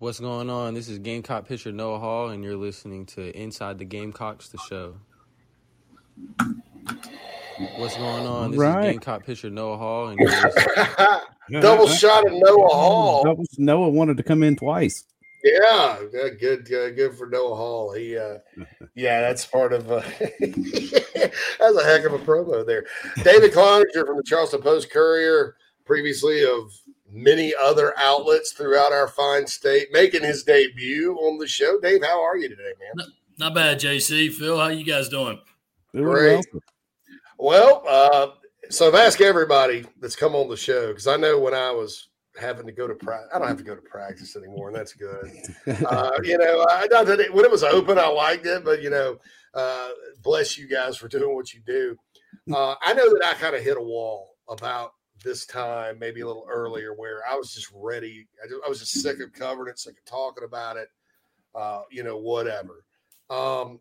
What's 0.00 0.18
going 0.18 0.48
on? 0.48 0.72
This 0.72 0.88
is 0.88 0.98
Gamecock 0.98 1.46
pitcher 1.46 1.72
Noah 1.72 1.98
Hall, 1.98 2.30
and 2.30 2.42
you're 2.42 2.56
listening 2.56 3.04
to 3.06 3.36
Inside 3.38 3.76
the 3.78 3.84
Gamecocks, 3.84 4.48
the 4.48 4.56
show. 4.66 4.94
What's 7.76 7.98
going 7.98 8.26
on? 8.26 8.52
This 8.52 8.60
Right. 8.60 8.86
is 8.86 8.92
Gamecock 8.92 9.26
pitcher 9.26 9.50
Noah 9.50 9.76
Hall, 9.76 10.08
and 10.08 10.18
you're 10.18 10.30
listening. 10.30 10.64
Double 11.60 11.86
shot 11.88 12.26
of 12.26 12.32
Noah 12.32 12.68
Hall. 12.68 13.24
Noah- 13.26 13.44
Noah 13.58 13.88
wanted 13.90 14.16
to 14.16 14.22
come 14.22 14.42
in 14.42 14.56
twice. 14.56 15.04
Yeah, 15.44 15.98
good, 16.10 16.38
good, 16.40 16.64
good, 16.66 16.96
good 16.96 17.14
for 17.14 17.26
Noah 17.26 17.54
Hall. 17.56 17.92
He, 17.92 18.16
uh, 18.16 18.38
yeah, 18.94 19.20
that's 19.20 19.44
part 19.44 19.74
of. 19.74 19.90
Uh, 19.92 20.00
that's 20.40 21.76
a 21.76 21.84
heck 21.84 22.04
of 22.06 22.14
a 22.14 22.18
promo 22.18 22.64
there. 22.66 22.86
David 23.22 23.52
Cloninger 23.52 24.06
from 24.06 24.16
the 24.16 24.22
Charleston 24.24 24.62
Post 24.62 24.90
Courier, 24.90 25.56
previously 25.84 26.42
of 26.42 26.72
many 27.12 27.52
other 27.60 27.92
outlets 27.98 28.52
throughout 28.52 28.92
our 28.92 29.08
fine 29.08 29.46
state, 29.46 29.88
making 29.92 30.22
his 30.22 30.42
debut 30.42 31.14
on 31.16 31.38
the 31.38 31.46
show. 31.46 31.78
Dave, 31.80 32.04
how 32.04 32.22
are 32.22 32.36
you 32.36 32.48
today, 32.48 32.72
man? 32.78 33.06
Not 33.38 33.54
bad, 33.54 33.80
JC. 33.80 34.32
Phil, 34.32 34.58
how 34.58 34.68
you 34.68 34.84
guys 34.84 35.08
doing? 35.08 35.40
Doing 35.92 36.04
Great. 36.04 36.46
well. 36.52 36.62
Well, 37.38 37.82
uh, 37.88 38.26
so 38.68 38.88
I've 38.88 38.94
asked 38.94 39.20
everybody 39.20 39.86
that's 39.98 40.14
come 40.14 40.34
on 40.34 40.48
the 40.48 40.56
show 40.56 40.88
because 40.88 41.06
I 41.06 41.16
know 41.16 41.38
when 41.38 41.54
I 41.54 41.70
was 41.70 42.08
having 42.38 42.66
to 42.66 42.72
go 42.72 42.86
to 42.86 42.94
practice, 42.94 43.30
I 43.34 43.38
don't 43.38 43.48
have 43.48 43.56
to 43.56 43.64
go 43.64 43.74
to 43.74 43.80
practice 43.80 44.36
anymore, 44.36 44.68
and 44.68 44.76
that's 44.76 44.92
good. 44.92 45.32
uh, 45.86 46.10
you 46.22 46.36
know, 46.36 46.66
I 46.68 46.86
not 46.90 47.06
that 47.06 47.18
it, 47.18 47.32
when 47.32 47.44
it 47.44 47.50
was 47.50 47.64
open, 47.64 47.98
I 47.98 48.08
liked 48.08 48.46
it, 48.46 48.64
but 48.64 48.82
you 48.82 48.90
know, 48.90 49.16
uh, 49.54 49.88
bless 50.22 50.58
you 50.58 50.68
guys 50.68 50.96
for 50.96 51.08
doing 51.08 51.34
what 51.34 51.52
you 51.54 51.60
do. 51.66 51.96
Uh, 52.52 52.74
I 52.82 52.92
know 52.92 53.08
that 53.08 53.24
I 53.24 53.34
kind 53.34 53.56
of 53.56 53.62
hit 53.62 53.76
a 53.76 53.82
wall 53.82 54.36
about 54.48 54.92
this 55.24 55.46
time, 55.46 55.98
maybe 55.98 56.20
a 56.20 56.26
little 56.26 56.46
earlier, 56.50 56.94
where 56.94 57.20
I 57.30 57.36
was 57.36 57.54
just 57.54 57.70
ready. 57.74 58.26
I, 58.42 58.48
just, 58.48 58.60
I 58.64 58.68
was 58.68 58.80
just 58.80 59.00
sick 59.00 59.20
of 59.20 59.32
covering 59.32 59.70
it, 59.70 59.78
sick 59.78 59.98
of 59.98 60.04
talking 60.04 60.44
about 60.44 60.76
it. 60.76 60.88
Uh, 61.54 61.82
you 61.90 62.02
know, 62.02 62.16
whatever. 62.16 62.84
Um, 63.28 63.80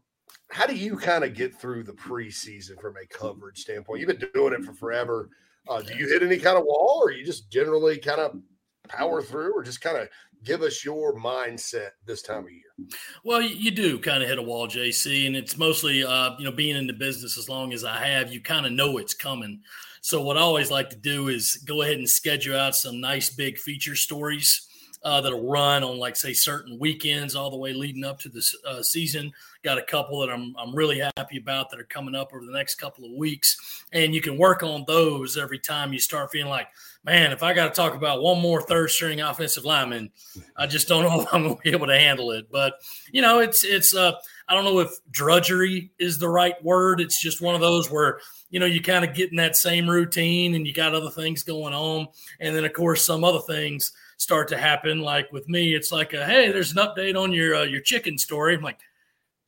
how 0.49 0.65
do 0.65 0.75
you 0.75 0.97
kind 0.97 1.23
of 1.23 1.33
get 1.33 1.55
through 1.55 1.83
the 1.83 1.93
preseason 1.93 2.79
from 2.81 2.95
a 2.97 3.05
coverage 3.05 3.59
standpoint? 3.59 3.99
You've 3.99 4.19
been 4.19 4.29
doing 4.33 4.53
it 4.53 4.63
for 4.63 4.73
forever. 4.73 5.29
Uh, 5.67 5.81
do 5.81 5.95
you 5.95 6.07
hit 6.07 6.23
any 6.23 6.37
kind 6.37 6.57
of 6.57 6.65
wall, 6.65 6.99
or 7.03 7.11
you 7.11 7.25
just 7.25 7.51
generally 7.51 7.97
kind 7.99 8.19
of 8.19 8.39
power 8.87 9.21
through, 9.21 9.53
or 9.53 9.63
just 9.63 9.81
kind 9.81 9.97
of 9.97 10.09
give 10.43 10.61
us 10.61 10.83
your 10.83 11.15
mindset 11.15 11.89
this 12.05 12.21
time 12.21 12.45
of 12.45 12.51
year? 12.51 12.89
Well, 13.23 13.41
you, 13.41 13.71
do 13.71 13.99
kind 13.99 14.23
of 14.23 14.29
hit 14.29 14.39
a 14.39 14.41
wall, 14.41 14.67
JC, 14.67 15.27
and 15.27 15.35
it's 15.35 15.57
mostly, 15.57 16.03
uh, 16.03 16.31
you 16.37 16.45
know, 16.45 16.51
being 16.51 16.75
in 16.75 16.87
the 16.87 16.93
business 16.93 17.37
as 17.37 17.49
long 17.49 17.73
as 17.73 17.83
I 17.83 17.97
have, 18.05 18.33
you 18.33 18.41
kind 18.41 18.65
of 18.65 18.71
know 18.71 18.97
it's 18.97 19.13
coming. 19.13 19.61
So 20.01 20.21
what 20.21 20.37
I 20.37 20.41
always 20.41 20.71
like 20.71 20.89
to 20.91 20.95
do 20.95 21.27
is 21.27 21.57
go 21.65 21.81
ahead 21.81 21.97
and 21.97 22.09
schedule 22.09 22.57
out 22.57 22.75
some 22.75 23.01
nice 23.01 23.29
big 23.29 23.57
feature 23.57 23.95
stories 23.95 24.67
uh, 25.03 25.21
that'll 25.21 25.47
run 25.47 25.83
on 25.83 25.97
like 25.97 26.15
say 26.15 26.33
certain 26.33 26.77
weekends 26.77 27.35
all 27.35 27.49
the 27.49 27.57
way 27.57 27.73
leading 27.73 28.03
up 28.03 28.19
to 28.19 28.29
the 28.29 28.43
uh, 28.67 28.81
season. 28.81 29.31
Got 29.63 29.77
a 29.77 29.83
couple 29.83 30.19
that 30.19 30.29
I'm 30.29 30.53
I'm 30.57 30.75
really 30.75 31.01
happy 31.17 31.37
about 31.37 31.69
that 31.69 31.79
are 31.79 31.85
coming 31.85 32.15
up 32.15 32.33
over 32.33 32.45
the 32.45 32.51
next 32.51 32.75
couple 32.75 33.05
of 33.05 33.11
weeks, 33.17 33.85
and 33.93 34.13
you 34.13 34.21
can 34.21 34.37
work 34.37 34.61
on 34.61 34.83
those 34.87 35.37
every 35.37 35.59
time 35.59 35.93
you 35.93 35.99
start 35.99 36.31
feeling 36.31 36.49
like, 36.49 36.67
man, 37.03 37.31
if 37.31 37.43
I 37.43 37.53
got 37.53 37.73
to 37.73 37.81
talk 37.81 37.93
about 37.93 38.21
one 38.21 38.39
more 38.39 38.61
third 38.61 38.89
string 38.89 39.21
offensive 39.21 39.65
lineman, 39.65 40.11
I 40.57 40.67
just 40.67 40.87
don't 40.87 41.03
know 41.09 41.21
if 41.21 41.33
I'm 41.33 41.43
going 41.43 41.55
to 41.55 41.61
be 41.61 41.71
able 41.71 41.87
to 41.87 41.97
handle 41.97 42.31
it. 42.31 42.47
But 42.51 42.75
you 43.11 43.21
know, 43.21 43.39
it's 43.39 43.63
it's 43.63 43.95
uh, 43.95 44.13
I 44.49 44.55
don't 44.55 44.65
know 44.65 44.79
if 44.79 44.91
drudgery 45.11 45.91
is 45.99 46.17
the 46.17 46.27
right 46.27 46.61
word. 46.63 46.99
It's 46.99 47.21
just 47.21 47.39
one 47.39 47.53
of 47.53 47.61
those 47.61 47.91
where 47.91 48.19
you 48.49 48.59
know 48.59 48.65
you 48.65 48.81
kind 48.81 49.05
of 49.05 49.13
get 49.13 49.29
in 49.29 49.37
that 49.37 49.55
same 49.55 49.87
routine 49.87 50.55
and 50.55 50.65
you 50.65 50.73
got 50.73 50.95
other 50.95 51.11
things 51.11 51.43
going 51.43 51.73
on, 51.73 52.07
and 52.39 52.55
then 52.55 52.65
of 52.65 52.73
course 52.73 53.05
some 53.05 53.23
other 53.23 53.39
things 53.39 53.93
start 54.17 54.47
to 54.49 54.57
happen. 54.57 55.01
Like 55.01 55.31
with 55.31 55.47
me, 55.47 55.73
it's 55.75 55.91
like, 55.91 56.13
a, 56.13 56.25
hey, 56.25 56.51
there's 56.51 56.71
an 56.71 56.77
update 56.77 57.21
on 57.21 57.31
your 57.31 57.55
uh, 57.55 57.63
your 57.63 57.81
chicken 57.81 58.17
story. 58.17 58.55
I'm 58.55 58.61
like, 58.61 58.79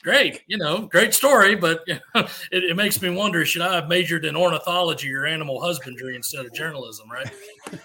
great, 0.03 0.41
you 0.47 0.57
know, 0.57 0.87
great 0.87 1.13
story, 1.13 1.55
but 1.55 1.83
it, 1.87 2.29
it, 2.51 2.75
makes 2.75 3.01
me 3.01 3.09
wonder: 3.09 3.45
should 3.45 3.61
I 3.61 3.75
have 3.75 3.89
majored 3.89 4.25
in 4.25 4.35
ornithology 4.35 5.13
or 5.13 5.25
animal 5.25 5.61
husbandry 5.61 6.15
instead 6.15 6.45
of 6.45 6.53
journalism? 6.53 7.09
Right? 7.11 7.29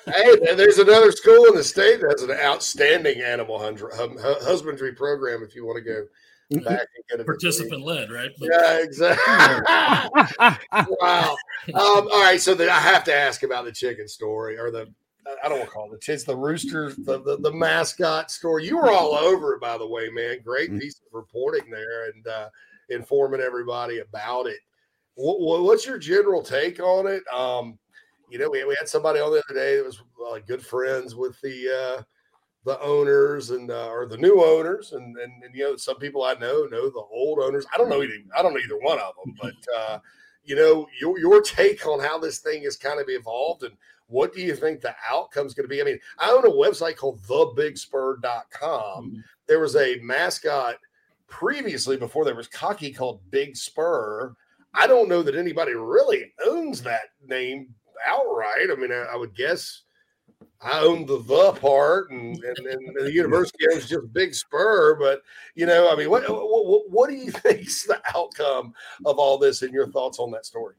hey, 0.07 0.55
there's 0.55 0.79
another 0.79 1.13
school 1.13 1.47
in 1.47 1.55
the 1.55 1.65
state 1.65 2.01
that 2.01 2.15
has 2.19 2.23
an 2.23 2.37
outstanding 2.37 3.23
animal 3.23 3.59
husbandry 3.59 4.93
program. 4.93 5.43
If 5.43 5.55
you 5.55 5.67
want 5.67 5.79
to 5.79 5.85
go. 5.85 6.07
Back 6.51 6.65
and 6.95 7.05
get 7.11 7.21
a 7.21 7.25
participant 7.25 7.83
led, 7.85 8.11
right? 8.11 8.31
But, 8.39 8.51
yeah, 8.53 8.79
exactly. 8.81 9.25
wow. 11.01 11.37
Um, 11.75 12.09
all 12.13 12.23
right, 12.23 12.41
so 12.41 12.55
then 12.55 12.69
I 12.71 12.79
have 12.79 13.03
to 13.05 13.15
ask 13.15 13.43
about 13.43 13.65
the 13.65 13.73
chicken 13.73 14.07
story 14.07 14.57
or 14.57 14.71
the 14.71 14.89
I 15.43 15.49
don't 15.49 15.59
want 15.59 15.71
to 15.71 15.75
call 15.75 15.93
it. 15.93 16.09
It's 16.09 16.25
the 16.25 16.37
rooster, 16.37 16.93
the, 16.99 17.21
the, 17.21 17.39
the 17.39 17.53
mascot 17.53 18.31
story. 18.31 18.65
You 18.65 18.77
were 18.77 18.91
all 18.91 19.15
over 19.15 19.55
it, 19.55 19.61
by 19.61 19.77
the 19.77 19.87
way, 19.87 20.09
man. 20.11 20.39
Great 20.45 20.71
mm. 20.71 20.81
piece 20.81 21.01
of 21.01 21.13
reporting 21.13 21.69
there 21.71 22.11
and 22.11 22.27
uh, 22.27 22.49
informing 22.91 23.41
everybody 23.41 23.99
about 23.99 24.47
it. 24.47 24.59
What, 25.15 25.63
what's 25.63 25.87
your 25.87 25.99
general 25.99 26.43
take 26.43 26.79
on 26.79 27.07
it? 27.07 27.23
Um, 27.35 27.79
you 28.31 28.39
know, 28.39 28.51
we, 28.51 28.65
we 28.65 28.77
had 28.79 28.89
somebody 28.89 29.19
on 29.19 29.33
the 29.33 29.39
other 29.39 29.55
day 29.55 29.77
that 29.77 29.85
was 29.85 30.03
uh, 30.31 30.39
good 30.47 30.65
friends 30.65 31.15
with 31.15 31.41
the 31.41 31.97
uh, 31.99 32.03
the 32.67 32.79
owners 32.83 33.51
and 33.51 33.71
uh, 33.71 33.89
or 33.89 34.07
the 34.07 34.17
new 34.17 34.45
owners, 34.45 34.93
and, 34.93 35.17
and, 35.17 35.43
and 35.45 35.55
you 35.55 35.63
know, 35.63 35.77
some 35.77 35.97
people 35.97 36.25
I 36.25 36.35
know 36.35 36.65
know 36.65 36.91
the 36.91 37.07
old 37.13 37.39
owners. 37.39 37.65
I 37.73 37.79
don't 37.79 37.89
know 37.89 38.03
either. 38.03 38.19
I 38.37 38.43
don't 38.43 38.53
know 38.53 38.61
either 38.61 38.79
one 38.79 38.99
of 38.99 39.15
them, 39.25 39.35
but 39.41 39.55
uh, 39.79 39.99
you 40.45 40.57
know, 40.57 40.89
your 41.01 41.19
your 41.19 41.41
take 41.41 41.87
on 41.87 42.01
how 42.01 42.19
this 42.19 42.41
thing 42.41 42.65
has 42.65 42.77
kind 42.77 43.01
of 43.01 43.07
evolved 43.09 43.63
and 43.63 43.77
what 44.09 44.35
do 44.35 44.41
you 44.41 44.55
think 44.55 44.81
the 44.81 44.95
outcome 45.09 45.47
is 45.47 45.55
going 45.55 45.65
to 45.65 45.69
be? 45.69 45.81
I 45.81 45.85
mean, 45.85 45.99
I 46.19 46.31
own 46.31 46.47
a 46.47 46.51
website 46.51 46.97
called 46.97 47.21
thebigspur.com. 47.23 48.21
Mm-hmm. 48.63 49.21
There 49.47 49.61
was 49.61 49.77
a 49.77 49.99
mascot 50.03 50.77
previously 51.29 51.97
before 51.97 52.25
there 52.25 52.37
was 52.37 52.47
cocky 52.47 52.93
called 52.93 53.21
Big 53.31 53.57
Spur. 53.57 54.35
I 54.75 54.87
don't 54.87 55.09
know 55.09 55.23
that 55.23 55.35
anybody 55.35 55.75
really 55.75 56.33
owns 56.47 56.83
that 56.83 57.11
name 57.25 57.75
outright. 58.07 58.69
I 58.71 58.75
mean, 58.77 58.93
I, 58.93 59.07
I 59.13 59.17
would 59.17 59.35
guess 59.35 59.83
I 60.63 60.81
own 60.81 61.05
the 61.05 61.19
the 61.19 61.53
part, 61.61 62.11
and, 62.11 62.43
and, 62.43 62.67
and 62.67 62.97
the 62.97 63.13
university 63.15 63.67
owns 63.73 63.89
just 63.89 64.13
Big 64.13 64.35
Spur. 64.35 64.97
But 64.99 65.23
you 65.55 65.67
know, 65.67 65.91
I 65.91 65.97
mean, 65.97 66.11
what, 66.11 66.25
what 66.29 66.91
what 66.91 67.11
do 67.11 67.17
you 67.17 67.31
think's 67.33 67.85
the 67.85 68.01
outcome 68.15 68.73
of 69.05 69.19
all 69.19 69.39
this, 69.39 69.63
and 69.63 69.73
your 69.73 69.89
thoughts 69.89 70.19
on 70.19 70.31
that 70.33 70.47
story? 70.47 70.75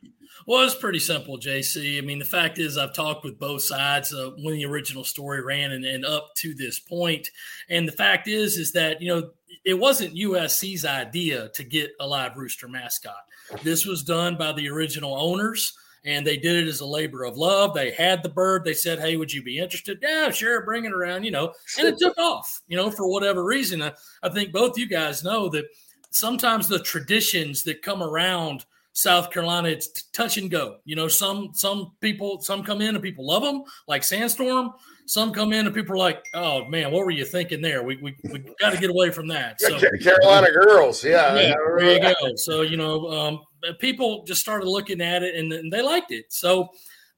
Well, 0.45 0.65
it's 0.65 0.75
pretty 0.75 0.99
simple, 0.99 1.37
JC. 1.37 1.97
I 1.97 2.01
mean, 2.01 2.19
the 2.19 2.25
fact 2.25 2.57
is, 2.57 2.77
I've 2.77 2.93
talked 2.93 3.23
with 3.23 3.39
both 3.39 3.61
sides 3.61 4.13
uh, 4.13 4.31
when 4.37 4.55
the 4.55 4.65
original 4.65 5.03
story 5.03 5.43
ran, 5.43 5.71
and, 5.71 5.85
and 5.85 6.05
up 6.05 6.33
to 6.37 6.53
this 6.53 6.79
point. 6.79 7.29
And 7.69 7.87
the 7.87 7.93
fact 7.93 8.27
is, 8.27 8.57
is 8.57 8.71
that 8.71 9.01
you 9.01 9.09
know 9.09 9.31
it 9.63 9.75
wasn't 9.75 10.15
USC's 10.15 10.85
idea 10.85 11.49
to 11.49 11.63
get 11.63 11.91
a 11.99 12.07
live 12.07 12.35
rooster 12.35 12.67
mascot. 12.67 13.25
This 13.63 13.85
was 13.85 14.03
done 14.03 14.37
by 14.37 14.53
the 14.53 14.69
original 14.69 15.13
owners 15.13 15.77
and 16.05 16.25
they 16.25 16.37
did 16.37 16.55
it 16.63 16.67
as 16.67 16.81
a 16.81 16.85
labor 16.85 17.23
of 17.23 17.37
love. 17.37 17.73
They 17.73 17.91
had 17.91 18.23
the 18.23 18.29
bird. 18.29 18.63
They 18.63 18.73
said, 18.73 18.99
"Hey, 18.99 19.17
would 19.17 19.31
you 19.31 19.43
be 19.43 19.59
interested?" 19.59 19.99
Yeah, 20.01 20.31
sure, 20.31 20.63
bring 20.63 20.85
it 20.85 20.93
around. 20.93 21.23
You 21.23 21.31
know, 21.31 21.53
and 21.77 21.87
it 21.87 21.97
took 21.97 22.17
off. 22.17 22.61
You 22.67 22.77
know, 22.77 22.91
for 22.91 23.09
whatever 23.09 23.43
reason. 23.43 23.81
I, 23.81 23.93
I 24.23 24.29
think 24.29 24.51
both 24.51 24.77
you 24.77 24.87
guys 24.87 25.23
know 25.23 25.49
that 25.49 25.65
sometimes 26.09 26.67
the 26.67 26.79
traditions 26.79 27.63
that 27.63 27.81
come 27.81 28.01
around 28.01 28.65
South 28.93 29.29
Carolina, 29.29 29.69
it's 29.69 30.03
touch 30.11 30.37
and 30.37 30.49
go. 30.49 30.77
You 30.83 30.95
know, 30.95 31.07
some 31.07 31.51
some 31.53 31.91
people 32.01 32.41
some 32.41 32.63
come 32.63 32.81
in 32.81 32.95
and 32.95 33.03
people 33.03 33.27
love 33.27 33.43
them, 33.43 33.63
like 33.87 34.03
Sandstorm. 34.03 34.73
Some 35.07 35.31
come 35.31 35.53
in 35.53 35.65
and 35.65 35.73
people 35.73 35.95
are 35.95 35.97
like, 35.97 36.23
"Oh 36.33 36.65
man, 36.65 36.91
what 36.91 37.05
were 37.05 37.11
you 37.11 37.25
thinking 37.25 37.61
there? 37.61 37.81
We 37.81 37.95
we, 37.97 38.15
we 38.29 38.39
got 38.59 38.73
to 38.73 38.77
get 38.77 38.89
away 38.89 39.09
from 39.09 39.27
that." 39.29 39.59
So, 39.61 39.79
Carolina 40.01 40.51
girls, 40.51 41.03
yeah, 41.03 41.33
yeah, 41.39 41.55
there 41.77 41.93
you 41.93 41.99
go. 42.01 42.31
So 42.35 42.61
you 42.61 42.77
know, 42.77 43.09
um, 43.09 43.39
people 43.79 44.23
just 44.25 44.41
started 44.41 44.67
looking 44.67 45.01
at 45.01 45.23
it 45.23 45.35
and, 45.35 45.51
and 45.53 45.71
they 45.71 45.81
liked 45.81 46.11
it. 46.11 46.25
So 46.29 46.69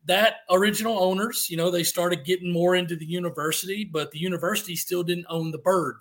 that 0.05 0.37
original 0.49 0.99
owners, 0.99 1.47
you 1.49 1.57
know, 1.57 1.69
they 1.69 1.83
started 1.83 2.25
getting 2.25 2.51
more 2.51 2.75
into 2.75 2.95
the 2.95 3.05
university, 3.05 3.89
but 3.91 4.11
the 4.11 4.19
university 4.19 4.75
still 4.75 5.03
didn't 5.03 5.25
own 5.29 5.51
the 5.51 5.57
bird. 5.57 5.97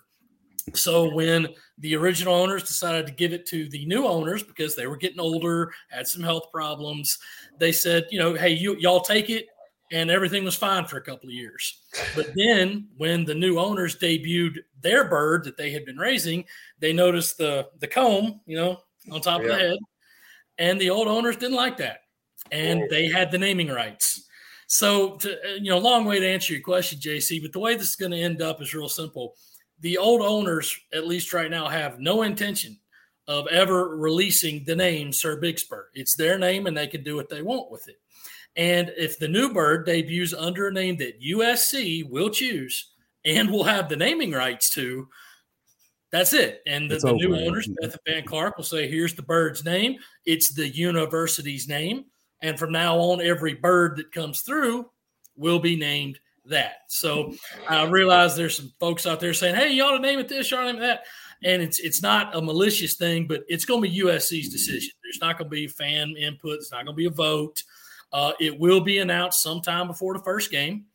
So 0.73 1.13
when 1.13 1.47
the 1.79 1.95
original 1.95 2.33
owners 2.33 2.63
decided 2.63 3.07
to 3.07 3.13
give 3.13 3.33
it 3.33 3.45
to 3.47 3.67
the 3.69 3.85
new 3.85 4.05
owners 4.05 4.43
because 4.43 4.75
they 4.75 4.87
were 4.87 4.97
getting 4.97 5.19
older, 5.19 5.71
had 5.89 6.07
some 6.07 6.23
health 6.23 6.51
problems, 6.51 7.17
they 7.57 7.71
said, 7.71 8.05
you 8.11 8.19
know, 8.19 8.35
hey, 8.35 8.49
you 8.49 8.75
y'all 8.77 9.01
take 9.01 9.29
it, 9.29 9.47
and 9.91 10.11
everything 10.11 10.43
was 10.43 10.55
fine 10.55 10.85
for 10.85 10.97
a 10.97 11.01
couple 11.01 11.29
of 11.29 11.33
years. 11.33 11.81
But 12.15 12.31
then 12.35 12.87
when 12.97 13.25
the 13.25 13.35
new 13.35 13.59
owners 13.59 13.97
debuted 13.97 14.59
their 14.81 15.07
bird 15.09 15.43
that 15.45 15.57
they 15.57 15.71
had 15.71 15.85
been 15.85 15.97
raising, 15.97 16.45
they 16.79 16.93
noticed 16.93 17.37
the 17.37 17.67
the 17.79 17.87
comb, 17.87 18.41
you 18.45 18.57
know, 18.57 18.79
on 19.11 19.21
top 19.21 19.41
yeah. 19.41 19.47
of 19.47 19.51
the 19.51 19.57
head, 19.57 19.77
and 20.57 20.79
the 20.79 20.89
old 20.89 21.07
owners 21.07 21.37
didn't 21.37 21.55
like 21.55 21.77
that, 21.77 22.01
and 22.51 22.83
oh. 22.83 22.87
they 22.89 23.07
had 23.07 23.31
the 23.31 23.37
naming 23.37 23.69
rights. 23.69 24.25
So, 24.67 25.15
to, 25.17 25.35
you 25.59 25.71
know, 25.71 25.79
long 25.79 26.05
way 26.05 26.19
to 26.19 26.27
answer 26.27 26.53
your 26.53 26.61
question, 26.61 26.99
JC. 26.99 27.41
But 27.41 27.53
the 27.53 27.59
way 27.59 27.75
this 27.75 27.89
is 27.89 27.95
going 27.95 28.11
to 28.11 28.21
end 28.21 28.43
up 28.43 28.61
is 28.61 28.75
real 28.75 28.87
simple. 28.87 29.33
The 29.79 29.97
old 29.97 30.21
owners, 30.21 30.77
at 30.93 31.07
least 31.07 31.33
right 31.33 31.49
now, 31.49 31.67
have 31.67 31.99
no 31.99 32.21
intention 32.21 32.77
of 33.27 33.47
ever 33.47 33.97
releasing 33.97 34.63
the 34.65 34.75
name 34.75 35.11
Sir 35.11 35.37
Big 35.37 35.57
Spur. 35.57 35.89
It's 35.95 36.15
their 36.15 36.37
name, 36.37 36.67
and 36.67 36.77
they 36.77 36.85
can 36.85 37.03
do 37.03 37.15
what 37.15 37.29
they 37.29 37.41
want 37.41 37.71
with 37.71 37.87
it. 37.87 37.99
And 38.59 38.91
if 38.97 39.17
the 39.17 39.29
new 39.29 39.53
bird 39.53 39.85
debuts 39.85 40.33
under 40.33 40.67
a 40.67 40.73
name 40.73 40.97
that 40.97 41.21
USC 41.21 42.07
will 42.09 42.29
choose 42.29 42.91
and 43.23 43.49
will 43.49 43.63
have 43.63 43.87
the 43.87 43.95
naming 43.95 44.33
rights 44.33 44.69
to, 44.71 45.07
that's 46.11 46.33
it. 46.33 46.61
And 46.67 46.91
the, 46.91 46.97
the 46.97 47.13
new 47.13 47.37
owners, 47.37 47.69
Beth 47.79 47.95
Van 48.05 48.25
Clark, 48.25 48.57
will 48.57 48.65
say, 48.65 48.89
here's 48.89 49.13
the 49.13 49.21
bird's 49.21 49.63
name. 49.63 49.95
It's 50.25 50.53
the 50.53 50.67
university's 50.67 51.69
name. 51.69 52.03
And 52.41 52.59
from 52.59 52.73
now 52.73 52.97
on, 52.97 53.21
every 53.21 53.53
bird 53.53 53.95
that 53.95 54.11
comes 54.11 54.41
through 54.41 54.89
will 55.37 55.59
be 55.59 55.77
named 55.77 56.19
that. 56.43 56.79
So 56.89 57.33
I 57.69 57.85
realize 57.85 58.35
there's 58.35 58.57
some 58.57 58.73
folks 58.77 59.07
out 59.07 59.21
there 59.21 59.33
saying, 59.33 59.55
hey, 59.55 59.71
you 59.71 59.85
ought 59.85 59.95
to 59.95 59.99
name 59.99 60.19
it 60.19 60.27
this, 60.27 60.51
you 60.51 60.57
ought 60.57 60.65
to 60.65 60.73
name 60.73 60.81
it 60.81 60.85
that. 60.85 61.05
And 61.45 61.61
it's 61.61 61.79
it's 61.79 62.01
not 62.01 62.35
a 62.35 62.41
malicious 62.41 62.95
thing, 62.95 63.25
but 63.25 63.43
it's 63.47 63.63
going 63.63 63.81
to 63.81 63.89
be 63.89 63.99
USC's 64.01 64.49
decision. 64.49 64.91
There's 65.01 65.21
not 65.21 65.37
going 65.37 65.49
to 65.49 65.55
be 65.55 65.67
fan 65.67 66.17
input. 66.17 66.55
It's 66.55 66.73
not 66.73 66.83
going 66.83 66.97
to 66.97 66.99
be 66.99 67.05
a 67.05 67.09
vote. 67.09 67.63
Uh, 68.11 68.33
it 68.39 68.59
will 68.59 68.81
be 68.81 68.97
announced 68.97 69.43
sometime 69.43 69.87
before 69.87 70.13
the 70.13 70.23
first 70.23 70.51
game 70.51 70.85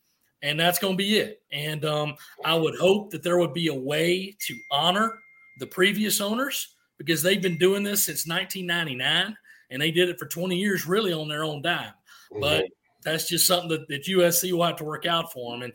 and 0.45 0.59
that's 0.59 0.79
going 0.79 0.93
to 0.93 0.97
be 0.97 1.17
it. 1.17 1.41
And 1.51 1.83
um, 1.85 2.15
I 2.43 2.53
would 2.53 2.75
hope 2.75 3.09
that 3.11 3.23
there 3.23 3.39
would 3.39 3.53
be 3.53 3.67
a 3.67 3.73
way 3.73 4.35
to 4.47 4.55
honor 4.71 5.19
the 5.59 5.65
previous 5.65 6.21
owners 6.21 6.75
because 6.97 7.23
they've 7.23 7.41
been 7.41 7.57
doing 7.57 7.83
this 7.83 8.03
since 8.03 8.27
1999 8.27 9.35
and 9.71 9.81
they 9.81 9.89
did 9.89 10.09
it 10.09 10.19
for 10.19 10.27
20 10.27 10.55
years 10.55 10.85
really 10.85 11.11
on 11.11 11.27
their 11.27 11.43
own 11.43 11.63
dime. 11.63 11.93
Mm-hmm. 12.31 12.41
But 12.41 12.65
that's 13.03 13.27
just 13.27 13.47
something 13.47 13.69
that, 13.69 13.87
that 13.87 14.05
USC 14.05 14.51
will 14.51 14.63
have 14.63 14.75
to 14.77 14.83
work 14.83 15.07
out 15.07 15.33
for 15.33 15.51
them. 15.51 15.63
And 15.63 15.73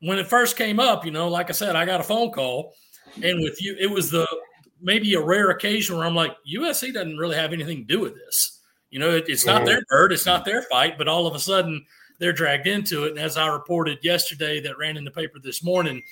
when 0.00 0.18
it 0.18 0.26
first 0.26 0.56
came 0.56 0.80
up, 0.80 1.04
you 1.04 1.12
know, 1.12 1.28
like 1.28 1.48
I 1.48 1.52
said, 1.52 1.76
I 1.76 1.84
got 1.84 2.00
a 2.00 2.04
phone 2.04 2.32
call, 2.32 2.72
and 3.22 3.42
with 3.42 3.60
you, 3.62 3.76
it 3.80 3.90
was 3.90 4.10
the 4.10 4.26
maybe 4.80 5.14
a 5.14 5.20
rare 5.20 5.50
occasion 5.50 5.96
where 5.96 6.06
I'm 6.06 6.14
like, 6.14 6.36
USC 6.56 6.92
doesn't 6.92 7.16
really 7.16 7.36
have 7.36 7.52
anything 7.52 7.78
to 7.78 7.84
do 7.84 8.00
with 8.00 8.14
this. 8.14 8.57
You 8.90 8.98
know, 8.98 9.10
it, 9.10 9.24
it's 9.28 9.46
not 9.46 9.64
their 9.64 9.82
bird, 9.88 10.12
it's 10.12 10.26
not 10.26 10.44
their 10.44 10.62
fight, 10.62 10.96
but 10.96 11.08
all 11.08 11.26
of 11.26 11.34
a 11.34 11.38
sudden 11.38 11.84
they're 12.18 12.32
dragged 12.32 12.66
into 12.66 13.04
it. 13.04 13.10
And 13.10 13.18
as 13.18 13.36
I 13.36 13.48
reported 13.48 13.98
yesterday, 14.02 14.60
that 14.60 14.78
ran 14.78 14.96
in 14.96 15.04
the 15.04 15.10
paper 15.10 15.38
this 15.38 15.62
morning, 15.62 16.02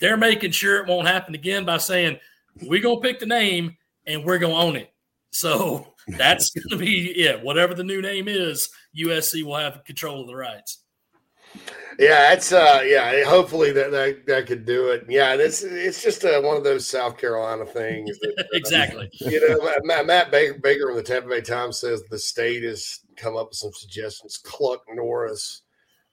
they're 0.00 0.16
making 0.16 0.50
sure 0.50 0.78
it 0.78 0.88
won't 0.88 1.06
happen 1.06 1.34
again 1.34 1.64
by 1.64 1.78
saying, 1.78 2.18
we're 2.62 2.82
going 2.82 3.00
to 3.00 3.08
pick 3.08 3.20
the 3.20 3.26
name 3.26 3.76
and 4.06 4.24
we're 4.24 4.38
going 4.38 4.52
to 4.52 4.60
own 4.60 4.76
it. 4.76 4.92
So 5.30 5.94
that's 6.08 6.50
going 6.50 6.68
to 6.70 6.76
be 6.76 7.10
it. 7.22 7.42
Whatever 7.42 7.74
the 7.74 7.84
new 7.84 8.02
name 8.02 8.28
is, 8.28 8.68
USC 8.96 9.42
will 9.42 9.56
have 9.56 9.84
control 9.84 10.20
of 10.20 10.26
the 10.26 10.36
rights. 10.36 10.80
Yeah, 11.98 12.32
it's 12.32 12.52
uh, 12.52 12.82
yeah. 12.84 13.24
Hopefully 13.24 13.72
that 13.72 13.90
that, 13.90 14.26
that 14.26 14.46
could 14.46 14.64
do 14.64 14.88
it. 14.88 15.04
Yeah, 15.08 15.34
it's 15.34 15.62
it's 15.62 16.02
just 16.02 16.24
uh, 16.24 16.40
one 16.40 16.56
of 16.56 16.64
those 16.64 16.86
South 16.86 17.16
Carolina 17.18 17.64
things. 17.64 18.18
That, 18.20 18.34
uh, 18.38 18.44
exactly. 18.52 19.08
You 19.12 19.48
know, 19.48 19.70
Matt, 19.84 20.06
Matt 20.06 20.30
Baker, 20.30 20.58
Baker 20.58 20.86
from 20.88 20.96
the 20.96 21.02
Tampa 21.02 21.28
Bay 21.28 21.40
Times 21.40 21.78
says 21.78 22.02
the 22.10 22.18
state 22.18 22.62
has 22.64 23.00
come 23.16 23.36
up 23.36 23.48
with 23.50 23.58
some 23.58 23.72
suggestions. 23.72 24.36
Cluck 24.38 24.82
Norris 24.92 25.62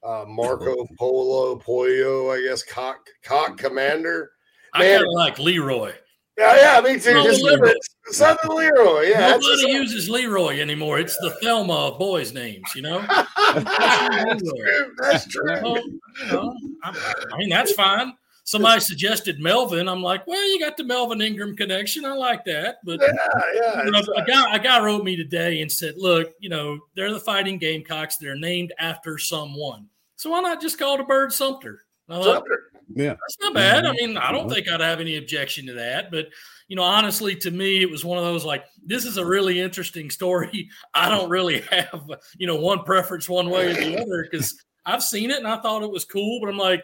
uh, 0.03 0.25
Marco 0.27 0.85
Polo 0.99 1.55
Pollo, 1.57 2.31
I 2.31 2.41
guess 2.41 2.63
cock 2.63 3.07
cock 3.23 3.57
commander. 3.57 4.31
I 4.73 4.87
kind 4.87 5.03
of 5.03 5.13
like 5.13 5.39
Leroy. 5.39 5.93
Yeah, 6.41 6.81
me 6.81 6.99
too. 6.99 7.23
Just 7.23 8.17
Southern 8.17 8.55
Leroy. 8.55 9.09
Yeah, 9.09 9.37
nobody 9.37 9.71
uses 9.71 10.09
Leroy 10.09 10.59
anymore. 10.59 10.99
It's 10.99 11.17
the 11.17 11.31
Thelma 11.41 11.73
of 11.73 11.99
boys' 11.99 12.33
names. 12.33 12.67
You 12.75 12.83
know, 12.83 13.01
that's 13.07 14.43
true. 14.43 14.93
That's 14.97 15.25
true. 15.27 15.75
you 15.75 15.99
know, 16.31 16.55
I 16.83 17.37
mean, 17.37 17.49
that's 17.49 17.73
fine. 17.73 18.13
Somebody 18.43 18.81
suggested 18.81 19.39
Melvin. 19.39 19.87
I'm 19.87 20.01
like, 20.01 20.25
well, 20.25 20.45
you 20.51 20.59
got 20.59 20.75
the 20.75 20.83
Melvin 20.83 21.21
Ingram 21.21 21.55
connection. 21.55 22.05
I 22.05 22.13
like 22.13 22.43
that. 22.45 22.77
But 22.83 22.99
yeah, 22.99 23.15
yeah. 23.53 23.85
You 23.85 23.91
know, 23.91 24.01
a 24.17 24.25
guy, 24.25 24.55
a 24.55 24.59
guy 24.59 24.83
wrote 24.83 25.03
me 25.03 25.15
today 25.15 25.61
and 25.61 25.71
said, 25.71 25.93
look, 25.97 26.33
you 26.39 26.49
know, 26.49 26.79
they're 26.95 27.13
the 27.13 27.19
Fighting 27.19 27.59
Gamecocks. 27.59 28.17
They're 28.17 28.35
named 28.35 28.73
after 28.79 29.17
someone. 29.17 29.87
So 30.15 30.31
why 30.31 30.41
not 30.41 30.59
just 30.59 30.79
call 30.79 30.97
the 30.97 31.03
bird 31.03 31.31
Sumter? 31.31 31.83
Sumter. 32.09 32.70
Yeah, 32.95 33.13
that's 33.13 33.37
not 33.41 33.53
bad. 33.53 33.85
I 33.85 33.91
mean, 33.93 34.17
I 34.17 34.31
don't 34.31 34.49
think 34.49 34.67
I'd 34.67 34.81
have 34.81 34.99
any 34.99 35.17
objection 35.17 35.65
to 35.67 35.73
that. 35.73 36.11
But 36.11 36.27
you 36.67 36.75
know, 36.75 36.83
honestly, 36.83 37.35
to 37.37 37.51
me, 37.51 37.81
it 37.81 37.89
was 37.89 38.05
one 38.05 38.17
of 38.17 38.23
those 38.23 38.45
like, 38.45 38.63
this 38.85 39.05
is 39.05 39.17
a 39.17 39.25
really 39.25 39.59
interesting 39.59 40.09
story. 40.09 40.69
I 40.93 41.09
don't 41.09 41.29
really 41.29 41.61
have 41.61 42.09
you 42.37 42.47
know 42.47 42.55
one 42.55 42.83
preference 42.83 43.27
one 43.27 43.49
way 43.49 43.71
or 43.71 43.73
the 43.73 44.01
other 44.01 44.27
because 44.29 44.55
I've 44.85 45.03
seen 45.03 45.31
it 45.31 45.37
and 45.37 45.47
I 45.47 45.61
thought 45.61 45.83
it 45.83 45.91
was 45.91 46.05
cool. 46.05 46.39
But 46.41 46.49
I'm 46.49 46.57
like, 46.57 46.83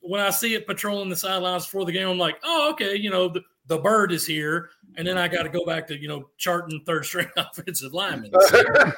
when 0.00 0.20
I 0.20 0.30
see 0.30 0.54
it 0.54 0.66
patrolling 0.66 1.08
the 1.08 1.16
sidelines 1.16 1.64
before 1.64 1.84
the 1.84 1.92
game, 1.92 2.08
I'm 2.08 2.18
like, 2.18 2.38
oh, 2.44 2.70
okay, 2.72 2.96
you 2.96 3.10
know, 3.10 3.28
the, 3.28 3.42
the 3.66 3.78
bird 3.78 4.12
is 4.12 4.26
here. 4.26 4.70
And 4.96 5.06
then 5.06 5.18
I 5.18 5.28
got 5.28 5.42
to 5.42 5.48
go 5.48 5.64
back 5.64 5.86
to, 5.88 6.00
you 6.00 6.08
know, 6.08 6.30
charting 6.38 6.82
third 6.86 7.04
string 7.04 7.28
offensive 7.36 7.92
linemen. 7.92 8.30
So, 8.48 8.62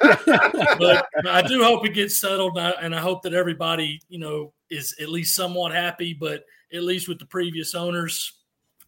but 0.79 1.05
I 1.27 1.41
do 1.45 1.63
hope 1.63 1.85
it 1.85 1.93
gets 1.93 2.21
settled. 2.21 2.57
And 2.57 2.67
I, 2.67 2.71
and 2.81 2.95
I 2.95 2.99
hope 2.99 3.23
that 3.23 3.33
everybody, 3.33 3.99
you 4.07 4.19
know, 4.19 4.53
is 4.69 4.95
at 5.01 5.09
least 5.09 5.35
somewhat 5.35 5.73
happy. 5.73 6.13
But 6.13 6.45
at 6.73 6.83
least 6.83 7.07
with 7.07 7.19
the 7.19 7.25
previous 7.25 7.75
owners, 7.75 8.39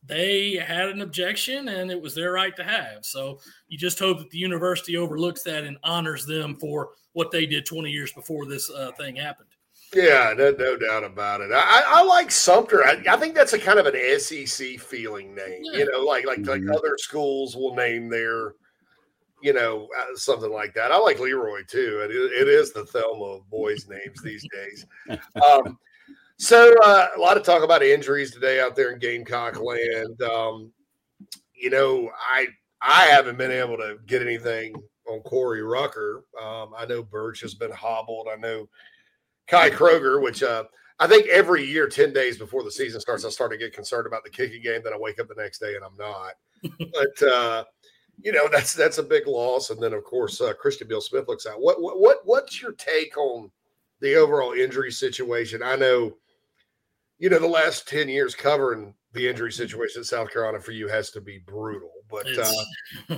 they 0.03 0.55
had 0.55 0.89
an 0.89 1.01
objection 1.01 1.67
and 1.67 1.91
it 1.91 2.01
was 2.01 2.15
their 2.15 2.31
right 2.31 2.55
to 2.55 2.63
have. 2.63 3.05
So 3.05 3.39
you 3.67 3.77
just 3.77 3.99
hope 3.99 4.19
that 4.19 4.29
the 4.31 4.37
university 4.37 4.97
overlooks 4.97 5.43
that 5.43 5.63
and 5.63 5.77
honors 5.83 6.25
them 6.25 6.55
for 6.55 6.89
what 7.13 7.31
they 7.31 7.45
did 7.45 7.65
20 7.65 7.91
years 7.91 8.11
before 8.11 8.45
this 8.45 8.69
uh, 8.69 8.91
thing 8.97 9.15
happened. 9.15 9.49
Yeah, 9.93 10.33
no, 10.37 10.51
no 10.51 10.77
doubt 10.77 11.03
about 11.03 11.41
it. 11.41 11.51
I, 11.53 11.83
I 11.85 12.03
like 12.03 12.31
Sumter. 12.31 12.85
I, 12.85 13.03
I, 13.09 13.17
think 13.17 13.35
that's 13.35 13.51
a 13.51 13.59
kind 13.59 13.77
of 13.77 13.85
an 13.85 14.19
SEC 14.19 14.79
feeling 14.79 15.35
name. 15.35 15.59
Yeah. 15.63 15.79
You 15.79 15.91
know, 15.91 15.99
like 16.05 16.25
like 16.25 16.39
mm-hmm. 16.39 16.67
like 16.67 16.77
other 16.77 16.95
schools 16.97 17.57
will 17.57 17.75
name 17.75 18.07
their, 18.09 18.53
you 19.41 19.53
know, 19.53 19.87
uh, 19.99 20.15
something 20.15 20.51
like 20.51 20.73
that. 20.73 20.91
I 20.91 20.97
like 20.97 21.19
Leroy 21.19 21.63
too. 21.67 22.01
It, 22.03 22.11
it 22.11 22.47
is 22.47 22.73
the 22.73 22.85
Thelma 22.85 23.23
of 23.23 23.49
boys' 23.49 23.87
names 23.87 24.21
these 24.23 24.45
days. 24.53 24.85
Um, 25.49 25.77
so 26.37 26.73
uh, 26.83 27.09
a 27.15 27.19
lot 27.19 27.37
of 27.37 27.43
talk 27.43 27.63
about 27.63 27.83
injuries 27.83 28.31
today 28.31 28.59
out 28.59 28.75
there 28.75 28.91
in 28.91 28.99
Gamecock 28.99 29.61
land. 29.61 30.21
Um, 30.21 30.71
you 31.53 31.69
know, 31.69 32.09
I 32.19 32.47
I 32.81 33.03
haven't 33.03 33.37
been 33.37 33.51
able 33.51 33.77
to 33.77 33.97
get 34.07 34.21
anything 34.21 34.73
on 35.07 35.19
Corey 35.21 35.61
Rucker. 35.61 36.23
Um, 36.41 36.73
I 36.75 36.85
know 36.85 37.03
Birch 37.03 37.41
has 37.41 37.53
been 37.53 37.71
hobbled. 37.71 38.27
I 38.31 38.37
know 38.37 38.67
Kai 39.47 39.69
Kroeger, 39.69 40.21
which 40.21 40.43
uh, 40.43 40.63
I 40.99 41.07
think 41.07 41.27
every 41.27 41.63
year, 41.63 41.87
10 41.87 42.13
days 42.13 42.37
before 42.37 42.63
the 42.63 42.71
season 42.71 43.01
starts, 43.01 43.25
I 43.25 43.29
start 43.29 43.51
to 43.51 43.57
get 43.57 43.73
concerned 43.73 44.07
about 44.07 44.23
the 44.23 44.29
kicking 44.29 44.61
game. 44.61 44.81
Then 44.83 44.93
I 44.93 44.97
wake 44.97 45.19
up 45.19 45.27
the 45.27 45.41
next 45.41 45.59
day 45.59 45.75
and 45.75 45.83
I'm 45.83 45.97
not. 45.97 46.33
but, 46.93 47.27
uh, 47.27 47.63
you 48.23 48.31
know, 48.31 48.47
that's 48.51 48.73
that's 48.73 48.97
a 48.97 49.03
big 49.03 49.27
loss. 49.27 49.69
And 49.69 49.81
then, 49.81 49.93
of 49.93 50.03
course, 50.03 50.41
uh, 50.41 50.53
Christian 50.53 50.87
Beal 50.87 51.01
Smith 51.01 51.27
looks 51.27 51.45
out. 51.45 51.61
What, 51.61 51.81
what, 51.81 51.99
what, 51.99 52.17
what's 52.23 52.61
your 52.61 52.73
take 52.73 53.17
on 53.17 53.51
the 53.99 54.15
overall 54.15 54.53
injury 54.53 54.91
situation? 54.91 55.61
I 55.63 55.75
know, 55.75 56.17
you 57.19 57.29
know, 57.29 57.39
the 57.39 57.47
last 57.47 57.87
10 57.87 58.09
years 58.09 58.35
covering 58.35 58.93
the 59.13 59.27
injury 59.27 59.51
situation 59.51 60.01
in 60.01 60.05
South 60.05 60.31
Carolina 60.31 60.59
for 60.59 60.71
you 60.71 60.87
has 60.87 61.11
to 61.11 61.21
be 61.21 61.39
brutal. 61.45 61.91
But, 62.09 62.27
uh, 62.37 63.17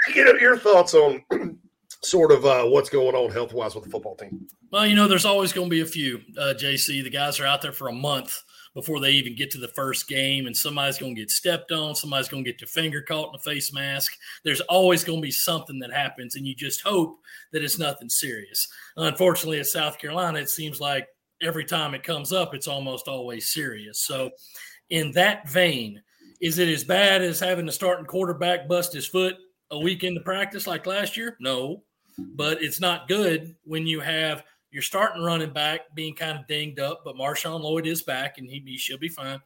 you 0.14 0.24
know, 0.24 0.32
your 0.34 0.56
thoughts 0.56 0.94
on 0.94 1.24
sort 2.02 2.32
of 2.32 2.44
uh, 2.44 2.64
what's 2.64 2.90
going 2.90 3.14
on 3.14 3.30
health 3.30 3.52
wise 3.52 3.74
with 3.74 3.84
the 3.84 3.90
football 3.90 4.16
team? 4.16 4.46
Well, 4.70 4.86
you 4.86 4.94
know, 4.96 5.08
there's 5.08 5.24
always 5.24 5.52
going 5.52 5.68
to 5.68 5.70
be 5.70 5.80
a 5.80 5.86
few, 5.86 6.20
uh, 6.38 6.54
JC. 6.56 7.02
The 7.02 7.10
guys 7.10 7.40
are 7.40 7.46
out 7.46 7.62
there 7.62 7.72
for 7.72 7.88
a 7.88 7.92
month 7.92 8.42
before 8.78 9.00
they 9.00 9.10
even 9.10 9.34
get 9.34 9.50
to 9.50 9.58
the 9.58 9.66
first 9.66 10.06
game, 10.06 10.46
and 10.46 10.56
somebody's 10.56 10.98
going 10.98 11.12
to 11.12 11.20
get 11.20 11.32
stepped 11.32 11.72
on. 11.72 11.96
Somebody's 11.96 12.28
going 12.28 12.44
to 12.44 12.48
get 12.48 12.60
their 12.60 12.68
finger 12.68 13.02
caught 13.02 13.30
in 13.30 13.34
a 13.34 13.38
face 13.40 13.72
mask. 13.72 14.16
There's 14.44 14.60
always 14.60 15.02
going 15.02 15.18
to 15.18 15.26
be 15.26 15.32
something 15.32 15.80
that 15.80 15.92
happens, 15.92 16.36
and 16.36 16.46
you 16.46 16.54
just 16.54 16.82
hope 16.82 17.18
that 17.52 17.64
it's 17.64 17.76
nothing 17.76 18.08
serious. 18.08 18.68
Unfortunately, 18.96 19.58
at 19.58 19.66
South 19.66 19.98
Carolina, 19.98 20.38
it 20.38 20.48
seems 20.48 20.78
like 20.78 21.08
every 21.42 21.64
time 21.64 21.92
it 21.92 22.04
comes 22.04 22.32
up, 22.32 22.54
it's 22.54 22.68
almost 22.68 23.08
always 23.08 23.50
serious. 23.52 23.98
So, 23.98 24.30
in 24.90 25.10
that 25.12 25.48
vein, 25.48 26.00
is 26.40 26.60
it 26.60 26.68
as 26.68 26.84
bad 26.84 27.20
as 27.20 27.40
having 27.40 27.66
the 27.66 27.72
starting 27.72 28.06
quarterback 28.06 28.68
bust 28.68 28.92
his 28.92 29.08
foot 29.08 29.34
a 29.72 29.78
week 29.80 30.04
into 30.04 30.20
practice 30.20 30.68
like 30.68 30.86
last 30.86 31.16
year? 31.16 31.36
No 31.40 31.82
but 32.18 32.62
it's 32.62 32.80
not 32.80 33.08
good 33.08 33.54
when 33.64 33.86
you 33.86 34.00
have 34.00 34.42
your 34.78 34.82
starting 34.84 35.24
running 35.24 35.52
back 35.52 35.92
being 35.96 36.14
kind 36.14 36.38
of 36.38 36.46
dinged 36.46 36.78
up, 36.78 37.00
but 37.04 37.16
Marshawn 37.16 37.60
Lloyd 37.60 37.84
is 37.84 38.04
back 38.04 38.38
and 38.38 38.48
he, 38.48 38.62
he 38.64 38.78
should 38.78 39.00
be 39.00 39.08
fine. 39.08 39.40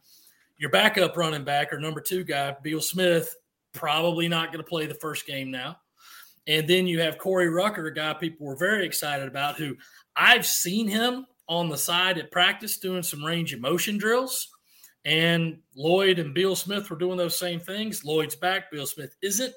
Your 0.59 0.69
backup 0.69 1.17
running 1.17 1.43
back 1.43 1.73
or 1.73 1.79
number 1.79 1.99
two 1.99 2.23
guy, 2.23 2.55
Beal 2.61 2.79
Smith, 2.79 3.35
probably 3.71 4.27
not 4.27 4.49
going 4.49 4.63
to 4.63 4.69
play 4.69 4.85
the 4.85 4.93
first 4.93 5.25
game 5.25 5.49
now. 5.49 5.77
And 6.45 6.67
then 6.67 6.85
you 6.85 6.99
have 6.99 7.17
Corey 7.17 7.49
Rucker, 7.49 7.87
a 7.87 7.91
guy 7.95 8.13
people 8.13 8.45
were 8.45 8.55
very 8.55 8.85
excited 8.85 9.27
about, 9.27 9.55
who 9.55 9.75
I've 10.15 10.45
seen 10.45 10.87
him 10.87 11.25
on 11.49 11.67
the 11.67 11.79
side 11.79 12.19
at 12.19 12.29
practice 12.29 12.77
doing 12.77 13.01
some 13.01 13.25
range 13.25 13.53
of 13.53 13.59
motion 13.59 13.97
drills. 13.97 14.49
And 15.03 15.57
Lloyd 15.75 16.19
and 16.19 16.35
Beal 16.35 16.55
Smith 16.55 16.91
were 16.91 16.95
doing 16.95 17.17
those 17.17 17.39
same 17.39 17.59
things. 17.59 18.05
Lloyd's 18.05 18.35
back, 18.35 18.69
Beal 18.69 18.85
Smith 18.85 19.15
isn't. 19.23 19.55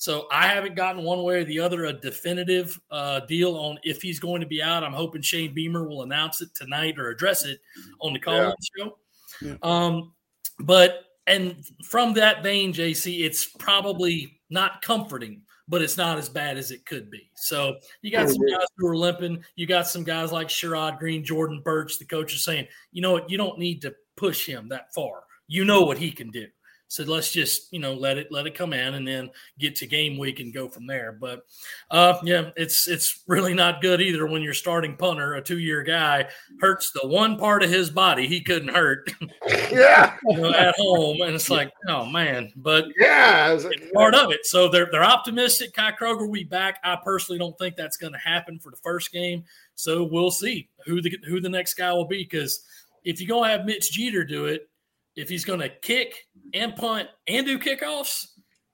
So 0.00 0.28
I 0.32 0.46
haven't 0.46 0.76
gotten 0.76 1.04
one 1.04 1.22
way 1.24 1.40
or 1.40 1.44
the 1.44 1.60
other 1.60 1.84
a 1.84 1.92
definitive 1.92 2.80
uh, 2.90 3.20
deal 3.20 3.54
on 3.54 3.78
if 3.84 4.00
he's 4.00 4.18
going 4.18 4.40
to 4.40 4.46
be 4.46 4.62
out. 4.62 4.82
I'm 4.82 4.94
hoping 4.94 5.20
Shane 5.20 5.52
Beamer 5.52 5.86
will 5.86 6.04
announce 6.04 6.40
it 6.40 6.54
tonight 6.54 6.98
or 6.98 7.10
address 7.10 7.44
it 7.44 7.60
on 8.00 8.14
the 8.14 8.18
call 8.18 8.34
yeah. 8.34 8.52
show. 8.78 8.98
Yeah. 9.42 9.56
Um, 9.62 10.14
but 10.58 11.04
and 11.26 11.66
from 11.84 12.14
that 12.14 12.42
vein, 12.42 12.72
JC, 12.72 13.26
it's 13.26 13.44
probably 13.44 14.40
not 14.48 14.80
comforting, 14.80 15.42
but 15.68 15.82
it's 15.82 15.98
not 15.98 16.16
as 16.16 16.30
bad 16.30 16.56
as 16.56 16.70
it 16.70 16.86
could 16.86 17.10
be. 17.10 17.30
So 17.34 17.76
you 18.00 18.10
got 18.10 18.30
some 18.30 18.46
guys 18.46 18.68
who 18.78 18.86
are 18.86 18.96
limping. 18.96 19.44
You 19.56 19.66
got 19.66 19.86
some 19.86 20.02
guys 20.02 20.32
like 20.32 20.48
Sherrod 20.48 20.98
Greene, 20.98 21.22
Jordan 21.22 21.60
Burch. 21.62 21.98
The 21.98 22.06
coach 22.06 22.32
is 22.32 22.42
saying, 22.42 22.68
you 22.90 23.02
know 23.02 23.12
what, 23.12 23.28
you 23.28 23.36
don't 23.36 23.58
need 23.58 23.82
to 23.82 23.94
push 24.16 24.46
him 24.46 24.70
that 24.70 24.94
far. 24.94 25.24
You 25.46 25.66
know 25.66 25.82
what 25.82 25.98
he 25.98 26.10
can 26.10 26.30
do 26.30 26.46
said 26.90 27.08
let's 27.08 27.30
just 27.30 27.72
you 27.72 27.78
know 27.78 27.94
let 27.94 28.18
it 28.18 28.32
let 28.32 28.48
it 28.48 28.54
come 28.54 28.72
in 28.72 28.94
and 28.94 29.06
then 29.06 29.30
get 29.60 29.76
to 29.76 29.86
game 29.86 30.18
week 30.18 30.40
and 30.40 30.52
go 30.52 30.68
from 30.68 30.88
there. 30.88 31.16
But 31.18 31.46
uh 31.90 32.18
yeah 32.24 32.50
it's 32.56 32.88
it's 32.88 33.22
really 33.28 33.54
not 33.54 33.80
good 33.80 34.00
either 34.00 34.26
when 34.26 34.42
your 34.42 34.54
starting 34.54 34.96
punter 34.96 35.34
a 35.34 35.42
two-year 35.42 35.84
guy 35.84 36.26
hurts 36.60 36.90
the 36.90 37.06
one 37.06 37.38
part 37.38 37.62
of 37.62 37.70
his 37.70 37.90
body 37.90 38.26
he 38.26 38.40
couldn't 38.40 38.74
hurt 38.74 39.08
yeah. 39.70 40.16
you 40.26 40.36
know, 40.36 40.52
at 40.52 40.74
home. 40.78 41.20
And 41.22 41.36
it's 41.36 41.48
like 41.48 41.70
oh 41.86 42.06
man. 42.06 42.52
But 42.56 42.86
yeah 42.98 43.52
it's 43.52 43.92
part 43.94 44.16
of 44.16 44.32
it. 44.32 44.44
So 44.44 44.68
they're 44.68 44.88
they're 44.90 45.04
optimistic. 45.04 45.72
Kai 45.72 45.92
Kroeger 45.92 46.26
will 46.26 46.32
be 46.32 46.42
back. 46.42 46.80
I 46.82 46.96
personally 46.96 47.38
don't 47.38 47.56
think 47.56 47.76
that's 47.76 47.96
going 47.96 48.14
to 48.14 48.18
happen 48.18 48.58
for 48.58 48.70
the 48.70 48.78
first 48.78 49.12
game. 49.12 49.44
So 49.76 50.02
we'll 50.02 50.32
see 50.32 50.68
who 50.86 51.00
the 51.00 51.16
who 51.28 51.40
the 51.40 51.48
next 51.48 51.74
guy 51.74 51.92
will 51.92 52.08
be. 52.08 52.24
Because 52.24 52.64
if 53.04 53.20
you're 53.20 53.28
going 53.28 53.48
to 53.48 53.56
have 53.56 53.64
mitch 53.64 53.92
jeter 53.92 54.24
do 54.24 54.46
it 54.46 54.69
if 55.20 55.28
he's 55.28 55.44
going 55.44 55.60
to 55.60 55.68
kick 55.68 56.14
and 56.54 56.74
punt 56.74 57.08
and 57.28 57.46
do 57.46 57.58
kickoffs, 57.58 58.26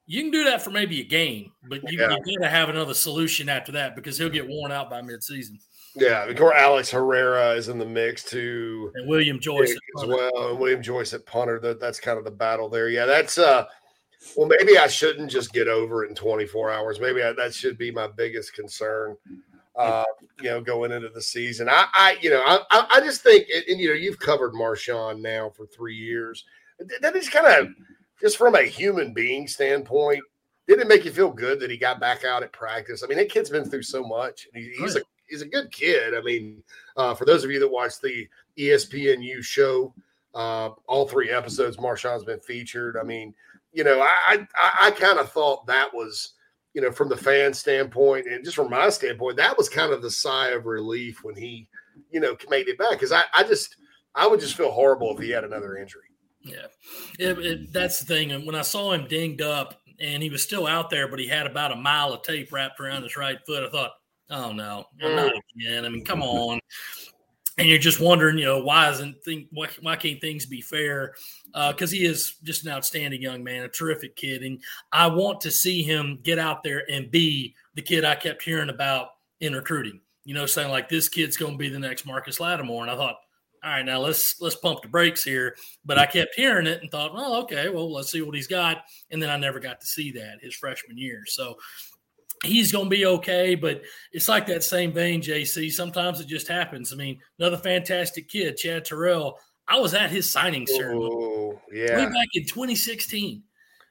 you 0.06 0.22
can 0.22 0.30
do 0.30 0.44
that 0.44 0.62
for 0.62 0.70
maybe 0.70 1.00
a 1.00 1.04
game, 1.04 1.50
but 1.68 1.80
you, 1.90 1.98
yeah. 1.98 2.16
you 2.24 2.38
got 2.38 2.44
to 2.44 2.50
have 2.50 2.68
another 2.68 2.94
solution 2.94 3.48
after 3.48 3.72
that 3.72 3.96
because 3.96 4.16
he'll 4.16 4.28
get 4.28 4.46
worn 4.46 4.70
out 4.70 4.88
by 4.88 5.02
midseason. 5.02 5.58
Yeah, 5.96 6.24
of 6.24 6.36
course, 6.36 6.54
Alex 6.56 6.90
Herrera 6.90 7.52
is 7.52 7.68
in 7.68 7.78
the 7.78 7.86
mix 7.86 8.22
too, 8.22 8.92
and 8.94 9.08
William 9.08 9.40
Joyce 9.40 9.72
as 9.72 10.06
well, 10.06 10.50
and 10.50 10.58
William 10.58 10.82
Joyce 10.82 11.14
at 11.14 11.24
punter. 11.24 11.58
That, 11.58 11.80
that's 11.80 11.98
kind 11.98 12.18
of 12.18 12.24
the 12.24 12.30
battle 12.30 12.68
there. 12.68 12.90
Yeah, 12.90 13.06
that's 13.06 13.38
uh, 13.38 13.64
well, 14.36 14.46
maybe 14.46 14.76
I 14.76 14.86
shouldn't 14.88 15.30
just 15.30 15.52
get 15.54 15.68
over 15.68 16.04
it 16.04 16.10
in 16.10 16.14
24 16.14 16.70
hours. 16.70 17.00
Maybe 17.00 17.22
I, 17.22 17.32
that 17.32 17.54
should 17.54 17.78
be 17.78 17.90
my 17.90 18.08
biggest 18.08 18.52
concern 18.52 19.16
uh, 19.76 20.04
you 20.40 20.50
know, 20.50 20.60
going 20.60 20.92
into 20.92 21.08
the 21.08 21.22
season. 21.22 21.68
I, 21.68 21.86
I 21.92 22.16
you 22.20 22.30
know, 22.30 22.42
I, 22.44 22.86
I 22.94 23.00
just 23.00 23.22
think, 23.22 23.46
and 23.68 23.78
you 23.78 23.88
know, 23.88 23.94
you've 23.94 24.18
covered 24.18 24.54
Marshawn 24.54 25.20
now 25.20 25.50
for 25.50 25.66
three 25.66 25.96
years. 25.96 26.44
That 27.00 27.16
is 27.16 27.28
kind 27.28 27.46
of 27.46 27.74
just 28.20 28.36
from 28.36 28.54
a 28.54 28.62
human 28.62 29.12
being 29.12 29.46
standpoint. 29.46 30.22
Did 30.66 30.80
it 30.80 30.88
make 30.88 31.04
you 31.04 31.12
feel 31.12 31.30
good 31.30 31.60
that 31.60 31.70
he 31.70 31.76
got 31.76 32.00
back 32.00 32.24
out 32.24 32.42
at 32.42 32.52
practice? 32.52 33.02
I 33.02 33.06
mean, 33.06 33.18
that 33.18 33.30
kid's 33.30 33.50
been 33.50 33.68
through 33.68 33.82
so 33.82 34.02
much. 34.02 34.48
He, 34.54 34.74
he's 34.78 34.96
a 34.96 35.02
he's 35.26 35.42
a 35.42 35.48
good 35.48 35.70
kid. 35.70 36.14
I 36.14 36.22
mean, 36.22 36.62
uh, 36.96 37.14
for 37.14 37.24
those 37.24 37.44
of 37.44 37.50
you 37.50 37.60
that 37.60 37.68
watch 37.68 38.00
the 38.00 38.26
ESPNU 38.58 39.42
show, 39.44 39.94
uh, 40.34 40.70
all 40.86 41.06
three 41.06 41.30
episodes, 41.30 41.76
Marshawn's 41.76 42.24
been 42.24 42.40
featured. 42.40 42.96
I 42.96 43.04
mean, 43.04 43.34
you 43.72 43.84
know, 43.84 44.00
I 44.00 44.46
I, 44.56 44.76
I 44.86 44.90
kind 44.92 45.18
of 45.18 45.30
thought 45.30 45.66
that 45.66 45.92
was 45.92 46.32
you 46.76 46.82
know, 46.82 46.92
from 46.92 47.08
the 47.08 47.16
fan 47.16 47.52
standpoint 47.52 48.26
and 48.26 48.44
just 48.44 48.54
from 48.54 48.70
my 48.70 48.88
standpoint, 48.90 49.38
that 49.38 49.56
was 49.56 49.68
kind 49.68 49.92
of 49.92 50.02
the 50.02 50.10
sigh 50.10 50.50
of 50.50 50.66
relief 50.66 51.24
when 51.24 51.34
he 51.34 51.66
you 52.10 52.20
know, 52.20 52.36
made 52.48 52.68
it 52.68 52.78
back. 52.78 52.92
Because 52.92 53.12
I, 53.12 53.22
I 53.34 53.42
just, 53.44 53.76
I 54.14 54.26
would 54.26 54.40
just 54.40 54.56
feel 54.56 54.70
horrible 54.70 55.16
if 55.16 55.22
he 55.22 55.30
had 55.30 55.44
another 55.44 55.76
injury. 55.76 56.02
Yeah, 56.40 56.66
it, 57.18 57.38
it, 57.38 57.72
that's 57.72 57.98
the 57.98 58.06
thing. 58.06 58.32
And 58.32 58.46
when 58.46 58.54
I 58.54 58.62
saw 58.62 58.92
him 58.92 59.08
dinged 59.08 59.42
up 59.42 59.80
and 59.98 60.22
he 60.22 60.30
was 60.30 60.42
still 60.42 60.66
out 60.66 60.90
there, 60.90 61.08
but 61.08 61.18
he 61.18 61.26
had 61.26 61.46
about 61.46 61.72
a 61.72 61.76
mile 61.76 62.12
of 62.12 62.22
tape 62.22 62.52
wrapped 62.52 62.78
around 62.78 63.02
his 63.02 63.16
right 63.16 63.38
foot, 63.46 63.64
I 63.64 63.70
thought, 63.70 63.92
oh 64.30 64.52
no, 64.52 64.84
not 65.00 65.32
mm. 65.32 65.40
again. 65.56 65.84
I 65.84 65.88
mean, 65.88 66.04
come 66.04 66.22
on. 66.22 66.60
And 67.58 67.66
you're 67.66 67.78
just 67.78 68.00
wondering, 68.00 68.36
you 68.36 68.44
know, 68.44 68.62
why 68.62 68.90
isn't 68.90 69.24
think 69.24 69.48
why, 69.50 69.68
why 69.80 69.96
can't 69.96 70.20
things 70.20 70.44
be 70.44 70.60
fair? 70.60 71.14
Because 71.46 71.90
uh, 71.90 71.96
he 71.96 72.04
is 72.04 72.36
just 72.42 72.66
an 72.66 72.72
outstanding 72.72 73.22
young 73.22 73.42
man, 73.42 73.64
a 73.64 73.68
terrific 73.68 74.14
kid, 74.14 74.42
and 74.42 74.62
I 74.92 75.06
want 75.06 75.40
to 75.42 75.50
see 75.50 75.82
him 75.82 76.18
get 76.22 76.38
out 76.38 76.62
there 76.62 76.84
and 76.90 77.10
be 77.10 77.54
the 77.74 77.82
kid 77.82 78.04
I 78.04 78.14
kept 78.14 78.42
hearing 78.42 78.68
about 78.68 79.08
in 79.40 79.54
recruiting. 79.54 80.00
You 80.24 80.34
know, 80.34 80.44
saying 80.44 80.70
like 80.70 80.88
this 80.88 81.08
kid's 81.08 81.38
going 81.38 81.52
to 81.52 81.58
be 81.58 81.70
the 81.70 81.78
next 81.78 82.04
Marcus 82.04 82.40
Lattimore, 82.40 82.82
and 82.82 82.90
I 82.90 82.96
thought, 82.96 83.16
all 83.64 83.70
right, 83.70 83.84
now 83.84 84.00
let's 84.00 84.40
let's 84.40 84.56
pump 84.56 84.82
the 84.82 84.88
brakes 84.88 85.24
here. 85.24 85.56
But 85.84 85.98
I 85.98 86.06
kept 86.06 86.34
hearing 86.34 86.66
it 86.66 86.82
and 86.82 86.90
thought, 86.90 87.14
well, 87.14 87.36
okay, 87.36 87.68
well, 87.68 87.90
let's 87.90 88.12
see 88.12 88.22
what 88.22 88.34
he's 88.34 88.46
got. 88.46 88.84
And 89.10 89.22
then 89.22 89.30
I 89.30 89.36
never 89.36 89.60
got 89.60 89.80
to 89.80 89.86
see 89.86 90.12
that 90.12 90.40
his 90.42 90.54
freshman 90.54 90.98
year. 90.98 91.22
So 91.26 91.56
he's 92.46 92.72
going 92.72 92.86
to 92.86 92.90
be 92.96 93.06
okay. 93.06 93.54
But 93.54 93.82
it's 94.12 94.28
like 94.28 94.46
that 94.46 94.64
same 94.64 94.92
vein, 94.92 95.20
JC. 95.20 95.70
Sometimes 95.70 96.20
it 96.20 96.26
just 96.28 96.48
happens. 96.48 96.92
I 96.92 96.96
mean, 96.96 97.18
another 97.38 97.56
fantastic 97.58 98.28
kid, 98.28 98.56
Chad 98.56 98.84
Terrell. 98.84 99.38
I 99.68 99.78
was 99.78 99.94
at 99.94 100.10
his 100.10 100.30
signing 100.30 100.66
ceremony 100.66 101.10
Oh, 101.12 101.60
yeah. 101.72 101.96
way 101.96 102.04
back 102.06 102.28
in 102.34 102.44
2016. 102.46 103.42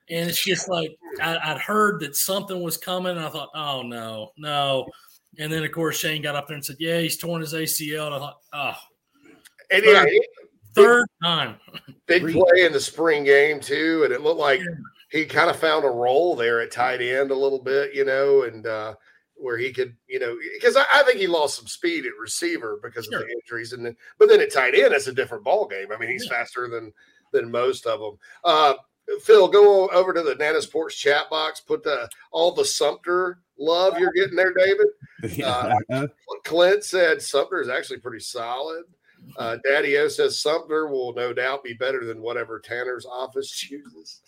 And 0.10 0.30
it's 0.30 0.44
just 0.44 0.70
like 0.70 0.96
I, 1.22 1.52
would 1.54 1.62
heard 1.62 2.00
that 2.02 2.16
something 2.16 2.62
was 2.62 2.78
coming. 2.78 3.18
And 3.18 3.26
I 3.26 3.30
thought, 3.30 3.50
oh 3.56 3.82
no, 3.82 4.32
no. 4.38 4.86
And 5.38 5.52
then 5.52 5.64
of 5.64 5.72
course 5.72 5.98
Shane 5.98 6.22
got 6.22 6.36
up 6.36 6.48
there 6.48 6.56
and 6.56 6.64
said, 6.64 6.78
"Yeah, 6.80 7.00
he's 7.00 7.18
torn 7.18 7.42
his 7.42 7.54
ACL." 7.54 8.06
And 8.06 8.16
I 8.16 8.20
thought, 8.20 8.38
oh, 8.54 8.74
And 9.72 9.84
yeah, 9.84 10.04
third, 10.04 10.12
third 10.76 11.08
time. 11.24 11.56
big 12.06 12.22
play 12.32 12.66
in 12.66 12.72
the 12.72 12.80
spring 12.80 13.24
game 13.24 13.60
too, 13.60 14.04
and 14.06 14.14
it 14.14 14.22
looked 14.22 14.40
like 14.40 14.62
he 15.12 15.26
kind 15.26 15.50
of 15.50 15.56
found 15.56 15.86
a 15.86 15.90
role 15.90 16.36
there 16.36 16.62
at 16.62 16.72
tight 16.72 17.02
end 17.02 17.32
a 17.32 17.36
little 17.36 17.62
bit, 17.62 17.94
you 17.94 18.06
know, 18.06 18.44
and 18.44 18.66
uh, 18.66 18.96
where 19.36 19.58
he 19.58 19.72
could, 19.72 19.96
you 20.08 20.20
know, 20.20 20.38
because 20.54 20.76
I, 20.76 20.86
I 20.94 21.04
think 21.04 21.20
he 21.20 21.28
lost 21.28 21.58
some 21.58 21.68
speed 21.68 22.06
at 22.06 22.12
receiver 22.20 22.80
because 22.82 23.08
of 23.08 23.20
the 23.20 23.28
injuries, 23.28 23.74
and 23.74 23.86
then 23.86 23.96
but 24.18 24.30
then 24.30 24.42
at 24.42 24.54
tight 24.54 24.76
end, 24.76 24.94
it's 24.94 25.08
a 25.08 25.14
different 25.14 25.44
ball 25.44 25.68
game. 25.68 25.92
I 25.94 25.98
mean, 25.98 26.10
he's 26.10 26.28
faster 26.28 26.68
than 26.68 26.92
than 27.32 27.52
most 27.52 27.86
of 27.86 28.00
them. 28.00 28.18
Uh, 28.44 28.74
Phil, 29.22 29.48
go 29.48 29.88
over 29.90 30.14
to 30.14 30.24
the 30.24 30.36
Nana's 30.36 30.66
porch 30.66 30.98
chat 30.98 31.30
box. 31.30 31.60
Put 31.60 31.84
the 31.84 32.10
all 32.32 32.52
the 32.52 32.66
Sumter 32.66 33.40
love 33.58 33.98
you're 34.00 34.12
getting 34.12 34.36
there, 34.36 34.54
David. 34.54 34.88
Uh, 35.44 36.06
Clint 36.44 36.84
said 36.84 37.20
Sumter 37.20 37.60
is 37.60 37.70
actually 37.70 37.98
pretty 37.98 38.20
solid. 38.20 38.84
Uh, 39.38 39.58
Daddy 39.64 39.98
O 39.98 40.08
says 40.08 40.40
Sumter 40.40 40.88
will 40.88 41.14
no 41.14 41.34
doubt 41.34 41.64
be 41.64 41.74
better 41.74 42.06
than 42.06 42.22
whatever 42.22 42.60
Tanner's 42.60 43.06
office 43.06 43.50
chooses. 43.52 44.22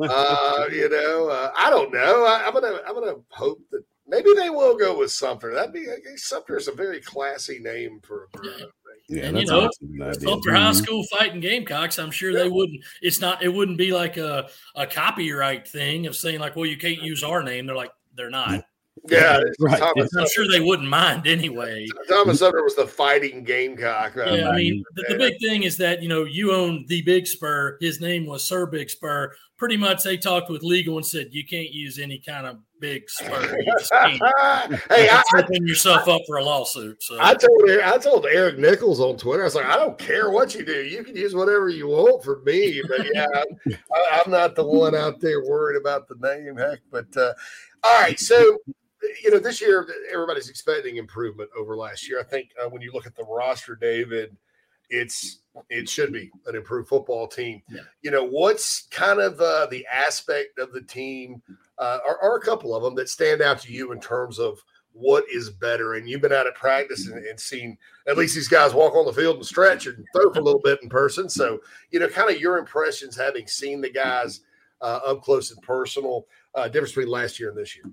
uh, 0.00 0.66
you 0.72 0.88
know, 0.88 1.28
uh, 1.28 1.50
I 1.56 1.70
don't 1.70 1.92
know. 1.92 2.24
I, 2.24 2.44
I'm 2.46 2.52
gonna 2.52 2.80
I'm 2.86 2.94
gonna 2.94 3.16
hope 3.30 3.60
that 3.70 3.82
maybe 4.06 4.30
they 4.34 4.50
will 4.50 4.76
go 4.76 4.98
with 4.98 5.10
Sumter. 5.10 5.52
That'd 5.54 5.72
be 5.72 5.86
Sumter 6.16 6.56
is 6.56 6.68
a 6.68 6.72
very 6.72 7.00
classy 7.00 7.58
name 7.58 8.00
for 8.02 8.28
a 8.34 8.36
group. 8.36 8.70
Yeah, 9.08 9.24
and 9.24 9.38
you 9.38 9.44
that's 9.46 9.50
know, 9.50 10.06
awesome. 10.08 10.20
Sumter 10.22 10.52
High 10.54 10.70
Mhm. 10.70 10.74
School 10.82 11.04
fighting 11.18 11.40
Gamecocks, 11.40 11.98
I'm 11.98 12.10
sure 12.10 12.32
they 12.32 12.48
wouldn't. 12.48 12.82
It's 13.02 13.20
not. 13.20 13.42
It 13.42 13.50
wouldn't 13.50 13.76
be 13.76 13.92
like 13.92 14.16
a 14.16 14.48
a 14.76 14.86
copyright 14.86 15.68
thing 15.68 16.06
of 16.06 16.16
saying 16.16 16.40
like, 16.40 16.56
well, 16.56 16.66
you 16.66 16.78
can't 16.78 17.02
use 17.02 17.22
our 17.22 17.42
name. 17.42 17.66
They're 17.66 17.76
like, 17.76 17.92
they're 18.14 18.30
not. 18.30 18.64
Yeah, 19.06 19.40
Right. 19.60 19.78
Thomas, 19.78 20.14
I'm 20.16 20.26
sure 20.28 20.46
they 20.50 20.60
wouldn't 20.60 20.88
mind 20.88 21.26
anyway. 21.26 21.86
Thomas 22.08 22.38
Sumter 22.38 22.62
was 22.62 22.74
the 22.74 22.86
fighting 22.86 23.44
Gamecock. 23.44 24.14
Yeah, 24.16 24.48
I 24.48 24.56
mean, 24.56 24.82
the, 24.94 25.04
the 25.10 25.18
big 25.18 25.38
thing 25.40 25.64
is 25.64 25.76
that 25.76 26.02
you 26.02 26.08
know 26.08 26.24
you 26.24 26.52
own 26.52 26.86
the 26.88 27.02
Big 27.02 27.26
Spur. 27.26 27.76
His 27.80 28.00
name 28.00 28.24
was 28.26 28.44
Sir 28.44 28.64
Big 28.66 28.88
Spur. 28.88 29.32
Pretty 29.56 29.76
much, 29.76 30.02
they 30.02 30.16
talked 30.16 30.50
with 30.50 30.62
legal 30.62 30.96
and 30.96 31.06
said 31.06 31.28
you 31.30 31.46
can't 31.46 31.70
use 31.70 31.98
any 31.98 32.18
kind 32.18 32.44
of 32.46 32.56
big 32.80 33.08
spur. 33.08 33.56
You 33.56 33.72
just 33.78 33.90
can't. 33.92 34.16
hey, 34.90 35.08
I, 35.08 35.22
You're 35.32 35.42
setting 35.42 35.66
yourself 35.66 36.08
up 36.08 36.22
for 36.26 36.38
a 36.38 36.44
lawsuit. 36.44 37.00
So 37.02 37.16
I 37.20 37.34
told 37.34 37.70
I 37.70 37.98
told 37.98 38.26
Eric 38.26 38.58
Nichols 38.58 39.00
on 39.00 39.16
Twitter. 39.16 39.42
I 39.42 39.44
was 39.44 39.54
like, 39.54 39.66
I 39.66 39.76
don't 39.76 39.96
care 39.98 40.30
what 40.30 40.54
you 40.54 40.64
do. 40.64 40.82
You 40.82 41.04
can 41.04 41.14
use 41.14 41.34
whatever 41.34 41.68
you 41.68 41.88
want 41.88 42.24
for 42.24 42.40
me. 42.40 42.82
But 42.88 43.06
yeah, 43.14 43.26
I'm, 43.34 43.76
I- 43.94 44.22
I'm 44.24 44.30
not 44.30 44.54
the 44.56 44.64
one 44.66 44.94
out 44.94 45.20
there 45.20 45.44
worried 45.44 45.78
about 45.80 46.08
the 46.08 46.16
name. 46.16 46.56
Heck, 46.56 46.80
but 46.90 47.14
uh, 47.16 47.32
all 47.84 48.00
right. 48.00 48.18
So 48.18 48.58
you 49.22 49.30
know, 49.30 49.38
this 49.38 49.60
year 49.60 49.86
everybody's 50.12 50.48
expecting 50.48 50.96
improvement 50.96 51.50
over 51.58 51.76
last 51.76 52.08
year. 52.08 52.20
I 52.20 52.24
think 52.24 52.50
uh, 52.62 52.68
when 52.68 52.82
you 52.82 52.92
look 52.92 53.06
at 53.06 53.14
the 53.14 53.24
roster, 53.24 53.74
David, 53.74 54.36
it's 54.90 55.40
it 55.70 55.88
should 55.88 56.12
be 56.12 56.30
an 56.46 56.56
improved 56.56 56.88
football 56.88 57.26
team. 57.26 57.62
You 58.02 58.10
know, 58.10 58.24
what's 58.24 58.86
kind 58.90 59.20
of 59.20 59.40
uh, 59.40 59.66
the 59.70 59.86
aspect 59.92 60.58
of 60.58 60.72
the 60.72 60.82
team, 60.82 61.42
uh, 61.78 61.98
or, 62.06 62.22
or 62.22 62.36
a 62.36 62.40
couple 62.40 62.74
of 62.74 62.82
them 62.82 62.94
that 62.96 63.08
stand 63.08 63.40
out 63.42 63.60
to 63.60 63.72
you 63.72 63.92
in 63.92 64.00
terms 64.00 64.38
of 64.38 64.58
what 64.92 65.24
is 65.32 65.50
better? 65.50 65.94
And 65.94 66.08
you've 66.08 66.20
been 66.20 66.32
out 66.32 66.46
at 66.46 66.54
practice 66.54 67.08
and, 67.08 67.24
and 67.24 67.38
seen 67.38 67.76
at 68.06 68.16
least 68.16 68.34
these 68.34 68.48
guys 68.48 68.74
walk 68.74 68.94
on 68.94 69.06
the 69.06 69.12
field 69.12 69.36
and 69.36 69.46
stretch 69.46 69.86
and 69.86 70.04
throw 70.14 70.32
for 70.32 70.40
a 70.40 70.42
little 70.44 70.60
bit 70.62 70.80
in 70.82 70.88
person. 70.88 71.28
So, 71.28 71.60
you 71.90 71.98
know, 71.98 72.08
kind 72.08 72.30
of 72.30 72.40
your 72.40 72.58
impressions 72.58 73.16
having 73.16 73.46
seen 73.46 73.80
the 73.80 73.90
guys 73.90 74.40
uh, 74.80 75.00
up 75.06 75.22
close 75.22 75.50
and 75.50 75.62
personal, 75.62 76.26
uh, 76.54 76.68
difference 76.68 76.92
between 76.92 77.08
last 77.08 77.40
year 77.40 77.48
and 77.48 77.58
this 77.58 77.76
year. 77.76 77.84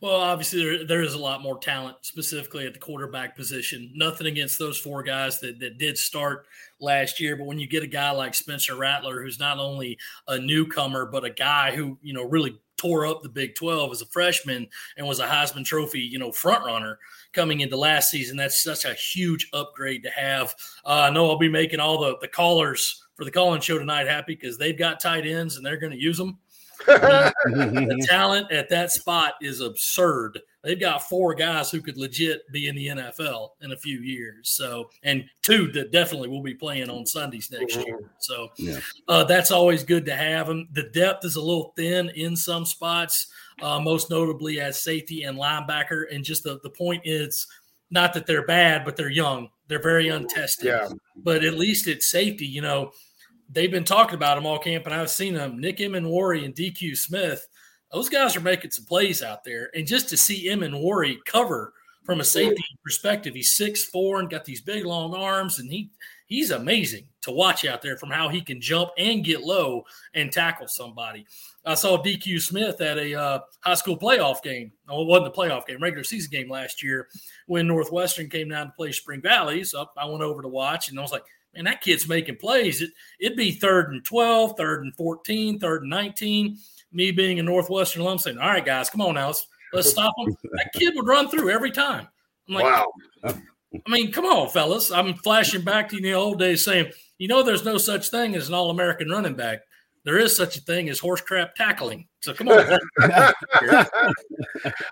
Well, 0.00 0.14
obviously, 0.14 0.62
there, 0.62 0.86
there 0.86 1.02
is 1.02 1.14
a 1.14 1.18
lot 1.18 1.42
more 1.42 1.58
talent, 1.58 1.96
specifically 2.02 2.66
at 2.66 2.72
the 2.72 2.80
quarterback 2.80 3.36
position. 3.36 3.90
Nothing 3.94 4.28
against 4.28 4.58
those 4.58 4.78
four 4.78 5.02
guys 5.02 5.40
that, 5.40 5.58
that 5.58 5.78
did 5.78 5.98
start 5.98 6.46
last 6.78 7.18
year, 7.18 7.36
but 7.36 7.46
when 7.46 7.58
you 7.58 7.66
get 7.66 7.82
a 7.82 7.88
guy 7.88 8.10
like 8.10 8.34
Spencer 8.34 8.76
Rattler, 8.76 9.22
who's 9.22 9.40
not 9.40 9.58
only 9.58 9.98
a 10.28 10.38
newcomer, 10.38 11.06
but 11.06 11.24
a 11.24 11.30
guy 11.30 11.74
who, 11.74 11.98
you 12.02 12.12
know, 12.12 12.24
really 12.24 12.58
tore 12.76 13.06
up 13.06 13.22
the 13.22 13.28
Big 13.28 13.54
12 13.54 13.92
as 13.92 14.02
a 14.02 14.06
freshman 14.06 14.66
and 14.96 15.06
was 15.06 15.20
a 15.20 15.26
Heisman 15.26 15.64
Trophy, 15.64 16.00
you 16.00 16.18
know, 16.18 16.32
front 16.32 16.64
runner 16.64 16.98
coming 17.32 17.60
into 17.60 17.76
last 17.76 18.10
season, 18.10 18.36
that's 18.36 18.62
such 18.62 18.84
a 18.84 18.94
huge 18.94 19.48
upgrade 19.52 20.02
to 20.04 20.10
have. 20.10 20.54
Uh, 20.84 21.06
I 21.08 21.10
know 21.10 21.30
I'll 21.30 21.38
be 21.38 21.48
making 21.48 21.80
all 21.80 22.00
the, 22.00 22.16
the 22.20 22.28
callers 22.28 23.02
for 23.16 23.24
the 23.24 23.30
calling 23.30 23.60
show 23.60 23.78
tonight 23.78 24.06
happy 24.06 24.34
because 24.34 24.58
they've 24.58 24.78
got 24.78 25.00
tight 25.00 25.26
ends 25.26 25.56
and 25.56 25.64
they're 25.64 25.76
going 25.76 25.92
to 25.92 26.00
use 26.00 26.18
them 26.18 26.38
the 26.86 28.06
talent 28.08 28.50
at 28.52 28.68
that 28.70 28.90
spot 28.90 29.34
is 29.40 29.60
absurd. 29.60 30.40
They've 30.62 30.80
got 30.80 31.08
four 31.08 31.34
guys 31.34 31.70
who 31.70 31.80
could 31.82 31.96
legit 31.98 32.50
be 32.52 32.68
in 32.68 32.76
the 32.76 32.88
NFL 32.88 33.50
in 33.60 33.72
a 33.72 33.76
few 33.76 34.00
years. 34.00 34.50
So, 34.56 34.90
and 35.02 35.24
two 35.42 35.70
that 35.72 35.92
definitely 35.92 36.28
will 36.28 36.42
be 36.42 36.54
playing 36.54 36.88
on 36.88 37.04
Sundays 37.06 37.50
next 37.50 37.76
year. 37.76 37.98
So, 38.20 38.50
Yeah. 38.56 38.80
uh, 39.08 39.24
that's 39.24 39.50
always 39.50 39.84
good 39.84 40.06
to 40.06 40.16
have 40.16 40.46
them. 40.46 40.68
The 40.72 40.84
depth 40.84 41.24
is 41.24 41.36
a 41.36 41.42
little 41.42 41.72
thin 41.76 42.10
in 42.10 42.34
some 42.34 42.64
spots, 42.64 43.26
uh, 43.60 43.78
most 43.78 44.08
notably 44.10 44.60
as 44.60 44.82
safety 44.82 45.24
and 45.24 45.38
linebacker. 45.38 46.04
And 46.10 46.24
just 46.24 46.44
the, 46.44 46.58
the 46.62 46.70
point 46.70 47.02
is 47.04 47.46
not 47.90 48.14
that 48.14 48.26
they're 48.26 48.46
bad, 48.46 48.84
but 48.84 48.96
they're 48.96 49.10
young. 49.10 49.48
They're 49.68 49.82
very 49.82 50.08
untested. 50.08 50.66
Yeah. 50.66 50.88
But 51.16 51.44
at 51.44 51.54
least 51.54 51.88
it's 51.88 52.10
safety, 52.10 52.46
you 52.46 52.62
know, 52.62 52.90
they've 53.50 53.70
been 53.70 53.84
talking 53.84 54.14
about 54.14 54.36
them 54.36 54.46
all 54.46 54.58
camp, 54.58 54.86
and 54.86 54.94
I've 54.94 55.10
seen 55.10 55.34
them. 55.34 55.60
Nick 55.60 55.78
Emmanwori 55.78 56.44
and 56.44 56.54
DQ 56.54 56.96
Smith, 56.96 57.46
those 57.92 58.08
guys 58.08 58.36
are 58.36 58.40
making 58.40 58.70
some 58.70 58.84
plays 58.84 59.22
out 59.22 59.44
there. 59.44 59.70
And 59.74 59.86
just 59.86 60.08
to 60.10 60.16
see 60.16 60.48
Emanwari 60.48 61.16
cover 61.24 61.72
from 62.04 62.20
a 62.20 62.24
safety 62.24 62.62
perspective, 62.82 63.34
he's 63.34 63.52
six 63.52 63.84
four 63.84 64.20
and 64.20 64.30
got 64.30 64.44
these 64.44 64.60
big 64.60 64.84
long 64.84 65.14
arms, 65.14 65.58
and 65.58 65.70
he 65.70 65.90
he's 66.26 66.50
amazing 66.50 67.06
to 67.22 67.30
watch 67.30 67.64
out 67.64 67.80
there 67.80 67.96
from 67.96 68.10
how 68.10 68.28
he 68.28 68.40
can 68.40 68.60
jump 68.60 68.90
and 68.98 69.24
get 69.24 69.42
low 69.42 69.84
and 70.14 70.30
tackle 70.30 70.68
somebody. 70.68 71.26
I 71.64 71.74
saw 71.74 72.02
DQ 72.02 72.40
Smith 72.42 72.80
at 72.80 72.98
a 72.98 73.18
uh, 73.18 73.38
high 73.60 73.74
school 73.74 73.98
playoff 73.98 74.42
game. 74.42 74.72
No, 74.86 75.00
it 75.02 75.06
wasn't 75.06 75.28
a 75.28 75.30
playoff 75.30 75.66
game, 75.66 75.82
regular 75.82 76.04
season 76.04 76.30
game 76.30 76.50
last 76.50 76.82
year 76.82 77.08
when 77.46 77.66
Northwestern 77.66 78.28
came 78.28 78.50
down 78.50 78.66
to 78.66 78.72
play 78.72 78.92
Spring 78.92 79.22
Valley. 79.22 79.64
So 79.64 79.86
I 79.96 80.04
went 80.06 80.22
over 80.22 80.42
to 80.42 80.48
watch, 80.48 80.90
and 80.90 80.98
I 80.98 81.02
was 81.02 81.12
like, 81.12 81.24
man, 81.54 81.64
that 81.64 81.80
kid's 81.80 82.08
making 82.08 82.36
plays. 82.36 82.82
It, 82.82 82.90
it'd 83.20 83.38
be 83.38 83.52
third 83.52 83.92
and 83.92 84.04
12, 84.04 84.56
third 84.56 84.84
and 84.84 84.94
14, 84.94 85.58
third 85.58 85.82
and 85.82 85.90
19. 85.90 86.58
Me 86.92 87.10
being 87.10 87.40
a 87.40 87.42
Northwestern 87.42 88.02
alum 88.02 88.18
saying, 88.18 88.38
all 88.38 88.48
right, 88.48 88.64
guys, 88.64 88.90
come 88.90 89.00
on 89.00 89.14
now. 89.14 89.28
Let's, 89.28 89.46
let's 89.72 89.90
stop 89.90 90.14
him. 90.18 90.36
That 90.52 90.70
kid 90.74 90.94
would 90.94 91.06
run 91.06 91.28
through 91.28 91.50
every 91.50 91.70
time. 91.70 92.08
I'm 92.48 92.54
like, 92.54 92.64
Wow. 92.64 92.92
I 93.24 93.90
mean, 93.90 94.12
come 94.12 94.24
on, 94.24 94.48
fellas. 94.50 94.92
I'm 94.92 95.14
flashing 95.14 95.62
back 95.62 95.88
to 95.88 95.96
you 95.96 96.02
the 96.02 96.12
old 96.12 96.38
days 96.38 96.64
saying, 96.64 96.92
you 97.18 97.28
know, 97.28 97.42
there's 97.42 97.64
no 97.64 97.78
such 97.78 98.10
thing 98.10 98.36
as 98.36 98.48
an 98.48 98.54
all 98.54 98.70
American 98.70 99.10
running 99.10 99.34
back. 99.34 99.60
There 100.04 100.18
is 100.18 100.36
such 100.36 100.56
a 100.56 100.60
thing 100.60 100.88
as 100.88 100.98
horse 100.98 101.20
crap 101.20 101.54
tackling. 101.54 102.06
So 102.24 102.32
come 102.32 102.48
on. 102.48 102.78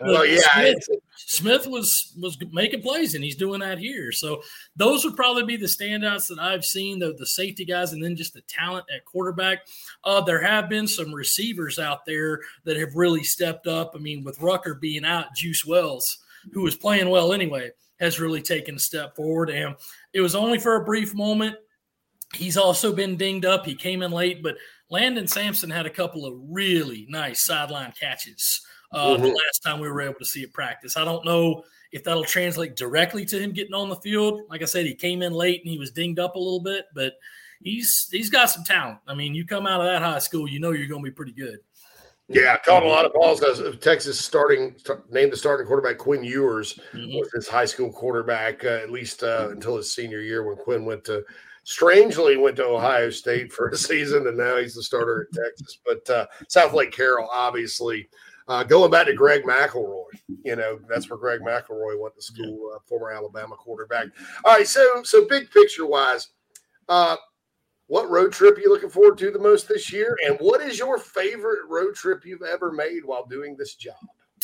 Well, 0.00 0.26
yeah, 0.26 0.40
Smith, 0.42 0.84
Smith 1.16 1.66
was 1.66 2.14
was 2.20 2.36
making 2.52 2.82
plays, 2.82 3.14
and 3.14 3.24
he's 3.24 3.36
doing 3.36 3.60
that 3.60 3.78
here. 3.78 4.12
So 4.12 4.42
those 4.76 5.04
would 5.04 5.16
probably 5.16 5.44
be 5.44 5.56
the 5.56 5.66
standouts 5.66 6.28
that 6.28 6.38
I've 6.38 6.64
seen. 6.64 6.98
The 6.98 7.14
the 7.14 7.26
safety 7.26 7.64
guys, 7.64 7.92
and 7.92 8.04
then 8.04 8.16
just 8.16 8.34
the 8.34 8.42
talent 8.42 8.84
at 8.94 9.06
quarterback. 9.06 9.60
Uh, 10.04 10.20
there 10.20 10.42
have 10.42 10.68
been 10.68 10.86
some 10.86 11.14
receivers 11.14 11.78
out 11.78 12.04
there 12.04 12.40
that 12.64 12.76
have 12.76 12.94
really 12.94 13.22
stepped 13.22 13.66
up. 13.66 13.92
I 13.94 13.98
mean, 13.98 14.24
with 14.24 14.40
Rucker 14.40 14.74
being 14.74 15.06
out, 15.06 15.34
Juice 15.34 15.64
Wells, 15.64 16.18
who 16.52 16.62
was 16.62 16.76
playing 16.76 17.08
well 17.08 17.32
anyway, 17.32 17.70
has 17.98 18.20
really 18.20 18.42
taken 18.42 18.74
a 18.74 18.80
step 18.80 19.16
forward. 19.16 19.48
And 19.48 19.74
it 20.12 20.20
was 20.20 20.34
only 20.34 20.58
for 20.58 20.76
a 20.76 20.84
brief 20.84 21.14
moment. 21.14 21.56
He's 22.34 22.56
also 22.56 22.92
been 22.92 23.16
dinged 23.16 23.46
up. 23.46 23.64
He 23.64 23.74
came 23.74 24.02
in 24.02 24.10
late, 24.10 24.42
but 24.42 24.56
Landon 24.92 25.26
Sampson 25.26 25.70
had 25.70 25.86
a 25.86 25.90
couple 25.90 26.26
of 26.26 26.34
really 26.50 27.06
nice 27.08 27.46
sideline 27.46 27.94
catches 27.98 28.60
uh, 28.92 29.14
mm-hmm. 29.14 29.22
the 29.22 29.28
last 29.30 29.60
time 29.64 29.80
we 29.80 29.88
were 29.88 30.02
able 30.02 30.18
to 30.18 30.24
see 30.26 30.42
it 30.42 30.52
practice. 30.52 30.98
I 30.98 31.04
don't 31.06 31.24
know 31.24 31.64
if 31.92 32.04
that'll 32.04 32.24
translate 32.24 32.76
directly 32.76 33.24
to 33.24 33.40
him 33.40 33.52
getting 33.52 33.72
on 33.72 33.88
the 33.88 33.96
field. 33.96 34.42
Like 34.50 34.60
I 34.60 34.66
said, 34.66 34.84
he 34.84 34.94
came 34.94 35.22
in 35.22 35.32
late 35.32 35.62
and 35.62 35.70
he 35.70 35.78
was 35.78 35.92
dinged 35.92 36.18
up 36.18 36.36
a 36.36 36.38
little 36.38 36.60
bit, 36.60 36.84
but 36.94 37.14
he's 37.62 38.06
he's 38.12 38.28
got 38.28 38.50
some 38.50 38.64
talent. 38.64 38.98
I 39.08 39.14
mean, 39.14 39.34
you 39.34 39.46
come 39.46 39.66
out 39.66 39.80
of 39.80 39.86
that 39.86 40.02
high 40.02 40.18
school, 40.18 40.46
you 40.46 40.60
know 40.60 40.72
you're 40.72 40.88
going 40.88 41.02
to 41.02 41.10
be 41.10 41.14
pretty 41.14 41.32
good. 41.32 41.60
Yeah, 42.28 42.58
caught 42.58 42.82
a 42.82 42.86
lot 42.86 43.06
of 43.06 43.14
balls. 43.14 43.42
Texas 43.80 44.20
starting 44.20 44.76
named 45.10 45.32
the 45.32 45.36
starting 45.38 45.66
quarterback 45.66 45.96
Quinn 45.96 46.22
Ewers 46.22 46.78
mm-hmm. 46.92 47.18
was 47.18 47.30
his 47.34 47.48
high 47.48 47.64
school 47.64 47.90
quarterback 47.90 48.62
uh, 48.62 48.68
at 48.68 48.90
least 48.90 49.22
uh, 49.22 49.48
until 49.52 49.78
his 49.78 49.90
senior 49.90 50.20
year 50.20 50.46
when 50.46 50.56
Quinn 50.56 50.84
went 50.84 51.02
to 51.04 51.24
strangely 51.64 52.36
went 52.36 52.56
to 52.56 52.64
Ohio 52.64 53.10
State 53.10 53.52
for 53.52 53.68
a 53.68 53.76
season 53.76 54.26
and 54.26 54.36
now 54.36 54.56
he's 54.56 54.74
the 54.74 54.82
starter 54.82 55.28
at 55.28 55.44
Texas. 55.44 55.78
But 55.84 56.08
uh, 56.10 56.26
Southlake 56.48 56.92
Carroll, 56.92 57.28
obviously, 57.32 58.08
uh, 58.48 58.64
going 58.64 58.90
back 58.90 59.06
to 59.06 59.14
Greg 59.14 59.44
McElroy, 59.44 60.04
you 60.44 60.56
know 60.56 60.78
that's 60.88 61.08
where 61.08 61.18
Greg 61.18 61.40
McElroy 61.40 62.00
went 62.00 62.14
to 62.16 62.22
school, 62.22 62.72
uh, 62.74 62.78
former 62.86 63.10
Alabama 63.10 63.54
quarterback. 63.56 64.08
All 64.44 64.54
right, 64.54 64.66
so 64.66 65.02
so 65.04 65.26
big 65.28 65.50
picture 65.50 65.86
wise, 65.86 66.30
uh, 66.88 67.16
what 67.86 68.10
road 68.10 68.32
trip 68.32 68.56
are 68.56 68.60
you 68.60 68.68
looking 68.68 68.90
forward 68.90 69.18
to 69.18 69.30
the 69.30 69.38
most 69.38 69.68
this 69.68 69.92
year? 69.92 70.16
And 70.26 70.36
what 70.38 70.60
is 70.60 70.78
your 70.78 70.98
favorite 70.98 71.60
road 71.68 71.94
trip 71.94 72.24
you've 72.24 72.42
ever 72.42 72.72
made 72.72 73.04
while 73.04 73.26
doing 73.26 73.56
this 73.56 73.74
job? 73.74 73.94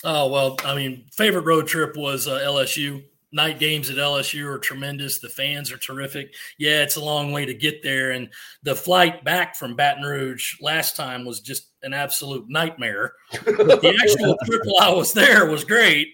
Oh, 0.04 0.28
well, 0.28 0.56
I 0.64 0.76
mean, 0.76 1.06
favorite 1.12 1.44
road 1.44 1.66
trip 1.66 1.96
was 1.96 2.28
uh, 2.28 2.38
LSU. 2.40 3.02
Night 3.30 3.58
games 3.58 3.90
at 3.90 3.96
LSU 3.96 4.46
are 4.46 4.58
tremendous. 4.58 5.18
The 5.18 5.28
fans 5.28 5.70
are 5.70 5.78
terrific. 5.78 6.34
Yeah, 6.58 6.82
it's 6.82 6.96
a 6.96 7.04
long 7.04 7.30
way 7.30 7.44
to 7.44 7.54
get 7.54 7.82
there. 7.82 8.12
And 8.12 8.28
the 8.62 8.74
flight 8.74 9.24
back 9.24 9.54
from 9.54 9.76
Baton 9.76 10.02
Rouge 10.02 10.56
last 10.60 10.96
time 10.96 11.24
was 11.26 11.40
just 11.40 11.70
an 11.82 11.92
absolute 11.92 12.46
nightmare. 12.48 13.12
the 13.32 13.96
actual 14.02 14.36
trip 14.44 14.62
while 14.64 14.94
I 14.94 14.94
was 14.94 15.12
there 15.12 15.46
was 15.46 15.64
great 15.64 16.08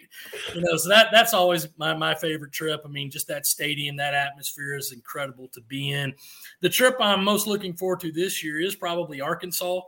you 0.54 0.60
know, 0.60 0.76
so 0.76 0.88
that 0.88 1.08
that's 1.12 1.34
always 1.34 1.68
my 1.76 1.94
my 1.94 2.14
favorite 2.14 2.52
trip. 2.52 2.82
I 2.84 2.88
mean, 2.88 3.10
just 3.10 3.28
that 3.28 3.46
stadium, 3.46 3.96
that 3.96 4.14
atmosphere 4.14 4.76
is 4.76 4.92
incredible 4.92 5.48
to 5.48 5.60
be 5.62 5.92
in. 5.92 6.14
The 6.60 6.68
trip 6.68 6.96
I'm 7.00 7.24
most 7.24 7.46
looking 7.46 7.74
forward 7.74 8.00
to 8.00 8.12
this 8.12 8.42
year 8.42 8.60
is 8.60 8.74
probably 8.74 9.20
Arkansas. 9.20 9.80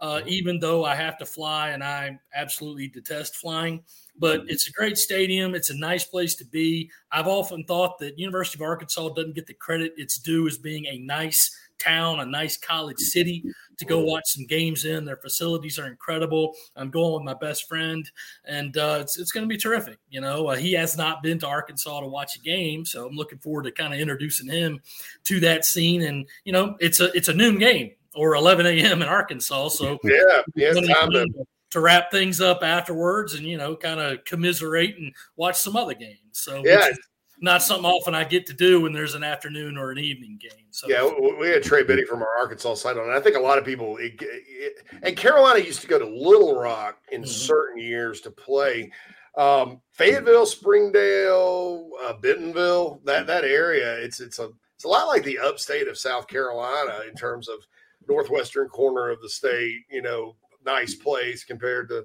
Uh, 0.00 0.16
mm-hmm. 0.16 0.28
even 0.28 0.58
though 0.58 0.84
I 0.84 0.94
have 0.96 1.18
to 1.18 1.26
fly 1.26 1.70
and 1.70 1.82
I 1.82 2.18
absolutely 2.34 2.88
detest 2.88 3.36
flying, 3.36 3.82
but 4.18 4.40
mm-hmm. 4.40 4.48
it's 4.48 4.68
a 4.68 4.72
great 4.72 4.98
stadium. 4.98 5.54
It's 5.54 5.70
a 5.70 5.78
nice 5.78 6.04
place 6.04 6.34
to 6.36 6.44
be. 6.44 6.90
I've 7.12 7.28
often 7.28 7.64
thought 7.64 7.98
that 8.00 8.18
University 8.18 8.58
of 8.58 8.68
Arkansas 8.68 9.10
doesn't 9.10 9.34
get 9.34 9.46
the 9.46 9.54
credit 9.54 9.94
it's 9.96 10.18
due 10.18 10.46
as 10.46 10.58
being 10.58 10.86
a 10.86 10.98
nice 10.98 11.56
town, 11.78 12.20
a 12.20 12.26
nice 12.26 12.56
college 12.56 12.98
city 12.98 13.44
to 13.78 13.84
go 13.84 14.00
watch 14.00 14.24
some 14.26 14.46
games 14.46 14.84
in. 14.84 15.04
Their 15.04 15.16
facilities 15.16 15.78
are 15.78 15.86
incredible. 15.86 16.54
I'm 16.76 16.90
going 16.90 17.14
with 17.14 17.22
my 17.22 17.34
best 17.34 17.68
friend, 17.68 18.08
and 18.44 18.76
uh, 18.76 18.98
it's, 19.00 19.18
it's 19.18 19.32
going 19.32 19.44
to 19.44 19.52
be 19.52 19.58
terrific. 19.58 19.98
You 20.10 20.20
know, 20.20 20.48
uh, 20.48 20.56
he 20.56 20.72
has 20.74 20.96
not 20.96 21.22
been 21.22 21.38
to 21.40 21.46
Arkansas 21.46 22.00
to 22.00 22.06
watch 22.06 22.36
a 22.36 22.40
game, 22.40 22.84
so 22.84 23.06
I'm 23.06 23.16
looking 23.16 23.38
forward 23.38 23.64
to 23.64 23.72
kind 23.72 23.92
of 23.92 24.00
introducing 24.00 24.48
him 24.48 24.80
to 25.24 25.40
that 25.40 25.64
scene. 25.64 26.02
And 26.02 26.26
you 26.44 26.52
know, 26.52 26.76
it's 26.80 27.00
a 27.00 27.12
it's 27.16 27.28
a 27.28 27.34
noon 27.34 27.58
game 27.58 27.92
or 28.14 28.34
11 28.34 28.66
a.m. 28.66 29.02
in 29.02 29.08
Arkansas, 29.08 29.68
so 29.68 29.98
yeah, 30.04 30.42
yeah, 30.54 30.72
time 30.72 31.10
to, 31.10 31.26
to 31.70 31.80
wrap 31.80 32.10
things 32.10 32.40
up 32.40 32.62
afterwards, 32.62 33.34
and 33.34 33.46
you 33.46 33.56
know, 33.56 33.76
kind 33.76 34.00
of 34.00 34.24
commiserate 34.24 34.96
and 34.96 35.12
watch 35.36 35.56
some 35.56 35.76
other 35.76 35.94
games. 35.94 36.18
So 36.32 36.62
yeah, 36.64 36.90
not 37.40 37.62
something 37.62 37.84
often 37.84 38.14
I 38.14 38.24
get 38.24 38.46
to 38.46 38.52
do 38.52 38.80
when 38.80 38.92
there's 38.92 39.14
an 39.14 39.24
afternoon 39.24 39.76
or 39.76 39.90
an 39.90 39.98
evening 39.98 40.38
game. 40.40 40.66
So 40.70 40.88
yeah, 40.88 41.08
we 41.38 41.48
had 41.48 41.62
Trey 41.62 41.82
Biddy 41.82 42.04
from 42.04 42.22
our 42.22 42.36
Arkansas 42.38 42.74
side 42.74 42.96
on. 42.96 43.10
I 43.10 43.20
think 43.20 43.36
a 43.36 43.40
lot 43.40 43.58
of 43.58 43.64
people 43.64 43.96
it, 43.98 44.14
it, 44.20 44.84
and 45.02 45.16
Carolina 45.16 45.60
used 45.60 45.80
to 45.82 45.86
go 45.86 45.98
to 45.98 46.06
Little 46.06 46.58
Rock 46.58 46.98
in 47.12 47.22
mm-hmm. 47.22 47.30
certain 47.30 47.78
years 47.78 48.20
to 48.22 48.30
play. 48.30 48.90
Um, 49.36 49.80
Fayetteville, 49.92 50.46
Springdale, 50.46 51.90
uh, 52.04 52.14
Bentonville, 52.14 53.00
that 53.04 53.26
that 53.26 53.44
area, 53.44 53.98
it's 53.98 54.20
it's 54.20 54.38
a 54.38 54.50
it's 54.76 54.84
a 54.84 54.88
lot 54.88 55.08
like 55.08 55.24
the 55.24 55.38
upstate 55.38 55.88
of 55.88 55.98
South 55.98 56.28
Carolina 56.28 57.00
in 57.08 57.14
terms 57.14 57.48
of 57.48 57.58
northwestern 58.08 58.68
corner 58.68 59.10
of 59.10 59.20
the 59.20 59.28
state. 59.28 59.82
You 59.90 60.02
know, 60.02 60.36
nice 60.64 60.94
place 60.94 61.44
compared 61.44 61.88
to 61.90 62.04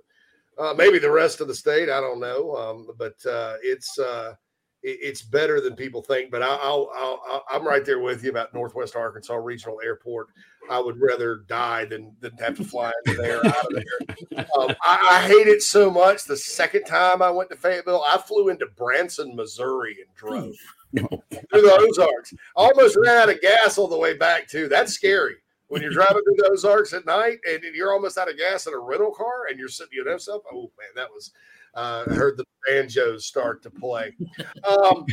uh, 0.60 0.74
maybe 0.78 1.00
the 1.00 1.12
rest 1.12 1.41
of 1.41 1.47
the 1.47 1.56
state. 1.56 1.89
I 1.89 2.02
don't 2.02 2.20
know, 2.20 2.56
um, 2.56 2.88
but 2.97 3.16
uh, 3.26 3.56
it's 3.64 3.97
uh, 3.97 4.34
it's 4.82 5.22
better 5.22 5.60
than 5.60 5.76
people 5.76 6.02
think. 6.02 6.32
But 6.32 6.41
I'll, 6.41 6.89
I'll, 6.93 7.43
i 7.50 7.56
am 7.56 7.68
right 7.68 7.86
there 7.86 8.00
with 8.00 8.24
you 8.24 8.30
about 8.30 8.54
Northwest 8.54 8.95
Arkansas 8.95 9.36
Regional 9.36 9.80
Airport. 9.84 10.28
I 10.70 10.80
would 10.80 11.00
rather 11.02 11.43
die 11.47 11.86
than 11.86 12.16
than 12.20 12.32
have 12.38 12.58
to 12.58 12.64
fly 12.64 12.91
into 13.06 13.22
there 13.22 13.45
out 13.45 13.66
of 13.66 13.72
there. 13.72 14.45
Um, 14.58 14.76
I, 14.84 15.08
I, 15.12 15.28
hate 15.28 15.47
it 15.47 15.62
so 15.62 15.89
much. 15.89 16.26
The 16.26 16.38
second 16.38 16.84
time 16.84 17.22
I 17.22 17.30
went 17.32 17.50
to 17.50 17.56
Fayetteville, 17.56 18.04
I 18.08 18.18
flew 18.18 18.50
into 18.50 18.68
Branson, 18.78 19.36
Missouri, 19.36 19.97
and 20.00 20.16
drove 20.16 20.56
through 20.95 21.62
the 21.62 21.88
Ozarks. 21.89 22.34
Almost 22.56 22.97
ran 22.97 23.18
out 23.18 23.30
of 23.30 23.41
gas 23.41 23.78
all 23.78 23.88
the 23.88 23.97
way 23.97 24.16
back 24.16 24.47
too. 24.47 24.68
That's 24.68 24.93
scary 24.93 25.36
when 25.70 25.82
you're 25.82 25.91
driving 25.91 26.22
through 26.24 26.36
the 26.36 26.49
Ozarks 26.51 26.93
at 26.93 27.05
night 27.05 27.39
and 27.47 27.63
you're 27.74 27.93
almost 27.93 28.17
out 28.17 28.30
of 28.30 28.38
gas 28.38 28.67
in 28.67 28.74
a 28.74 28.80
rental 28.80 29.11
car 29.11 29.47
and 29.49 29.57
you're 29.57 29.70
sitting, 29.70 29.93
you 29.93 30.03
know, 30.03 30.17
stuff. 30.17 30.41
Oh 30.51 30.72
man, 30.78 30.89
that 30.95 31.09
was 31.09 31.32
uh, 31.76 32.03
I 32.09 32.13
heard 32.13 32.38
the 32.38 32.45
banjos 32.67 33.26
start 33.26 33.61
to 33.63 33.70
play. 33.70 34.13
Um, 34.67 35.05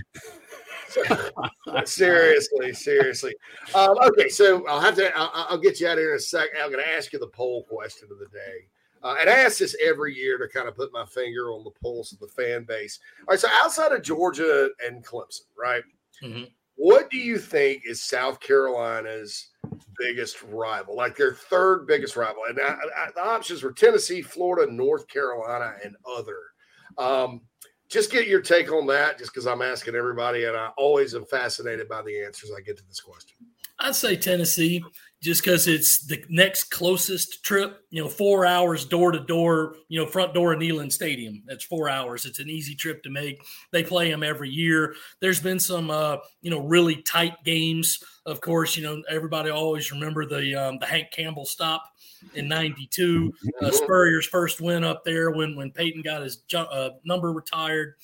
seriously, 1.84 2.72
seriously. 2.72 3.34
Um, 3.74 3.96
okay, 3.98 4.28
so 4.28 4.66
I'll 4.66 4.80
have 4.80 4.96
to. 4.96 5.14
I'll, 5.16 5.30
I'll, 5.50 5.58
get 5.58 5.80
you 5.80 5.86
out 5.86 5.94
of 5.94 5.98
here 5.98 6.12
in 6.12 6.16
a 6.16 6.20
second. 6.20 6.58
I'm 6.62 6.72
going 6.72 6.82
to 6.82 6.90
ask 6.90 7.12
you 7.12 7.18
the 7.18 7.28
poll 7.28 7.64
question 7.64 8.08
of 8.10 8.18
the 8.18 8.26
day. 8.26 8.68
Uh, 9.02 9.16
and 9.20 9.28
I 9.28 9.34
ask 9.34 9.58
this 9.58 9.76
every 9.84 10.14
year 10.16 10.38
to 10.38 10.48
kind 10.48 10.66
of 10.66 10.74
put 10.74 10.92
my 10.92 11.04
finger 11.04 11.52
on 11.52 11.62
the 11.62 11.70
pulse 11.82 12.12
of 12.12 12.18
the 12.18 12.28
fan 12.28 12.64
base. 12.64 12.98
All 13.20 13.26
right, 13.32 13.38
so 13.38 13.48
outside 13.62 13.92
of 13.92 14.02
Georgia 14.02 14.70
and 14.84 15.04
Clemson, 15.04 15.42
right? 15.56 15.82
Mm-hmm. 16.22 16.44
What 16.76 17.10
do 17.10 17.16
you 17.16 17.38
think 17.38 17.82
is 17.84 18.02
South 18.02 18.38
Carolina's 18.40 19.48
biggest 19.98 20.42
rival, 20.42 20.94
like 20.94 21.16
their 21.16 21.32
third 21.32 21.86
biggest 21.86 22.16
rival? 22.16 22.42
And 22.48 22.60
I, 22.60 22.76
I, 22.96 23.10
the 23.14 23.24
options 23.24 23.62
were 23.62 23.72
Tennessee, 23.72 24.22
Florida, 24.22 24.70
North 24.70 25.08
Carolina, 25.08 25.74
and 25.82 25.96
other. 26.06 26.38
Um, 26.98 27.40
just 27.88 28.10
get 28.10 28.28
your 28.28 28.40
take 28.40 28.70
on 28.72 28.86
that, 28.88 29.18
just 29.18 29.32
because 29.32 29.46
I'm 29.46 29.62
asking 29.62 29.94
everybody, 29.94 30.44
and 30.44 30.56
I 30.56 30.70
always 30.76 31.14
am 31.14 31.24
fascinated 31.24 31.88
by 31.88 32.02
the 32.02 32.24
answers 32.24 32.50
I 32.56 32.60
get 32.60 32.76
to 32.78 32.86
this 32.86 33.00
question. 33.00 33.36
I'd 33.78 33.94
say 33.94 34.16
Tennessee 34.16 34.82
just 35.26 35.42
because 35.42 35.66
it's 35.66 36.06
the 36.06 36.24
next 36.28 36.70
closest 36.70 37.42
trip. 37.42 37.84
You 37.90 38.04
know, 38.04 38.08
four 38.08 38.46
hours 38.46 38.84
door 38.84 39.10
to 39.10 39.18
door. 39.18 39.74
You 39.88 39.98
know, 40.00 40.06
front 40.06 40.32
door 40.32 40.52
of 40.52 40.60
Neyland 40.60 40.92
Stadium. 40.92 41.42
That's 41.46 41.64
four 41.64 41.88
hours. 41.88 42.24
It's 42.24 42.38
an 42.38 42.48
easy 42.48 42.76
trip 42.76 43.02
to 43.02 43.10
make. 43.10 43.42
They 43.72 43.82
play 43.82 44.08
them 44.08 44.22
every 44.22 44.48
year. 44.50 44.94
There's 45.18 45.40
been 45.40 45.58
some, 45.58 45.90
uh, 45.90 46.18
you 46.42 46.50
know, 46.50 46.60
really 46.60 47.02
tight 47.02 47.42
games. 47.44 48.02
Of 48.24 48.40
course, 48.40 48.76
you 48.76 48.84
know 48.84 49.02
everybody 49.10 49.50
always 49.50 49.90
remember 49.90 50.26
the 50.26 50.54
um, 50.54 50.78
the 50.78 50.86
Hank 50.86 51.10
Campbell 51.10 51.44
stop 51.44 51.84
in 52.34 52.46
'92. 52.46 53.34
Uh, 53.60 53.70
Spurrier's 53.72 54.26
first 54.26 54.60
win 54.60 54.84
up 54.84 55.04
there 55.04 55.32
when 55.32 55.56
when 55.56 55.72
Peyton 55.72 56.02
got 56.02 56.22
his 56.22 56.42
uh, 56.54 56.90
number 57.04 57.32
retired. 57.32 57.96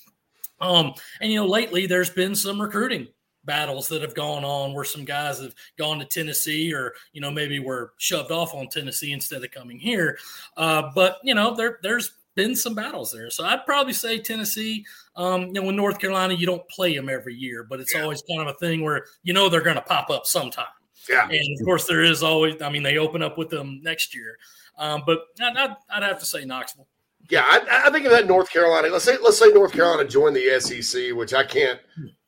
Um, 0.61 0.95
and 1.21 1.31
you 1.31 1.39
know, 1.39 1.47
lately 1.47 1.87
there's 1.87 2.11
been 2.11 2.35
some 2.35 2.61
recruiting 2.61 3.07
battles 3.45 3.89
that 3.89 4.03
have 4.03 4.15
gone 4.15 4.45
on 4.45 4.73
where 4.73 4.85
some 4.85 5.05
guys 5.05 5.41
have 5.41 5.55
gone 5.77 5.99
to 5.99 6.05
Tennessee 6.05 6.73
or 6.73 6.95
you 7.13 7.21
know 7.21 7.31
maybe 7.31 7.59
were 7.59 7.93
shoved 7.99 8.31
off 8.31 8.55
on 8.55 8.69
Tennessee 8.69 9.13
instead 9.13 9.45
of 9.45 9.51
coming 9.51 9.79
here. 9.79 10.19
Uh, 10.57 10.91
but 10.95 11.19
you 11.23 11.35
know 11.35 11.55
there 11.55 11.79
there's 11.83 12.13
been 12.35 12.57
some 12.57 12.75
battles 12.75 13.13
there, 13.13 13.31
so 13.31 13.45
I'd 13.45 13.67
probably 13.67 13.93
say 13.93 14.19
Tennessee. 14.19 14.85
Um, 15.17 15.49
you 15.49 15.53
know, 15.53 15.69
in 15.69 15.77
North 15.77 15.99
Carolina, 15.99 16.35
you 16.35 16.47
don't 16.47 16.67
play 16.69 16.97
them 16.97 17.09
every 17.09 17.35
year, 17.35 17.63
but 17.63 17.81
it's 17.81 17.95
yeah. 17.95 18.03
always 18.03 18.23
kind 18.23 18.41
of 18.41 18.55
a 18.55 18.59
thing 18.59 18.83
where 18.83 19.05
you 19.23 19.33
know 19.33 19.49
they're 19.49 19.61
going 19.61 19.77
to 19.77 19.83
pop 19.83 20.11
up 20.11 20.27
sometime. 20.27 20.67
Yeah, 21.09 21.29
and 21.29 21.61
of 21.61 21.65
course 21.65 21.87
there 21.87 22.03
is 22.03 22.23
always. 22.23 22.61
I 22.63 22.71
mean, 22.71 22.83
they 22.83 22.99
open 22.99 23.23
up 23.23 23.37
with 23.37 23.51
them 23.51 23.81
next 23.83 24.15
year, 24.15 24.39
um, 24.79 25.03
but 25.05 25.21
I'd, 25.41 25.57
I'd, 25.57 25.77
I'd 25.91 26.03
have 26.03 26.21
to 26.21 26.27
say 26.27 26.45
Knoxville. 26.45 26.87
Yeah, 27.31 27.45
I, 27.45 27.87
I, 27.87 27.91
think 27.91 28.05
of 28.05 28.11
that 28.11 28.27
North 28.27 28.51
Carolina. 28.51 28.89
Let's 28.89 29.05
say 29.05 29.17
let's 29.23 29.39
say 29.39 29.49
North 29.49 29.73
Carolina 29.73 30.09
joined 30.09 30.37
the 30.37 30.61
SEC, 30.61 31.13
which 31.15 31.35
I 31.35 31.45
can't 31.45 31.81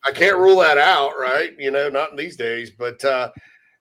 I 0.04 0.12
can't 0.12 0.38
rule 0.38 0.60
that 0.60 0.78
out, 0.78 1.12
right? 1.18 1.52
You 1.58 1.70
know, 1.70 1.88
not 1.88 2.10
in 2.10 2.16
these 2.16 2.36
days, 2.36 2.70
but 2.70 3.02
uh, 3.04 3.30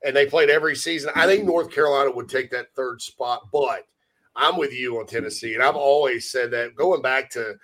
and 0.05 0.15
they 0.15 0.25
played 0.25 0.49
every 0.49 0.75
season. 0.75 1.11
I 1.15 1.27
think 1.27 1.43
North 1.43 1.71
Carolina 1.71 2.11
would 2.11 2.29
take 2.29 2.49
that 2.51 2.73
third 2.75 3.01
spot, 3.01 3.49
but 3.51 3.87
I'm 4.35 4.57
with 4.57 4.73
you 4.73 4.99
on 4.99 5.05
Tennessee, 5.05 5.53
and 5.53 5.63
I've 5.63 5.75
always 5.75 6.31
said 6.31 6.51
that 6.51 6.75
going 6.75 7.01
back 7.01 7.29
to 7.31 7.55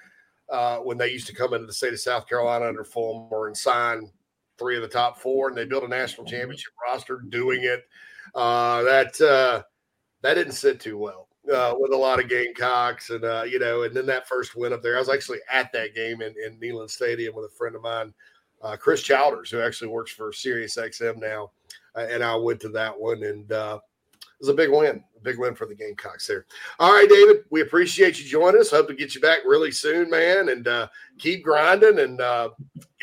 uh, 0.50 0.78
when 0.78 0.98
they 0.98 1.12
used 1.12 1.28
to 1.28 1.36
come 1.36 1.54
into 1.54 1.68
the 1.68 1.74
state 1.74 1.94
of 1.94 2.00
South 2.00 2.28
Carolina 2.28 2.66
under 2.66 2.84
Fulmer 2.84 3.48
and 3.48 3.56
sign 3.56 4.10
three 4.58 4.76
of 4.76 4.82
the 4.82 4.88
top 4.88 5.20
four, 5.20 5.48
and 5.48 5.58
they 5.58 5.66
built 5.66 5.84
a 5.84 5.88
national 5.88 6.28
championship 6.28 6.74
roster 6.86 7.22
doing 7.30 7.64
it. 7.64 7.84
Uh, 8.36 8.84
that 8.84 9.20
uh, 9.22 9.64
that 10.22 10.34
didn't 10.36 10.54
sit 10.54 10.80
too 10.80 10.98
well 10.98 11.30
uh, 11.54 11.74
with 11.78 11.92
a 11.92 11.98
lot 11.98 12.20
of 12.20 12.30
Gamecocks, 12.30 13.10
and 13.10 13.24
uh, 13.24 13.44
you 13.44 13.60
know, 13.60 13.84
and 13.84 13.96
then 13.96 14.06
that 14.06 14.28
first 14.28 14.56
win 14.56 14.74
up 14.74 14.84
there, 14.84 14.96
I 14.96 15.00
was 15.00 15.10
actually 15.10 15.40
at 15.52 15.72
that 15.74 15.96
game 15.96 16.22
in, 16.22 16.34
in 16.46 16.60
Neyland 16.60 16.92
Stadium 16.92 17.36
with 17.36 17.46
a 17.46 17.56
friend 17.56 17.76
of 17.76 17.82
mine, 17.82 18.14
uh, 18.62 18.76
Chris 18.76 19.02
Chowders, 19.02 19.50
who 19.50 19.62
actually 19.62 19.88
works 19.88 20.12
for 20.12 20.34
Sirius 20.34 20.78
XM 20.78 21.18
now, 21.18 21.52
uh, 21.96 22.08
and 22.10 22.24
I 22.24 22.36
went 22.36 22.60
to 22.62 22.70
that 22.70 22.98
one, 22.98 23.24
and 23.24 23.52
uh, 23.52 23.80
it 24.22 24.44
was 24.44 24.50
a 24.50 24.54
big 24.54 24.70
win, 24.70 25.04
a 25.18 25.22
big 25.22 25.38
win 25.38 25.56
for 25.56 25.66
the 25.66 25.76
Gamecocks 25.76 26.28
there. 26.28 26.46
All 26.80 26.94
right, 26.94 27.10
David, 27.10 27.44
we 27.50 27.62
appreciate 27.62 28.20
you 28.20 28.26
joining 28.26 28.62
us. 28.62 28.72
Hope 28.72 28.88
to 28.88 28.94
get 28.94 29.16
you 29.16 29.22
back 29.22 29.40
really 29.46 29.72
soon, 29.72 30.10
man, 30.10 30.50
and 30.50 30.68
uh, 30.68 30.88
keep 31.18 31.44
grinding. 31.44 32.00
And 32.00 32.22
uh, 32.22 32.50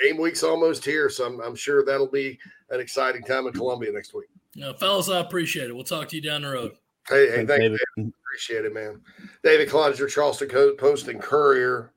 game 0.02 0.18
week's 0.18 0.42
almost 0.42 0.84
here, 0.84 1.08
so 1.10 1.26
I'm, 1.26 1.40
I'm 1.40 1.54
sure 1.54 1.84
that'll 1.84 2.06
be 2.06 2.38
an 2.70 2.80
exciting 2.80 3.22
time 3.22 3.46
in 3.46 3.52
Columbia 3.52 3.92
next 3.92 4.14
week. 4.14 4.28
Uh, 4.62 4.72
fellas, 4.74 5.10
I 5.10 5.20
appreciate 5.20 5.68
it. 5.68 5.74
We'll 5.74 5.84
talk 5.84 6.08
to 6.08 6.16
you 6.16 6.22
down 6.22 6.42
the 6.42 6.48
road. 6.48 6.76
Hey, 7.08 7.28
hey, 7.28 7.36
thanks, 7.36 7.50
David. 7.50 7.78
David. 7.96 8.12
Appreciate 8.26 8.64
it, 8.64 8.74
man. 8.74 9.00
David 9.44 9.68
Cloninger, 9.68 10.08
Charleston 10.08 10.76
Post 10.76 11.08
and 11.08 11.20
Courier. 11.20 11.92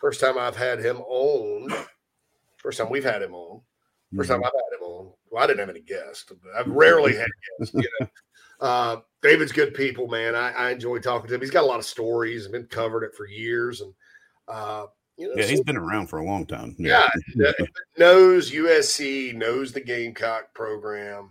First 0.00 0.20
time 0.20 0.38
I've 0.38 0.56
had 0.56 0.78
him 0.78 0.98
on. 1.00 1.72
First 2.68 2.80
time 2.80 2.90
we've 2.90 3.02
had 3.02 3.22
him 3.22 3.32
on. 3.32 3.62
1st 4.12 4.18
mm-hmm. 4.18 4.30
time 4.30 4.44
I've 4.44 4.52
had 4.52 4.78
him 4.78 4.82
on. 4.82 5.12
Well, 5.30 5.42
I 5.42 5.46
didn't 5.46 5.60
have 5.60 5.70
any 5.70 5.80
guests. 5.80 6.30
I've 6.54 6.66
rarely 6.66 7.16
had 7.16 7.28
guests. 7.58 7.74
You 7.74 7.88
know? 7.98 8.08
uh, 8.60 8.96
David's 9.22 9.52
good 9.52 9.72
people, 9.72 10.06
man. 10.06 10.34
I, 10.34 10.50
I, 10.50 10.70
enjoy 10.72 10.98
talking 10.98 11.28
to 11.28 11.34
him. 11.34 11.40
He's 11.40 11.50
got 11.50 11.64
a 11.64 11.66
lot 11.66 11.78
of 11.78 11.86
stories. 11.86 12.44
I've 12.44 12.52
been 12.52 12.66
covering 12.66 13.08
it 13.08 13.16
for 13.16 13.26
years, 13.26 13.80
and 13.80 13.94
uh, 14.48 14.84
you 15.16 15.28
know, 15.28 15.34
yeah, 15.38 15.44
so, 15.44 15.48
he's 15.48 15.62
been 15.62 15.78
around 15.78 16.08
for 16.08 16.18
a 16.18 16.26
long 16.26 16.44
time. 16.44 16.76
Yeah, 16.78 17.08
yeah 17.36 17.52
knows 17.98 18.52
USC, 18.52 19.34
knows 19.34 19.72
the 19.72 19.80
Gamecock 19.80 20.52
program. 20.52 21.30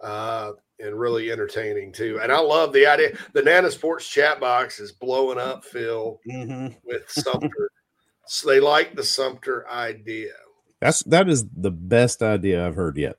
Uh, 0.00 0.52
and 0.82 0.98
really 0.98 1.30
entertaining 1.30 1.92
too. 1.92 2.20
And 2.22 2.32
I 2.32 2.38
love 2.38 2.72
the 2.72 2.86
idea. 2.86 3.18
The 3.34 3.42
Nana's 3.42 3.76
porch 3.76 4.10
chat 4.10 4.40
box 4.40 4.80
is 4.80 4.92
blowing 4.92 5.38
up, 5.38 5.62
Phil, 5.62 6.18
mm-hmm. 6.26 6.68
with 6.84 7.04
Sumter. 7.10 7.70
so 8.26 8.48
they 8.48 8.60
like 8.60 8.96
the 8.96 9.04
Sumter 9.04 9.68
idea. 9.68 10.32
That's 10.80 11.02
that 11.04 11.28
is 11.28 11.46
the 11.54 11.70
best 11.70 12.22
idea 12.22 12.66
I've 12.66 12.74
heard 12.74 12.96
yet. 12.96 13.16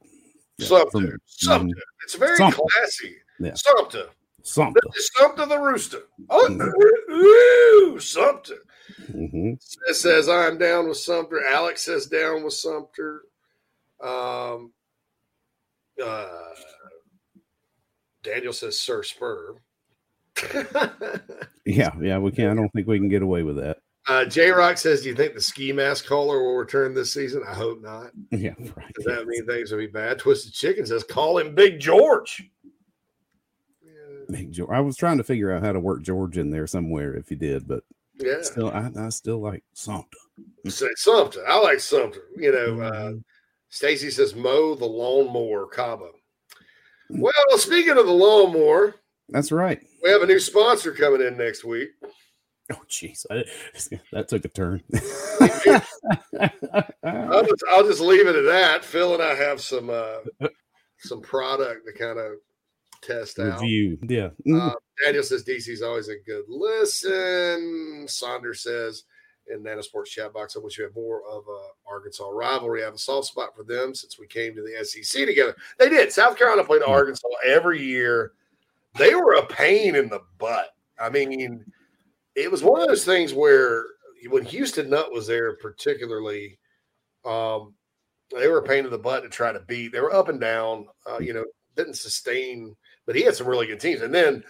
Yeah, 0.57 0.68
Sumter, 0.68 1.20
Sumter. 1.26 1.68
Mm-hmm. 1.68 2.03
It's 2.03 2.16
very 2.16 2.38
Sumter. 2.38 2.57
classy. 2.57 3.16
Yeah. 3.39 3.53
Sumter. 3.53 4.05
Sumter. 4.43 4.82
Sumter 4.95 5.45
the 5.45 5.59
rooster. 5.59 6.01
Oh, 6.30 6.47
mm-hmm. 6.49 7.14
ooh, 7.14 7.99
Sumter. 7.99 8.57
Mm-hmm. 9.12 9.53
It 9.88 9.95
says 9.95 10.28
I'm 10.28 10.57
down 10.57 10.88
with 10.88 10.97
Sumter. 10.97 11.45
Alex 11.45 11.84
says 11.84 12.07
down 12.07 12.43
with 12.43 12.53
Sumter. 12.53 13.22
Um, 14.03 14.74
uh, 16.03 16.28
Daniel 18.24 18.53
says 18.53 18.80
Sir 18.80 19.03
Spur. 19.03 19.55
yeah, 21.66 21.91
yeah, 21.99 22.18
we 22.18 22.32
can. 22.32 22.49
I 22.49 22.55
don't 22.55 22.70
think 22.70 22.88
we 22.88 22.97
can 22.97 23.09
get 23.09 23.22
away 23.22 23.43
with 23.43 23.57
that. 23.57 23.78
Uh, 24.08 24.26
J 24.26 24.49
Rock 24.49 24.78
says, 24.78 25.02
"Do 25.02 25.10
you 25.10 25.16
think 25.16 25.36
the 25.36 25.41
ski 25.41 25.72
mask 25.72 26.08
caller 26.08 26.41
will 26.41 26.56
return 26.56 26.93
this 26.93 27.14
season? 27.14 27.43
I 27.47 27.54
hope 27.54 27.82
not. 27.82 28.12
Yeah, 28.32 28.54
right. 28.76 28.93
Does 28.95 29.06
that 29.06 29.28
mean 29.28 29.45
things 29.45 29.72
will 29.72 29.80
be 29.80 29.88
bad?" 29.88 30.18
Twisted 30.18 30.54
Chicken 30.54 30.86
says, 30.86 31.04
"Call 31.04 31.38
him 31.38 31.54
Big 31.54 31.80
George." 31.80 32.49
Big 34.30 34.52
George. 34.52 34.70
I 34.72 34.80
was 34.80 34.97
trying 34.97 35.18
to 35.18 35.24
figure 35.24 35.52
out 35.52 35.64
how 35.64 35.72
to 35.72 35.80
work 35.80 36.02
George 36.02 36.38
in 36.38 36.49
there 36.49 36.66
somewhere 36.66 37.14
if 37.16 37.30
you 37.30 37.38
did, 37.38 37.68
but 37.68 37.84
yeah, 38.16 38.41
still, 38.41 38.72
I, 38.72 38.89
I 38.97 39.10
still 39.10 39.39
like 39.39 39.64
Sumter. 39.74 40.18
Say 40.68 40.88
Sumter. 40.95 41.47
I 41.47 41.60
like 41.60 41.80
Sumter. 41.80 42.24
You 42.36 42.52
know, 42.52 42.82
uh, 42.82 42.91
mm-hmm. 42.91 43.18
uh, 43.18 43.20
Stacy 43.70 44.10
says, 44.10 44.36
"Mow 44.36 44.76
the 44.76 44.86
lawnmower, 44.86 45.68
Cabo." 45.68 46.12
Well, 47.10 47.34
speaking 47.58 47.97
of 47.97 48.06
the 48.06 48.12
lawnmower, 48.12 48.95
that's 49.30 49.52
right. 49.52 49.80
We 50.04 50.10
have 50.10 50.22
a 50.24 50.28
new 50.28 50.39
sponsor 50.39 50.91
coming 50.91 51.22
in 51.22 51.38
next 51.38 51.64
week. 51.64 51.89
Oh, 52.80 52.84
jeez, 52.89 53.26
that 54.11 54.28
took 54.28 54.45
a 54.45 54.47
turn. 54.47 54.84
I'll, 57.03 57.43
just, 57.43 57.63
I'll, 57.69 57.84
just, 57.88 58.01
leave 58.01 58.28
it 58.28 58.36
at 58.36 58.45
that. 58.45 58.86
Phil 58.86 59.13
and 59.13 59.24
I 59.24 59.36
have 59.36 59.61
some 59.61 59.89
uh, 59.89 60.17
some 60.99 61.22
product 61.22 61.86
to 61.86 61.93
kind 61.93 62.19
of 62.19 62.34
test 63.01 63.39
out. 63.39 63.61
Review, 63.61 63.97
yeah. 64.03 64.30
Mm-hmm. 64.47 64.59
Uh, 64.59 64.74
Daniel 65.03 65.24
says 65.24 65.43
DC's 65.43 65.82
always 65.82 66.09
a 66.09 66.17
good 66.26 66.45
listen. 66.47 68.05
Saunders 68.07 68.63
says 68.63 69.03
in 69.47 69.63
Nana's 69.63 69.88
porch 69.88 70.11
chat 70.11 70.34
box. 70.34 70.55
I 70.55 70.59
wish 70.59 70.78
you 70.78 70.84
had 70.86 70.95
more 70.95 71.24
of 71.30 71.43
a 71.47 71.89
Arkansas 71.89 72.30
rivalry. 72.30 72.82
I 72.82 72.86
have 72.86 72.95
a 72.95 72.99
soft 72.99 73.28
spot 73.28 73.55
for 73.55 73.63
them 73.63 73.93
since 73.93 74.19
we 74.19 74.28
came 74.28 74.55
to 74.55 74.61
the 74.61 74.86
SEC 74.86 75.26
together. 75.26 75.55
They 75.80 75.89
did. 75.89 76.11
South 76.11 76.38
Carolina 76.38 76.63
played 76.63 76.84
hmm. 76.84 76.91
Arkansas 76.91 77.28
every 77.45 77.82
year. 77.82 78.34
They 78.97 79.15
were 79.15 79.34
a 79.34 79.45
pain 79.45 79.95
in 79.95 80.09
the 80.09 80.22
butt. 80.38 80.76
I 80.99 81.09
mean, 81.09 81.65
it 82.36 82.50
was 82.52 82.64
one 82.64 82.82
of 82.82 82.88
those 82.88 83.06
things 83.06 83.34
where 83.34 83.86
when 84.30 84.46
Houston 84.46 84.90
Nutt 84.90 85.12
was 85.12 85.28
there, 85.28 85.56
particularly, 85.58 86.60
um, 87.26 87.74
they 88.32 88.48
were 88.48 88.60
a 88.60 88.64
pain 88.64 88.86
in 88.86 88.92
the 88.92 88.98
butt 88.98 89.24
to 89.24 89.30
try 89.30 89.52
to 89.52 89.60
beat. 89.62 89.92
They 89.92 90.00
were 90.00 90.14
up 90.14 90.30
and 90.30 90.40
down. 90.40 90.88
Uh, 91.10 91.20
you 91.20 91.34
know, 91.34 91.46
didn't 91.76 91.96
sustain, 91.96 92.76
but 93.06 93.16
he 93.16 93.24
had 93.24 93.36
some 93.36 93.48
really 93.48 93.68
good 93.68 93.80
teams. 93.80 94.02
And 94.02 94.14
then 94.14 94.44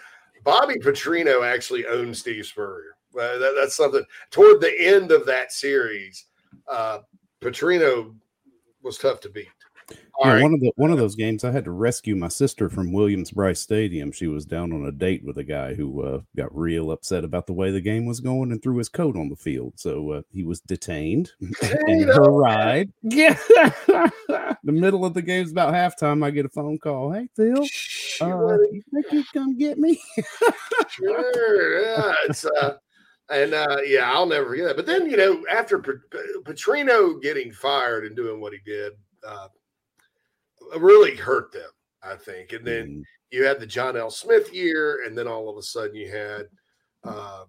Bobby 0.44 0.76
Petrino 0.76 1.46
actually 1.46 1.86
owned 1.86 2.16
Steve 2.16 2.46
Spurrier. 2.46 2.96
Uh, 3.16 3.38
that, 3.38 3.56
that's 3.60 3.76
something. 3.76 4.04
Toward 4.30 4.62
the 4.62 4.74
end 4.80 5.12
of 5.12 5.26
that 5.26 5.52
series, 5.52 6.26
uh, 6.70 7.00
Petrino 7.42 8.16
was 8.82 8.98
tough 8.98 9.20
to 9.22 9.30
beat. 9.30 9.48
Yeah, 10.24 10.34
right. 10.34 10.44
one 10.44 10.54
of 10.54 10.60
the 10.60 10.72
one 10.76 10.92
of 10.92 10.98
those 10.98 11.16
games, 11.16 11.44
I 11.44 11.52
had 11.52 11.66
to 11.66 11.72
rescue 11.72 12.16
my 12.16 12.28
sister 12.28 12.70
from 12.70 12.94
Williams 12.94 13.32
Bryce 13.32 13.60
Stadium. 13.60 14.12
She 14.12 14.28
was 14.28 14.46
down 14.46 14.72
on 14.72 14.86
a 14.86 14.92
date 14.92 15.24
with 15.24 15.38
a 15.40 15.44
guy 15.44 15.74
who 15.74 16.04
uh, 16.04 16.22
got 16.36 16.56
real 16.56 16.92
upset 16.92 17.24
about 17.24 17.48
the 17.48 17.54
way 17.54 17.72
the 17.72 17.82
game 17.82 18.06
was 18.06 18.20
going 18.20 18.52
and 18.52 18.62
threw 18.62 18.78
his 18.78 18.90
coat 18.90 19.18
on 19.18 19.30
the 19.30 19.36
field. 19.36 19.74
So 19.78 20.12
uh, 20.12 20.22
he 20.32 20.44
was 20.44 20.62
detained 20.62 21.32
in 21.88 22.08
her 22.08 22.32
ride. 22.32 22.92
Yeah, 23.04 23.38
the 23.88 24.58
middle 24.72 25.06
of 25.06 25.14
the 25.14 25.22
game's 25.22 25.52
about 25.52 25.74
halftime. 25.74 26.24
I 26.24 26.30
get 26.30 26.46
a 26.46 26.50
phone 26.50 26.78
call. 26.78 27.12
Hey 27.12 27.28
Phil, 27.36 27.64
uh, 28.22 28.58
you 28.72 28.82
think 28.94 29.12
you 29.12 29.24
come 29.34 29.58
get 29.58 29.78
me? 29.78 30.00
sure. 30.90 31.82
Yeah, 31.82 32.14
it's 32.28 32.46
uh, 32.46 32.78
and 33.32 33.54
uh, 33.54 33.78
yeah, 33.86 34.12
I'll 34.12 34.26
never 34.26 34.50
forget 34.50 34.68
that. 34.68 34.76
But 34.76 34.86
then, 34.86 35.10
you 35.10 35.18
know, 35.18 35.44
after 35.50 35.80
Petrino 35.80 37.22
getting 37.22 37.52
fired 37.52 38.06
and 38.06 38.16
doing 38.16 38.42
what 38.42 38.54
he 38.54 38.60
did, 38.66 38.94
uh, 39.28 39.48
really 40.78 41.16
hurt 41.16 41.52
them, 41.52 41.70
I 42.04 42.16
think. 42.16 42.54
And 42.54 42.66
then 42.66 42.88
mm. 42.88 43.04
you 43.32 43.44
had 43.44 43.60
the 43.60 43.66
John 43.66 43.98
L. 43.98 44.10
Smith 44.10 44.54
year, 44.54 45.04
and 45.06 45.18
then 45.18 45.28
all 45.28 45.50
of 45.50 45.58
a 45.58 45.62
sudden 45.62 45.96
you 45.96 46.10
had 46.12 46.46
uh, 47.04 47.44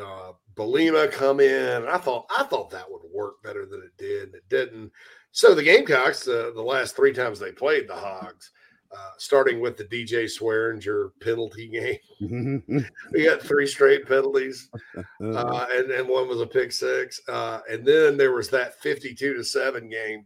uh, 0.00 0.32
Bielema 0.54 1.10
come 1.10 1.40
in. 1.40 1.82
And 1.82 1.88
I 1.88 1.98
thought 1.98 2.26
I 2.36 2.44
thought 2.44 2.70
that 2.70 2.90
would 2.90 3.02
work 3.12 3.42
better 3.42 3.66
than 3.66 3.82
it 3.82 3.96
did, 3.96 4.24
and 4.24 4.34
it 4.34 4.48
didn't. 4.48 4.90
So 5.32 5.54
the 5.54 5.62
Gamecocks, 5.62 6.28
uh, 6.28 6.52
the 6.54 6.62
last 6.62 6.94
three 6.94 7.12
times 7.12 7.40
they 7.40 7.50
played 7.50 7.88
the 7.88 7.96
Hogs, 7.96 8.52
uh, 8.96 9.10
starting 9.18 9.60
with 9.60 9.76
the 9.76 9.84
DJ 9.84 10.26
Swearinger 10.26 11.10
penalty 11.20 11.68
game. 12.20 12.62
we 13.12 13.24
got 13.24 13.42
three 13.42 13.66
straight 13.66 14.06
penalties, 14.06 14.70
uh, 14.96 15.66
and, 15.72 15.90
and 15.90 16.08
one 16.08 16.28
was 16.28 16.40
a 16.40 16.46
pick 16.46 16.70
six. 16.70 17.20
Uh, 17.28 17.60
and 17.68 17.84
then 17.84 18.16
there 18.16 18.32
was 18.32 18.48
that 18.50 18.80
52 18.80 19.34
to 19.34 19.44
7 19.44 19.88
game 19.88 20.24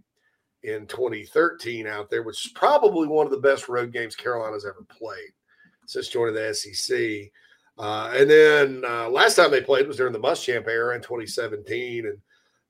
in 0.69 0.87
2013 0.87 1.87
out 1.87 2.11
there, 2.11 2.23
which 2.23 2.47
is 2.47 2.53
probably 2.53 3.07
one 3.07 3.27
of 3.27 3.33
the 3.33 3.39
best 3.39 3.69
road 3.69 3.93
games 3.93 4.17
Carolina's 4.17 4.67
ever 4.67 4.85
played 4.89 5.33
since 5.87 6.09
joining 6.09 6.35
the 6.35 6.55
SEC. 6.55 7.31
Uh, 7.79 8.13
and 8.15 8.29
then 8.29 8.83
uh, 8.85 9.09
last 9.09 9.37
time 9.37 9.51
they 9.51 9.61
played 9.61 9.87
was 9.87 9.97
during 9.97 10.13
the 10.13 10.21
Muschamp 10.21 10.67
era 10.67 10.95
in 10.95 11.03
2017. 11.03 12.07
And 12.07 12.19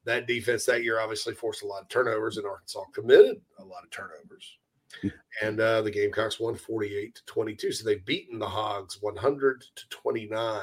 that 0.05 0.27
defense 0.27 0.65
that 0.67 0.85
year 0.85 1.01
obviously 1.01 1.35
forced 1.35 1.63
a 1.63 1.67
lot 1.67 1.83
of 1.83 1.89
turnovers, 1.89 2.37
and 2.37 2.47
Arkansas 2.47 2.85
committed 2.95 3.41
a 3.59 3.65
lot 3.65 3.85
of 3.85 3.91
turnovers 3.91 4.59
and 5.43 5.61
uh, 5.61 5.83
the 5.83 5.91
Gamecocks 5.91 6.41
won 6.41 6.55
48 6.55 7.15
to 7.15 7.25
22. 7.27 7.73
So 7.73 7.85
they've 7.85 8.05
beaten 8.05 8.39
the 8.39 8.49
Hogs 8.49 8.99
100 9.01 9.61
to 9.61 9.89
29 9.91 10.63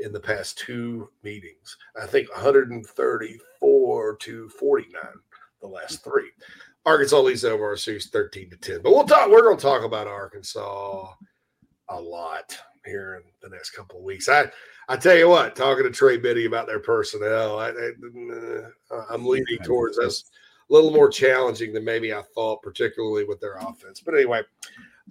in 0.00 0.12
the 0.12 0.20
past 0.20 0.58
two 0.58 1.08
meetings. 1.22 1.76
I 2.00 2.06
think 2.06 2.30
134 2.30 4.16
to 4.16 4.48
49 4.48 4.92
the 5.60 5.68
last 5.68 6.04
three. 6.04 6.30
Arkansas 6.86 7.20
leads 7.20 7.44
over 7.44 7.66
our 7.66 7.76
series 7.76 8.08
13 8.08 8.50
to 8.50 8.56
10. 8.56 8.80
But 8.82 8.92
we'll 8.92 9.04
talk, 9.04 9.30
we're 9.30 9.42
going 9.42 9.56
to 9.56 9.62
talk 9.62 9.84
about 9.84 10.06
Arkansas 10.06 11.12
a 11.90 12.00
lot 12.00 12.58
here 12.84 13.16
in 13.16 13.22
the 13.42 13.54
next 13.54 13.70
couple 13.70 13.98
of 13.98 14.04
weeks. 14.04 14.28
I 14.28 14.50
I 14.90 14.96
tell 14.96 15.16
you 15.16 15.28
what, 15.28 15.54
talking 15.54 15.84
to 15.84 15.90
Trey 15.90 16.16
Biddy 16.16 16.46
about 16.46 16.66
their 16.66 16.80
personnel, 16.80 17.58
I, 17.58 17.72
am 19.12 19.26
leaning 19.26 19.58
towards 19.62 19.98
us 19.98 20.24
a 20.68 20.72
little 20.72 20.90
more 20.90 21.10
challenging 21.10 21.74
than 21.74 21.84
maybe 21.84 22.14
I 22.14 22.22
thought, 22.34 22.62
particularly 22.62 23.24
with 23.24 23.38
their 23.38 23.56
offense. 23.56 24.00
But 24.00 24.14
anyway, 24.14 24.42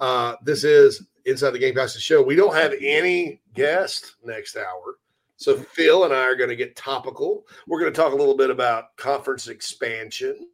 uh, 0.01 0.35
this 0.43 0.63
is 0.63 1.05
Inside 1.25 1.51
the 1.51 1.59
Game 1.59 1.75
Pass 1.75 1.95
show. 1.97 2.23
We 2.23 2.35
don't 2.35 2.55
have 2.55 2.73
any 2.81 3.41
guest 3.53 4.15
next 4.23 4.57
hour. 4.57 4.97
So 5.37 5.55
Phil 5.55 6.03
and 6.03 6.13
I 6.13 6.23
are 6.23 6.35
going 6.35 6.49
to 6.49 6.55
get 6.55 6.75
topical. 6.75 7.45
We're 7.67 7.79
going 7.79 7.93
to 7.93 7.95
talk 7.95 8.11
a 8.11 8.17
little 8.17 8.35
bit 8.35 8.49
about 8.49 8.97
conference 8.97 9.47
expansion. 9.47 10.49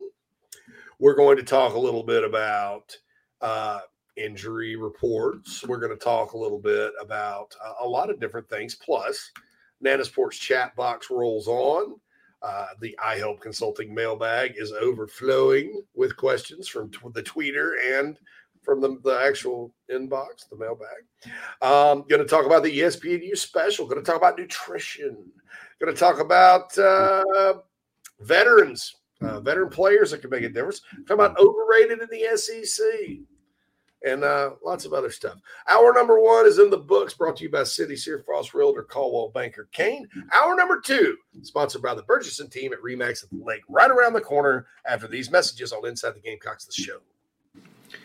We're 0.99 1.15
going 1.15 1.37
to 1.37 1.43
talk 1.43 1.73
a 1.73 1.79
little 1.79 2.03
bit 2.03 2.25
about 2.25 2.95
uh, 3.39 3.79
injury 4.17 4.75
reports. 4.75 5.65
We're 5.65 5.79
going 5.79 5.97
to 5.97 6.03
talk 6.03 6.33
a 6.33 6.37
little 6.37 6.59
bit 6.59 6.91
about 7.01 7.55
uh, 7.63 7.73
a 7.81 7.87
lot 7.87 8.09
of 8.09 8.19
different 8.19 8.49
things. 8.49 8.75
Plus, 8.75 9.31
Nana's 9.79 10.09
porch 10.09 10.39
chat 10.39 10.75
box 10.75 11.09
rolls 11.09 11.47
on. 11.47 11.95
Uh, 12.41 12.67
the 12.81 12.97
I 13.01 13.15
Help 13.15 13.39
Consulting 13.39 13.95
mailbag 13.95 14.55
is 14.57 14.73
overflowing 14.73 15.81
with 15.95 16.17
questions 16.17 16.67
from 16.67 16.91
the 17.13 17.23
tweeter 17.23 17.75
and 17.81 18.19
from 18.63 18.81
the, 18.81 18.99
the 19.03 19.19
actual 19.23 19.73
inbox, 19.91 20.49
the 20.49 20.57
mailbag. 20.57 20.87
Um, 21.61 22.05
going 22.09 22.21
to 22.21 22.25
talk 22.25 22.45
about 22.45 22.63
the 22.63 22.79
ESPNU 22.79 23.37
special. 23.37 23.85
Going 23.85 24.03
to 24.03 24.05
talk 24.05 24.17
about 24.17 24.37
nutrition. 24.37 25.17
Going 25.79 25.93
to 25.93 25.99
talk 25.99 26.19
about 26.19 26.77
uh, 26.77 27.55
veterans, 28.21 28.95
uh, 29.21 29.39
veteran 29.41 29.69
players 29.69 30.11
that 30.11 30.21
can 30.21 30.29
make 30.29 30.43
a 30.43 30.49
difference. 30.49 30.81
Talk 31.07 31.15
about 31.15 31.37
overrated 31.37 32.01
in 32.01 32.07
the 32.09 32.37
SEC 32.37 33.19
and 34.05 34.23
uh, 34.23 34.51
lots 34.63 34.85
of 34.85 34.93
other 34.93 35.09
stuff. 35.09 35.35
Hour 35.67 35.93
number 35.93 36.19
one 36.19 36.45
is 36.45 36.59
in 36.59 36.69
the 36.69 36.77
books, 36.77 37.13
brought 37.13 37.37
to 37.37 37.43
you 37.43 37.49
by 37.49 37.63
Cindy 37.63 37.95
Searfoss 37.95 38.53
Realtor, 38.53 38.83
Coldwell 38.83 39.29
Banker 39.29 39.69
Caine. 39.71 40.07
Hour 40.33 40.55
number 40.55 40.81
two, 40.81 41.17
sponsored 41.41 41.81
by 41.81 41.95
the 41.95 42.03
Bergeson 42.03 42.51
team 42.51 42.73
at 42.73 42.81
Remax 42.81 43.23
at 43.23 43.29
the 43.29 43.43
Lake, 43.43 43.61
right 43.69 43.91
around 43.91 44.13
the 44.13 44.21
corner 44.21 44.67
after 44.85 45.07
these 45.07 45.31
messages 45.31 45.71
on 45.71 45.87
Inside 45.87 46.15
the 46.15 46.19
Gamecocks, 46.19 46.65
the 46.65 46.73
show. 46.73 46.99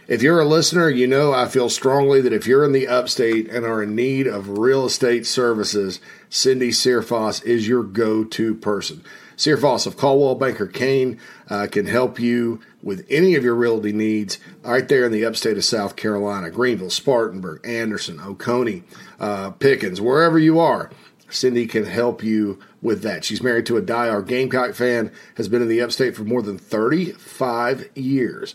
If 0.09 0.23
you're 0.23 0.41
a 0.41 0.47
listener, 0.47 0.89
you 0.89 1.07
know 1.07 1.35
I 1.35 1.49
feel 1.49 1.69
strongly 1.69 2.23
that 2.23 2.33
if 2.33 2.47
you're 2.47 2.65
in 2.65 2.73
the 2.73 2.89
upstate 2.89 3.47
and 3.51 3.67
are 3.67 3.83
in 3.83 3.95
need 3.95 4.27
of 4.27 4.59
real 4.59 4.87
estate 4.87 5.27
services, 5.27 6.01
Cindy 6.31 6.71
Searfoss 6.71 7.45
is 7.45 7.69
your 7.69 7.83
go 7.83 8.25
to 8.25 8.55
person. 8.55 9.05
Searfoss 9.37 9.87
of 9.87 9.99
Coldwell 9.99 10.35
Banker 10.35 10.67
Caine 10.67 11.21
uh, 11.51 11.67
can 11.71 11.85
help 11.85 12.19
you 12.19 12.59
with 12.83 13.07
any 13.11 13.35
of 13.35 13.45
your 13.45 13.55
realty 13.55 13.93
needs 13.93 14.39
right 14.63 14.89
there 14.89 15.05
in 15.05 15.13
the 15.13 15.27
upstate 15.27 15.59
of 15.59 15.65
South 15.67 15.95
Carolina, 15.95 16.51
Greenville, 16.51 16.89
Spartanburg, 16.89 17.61
Anderson, 17.67 18.19
Oconee, 18.19 18.85
uh, 19.21 19.51
Pickens, 19.51 20.01
wherever 20.01 20.39
you 20.39 20.59
are. 20.59 20.91
Cindy 21.29 21.67
can 21.67 21.85
help 21.85 22.23
you 22.23 22.59
with 22.81 23.03
that. 23.03 23.23
She's 23.23 23.43
married 23.43 23.67
to 23.67 23.77
a 23.77 23.83
diehard 23.83 24.27
Gamecock 24.27 24.75
fan, 24.75 25.13
has 25.37 25.49
been 25.49 25.61
in 25.61 25.69
the 25.69 25.83
upstate 25.83 26.17
for 26.17 26.25
more 26.25 26.41
than 26.41 26.57
35 26.57 27.91
years 27.95 28.55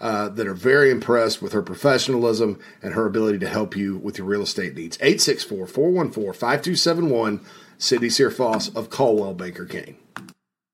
uh, 0.00 0.28
that 0.30 0.46
are 0.46 0.54
very 0.54 0.90
impressed 0.90 1.42
with 1.42 1.52
her 1.52 1.62
professionalism 1.62 2.58
and 2.82 2.94
her 2.94 3.06
ability 3.06 3.38
to 3.38 3.48
help 3.48 3.76
you 3.76 3.98
with 3.98 4.18
your 4.18 4.26
real 4.26 4.42
estate 4.42 4.74
needs. 4.74 4.96
864 5.00 5.66
414 5.66 6.32
5271, 6.32 7.40
Cindy 7.78 8.08
Searfoss 8.08 8.74
of 8.74 8.90
Coldwell 8.90 9.34
Banker 9.34 9.66
Caine. 9.66 9.96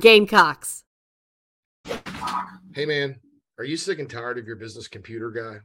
Gamecocks. 0.00 0.84
Hey, 2.74 2.86
man, 2.86 3.18
are 3.58 3.64
you 3.64 3.76
sick 3.76 3.98
and 3.98 4.08
tired 4.08 4.38
of 4.38 4.46
your 4.46 4.56
business 4.56 4.88
computer 4.88 5.30
guy? 5.30 5.58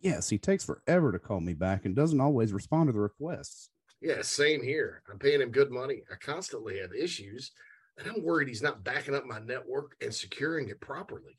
Yes, 0.00 0.28
he 0.28 0.38
takes 0.38 0.64
forever 0.64 1.12
to 1.12 1.18
call 1.18 1.40
me 1.40 1.54
back 1.54 1.84
and 1.84 1.94
doesn't 1.94 2.20
always 2.20 2.52
respond 2.52 2.88
to 2.88 2.92
the 2.92 3.00
requests. 3.00 3.70
Yeah, 4.00 4.22
same 4.22 4.62
here. 4.62 5.02
I'm 5.10 5.18
paying 5.18 5.40
him 5.40 5.50
good 5.50 5.70
money. 5.70 6.02
I 6.10 6.16
constantly 6.16 6.78
have 6.80 6.92
issues, 6.92 7.52
and 7.96 8.08
I'm 8.08 8.22
worried 8.22 8.48
he's 8.48 8.62
not 8.62 8.82
backing 8.82 9.14
up 9.14 9.24
my 9.24 9.38
network 9.38 9.96
and 10.00 10.12
securing 10.12 10.68
it 10.68 10.80
properly. 10.80 11.38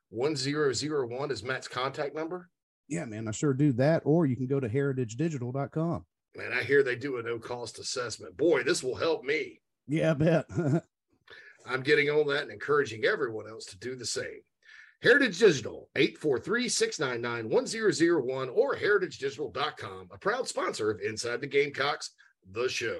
1001 0.11 1.31
is 1.31 1.43
Matt's 1.43 1.67
contact 1.67 2.15
number? 2.15 2.49
Yeah, 2.87 3.05
man, 3.05 3.27
I 3.27 3.31
sure 3.31 3.53
do 3.53 3.71
that. 3.73 4.01
Or 4.05 4.25
you 4.25 4.35
can 4.35 4.47
go 4.47 4.59
to 4.59 4.69
heritagedigital.com. 4.69 6.05
Man, 6.35 6.53
I 6.53 6.63
hear 6.63 6.83
they 6.83 6.95
do 6.95 7.17
a 7.17 7.23
no 7.23 7.39
cost 7.39 7.79
assessment. 7.79 8.37
Boy, 8.37 8.63
this 8.63 8.83
will 8.83 8.95
help 8.95 9.23
me. 9.23 9.59
Yeah, 9.87 10.11
I 10.11 10.13
bet. 10.13 10.45
I'm 11.65 11.81
getting 11.81 12.09
on 12.09 12.27
that 12.27 12.43
and 12.43 12.51
encouraging 12.51 13.05
everyone 13.05 13.49
else 13.49 13.65
to 13.65 13.77
do 13.77 13.95
the 13.95 14.05
same. 14.05 14.41
Heritage 15.01 15.39
Digital, 15.39 15.89
843-699-1001 15.95 18.55
or 18.55 18.75
heritagedigital.com, 18.75 20.09
a 20.11 20.17
proud 20.17 20.47
sponsor 20.47 20.91
of 20.91 21.01
Inside 21.01 21.41
the 21.41 21.47
Gamecocks, 21.47 22.11
the 22.51 22.69
show. 22.69 22.99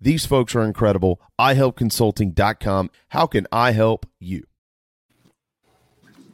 These 0.00 0.26
folks 0.26 0.54
are 0.54 0.62
incredible. 0.62 1.20
ihelpconsulting.com. 1.38 2.90
How 3.08 3.26
can 3.26 3.46
I 3.52 3.72
help 3.72 4.06
you? 4.18 4.44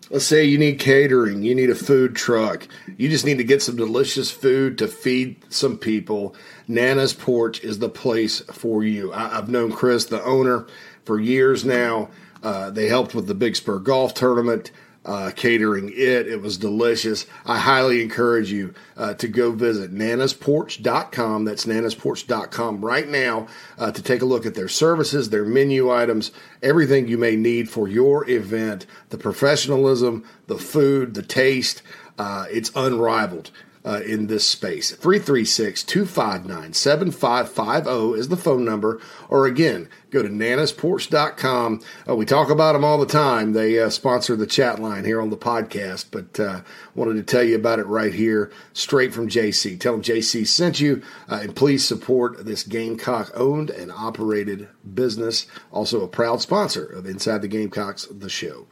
Let's 0.09 0.25
say 0.25 0.45
you 0.45 0.57
need 0.57 0.79
catering, 0.79 1.43
you 1.43 1.53
need 1.53 1.69
a 1.69 1.75
food 1.75 2.14
truck, 2.14 2.69
you 2.97 3.09
just 3.09 3.25
need 3.25 3.39
to 3.39 3.45
get 3.45 3.61
some 3.61 3.75
delicious 3.75 4.31
food 4.31 4.79
to 4.79 4.87
feed 4.87 5.43
some 5.53 5.77
people. 5.77 6.37
Nana's 6.69 7.12
Porch 7.12 7.64
is 7.64 7.81
the 7.81 7.89
place 7.89 8.39
for 8.53 8.85
you. 8.85 9.12
I, 9.12 9.31
have 9.31 9.49
known 9.49 9.73
Chris, 9.73 10.05
the 10.05 10.23
owner, 10.23 10.69
for 11.05 11.19
years 11.19 11.64
now. 11.64 12.11
Uh, 12.41 12.71
they 12.71 12.87
helped 12.87 13.17
with 13.17 13.27
the 13.27 13.35
Big 13.35 13.57
Spur 13.57 13.81
Golf 13.81 14.14
Tournament 14.14 14.71
uh, 15.07 15.30
catering 15.34 15.88
it. 15.90 16.26
It 16.26 16.42
was 16.42 16.59
delicious. 16.59 17.26
I 17.46 17.59
highly 17.59 18.02
encourage 18.02 18.50
you 18.50 18.74
uh, 18.96 19.14
to 19.14 19.28
go 19.28 19.52
visit 19.52 19.94
nanasporch.com. 19.94 21.44
That's 21.44 21.64
nanasporch.com 21.64 22.84
right 22.84 23.09
now 23.09 23.46
uh, 23.78 23.92
to 23.92 24.02
take 24.02 24.20
a 24.20 24.26
look 24.26 24.44
at 24.44 24.54
their 24.54 24.68
services, 24.68 25.30
their 25.30 25.44
menu 25.44 25.90
items, 25.90 26.32
everything 26.62 27.07
you 27.07 27.18
may 27.18 27.36
need 27.36 27.70
for 27.70 27.86
your 27.86 28.28
event, 28.28 28.84
the 29.11 29.18
professionalism, 29.18 30.24
the 30.48 30.59
food, 30.59 31.14
the 31.14 31.22
taste. 31.22 31.82
Uh, 32.18 32.46
it's 32.50 32.72
unrivaled. 32.74 33.50
Uh, 33.87 34.01
in 34.05 34.26
this 34.26 34.47
space. 34.47 34.91
336 34.91 35.84
259 35.84 36.72
7550 36.72 38.18
is 38.18 38.28
the 38.28 38.37
phone 38.37 38.64
number. 38.64 39.01
Or 39.28 39.47
again, 39.47 39.89
go 40.11 40.22
to 40.22 40.28
nanasporch.com. 40.28 41.80
Uh, 42.09 42.16
we 42.16 42.26
talk 42.26 42.51
about 42.51 42.72
them 42.72 42.84
all 42.84 42.99
the 42.99 43.07
time. 43.07 43.53
They 43.53 43.78
uh, 43.78 43.89
sponsor 43.91 44.34
the 44.34 44.47
chat 44.47 44.80
line 44.80 45.05
here 45.05 45.20
on 45.20 45.30
the 45.30 45.37
podcast, 45.37 46.07
but 46.11 46.41
uh, 46.41 46.62
wanted 46.95 47.14
to 47.14 47.22
tell 47.22 47.45
you 47.45 47.55
about 47.55 47.78
it 47.78 47.87
right 47.87 48.12
here, 48.12 48.51
straight 48.72 49.14
from 49.14 49.28
JC. 49.28 49.78
Tell 49.78 49.93
them 49.93 50.03
JC 50.03 50.47
sent 50.47 50.80
you, 50.80 51.03
uh, 51.28 51.41
and 51.43 51.55
please 51.55 51.87
support 51.87 52.45
this 52.45 52.64
Gamecock 52.64 53.30
owned 53.34 53.70
and 53.70 53.93
operated 53.93 54.68
business. 54.95 55.47
Also, 55.70 56.03
a 56.03 56.09
proud 56.09 56.41
sponsor 56.41 56.84
of 56.84 57.07
Inside 57.07 57.43
the 57.43 57.49
Gamecocks, 57.49 58.07
the 58.11 58.28
show. 58.28 58.66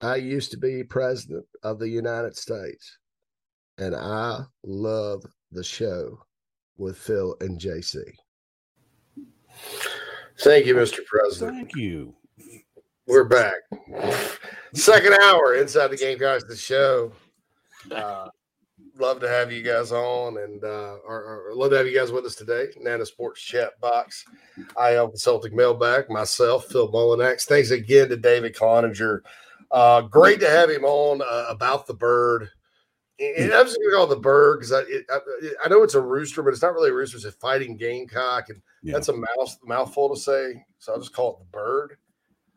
I 0.00 0.16
used 0.16 0.50
to 0.50 0.58
be 0.58 0.82
president 0.84 1.46
of 1.62 1.78
the 1.78 1.88
United 1.88 2.36
States 2.36 2.98
and 3.78 3.94
I 3.94 4.40
love 4.64 5.24
the 5.52 5.64
show 5.64 6.18
with 6.76 6.98
Phil 6.98 7.36
and 7.40 7.60
JC. 7.60 8.02
Thank 10.40 10.66
you, 10.66 10.74
Mr. 10.74 11.04
President. 11.06 11.56
Thank 11.56 11.76
you. 11.76 12.14
We're 13.06 13.24
back. 13.24 13.54
Second 14.74 15.14
hour 15.22 15.54
inside 15.54 15.88
the 15.88 15.96
game, 15.96 16.18
guys. 16.18 16.44
The 16.44 16.56
show. 16.56 17.12
Uh, 17.90 18.28
love 18.98 19.20
to 19.20 19.28
have 19.28 19.52
you 19.52 19.62
guys 19.62 19.92
on, 19.92 20.38
and 20.38 20.62
uh, 20.64 20.96
or, 21.06 21.50
or 21.50 21.54
love 21.54 21.70
to 21.70 21.76
have 21.76 21.86
you 21.86 21.96
guys 21.96 22.12
with 22.12 22.24
us 22.24 22.34
today. 22.34 22.66
Nana's 22.80 23.10
Porch 23.10 23.46
Chat 23.46 23.78
Box, 23.80 24.24
iHelp 24.76 25.10
Consulting 25.10 25.54
Mailbag, 25.54 26.10
myself, 26.10 26.66
Phil 26.66 26.90
Mullinax. 26.90 27.44
Thanks 27.44 27.70
again 27.70 28.08
to 28.08 28.16
David 28.16 28.54
Cloninger. 28.54 29.20
Uh, 29.70 30.02
great 30.02 30.40
to 30.40 30.48
have 30.50 30.70
him 30.70 30.84
on 30.84 31.22
uh, 31.22 31.46
about 31.48 31.86
the 31.86 31.94
bird. 31.94 32.50
And 33.18 33.52
I'm 33.52 33.64
just 33.64 33.76
to 33.76 33.90
call 33.94 34.04
it 34.04 34.10
the 34.10 34.20
bird 34.20 34.60
because 34.60 34.72
I, 34.72 34.80
I, 34.80 35.18
I, 35.64 35.68
know 35.68 35.82
it's 35.82 35.94
a 35.94 36.00
rooster, 36.00 36.42
but 36.42 36.52
it's 36.52 36.60
not 36.60 36.74
really 36.74 36.90
a 36.90 36.92
rooster. 36.92 37.16
It's 37.16 37.24
a 37.24 37.32
fighting 37.32 37.78
gamecock, 37.78 38.50
and 38.50 38.60
yeah. 38.82 38.92
that's 38.92 39.08
a 39.08 39.14
mouth 39.14 39.58
mouthful 39.64 40.14
to 40.14 40.20
say. 40.20 40.62
So 40.78 40.92
I'll 40.92 40.98
just 40.98 41.14
call 41.14 41.32
it 41.32 41.38
the 41.38 41.56
bird. 41.56 41.96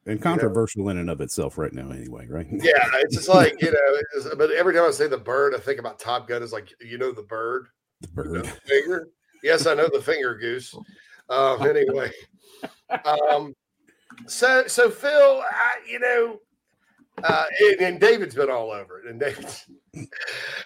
And 0.06 0.22
controversial 0.22 0.82
you 0.82 0.86
know? 0.86 0.92
in 0.92 0.98
and 0.98 1.10
of 1.10 1.22
itself 1.22 1.58
right 1.58 1.72
now, 1.72 1.92
anyway, 1.92 2.28
right? 2.28 2.48
Yeah, 2.52 2.84
it's 2.96 3.16
just 3.16 3.30
like 3.30 3.62
you 3.62 3.72
know. 3.72 4.36
but 4.36 4.52
every 4.52 4.74
time 4.74 4.86
I 4.86 4.92
say 4.92 5.08
the 5.08 5.18
bird, 5.18 5.56
I 5.56 5.60
think 5.60 5.80
about 5.80 5.98
Top 5.98 6.28
Gun. 6.28 6.44
Is 6.44 6.52
like 6.52 6.74
you 6.82 6.98
know 6.98 7.14
the 7.14 7.24
bird, 7.24 7.68
the 8.02 8.08
bird 8.10 8.28
you 8.28 8.34
know, 8.34 8.42
the 8.42 8.50
finger. 8.66 9.08
yes, 9.44 9.66
I 9.66 9.76
know 9.76 9.88
the 9.88 10.02
finger 10.02 10.36
goose. 10.36 10.76
Um, 11.30 11.66
anyway, 11.66 12.12
um, 13.06 13.54
so 14.28 14.68
so 14.68 14.90
Phil, 14.90 15.12
I, 15.12 15.76
you 15.88 16.00
know, 16.00 16.40
uh, 17.24 17.46
and, 17.62 17.82
and, 17.82 18.00
David's 18.00 18.36
been 18.36 18.50
all 18.50 18.72
over 18.72 19.00
it. 19.00 19.10
And 19.10 19.20
David's, 19.20 19.66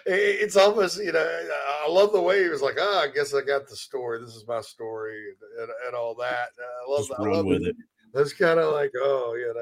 it's 0.06 0.56
almost, 0.56 1.02
you 1.02 1.12
know, 1.12 1.48
I 1.84 1.88
love 1.90 2.12
the 2.12 2.20
way 2.20 2.42
he 2.42 2.48
was 2.48 2.62
like, 2.62 2.76
oh, 2.78 2.98
I 3.02 3.08
guess 3.14 3.34
I 3.34 3.40
got 3.42 3.68
the 3.68 3.76
story. 3.76 4.20
This 4.20 4.34
is 4.34 4.46
my 4.46 4.60
story 4.60 5.18
and, 5.60 5.68
and, 5.86 5.94
all 5.94 6.14
that. 6.16 6.48
I 6.58 6.90
love, 6.90 7.08
Just 7.08 7.20
I 7.20 7.22
love 7.22 7.46
with 7.46 7.62
it. 7.62 7.68
it. 7.68 7.76
That's 8.12 8.32
kind 8.32 8.60
of 8.60 8.72
like, 8.72 8.92
oh, 8.96 9.34
you 9.34 9.54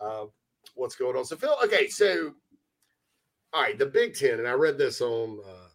know, 0.00 0.06
um, 0.06 0.30
what's 0.74 0.96
going 0.96 1.16
on. 1.16 1.24
So, 1.24 1.36
Phil, 1.36 1.56
okay, 1.64 1.88
so, 1.88 2.32
all 3.52 3.62
right, 3.62 3.78
the 3.78 3.86
Big 3.86 4.14
Ten, 4.14 4.38
and 4.38 4.48
I 4.48 4.52
read 4.52 4.78
this 4.78 5.00
on, 5.00 5.40
uh, 5.46 5.68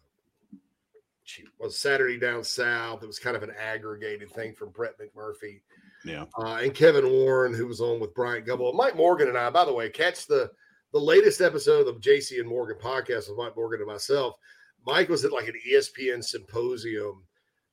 was 1.58 1.78
Saturday 1.78 2.18
Down 2.18 2.44
South. 2.44 3.02
It 3.02 3.06
was 3.06 3.18
kind 3.18 3.36
of 3.36 3.42
an 3.42 3.52
aggregated 3.58 4.30
thing 4.30 4.54
from 4.54 4.70
Brett 4.70 4.94
McMurphy. 4.98 5.60
Yeah. 6.04 6.26
Uh, 6.38 6.60
and 6.62 6.74
Kevin 6.74 7.10
Warren, 7.10 7.54
who 7.54 7.66
was 7.66 7.80
on 7.80 8.00
with 8.00 8.14
Bryant 8.14 8.46
Gumbel. 8.46 8.74
Mike 8.74 8.96
Morgan 8.96 9.28
and 9.28 9.38
I, 9.38 9.50
by 9.50 9.64
the 9.64 9.72
way, 9.72 9.88
catch 9.88 10.26
the 10.26 10.50
the 10.92 11.00
latest 11.00 11.40
episode 11.40 11.88
of 11.88 12.00
the 12.00 12.08
JC 12.08 12.38
and 12.38 12.48
Morgan 12.48 12.76
podcast 12.80 13.28
with 13.28 13.36
Mike 13.36 13.56
Morgan 13.56 13.80
and 13.80 13.88
myself. 13.88 14.36
Mike 14.86 15.08
was 15.08 15.24
at 15.24 15.32
like 15.32 15.48
an 15.48 15.58
ESPN 15.68 16.22
symposium 16.22 17.24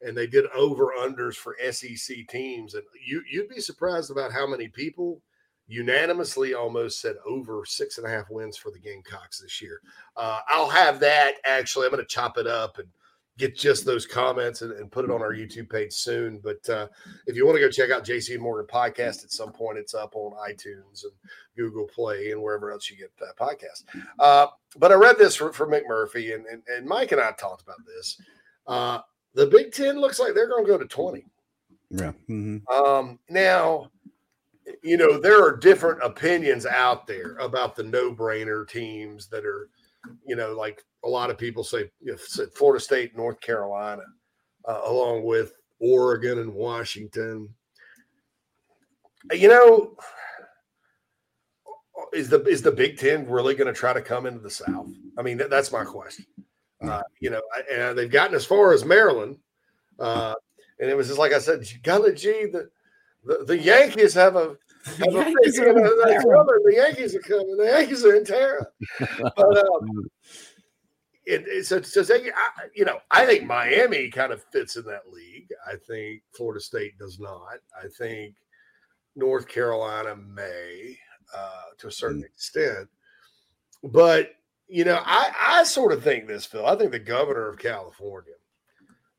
and 0.01 0.17
they 0.17 0.27
did 0.27 0.47
over 0.55 0.93
unders 0.99 1.35
for 1.35 1.55
SEC 1.71 2.27
teams. 2.27 2.73
And 2.73 2.83
you 3.05 3.21
you'd 3.29 3.49
be 3.49 3.59
surprised 3.59 4.11
about 4.11 4.31
how 4.31 4.47
many 4.47 4.67
people 4.69 5.21
unanimously 5.67 6.53
almost 6.53 6.99
said 6.99 7.15
over 7.25 7.63
six 7.65 7.97
and 7.97 8.07
a 8.07 8.09
half 8.09 8.29
wins 8.29 8.57
for 8.57 8.71
the 8.71 8.79
Gamecocks 8.79 9.39
this 9.39 9.61
year. 9.61 9.79
Uh, 10.17 10.39
I'll 10.47 10.69
have 10.69 10.99
that 11.01 11.35
actually. 11.45 11.85
I'm 11.85 11.91
going 11.91 12.03
to 12.03 12.07
chop 12.07 12.37
it 12.37 12.47
up 12.47 12.77
and 12.79 12.87
get 13.41 13.55
just 13.55 13.85
those 13.85 14.05
comments 14.05 14.61
and, 14.61 14.71
and, 14.73 14.91
put 14.91 15.03
it 15.03 15.11
on 15.11 15.21
our 15.21 15.33
YouTube 15.33 15.69
page 15.69 15.91
soon. 15.91 16.39
But 16.43 16.69
uh, 16.69 16.87
if 17.25 17.35
you 17.35 17.45
want 17.45 17.57
to 17.57 17.61
go 17.61 17.69
check 17.69 17.89
out 17.89 18.05
JC 18.05 18.39
Morgan 18.39 18.67
podcast 18.71 19.23
at 19.23 19.31
some 19.31 19.51
point, 19.51 19.77
it's 19.77 19.95
up 19.95 20.15
on 20.15 20.33
iTunes 20.47 21.03
and 21.03 21.11
Google 21.57 21.87
Play 21.87 22.31
and 22.31 22.41
wherever 22.41 22.71
else 22.71 22.89
you 22.89 22.97
get 22.97 23.11
that 23.17 23.35
podcast. 23.37 23.83
Uh, 24.19 24.47
but 24.77 24.91
I 24.91 24.95
read 24.95 25.17
this 25.17 25.35
from, 25.35 25.51
from 25.51 25.71
McMurphy 25.71 26.35
and, 26.35 26.45
and, 26.45 26.61
and, 26.67 26.87
Mike 26.87 27.11
and 27.11 27.19
I 27.19 27.31
talked 27.31 27.63
about 27.63 27.83
this. 27.85 28.21
Uh, 28.67 28.99
the 29.33 29.47
Big 29.47 29.71
Ten 29.71 29.99
looks 29.99 30.19
like 30.19 30.33
they're 30.33 30.49
going 30.49 30.65
to 30.65 30.71
go 30.71 30.77
to 30.77 30.85
20. 30.85 31.25
Yeah. 31.89 32.11
Mm-hmm. 32.29 32.57
Um, 32.73 33.19
now, 33.29 33.89
you 34.83 34.97
know, 34.97 35.19
there 35.19 35.43
are 35.43 35.57
different 35.57 36.03
opinions 36.03 36.65
out 36.65 37.07
there 37.07 37.35
about 37.37 37.75
the 37.75 37.83
no 37.83 38.13
brainer 38.13 38.67
teams 38.67 39.27
that 39.27 39.45
are, 39.45 39.69
you 40.25 40.35
know, 40.35 40.53
like 40.53 40.83
a 41.03 41.09
lot 41.09 41.29
of 41.29 41.37
people 41.37 41.63
say, 41.63 41.89
you 42.01 42.11
know, 42.11 42.45
Florida 42.55 42.83
State, 42.83 43.15
North 43.15 43.39
Carolina, 43.41 44.03
uh, 44.65 44.81
along 44.85 45.23
with 45.23 45.53
Oregon 45.79 46.39
and 46.39 46.53
Washington. 46.53 47.49
You 49.31 49.49
know, 49.49 49.95
is 52.13 52.29
the 52.29 52.43
is 52.43 52.61
the 52.61 52.71
Big 52.71 52.97
Ten 52.97 53.27
really 53.29 53.55
going 53.55 53.71
to 53.71 53.79
try 53.79 53.93
to 53.93 54.01
come 54.01 54.25
into 54.25 54.39
the 54.39 54.49
South? 54.49 54.89
I 55.17 55.21
mean, 55.21 55.37
that, 55.37 55.49
that's 55.49 55.71
my 55.71 55.83
question. 55.83 56.25
Uh, 56.81 57.01
you 57.19 57.29
know, 57.29 57.41
and 57.71 57.95
they've 57.97 58.09
gotten 58.09 58.35
as 58.35 58.45
far 58.45 58.73
as 58.73 58.83
Maryland, 58.83 59.37
uh, 59.99 60.33
and 60.79 60.89
it 60.89 60.97
was 60.97 61.07
just 61.07 61.19
like 61.19 61.31
I 61.31 61.39
said, 61.39 61.63
golly 61.83 62.13
gee, 62.15 62.47
the 62.51 62.69
the, 63.23 63.43
the 63.45 63.57
Yankees 63.57 64.15
have 64.15 64.35
a 64.35 64.57
have 64.85 64.97
the 64.97 65.11
Yankees, 65.11 65.59
a, 65.59 65.69
are 65.69 65.73
the 66.65 66.73
Yankees 66.75 67.15
are 67.15 67.19
coming. 67.19 67.57
The 67.57 67.65
Yankees 67.65 68.05
are 68.05 68.15
in 68.15 68.25
terror. 68.25 68.73
But, 68.99 69.57
um, 69.57 70.07
it, 71.31 71.47
it, 71.47 71.65
so, 71.65 71.81
so 71.81 72.03
say, 72.03 72.29
I, 72.29 72.67
you 72.75 72.85
know, 72.85 72.99
I 73.09 73.25
think 73.25 73.45
Miami 73.45 74.09
kind 74.09 74.31
of 74.31 74.43
fits 74.51 74.75
in 74.75 74.83
that 74.85 75.11
league. 75.11 75.47
I 75.65 75.75
think 75.87 76.23
Florida 76.35 76.59
State 76.59 76.97
does 76.97 77.19
not. 77.19 77.59
I 77.77 77.87
think 77.97 78.35
North 79.15 79.47
Carolina 79.47 80.15
may, 80.15 80.97
uh, 81.35 81.71
to 81.77 81.87
a 81.87 81.91
certain 81.91 82.21
mm. 82.21 82.25
extent. 82.25 82.87
But 83.83 84.35
you 84.67 84.85
know, 84.85 85.01
I, 85.05 85.31
I 85.37 85.63
sort 85.63 85.91
of 85.91 86.03
think 86.03 86.27
this, 86.27 86.45
Phil. 86.45 86.65
I 86.65 86.75
think 86.75 86.91
the 86.91 86.99
governor 86.99 87.49
of 87.49 87.59
California 87.59 88.33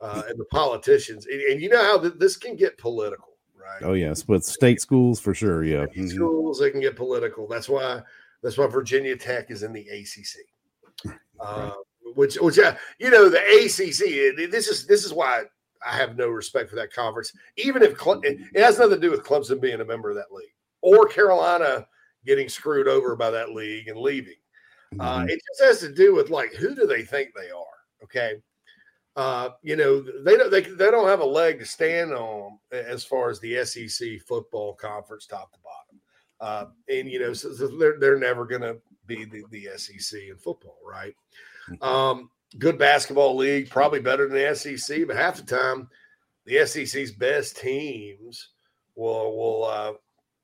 uh, 0.00 0.22
and 0.28 0.38
the 0.38 0.46
politicians, 0.46 1.26
and, 1.26 1.40
and 1.42 1.60
you 1.60 1.68
know 1.68 1.82
how 1.82 1.98
th- 1.98 2.14
this 2.18 2.36
can 2.36 2.56
get 2.56 2.78
political, 2.78 3.36
right? 3.54 3.82
Oh 3.82 3.92
yes, 3.92 4.22
but 4.22 4.44
state 4.44 4.80
schools 4.80 5.20
for 5.20 5.34
sure. 5.34 5.62
Yeah, 5.64 5.86
mm-hmm. 5.86 6.06
schools 6.06 6.58
they 6.58 6.70
can 6.70 6.80
get 6.80 6.96
political. 6.96 7.46
That's 7.46 7.68
why 7.68 8.00
that's 8.42 8.56
why 8.56 8.66
Virginia 8.66 9.16
Tech 9.16 9.50
is 9.50 9.62
in 9.62 9.72
the 9.72 9.86
ACC. 9.88 11.12
Uh, 11.38 11.72
which 12.14 12.36
which 12.36 12.58
uh, 12.58 12.74
you 12.98 13.10
know 13.10 13.28
the 13.28 13.38
ACC. 13.38 14.50
This 14.50 14.68
is 14.68 14.86
this 14.86 15.04
is 15.04 15.12
why 15.12 15.42
I 15.84 15.96
have 15.96 16.16
no 16.16 16.28
respect 16.28 16.70
for 16.70 16.76
that 16.76 16.92
conference. 16.92 17.32
Even 17.56 17.82
if 17.82 17.96
Cle- 17.96 18.20
it 18.22 18.60
has 18.60 18.78
nothing 18.78 18.96
to 18.96 19.00
do 19.00 19.10
with 19.10 19.24
Clemson 19.24 19.60
being 19.60 19.80
a 19.80 19.84
member 19.84 20.10
of 20.10 20.16
that 20.16 20.32
league 20.32 20.52
or 20.80 21.06
Carolina 21.06 21.86
getting 22.24 22.48
screwed 22.48 22.88
over 22.88 23.16
by 23.16 23.30
that 23.30 23.52
league 23.52 23.88
and 23.88 23.98
leaving. 23.98 24.34
Uh, 25.00 25.20
mm-hmm. 25.20 25.28
It 25.28 25.40
just 25.48 25.62
has 25.62 25.80
to 25.80 25.94
do 25.94 26.14
with 26.14 26.30
like 26.30 26.52
who 26.54 26.74
do 26.74 26.86
they 26.86 27.02
think 27.02 27.30
they 27.34 27.50
are? 27.50 28.04
Okay. 28.04 28.34
Uh, 29.14 29.50
you 29.62 29.76
know 29.76 30.02
they 30.24 30.36
don't 30.38 30.50
they, 30.50 30.62
they 30.62 30.90
don't 30.90 31.08
have 31.08 31.20
a 31.20 31.24
leg 31.24 31.58
to 31.58 31.66
stand 31.66 32.12
on 32.12 32.58
as 32.72 33.04
far 33.04 33.28
as 33.28 33.38
the 33.40 33.62
SEC 33.64 34.20
football 34.26 34.74
conference 34.74 35.26
top 35.26 35.52
to 35.52 35.58
bottom, 35.60 36.00
uh, 36.40 36.70
and 36.88 37.10
you 37.10 37.20
know 37.20 37.34
so, 37.34 37.52
so 37.52 37.68
they're 37.76 37.98
they're 38.00 38.18
never 38.18 38.46
going 38.46 38.62
to 38.62 38.78
be 39.06 39.26
the, 39.26 39.44
the 39.50 39.68
SEC 39.76 40.18
in 40.30 40.36
football, 40.38 40.78
right? 40.82 41.14
Mm-hmm. 41.70 41.82
Um, 41.82 42.30
good 42.58 42.78
basketball 42.78 43.36
league, 43.36 43.70
probably 43.70 44.00
better 44.00 44.28
than 44.28 44.38
the 44.38 44.54
SEC, 44.54 45.06
but 45.06 45.16
half 45.16 45.36
the 45.36 45.42
time, 45.42 45.88
the 46.44 46.66
SEC's 46.66 47.12
best 47.12 47.56
teams 47.56 48.48
will 48.94 49.36
will 49.36 49.64
uh, 49.64 49.92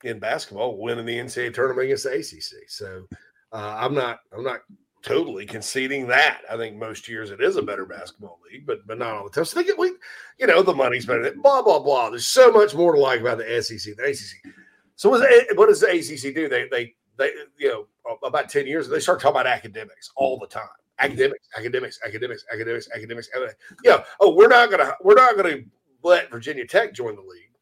in 0.04 0.18
basketball 0.18 0.78
win 0.78 0.98
in 0.98 1.06
the 1.06 1.18
NCAA 1.18 1.52
tournament 1.52 1.84
against 1.84 2.04
the 2.04 2.12
ACC. 2.12 2.68
So 2.68 3.06
uh, 3.52 3.76
I'm 3.78 3.94
not 3.94 4.20
I'm 4.32 4.44
not 4.44 4.60
totally 5.02 5.46
conceding 5.46 6.06
that. 6.08 6.42
I 6.50 6.56
think 6.56 6.76
most 6.76 7.08
years 7.08 7.30
it 7.30 7.40
is 7.40 7.56
a 7.56 7.62
better 7.62 7.84
basketball 7.84 8.38
league, 8.50 8.66
but 8.66 8.86
but 8.86 8.98
not 8.98 9.14
all 9.14 9.24
the 9.24 9.30
time. 9.30 9.44
So 9.44 9.58
they 9.58 9.66
get 9.66 9.78
we, 9.78 9.92
you 10.38 10.46
know, 10.46 10.62
the 10.62 10.74
money's 10.74 11.06
better. 11.06 11.32
Blah 11.42 11.62
blah 11.62 11.80
blah. 11.80 12.10
There's 12.10 12.26
so 12.26 12.52
much 12.52 12.74
more 12.74 12.94
to 12.94 13.00
like 13.00 13.20
about 13.20 13.38
the 13.38 13.62
SEC, 13.62 13.96
than 13.96 14.04
the 14.04 14.10
ACC. 14.10 14.54
So 14.96 15.10
what 15.10 15.28
does, 15.28 15.56
what 15.56 15.66
does 15.66 15.80
the 15.80 15.88
ACC 15.88 16.34
do? 16.34 16.48
They 16.48 16.68
they 16.68 16.94
they 17.16 17.32
you 17.58 17.68
know 17.68 18.18
about 18.22 18.48
ten 18.48 18.66
years 18.66 18.88
they 18.88 19.00
start 19.00 19.20
talking 19.20 19.40
about 19.40 19.46
academics 19.46 20.10
all 20.16 20.38
the 20.38 20.46
time 20.46 20.68
academics, 20.98 21.48
academics, 21.56 21.98
academics, 22.04 22.44
academics, 22.52 22.88
academics. 22.94 23.56
Yeah. 23.84 24.04
Oh, 24.20 24.34
we're 24.34 24.48
not 24.48 24.70
gonna 24.70 24.94
we're 25.02 25.14
not 25.14 25.36
gonna 25.36 25.58
let 26.02 26.30
Virginia 26.30 26.66
Tech 26.66 26.94
join 26.94 27.16
the 27.16 27.22
league. 27.22 27.52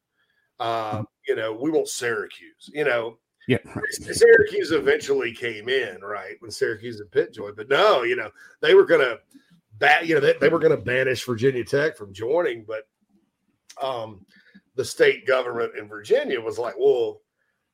Uh, 0.59 1.03
you 1.27 1.35
know, 1.35 1.53
we 1.53 1.69
want 1.69 1.87
Syracuse. 1.87 2.69
You 2.73 2.85
know, 2.85 3.17
yeah. 3.47 3.59
Syracuse 3.91 4.71
eventually 4.71 5.33
came 5.33 5.69
in, 5.69 6.01
right? 6.01 6.35
When 6.39 6.51
Syracuse 6.51 6.99
and 6.99 7.11
Pitt 7.11 7.33
joined, 7.33 7.55
but 7.55 7.69
no, 7.69 8.03
you 8.03 8.15
know, 8.15 8.29
they 8.61 8.73
were 8.73 8.85
gonna 8.85 9.17
bad. 9.79 10.07
You 10.07 10.15
know, 10.15 10.21
they, 10.21 10.33
they 10.39 10.49
were 10.49 10.59
going 10.59 10.75
to 10.75 10.83
banish 10.83 11.25
Virginia 11.25 11.63
Tech 11.63 11.95
from 11.97 12.13
joining, 12.13 12.65
but 12.65 12.87
um, 13.81 14.25
the 14.75 14.85
state 14.85 15.25
government 15.25 15.75
in 15.77 15.87
Virginia 15.87 16.39
was 16.39 16.57
like, 16.57 16.75
"Well, 16.77 17.21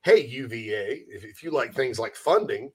hey 0.03 0.25
UVA, 0.25 1.03
if, 1.07 1.23
if 1.23 1.43
you 1.43 1.51
like 1.51 1.73
things 1.73 1.99
like 1.99 2.15
funding." 2.15 2.71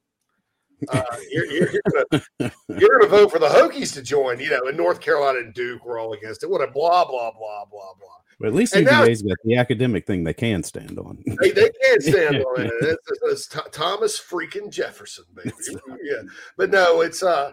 Uh, 0.89 1.03
you're, 1.31 1.47
you're, 1.47 1.73
gonna, 1.93 2.53
you're 2.69 2.99
gonna 2.99 3.09
vote 3.11 3.31
for 3.33 3.39
the 3.39 3.49
Hokies 3.49 3.93
to 3.95 4.03
join, 4.03 4.39
you 4.39 4.51
know. 4.51 4.61
And 4.67 4.77
North 4.77 5.01
Carolina 5.01 5.41
and 5.41 5.53
Duke 5.53 5.85
were 5.85 5.99
all 5.99 6.13
against 6.13 6.43
it. 6.43 6.51
What 6.51 6.61
a 6.61 6.71
blah 6.71 7.05
blah 7.05 7.33
blah 7.33 7.65
blah 7.65 7.95
blah. 7.99 8.09
But 8.39 8.49
at 8.49 8.55
least 8.55 8.77
UVA's 8.77 9.23
got 9.23 9.37
the 9.45 9.57
academic 9.57 10.07
thing 10.07 10.23
they 10.23 10.33
can 10.35 10.63
stand 10.63 10.99
on. 10.99 11.23
They, 11.41 11.51
they 11.51 11.71
can't 11.83 12.03
stand 12.03 12.37
on 12.57 12.61
it. 12.67 12.73
It's, 12.83 13.11
it's, 13.11 13.21
it's 13.25 13.49
Th- 13.49 13.65
Thomas 13.73 14.21
freaking 14.21 14.71
Jefferson, 14.71 15.25
baby. 15.35 15.51
Yeah, 16.03 16.23
but 16.57 16.71
no, 16.71 17.01
it's 17.01 17.23
uh, 17.23 17.53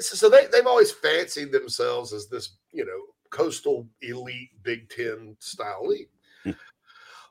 so 0.00 0.28
they 0.28 0.46
they've 0.52 0.66
always 0.66 0.90
fancied 0.90 1.52
themselves 1.52 2.12
as 2.12 2.26
this, 2.26 2.56
you 2.72 2.84
know, 2.84 3.00
coastal 3.30 3.86
elite 4.02 4.50
Big 4.62 4.88
Ten 4.90 5.36
style 5.38 5.86
league. 5.86 6.08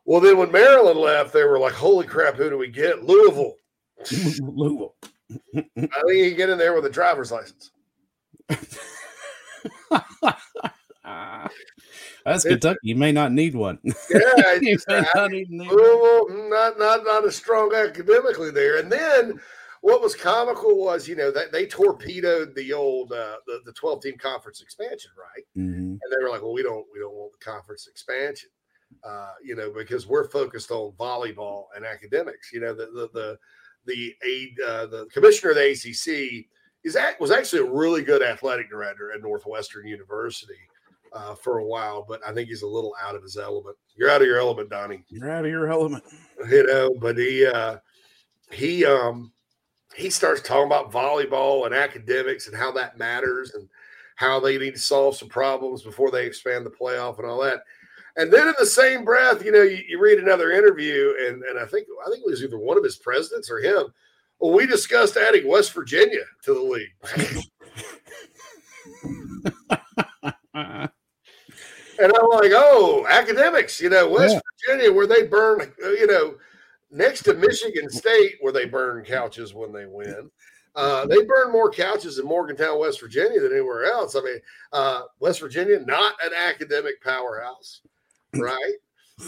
well, 0.05 0.21
then 0.21 0.37
when 0.37 0.51
Maryland 0.51 0.99
left, 0.99 1.33
they 1.33 1.43
were 1.43 1.59
like, 1.59 1.73
"Holy 1.73 2.07
crap, 2.07 2.35
who 2.35 2.49
do 2.49 2.57
we 2.57 2.69
get? 2.69 3.03
Louisville." 3.03 3.55
Louisville. 4.39 4.95
I 5.31 5.61
think 5.75 5.91
you 6.15 6.35
get 6.35 6.49
in 6.49 6.57
there 6.57 6.73
with 6.73 6.85
a 6.85 6.89
driver's 6.89 7.31
license. 7.31 7.71
That's 12.25 12.43
Kentucky. 12.43 12.79
You 12.83 12.95
may 12.95 13.11
not 13.11 13.31
need 13.31 13.55
one. 13.55 13.79
Yeah, 14.09 14.59
just- 14.61 14.89
I- 14.89 15.05
not 15.15 15.33
even 15.33 15.57
need 15.57 15.69
one. 15.71 16.49
Not 16.49 16.77
not 16.79 17.03
not 17.05 17.25
as 17.25 17.35
strong 17.35 17.73
academically 17.73 18.51
there. 18.51 18.77
And 18.77 18.91
then 18.91 19.39
what 19.81 20.01
was 20.01 20.15
comical 20.15 20.77
was, 20.77 21.07
you 21.07 21.15
know, 21.15 21.31
that 21.31 21.51
they 21.51 21.65
torpedoed 21.65 22.55
the 22.55 22.73
old 22.73 23.11
uh, 23.13 23.37
the 23.47 23.61
the 23.65 23.71
twelve 23.73 24.01
team 24.01 24.17
conference 24.17 24.61
expansion, 24.61 25.11
right? 25.17 25.45
Mhm. 25.57 25.97
And 26.01 26.01
they 26.11 26.21
were 26.23 26.29
like, 26.29 26.41
well, 26.41 26.53
we 26.53 26.63
don't 26.63 26.85
we 26.93 26.99
don't 26.99 27.13
want 27.13 27.31
the 27.33 27.45
conference 27.45 27.87
expansion, 27.87 28.49
uh, 29.03 29.31
you 29.43 29.55
know, 29.55 29.71
because 29.71 30.07
we're 30.07 30.29
focused 30.29 30.71
on 30.71 30.91
volleyball 30.99 31.65
and 31.75 31.85
academics. 31.85 32.51
You 32.51 32.59
know, 32.61 32.73
the 32.73 32.87
the 32.87 33.09
the 33.13 33.39
the 33.87 34.13
aid 34.23 34.55
uh, 34.65 34.85
the 34.85 35.05
commissioner 35.11 35.51
of 35.51 35.57
the 35.57 35.71
ACC 35.71 36.45
is 36.83 36.95
act, 36.95 37.19
was 37.19 37.31
actually 37.31 37.61
a 37.61 37.71
really 37.71 38.03
good 38.03 38.21
athletic 38.21 38.69
director 38.69 39.11
at 39.11 39.21
Northwestern 39.21 39.87
University. 39.87 40.53
Uh, 41.13 41.33
for 41.33 41.59
a 41.59 41.65
while, 41.65 42.05
but 42.07 42.19
I 42.27 42.33
think 42.33 42.49
he's 42.49 42.63
a 42.63 42.67
little 42.67 42.93
out 43.01 43.15
of 43.15 43.23
his 43.23 43.37
element. 43.37 43.77
You're 43.95 44.09
out 44.09 44.21
of 44.21 44.27
your 44.27 44.39
element, 44.39 44.69
Donnie 44.69 45.05
You're 45.07 45.31
out 45.31 45.45
of 45.45 45.49
your 45.49 45.71
element. 45.71 46.03
you 46.49 46.67
know 46.67 46.93
but 46.99 47.17
he 47.17 47.45
uh 47.45 47.77
he 48.51 48.85
um 48.85 49.31
he 49.95 50.09
starts 50.09 50.41
talking 50.41 50.65
about 50.65 50.91
volleyball 50.91 51.65
and 51.65 51.73
academics 51.73 52.47
and 52.47 52.55
how 52.55 52.71
that 52.73 52.97
matters 52.97 53.53
and 53.55 53.67
how 54.15 54.39
they 54.39 54.57
need 54.57 54.73
to 54.73 54.79
solve 54.79 55.15
some 55.15 55.29
problems 55.29 55.81
before 55.81 56.11
they 56.11 56.25
expand 56.25 56.65
the 56.65 56.69
playoff 56.69 57.17
and 57.19 57.27
all 57.27 57.41
that 57.41 57.61
and 58.17 58.31
then 58.31 58.47
in 58.47 58.53
the 58.59 58.65
same 58.65 59.05
breath 59.05 59.43
you 59.43 59.51
know 59.51 59.61
you, 59.61 59.79
you 59.87 60.01
read 60.01 60.19
another 60.19 60.51
interview 60.51 61.13
and 61.27 61.43
and 61.43 61.57
i 61.57 61.65
think 61.65 61.87
i 62.05 62.09
think 62.09 62.23
it 62.25 62.29
was 62.29 62.43
either 62.43 62.57
one 62.57 62.77
of 62.77 62.83
his 62.83 62.97
presidents 62.97 63.49
or 63.49 63.59
him 63.59 63.85
well 64.39 64.53
we 64.53 64.65
discussed 64.65 65.17
adding 65.17 65.47
west 65.47 65.73
virginia 65.73 66.23
to 66.43 66.53
the 66.53 66.61
league 66.61 67.43
And 71.99 72.11
I'm 72.13 72.29
like, 72.29 72.51
oh, 72.53 73.05
academics, 73.09 73.81
you 73.81 73.89
know, 73.89 74.07
West 74.09 74.35
Yeah. 74.35 74.41
Virginia, 74.67 74.93
where 74.93 75.07
they 75.07 75.23
burn, 75.23 75.71
you 75.79 76.07
know, 76.07 76.35
next 76.91 77.23
to 77.23 77.33
Michigan 77.33 77.89
State, 77.89 78.35
where 78.41 78.53
they 78.53 78.65
burn 78.65 79.03
couches 79.03 79.53
when 79.53 79.71
they 79.71 79.85
win. 79.85 80.29
Uh, 80.75 81.07
they 81.07 81.23
burn 81.25 81.51
more 81.51 81.71
couches 81.71 82.19
in 82.19 82.25
Morgantown, 82.25 82.79
West 82.79 83.01
Virginia 83.01 83.39
than 83.39 83.51
anywhere 83.51 83.85
else. 83.85 84.15
I 84.15 84.21
mean, 84.21 84.39
uh, 84.73 85.01
West 85.19 85.39
Virginia, 85.39 85.79
not 85.79 86.13
an 86.23 86.33
academic 86.35 87.01
powerhouse, 87.01 87.81
right? 88.41 88.73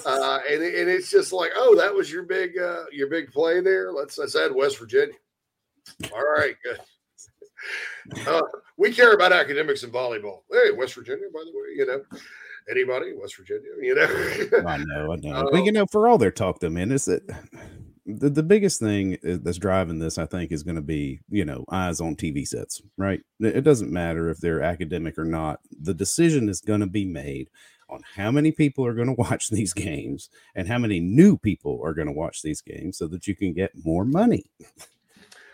Uh, 0.05 0.39
and, 0.49 0.61
and 0.61 0.89
it's 0.89 1.09
just 1.09 1.33
like, 1.33 1.49
oh, 1.55 1.75
that 1.75 1.93
was 1.93 2.11
your 2.11 2.23
big 2.23 2.57
uh, 2.57 2.83
your 2.91 3.09
big 3.09 3.31
play 3.31 3.59
there. 3.59 3.91
Let's 3.91 4.17
let's 4.17 4.35
add 4.35 4.53
West 4.53 4.77
Virginia. 4.77 5.15
All 6.13 6.23
right, 6.23 6.55
good. 6.63 6.79
Uh, 8.27 8.41
we 8.77 8.93
care 8.93 9.13
about 9.13 9.33
academics 9.33 9.83
and 9.83 9.91
volleyball. 9.91 10.41
Hey, 10.51 10.71
West 10.71 10.95
Virginia, 10.95 11.25
by 11.33 11.41
the 11.43 11.51
way, 11.51 11.75
you 11.75 11.85
know, 11.85 12.01
anybody, 12.69 13.13
West 13.13 13.35
Virginia, 13.35 13.69
you 13.81 13.95
know. 13.95 14.59
I 14.67 14.77
know, 14.77 15.13
I 15.13 15.15
know. 15.17 15.47
Oh. 15.47 15.49
but 15.51 15.63
you 15.63 15.71
know, 15.71 15.85
for 15.85 16.07
all 16.07 16.17
their 16.17 16.31
talk, 16.31 16.59
though, 16.59 16.69
man, 16.69 16.91
is 16.91 17.05
that 17.05 17.23
the, 18.05 18.29
the 18.29 18.43
biggest 18.43 18.79
thing 18.79 19.17
that's 19.23 19.57
driving 19.57 19.99
this, 19.99 20.17
I 20.17 20.25
think, 20.25 20.51
is 20.51 20.63
going 20.63 20.75
to 20.75 20.81
be, 20.81 21.19
you 21.29 21.45
know, 21.45 21.65
eyes 21.71 21.99
on 21.99 22.15
TV 22.15 22.47
sets, 22.47 22.81
right? 22.97 23.21
It 23.39 23.57
it 23.57 23.61
doesn't 23.61 23.91
matter 23.91 24.29
if 24.29 24.37
they're 24.37 24.61
academic 24.61 25.17
or 25.17 25.25
not. 25.25 25.59
The 25.81 25.93
decision 25.93 26.49
is 26.49 26.61
going 26.61 26.81
to 26.81 26.87
be 26.87 27.05
made 27.05 27.49
on 27.89 28.01
how 28.15 28.31
many 28.31 28.51
people 28.51 28.85
are 28.85 28.93
going 28.93 29.07
to 29.07 29.13
watch 29.13 29.47
these 29.51 29.73
games 29.73 30.29
and 30.55 30.67
how 30.67 30.77
many 30.77 30.99
new 30.99 31.37
people 31.37 31.81
are 31.83 31.93
going 31.93 32.07
to 32.07 32.13
watch 32.13 32.41
these 32.41 32.61
games 32.61 32.97
so 32.97 33.07
that 33.07 33.27
you 33.27 33.35
can 33.35 33.53
get 33.53 33.71
more 33.83 34.05
money. 34.05 34.45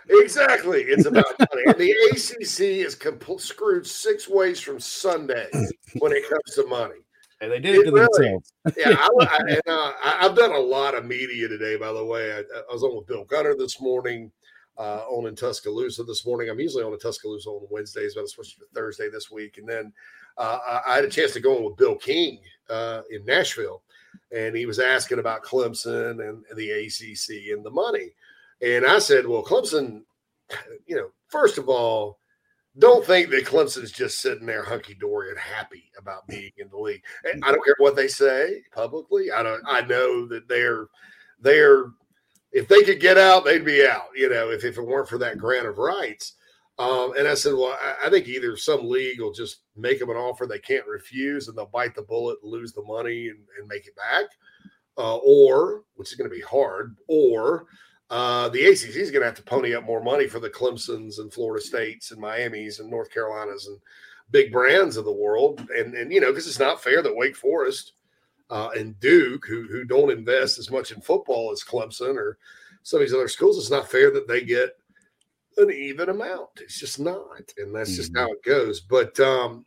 Exactly. 0.07 0.81
It's 0.83 1.05
about 1.05 1.25
money. 1.39 1.63
And 1.65 1.75
the 1.75 1.91
ACC 2.11 2.85
is 2.85 2.95
compl- 2.95 3.41
screwed 3.41 3.87
six 3.87 4.29
ways 4.29 4.59
from 4.59 4.79
Sunday 4.79 5.47
when 5.99 6.11
it 6.11 6.29
comes 6.29 6.55
to 6.55 6.67
money. 6.67 6.95
And 7.41 7.51
they 7.51 7.59
did 7.59 7.75
it 7.75 7.85
to 7.85 7.91
themselves. 7.91 8.53
yeah, 8.77 8.95
I, 8.97 9.09
I, 9.19 9.37
and, 9.49 9.61
uh, 9.67 9.91
I, 10.03 10.17
I've 10.21 10.35
done 10.35 10.51
a 10.51 10.59
lot 10.59 10.95
of 10.95 11.05
media 11.05 11.47
today. 11.47 11.75
By 11.75 11.91
the 11.91 12.05
way, 12.05 12.33
I, 12.33 12.39
I 12.39 12.73
was 12.73 12.83
on 12.83 12.95
with 12.95 13.07
Bill 13.07 13.25
Gunner 13.25 13.55
this 13.57 13.81
morning, 13.81 14.31
uh, 14.77 15.01
on 15.09 15.27
in 15.27 15.35
Tuscaloosa 15.35 16.03
this 16.03 16.25
morning. 16.25 16.49
I'm 16.49 16.59
usually 16.59 16.83
on 16.83 16.93
in 16.93 16.99
Tuscaloosa 16.99 17.49
on 17.49 17.67
Wednesdays, 17.69 18.13
but 18.13 18.21
I 18.21 18.23
was 18.23 18.31
supposed 18.31 18.53
to 18.55 18.59
be 18.61 18.65
Thursday 18.73 19.09
this 19.09 19.31
week. 19.31 19.57
And 19.57 19.67
then 19.67 19.93
uh, 20.37 20.81
I, 20.87 20.95
had 20.95 21.05
a 21.05 21.09
chance 21.09 21.31
to 21.33 21.39
go 21.39 21.57
on 21.57 21.63
with 21.63 21.77
Bill 21.77 21.95
King 21.95 22.39
uh, 22.69 23.01
in 23.09 23.25
Nashville, 23.25 23.81
and 24.35 24.55
he 24.55 24.65
was 24.65 24.79
asking 24.79 25.19
about 25.19 25.43
Clemson 25.43 26.27
and, 26.27 26.43
and 26.49 26.57
the 26.57 26.71
ACC 26.71 27.53
and 27.53 27.65
the 27.65 27.71
money. 27.71 28.11
And 28.61 28.85
I 28.85 28.99
said, 28.99 29.27
well, 29.27 29.43
Clemson, 29.43 30.03
you 30.85 30.95
know, 30.95 31.09
first 31.29 31.57
of 31.57 31.69
all, 31.69 32.19
don't 32.77 33.05
think 33.05 33.29
that 33.29 33.45
Clemson's 33.45 33.91
just 33.91 34.19
sitting 34.19 34.45
there 34.45 34.63
hunky 34.63 34.95
dory 34.95 35.29
and 35.29 35.39
happy 35.39 35.91
about 35.97 36.27
being 36.27 36.51
in 36.57 36.69
the 36.69 36.77
league. 36.77 37.03
And 37.23 37.43
I 37.45 37.51
don't 37.51 37.63
care 37.63 37.75
what 37.77 37.95
they 37.95 38.07
say 38.07 38.63
publicly. 38.73 39.31
I 39.31 39.43
don't. 39.43 39.63
I 39.65 39.81
know 39.81 40.27
that 40.27 40.49
they're 40.49 40.87
they're 41.39 41.85
if 42.51 42.67
they 42.67 42.83
could 42.83 42.99
get 42.99 43.17
out, 43.17 43.45
they'd 43.45 43.65
be 43.65 43.85
out. 43.85 44.07
You 44.15 44.29
know, 44.29 44.49
if, 44.49 44.65
if 44.65 44.77
it 44.77 44.81
weren't 44.81 45.09
for 45.09 45.17
that 45.19 45.37
grant 45.37 45.67
of 45.67 45.77
rights. 45.77 46.33
Um, 46.77 47.13
and 47.17 47.27
I 47.27 47.35
said, 47.35 47.53
well, 47.53 47.77
I, 47.81 48.07
I 48.07 48.09
think 48.09 48.27
either 48.27 48.57
some 48.57 48.89
league 48.89 49.21
will 49.21 49.31
just 49.31 49.61
make 49.77 49.99
them 49.99 50.09
an 50.09 50.17
offer 50.17 50.45
they 50.45 50.59
can't 50.59 50.85
refuse, 50.87 51.47
and 51.47 51.57
they'll 51.57 51.67
bite 51.67 51.95
the 51.95 52.01
bullet, 52.01 52.37
and 52.43 52.51
lose 52.51 52.73
the 52.73 52.83
money, 52.83 53.29
and, 53.29 53.39
and 53.57 53.67
make 53.67 53.87
it 53.87 53.95
back, 53.95 54.25
uh, 54.97 55.17
or 55.17 55.83
which 55.95 56.11
is 56.11 56.15
going 56.15 56.29
to 56.29 56.35
be 56.35 56.41
hard, 56.41 56.97
or 57.07 57.67
uh, 58.09 58.49
the 58.49 58.65
ACC 58.65 58.95
is 58.95 59.09
going 59.09 59.21
to 59.21 59.27
have 59.27 59.35
to 59.35 59.43
pony 59.43 59.73
up 59.73 59.83
more 59.83 60.03
money 60.03 60.27
for 60.27 60.39
the 60.39 60.49
Clemsons 60.49 61.19
and 61.19 61.33
Florida 61.33 61.63
States 61.63 62.11
and 62.11 62.19
Miami's 62.19 62.79
and 62.79 62.89
North 62.89 63.11
Carolinas 63.11 63.67
and 63.67 63.79
big 64.31 64.51
brands 64.51 64.97
of 64.97 65.05
the 65.05 65.11
world. 65.11 65.67
And, 65.75 65.95
and 65.95 66.11
you 66.11 66.19
know, 66.19 66.31
because 66.31 66.47
it's 66.47 66.59
not 66.59 66.83
fair 66.83 67.01
that 67.01 67.15
Wake 67.15 67.35
Forest 67.35 67.93
uh, 68.51 68.69
and 68.77 68.99
Duke, 68.99 69.45
who, 69.47 69.63
who 69.63 69.85
don't 69.85 70.11
invest 70.11 70.59
as 70.59 70.69
much 70.69 70.91
in 70.91 71.01
football 71.01 71.51
as 71.51 71.63
Clemson 71.63 72.15
or 72.15 72.37
some 72.83 73.01
of 73.01 73.07
these 73.07 73.15
other 73.15 73.27
schools, 73.27 73.57
it's 73.57 73.71
not 73.71 73.89
fair 73.89 74.11
that 74.11 74.27
they 74.27 74.43
get 74.43 74.77
an 75.57 75.71
even 75.71 76.09
amount. 76.09 76.49
It's 76.61 76.79
just 76.79 76.99
not. 76.99 77.53
And 77.57 77.73
that's 77.73 77.95
just 77.95 78.15
how 78.15 78.31
it 78.31 78.43
goes. 78.43 78.81
But, 78.81 79.19
um, 79.19 79.65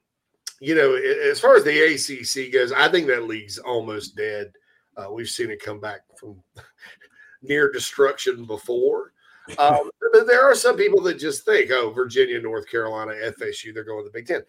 you 0.61 0.75
know, 0.75 0.95
as 0.95 1.41
far 1.41 1.57
as 1.57 1.65
the 1.65 1.95
ACC 1.95 2.53
goes, 2.53 2.73
I 2.73 2.89
think 2.89 3.07
that 3.07 3.25
league's 3.25 3.59
almost 3.59 4.17
dead. 4.17 4.53
Uh, 4.97 5.13
we've 5.13 5.29
seen 5.29 5.51
it 5.51 5.63
come 5.63 5.81
back 5.81 6.01
from 6.19 6.43
near 7.43 7.71
destruction 7.71 8.45
before. 8.45 9.13
Um, 9.59 9.91
but 10.13 10.27
there 10.27 10.43
are 10.43 10.55
some 10.55 10.77
people 10.77 11.01
that 11.03 11.19
just 11.19 11.45
think, 11.45 11.71
oh, 11.71 11.91
Virginia, 11.91 12.41
North 12.41 12.69
Carolina, 12.69 13.13
FSU, 13.13 13.73
they're 13.73 13.85
going 13.85 14.05
to 14.05 14.11
the 14.11 14.19
Big 14.19 14.27
Ten. 14.27 14.43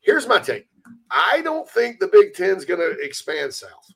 Here's 0.00 0.28
my 0.28 0.38
take 0.38 0.68
I 1.10 1.40
don't 1.42 1.68
think 1.70 1.98
the 1.98 2.08
Big 2.08 2.34
Ten's 2.34 2.64
going 2.64 2.80
to 2.80 2.98
expand 3.00 3.54
south. 3.54 3.90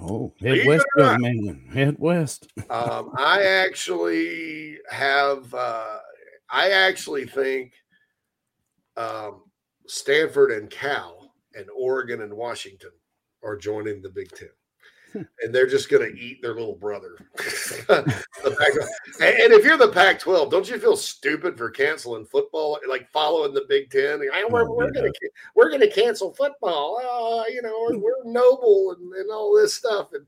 Oh, 0.00 0.34
head 0.40 0.66
west, 0.66 0.86
young 0.96 1.20
man. 1.20 1.68
Head 1.72 1.96
west. 1.98 2.48
Um, 2.68 3.12
I 3.16 3.42
actually 3.42 4.78
have, 4.90 5.52
uh, 5.54 5.98
I 6.50 6.70
actually 6.70 7.26
think 7.26 7.72
um, 8.96 9.44
Stanford 9.86 10.50
and 10.50 10.68
Cal 10.70 11.32
and 11.54 11.66
Oregon 11.76 12.22
and 12.22 12.34
Washington 12.34 12.90
are 13.42 13.56
joining 13.56 14.02
the 14.02 14.10
Big 14.10 14.30
Ten. 14.30 14.48
And 15.14 15.54
they're 15.54 15.66
just 15.66 15.88
going 15.88 16.10
to 16.10 16.18
eat 16.18 16.42
their 16.42 16.54
little 16.54 16.76
brother. 16.76 17.16
The 18.44 18.50
and 19.20 19.52
if 19.54 19.64
you're 19.64 19.78
the 19.78 19.88
Pac-12, 19.88 20.50
don't 20.50 20.68
you 20.68 20.78
feel 20.78 20.96
stupid 20.96 21.56
for 21.56 21.70
canceling 21.70 22.26
football, 22.26 22.78
like 22.86 23.10
following 23.10 23.54
the 23.54 23.64
Big 23.68 23.90
Ten? 23.90 24.20
We're, 24.50 24.70
we're 24.70 24.90
going 24.90 25.10
to 25.10 25.30
we're 25.54 25.70
to 25.78 25.90
cancel 25.90 26.34
football. 26.34 26.98
Uh, 26.98 27.48
you 27.48 27.62
know, 27.62 27.74
we're, 27.80 27.98
we're 27.98 28.24
noble 28.24 28.94
and, 28.98 29.12
and 29.14 29.30
all 29.30 29.56
this 29.56 29.74
stuff. 29.74 30.08
And 30.12 30.26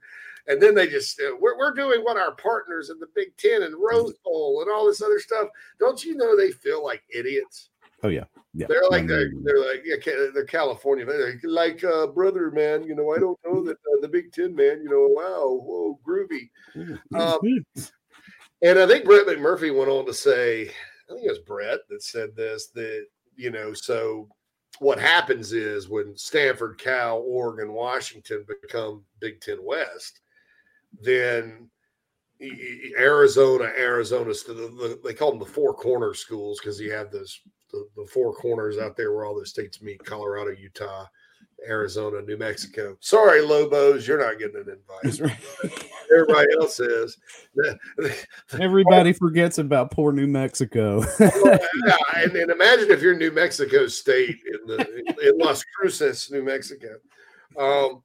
and 0.49 0.63
then 0.63 0.75
they 0.75 0.87
just 0.87 1.21
uh, 1.21 1.37
we're, 1.41 1.59
we're 1.59 1.75
doing 1.75 2.03
what 2.03 2.17
our 2.17 2.33
partners 2.33 2.91
in 2.91 2.99
the 2.99 3.09
Big 3.15 3.37
Ten 3.37 3.63
and 3.63 3.75
Rose 3.79 4.15
Bowl 4.25 4.63
and 4.63 4.71
all 4.71 4.87
this 4.87 5.03
other 5.03 5.19
stuff. 5.19 5.49
Don't 5.79 6.05
you 6.05 6.15
know 6.15 6.37
they 6.37 6.53
feel 6.53 6.85
like 6.85 7.03
idiots? 7.09 7.71
Oh 8.03 8.09
yeah, 8.09 8.25
yeah. 8.57 8.67
They're 8.69 8.89
like 8.91 9.07
they're, 9.07 9.31
they're 9.43 9.61
like 9.61 9.83
yeah, 9.85 9.97
they're 10.33 10.45
California. 10.45 11.05
They're 11.05 11.39
like, 11.45 11.85
uh, 11.85 12.07
brother, 12.07 12.51
man. 12.51 12.85
You 12.85 12.95
know, 12.95 13.13
I 13.15 13.19
don't 13.19 13.39
know 13.45 13.63
that 13.65 13.77
uh, 13.77 14.01
the 14.01 14.09
Big 14.09 14.33
Ten, 14.33 14.55
man. 14.55 14.81
You 14.83 14.89
know, 14.89 15.07
wow, 15.09 15.61
whoa, 15.63 16.01
groovy. 16.07 16.49
Um, 17.15 17.39
and 18.63 18.79
I 18.79 18.87
think 18.87 19.05
Brett 19.05 19.27
McMurphy 19.27 19.77
went 19.77 19.91
on 19.91 20.07
to 20.07 20.15
say, 20.15 20.71
I 21.09 21.13
think 21.13 21.27
it 21.27 21.31
was 21.31 21.39
Brett 21.41 21.81
that 21.91 22.03
said 22.03 22.35
this 22.35 22.69
that 22.69 23.07
you 23.37 23.51
know, 23.51 23.75
so 23.75 24.29
what 24.79 24.99
happens 24.99 25.53
is 25.53 25.89
when 25.89 26.17
Stanford, 26.17 26.79
Cal, 26.79 27.19
Oregon, 27.27 27.73
Washington 27.73 28.45
become 28.63 29.05
Big 29.21 29.41
Ten 29.41 29.59
West, 29.63 30.21
then 31.03 31.69
Arizona, 32.99 33.65
Arizona, 33.65 34.33
the, 34.33 34.53
the, 34.55 35.01
they 35.05 35.15
call 35.15 35.31
them 35.31 35.39
the 35.39 35.47
four 35.47 35.75
corner 35.75 36.13
schools 36.15 36.61
because 36.61 36.81
you 36.81 36.93
have 36.93 37.11
those 37.11 37.41
the, 37.77 38.03
the 38.03 38.09
four 38.09 38.33
corners 38.35 38.79
out 38.79 38.97
there 38.97 39.13
where 39.13 39.25
all 39.25 39.35
those 39.35 39.51
states 39.51 39.83
meet: 39.83 40.05
Colorado, 40.05 40.51
Utah, 40.51 41.07
Arizona, 41.69 42.23
New 42.23 42.37
Mexico. 42.37 42.97
Sorry, 43.01 43.41
Lobos, 43.41 44.07
you're 44.07 44.19
not 44.19 44.39
getting 44.39 44.57
an 44.57 44.79
invite. 44.79 45.33
Everybody 46.13 46.47
else 46.61 46.81
is. 46.81 47.17
Everybody 48.61 49.13
forgets 49.13 49.59
about 49.59 49.91
poor 49.91 50.13
New 50.13 50.27
Mexico. 50.27 51.05
Yeah, 51.87 51.97
and, 52.17 52.35
and 52.35 52.51
imagine 52.51 52.91
if 52.91 53.03
you're 53.03 53.17
New 53.17 53.31
Mexico 53.31 53.87
State 53.87 54.39
in 54.47 54.67
the 54.67 55.29
in 55.29 55.39
Las 55.39 55.63
Cruces, 55.77 56.31
New 56.31 56.43
Mexico. 56.43 56.97
Um, 57.59 58.03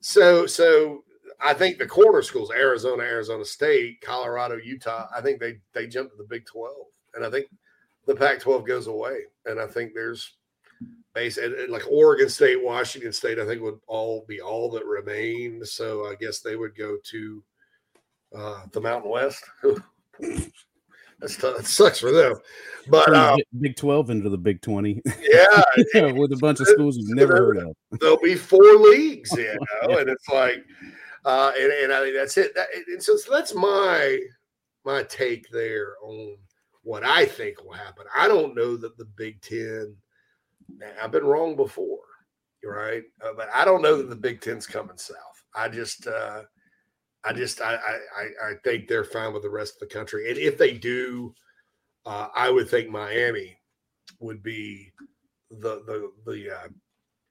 so 0.00 0.46
so 0.46 1.04
I 1.40 1.54
think 1.54 1.78
the 1.78 1.86
corner 1.86 2.22
schools, 2.22 2.50
Arizona, 2.50 3.02
Arizona 3.02 3.44
State, 3.44 4.00
Colorado, 4.00 4.56
Utah, 4.56 5.06
I 5.14 5.20
think 5.20 5.38
they 5.38 5.58
they 5.74 5.86
jump 5.86 6.10
to 6.10 6.16
the 6.16 6.24
Big 6.24 6.46
Twelve, 6.46 6.86
and 7.14 7.24
I 7.24 7.30
think 7.30 7.46
the 8.06 8.14
Pac-12 8.14 8.66
goes 8.66 8.86
away, 8.86 9.20
and 9.46 9.60
I 9.60 9.66
think 9.66 9.92
there's 9.94 10.34
base 11.14 11.38
like 11.68 11.84
Oregon 11.88 12.28
State, 12.28 12.62
Washington 12.62 13.12
State, 13.12 13.38
I 13.38 13.46
think 13.46 13.62
would 13.62 13.80
all 13.86 14.24
be 14.28 14.40
all 14.40 14.70
that 14.72 14.84
remain. 14.84 15.64
So 15.64 16.06
I 16.06 16.14
guess 16.20 16.40
they 16.40 16.56
would 16.56 16.76
go 16.76 16.98
to 17.02 17.42
uh, 18.36 18.62
the 18.72 18.80
Mountain 18.80 19.10
West. 19.10 19.44
That's 21.20 21.36
tough. 21.36 21.60
It 21.60 21.66
sucks 21.66 22.00
for 22.00 22.10
them, 22.10 22.34
but 22.88 23.14
uh, 23.14 23.36
Big- 23.60 23.76
Twelve 23.76 24.10
into 24.10 24.28
the 24.28 24.36
Big 24.36 24.60
Twenty. 24.60 25.00
yeah, 25.22 25.62
with 26.12 26.32
a 26.32 26.38
bunch 26.40 26.60
of 26.60 26.66
schools 26.66 26.96
you've 26.98 27.16
never 27.16 27.36
heard 27.36 27.58
of. 27.58 27.74
there'll 28.00 28.18
be 28.18 28.34
four 28.34 28.74
leagues, 28.74 29.30
you 29.32 29.56
know, 29.88 29.98
and 29.98 30.10
it's 30.10 30.28
like, 30.28 30.64
uh, 31.24 31.52
and, 31.58 31.72
and 31.72 31.92
I 31.92 32.00
think 32.00 32.16
that's 32.16 32.36
it. 32.36 32.54
That, 32.56 32.66
and 32.88 33.02
so, 33.02 33.16
so 33.16 33.32
that's 33.32 33.54
my 33.54 34.18
my 34.84 35.04
take 35.04 35.48
there 35.50 35.94
on 36.02 36.36
what 36.84 37.02
I 37.02 37.24
think 37.24 37.62
will 37.64 37.72
happen. 37.72 38.04
I 38.14 38.28
don't 38.28 38.54
know 38.54 38.76
that 38.76 38.96
the 38.96 39.06
Big 39.06 39.40
Ten. 39.40 39.96
I've 41.02 41.10
been 41.12 41.24
wrong 41.24 41.56
before, 41.56 41.98
right? 42.64 43.02
Uh, 43.22 43.32
but 43.36 43.48
I 43.52 43.64
don't 43.64 43.82
know 43.82 43.96
that 43.96 44.08
the 44.08 44.16
Big 44.16 44.40
Ten's 44.40 44.66
coming 44.66 44.96
south. 44.96 45.16
I 45.54 45.68
just, 45.68 46.06
uh, 46.06 46.42
I 47.24 47.32
just, 47.32 47.60
I, 47.60 47.74
I, 47.74 48.50
I- 48.50 48.54
think 48.64 48.86
they're 48.88 49.04
fine 49.04 49.32
with 49.32 49.42
the 49.42 49.50
rest 49.50 49.74
of 49.74 49.80
the 49.88 49.94
country, 49.94 50.28
and 50.30 50.38
if 50.38 50.56
they 50.58 50.72
do, 50.72 51.34
uh, 52.06 52.28
I 52.34 52.50
would 52.50 52.68
think 52.68 52.88
Miami 52.90 53.58
would 54.20 54.42
be 54.42 54.92
the 55.50 55.82
the 55.86 56.10
the 56.26 56.50
uh, 56.50 56.68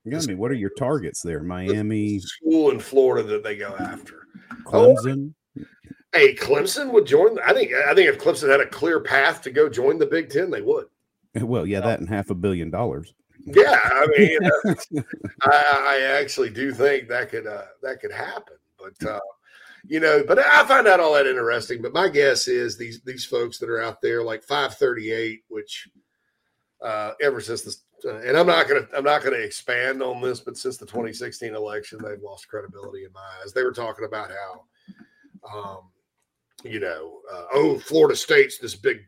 You 0.04 0.10
gotta 0.12 0.26
be. 0.26 0.34
What 0.34 0.50
are 0.50 0.54
your 0.54 0.70
targets 0.78 1.22
there? 1.22 1.42
Miami, 1.42 2.18
school 2.18 2.70
in 2.70 2.80
Florida 2.80 3.26
that 3.28 3.42
they 3.44 3.56
go 3.56 3.76
after. 3.78 4.26
Clemson. 4.64 5.32
Hey, 6.14 6.34
Clemson 6.34 6.92
would 6.92 7.06
join. 7.06 7.38
I 7.40 7.52
think. 7.52 7.72
I 7.72 7.94
think 7.94 8.08
if 8.08 8.18
Clemson 8.18 8.48
had 8.48 8.60
a 8.60 8.66
clear 8.66 9.00
path 9.00 9.42
to 9.42 9.50
go 9.50 9.68
join 9.68 9.98
the 9.98 10.06
Big 10.06 10.30
Ten, 10.30 10.50
they 10.50 10.62
would. 10.62 10.86
Well, 11.42 11.66
yeah, 11.66 11.80
that 11.80 11.98
and 11.98 12.08
half 12.08 12.30
a 12.30 12.34
billion 12.34 12.70
dollars. 12.70 13.12
Yeah, 13.44 13.76
I 13.82 14.06
mean, 14.16 14.38
uh, 14.44 15.02
I, 15.42 15.84
I 15.84 16.00
actually 16.20 16.50
do 16.50 16.72
think 16.72 17.08
that 17.08 17.28
could 17.28 17.48
uh, 17.48 17.64
that 17.82 18.00
could 18.00 18.12
happen. 18.12 18.54
But 18.78 19.08
uh, 19.08 19.18
you 19.84 19.98
know, 19.98 20.22
but 20.26 20.38
I 20.38 20.64
find 20.64 20.86
out 20.86 21.00
all 21.00 21.14
that 21.14 21.26
interesting. 21.26 21.82
But 21.82 21.92
my 21.92 22.08
guess 22.08 22.46
is 22.46 22.78
these 22.78 23.00
these 23.02 23.24
folks 23.24 23.58
that 23.58 23.68
are 23.68 23.82
out 23.82 24.00
there, 24.00 24.22
like 24.22 24.44
five 24.44 24.74
thirty 24.74 25.10
eight, 25.10 25.42
which 25.48 25.88
uh, 26.80 27.12
ever 27.20 27.40
since 27.40 27.62
this, 27.62 27.82
uh, 28.04 28.18
and 28.18 28.36
I'm 28.36 28.46
not 28.46 28.68
gonna 28.68 28.86
I'm 28.96 29.04
not 29.04 29.22
gonna 29.22 29.36
expand 29.36 30.02
on 30.02 30.20
this, 30.20 30.40
but 30.40 30.56
since 30.56 30.76
the 30.76 30.86
2016 30.86 31.54
election, 31.54 31.98
they've 32.02 32.22
lost 32.22 32.48
credibility 32.48 33.04
in 33.04 33.12
my 33.12 33.26
eyes. 33.42 33.52
They 33.52 33.64
were 33.64 33.72
talking 33.72 34.04
about 34.04 34.30
how, 34.30 35.58
um, 35.58 35.78
you 36.64 36.80
know, 36.80 37.20
uh, 37.32 37.44
oh, 37.52 37.78
Florida 37.78 38.16
State's 38.16 38.58
this 38.58 38.74
big 38.74 38.98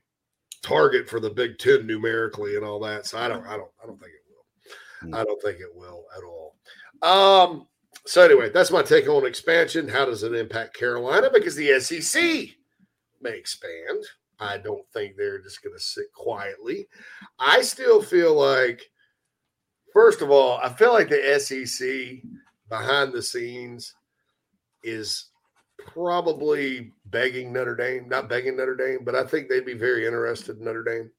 target 0.62 1.08
for 1.08 1.20
the 1.20 1.30
Big 1.30 1.58
Ten 1.58 1.86
numerically 1.86 2.56
and 2.56 2.64
all 2.64 2.80
that. 2.80 3.06
So 3.06 3.18
I 3.18 3.28
don't, 3.28 3.44
I 3.46 3.56
don't, 3.56 3.70
I 3.82 3.86
don't 3.86 3.98
think 3.98 4.12
it 4.12 5.08
will. 5.08 5.18
I 5.18 5.24
don't 5.24 5.42
think 5.42 5.60
it 5.60 5.74
will 5.74 6.04
at 6.16 6.24
all. 6.24 6.56
Um. 7.02 7.66
So 8.04 8.22
anyway, 8.22 8.50
that's 8.50 8.70
my 8.70 8.82
take 8.82 9.08
on 9.08 9.26
expansion. 9.26 9.88
How 9.88 10.04
does 10.04 10.22
it 10.22 10.32
impact 10.32 10.76
Carolina? 10.76 11.28
Because 11.32 11.56
the 11.56 11.80
SEC 11.80 12.22
may 13.20 13.36
expand. 13.36 14.04
I 14.38 14.58
don't 14.58 14.86
think 14.92 15.16
they're 15.16 15.40
just 15.40 15.62
going 15.62 15.74
to 15.74 15.82
sit 15.82 16.12
quietly. 16.12 16.86
I 17.38 17.62
still 17.62 18.02
feel 18.02 18.34
like, 18.34 18.82
first 19.92 20.20
of 20.20 20.30
all, 20.30 20.58
I 20.62 20.68
feel 20.68 20.92
like 20.92 21.08
the 21.08 21.40
SEC 21.40 22.22
behind 22.68 23.12
the 23.12 23.22
scenes 23.22 23.94
is 24.82 25.30
probably 25.78 26.92
begging 27.06 27.52
Notre 27.52 27.76
Dame, 27.76 28.08
not 28.08 28.28
begging 28.28 28.56
Notre 28.56 28.76
Dame, 28.76 29.04
but 29.04 29.14
I 29.14 29.24
think 29.24 29.48
they'd 29.48 29.64
be 29.64 29.74
very 29.74 30.06
interested 30.06 30.58
in 30.58 30.64
Notre 30.64 30.84
Dame. 30.84 31.10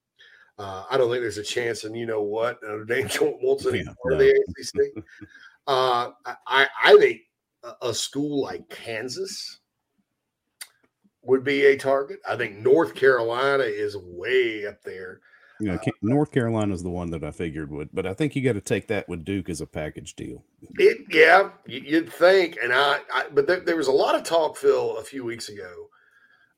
Uh, 0.57 0.83
I 0.89 0.97
don't 0.97 1.09
think 1.11 1.21
there's 1.21 1.37
a 1.37 1.43
chance, 1.43 1.83
and 1.83 1.95
you 1.95 2.05
know 2.05 2.21
what, 2.23 2.59
Notre 2.63 2.85
Dame 2.85 3.09
wants 3.41 3.65
any 3.65 3.79
Yeah, 3.79 3.93
part 4.01 4.13
of 4.13 4.19
the 4.19 4.29
ACC. 4.59 5.03
Uh, 5.67 6.11
I, 6.47 6.67
I 6.83 6.97
think 6.97 7.21
a 7.81 7.93
school 7.93 8.43
like 8.43 8.67
Kansas 8.69 9.59
would 11.23 11.43
be 11.43 11.65
a 11.65 11.77
target. 11.77 12.19
I 12.27 12.37
think 12.37 12.57
North 12.57 12.95
Carolina 12.95 13.63
is 13.63 13.97
way 13.97 14.65
up 14.65 14.81
there. 14.83 15.19
You 15.59 15.71
know, 15.71 15.77
Ca- 15.77 15.91
North 16.01 16.31
Carolina's 16.31 16.83
the 16.83 16.89
one 16.89 17.09
that 17.11 17.23
I 17.23 17.31
figured 17.31 17.71
would, 17.71 17.89
but 17.93 18.05
I 18.05 18.13
think 18.13 18.35
you 18.35 18.43
got 18.43 18.53
to 18.53 18.61
take 18.61 18.87
that 18.87 19.09
with 19.09 19.25
Duke 19.25 19.49
as 19.49 19.59
a 19.61 19.65
package 19.65 20.15
deal. 20.15 20.43
It, 20.77 21.05
yeah, 21.09 21.49
you- 21.65 21.81
you'd 21.81 22.13
think, 22.13 22.57
and 22.61 22.71
I, 22.71 22.99
I 23.13 23.25
but 23.33 23.47
there, 23.47 23.59
there 23.61 23.75
was 23.77 23.87
a 23.87 23.91
lot 23.91 24.15
of 24.15 24.23
talk, 24.23 24.55
Phil, 24.57 24.97
a 24.97 25.03
few 25.03 25.23
weeks 25.23 25.49
ago. 25.49 25.89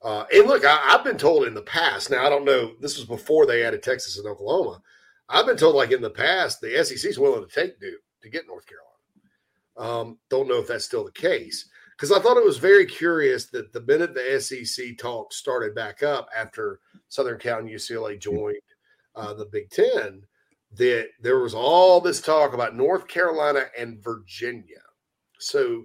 Uh, 0.02 0.26
and 0.34 0.48
look, 0.48 0.64
I, 0.66 0.78
I've 0.96 1.04
been 1.04 1.18
told 1.18 1.46
in 1.46 1.54
the 1.54 1.62
past. 1.62 2.10
Now 2.10 2.26
I 2.26 2.30
don't 2.30 2.46
know. 2.46 2.74
This 2.80 2.98
was 2.98 3.06
before 3.06 3.46
they 3.46 3.64
added 3.64 3.84
Texas 3.84 4.18
and 4.18 4.28
Oklahoma. 4.28 4.82
I've 5.30 5.46
been 5.46 5.58
told, 5.58 5.76
like 5.76 5.92
in 5.92 6.02
the 6.02 6.10
past, 6.10 6.60
the 6.62 6.84
SEC 6.84 7.10
is 7.10 7.20
willing 7.20 7.48
to 7.48 7.54
take 7.54 7.80
Duke 7.80 8.02
to 8.22 8.30
get 8.30 8.48
North 8.48 8.66
Carolina. 8.66 8.90
Um, 10.10 10.18
don't 10.30 10.48
know 10.48 10.60
if 10.60 10.68
that's 10.68 10.86
still 10.86 11.06
the 11.06 11.12
case 11.12 11.70
because 11.96 12.12
I 12.12 12.20
thought 12.20 12.38
it 12.38 12.46
was 12.46 12.58
very 12.58 12.86
curious 12.86 13.46
that 13.48 13.72
the 13.72 13.82
minute 13.82 14.14
the 14.14 14.40
SEC 14.42 14.98
talk 14.98 15.32
started 15.34 15.76
back 15.76 16.02
up 16.04 16.28
after 16.36 16.80
Southern 17.08 17.38
Cal 17.40 17.60
and 17.60 17.70
UCLA 17.70 18.20
joined 18.20 18.58
uh, 19.20 19.34
the 19.34 19.46
Big 19.46 19.70
Ten, 19.70 20.24
that 20.78 21.08
there 21.22 21.40
was 21.40 21.54
all 21.54 22.00
this 22.00 22.22
talk 22.22 22.54
about 22.54 22.76
North 22.76 23.08
Carolina 23.08 23.66
and 23.78 24.04
Virginia. 24.04 24.82
So 25.40 25.84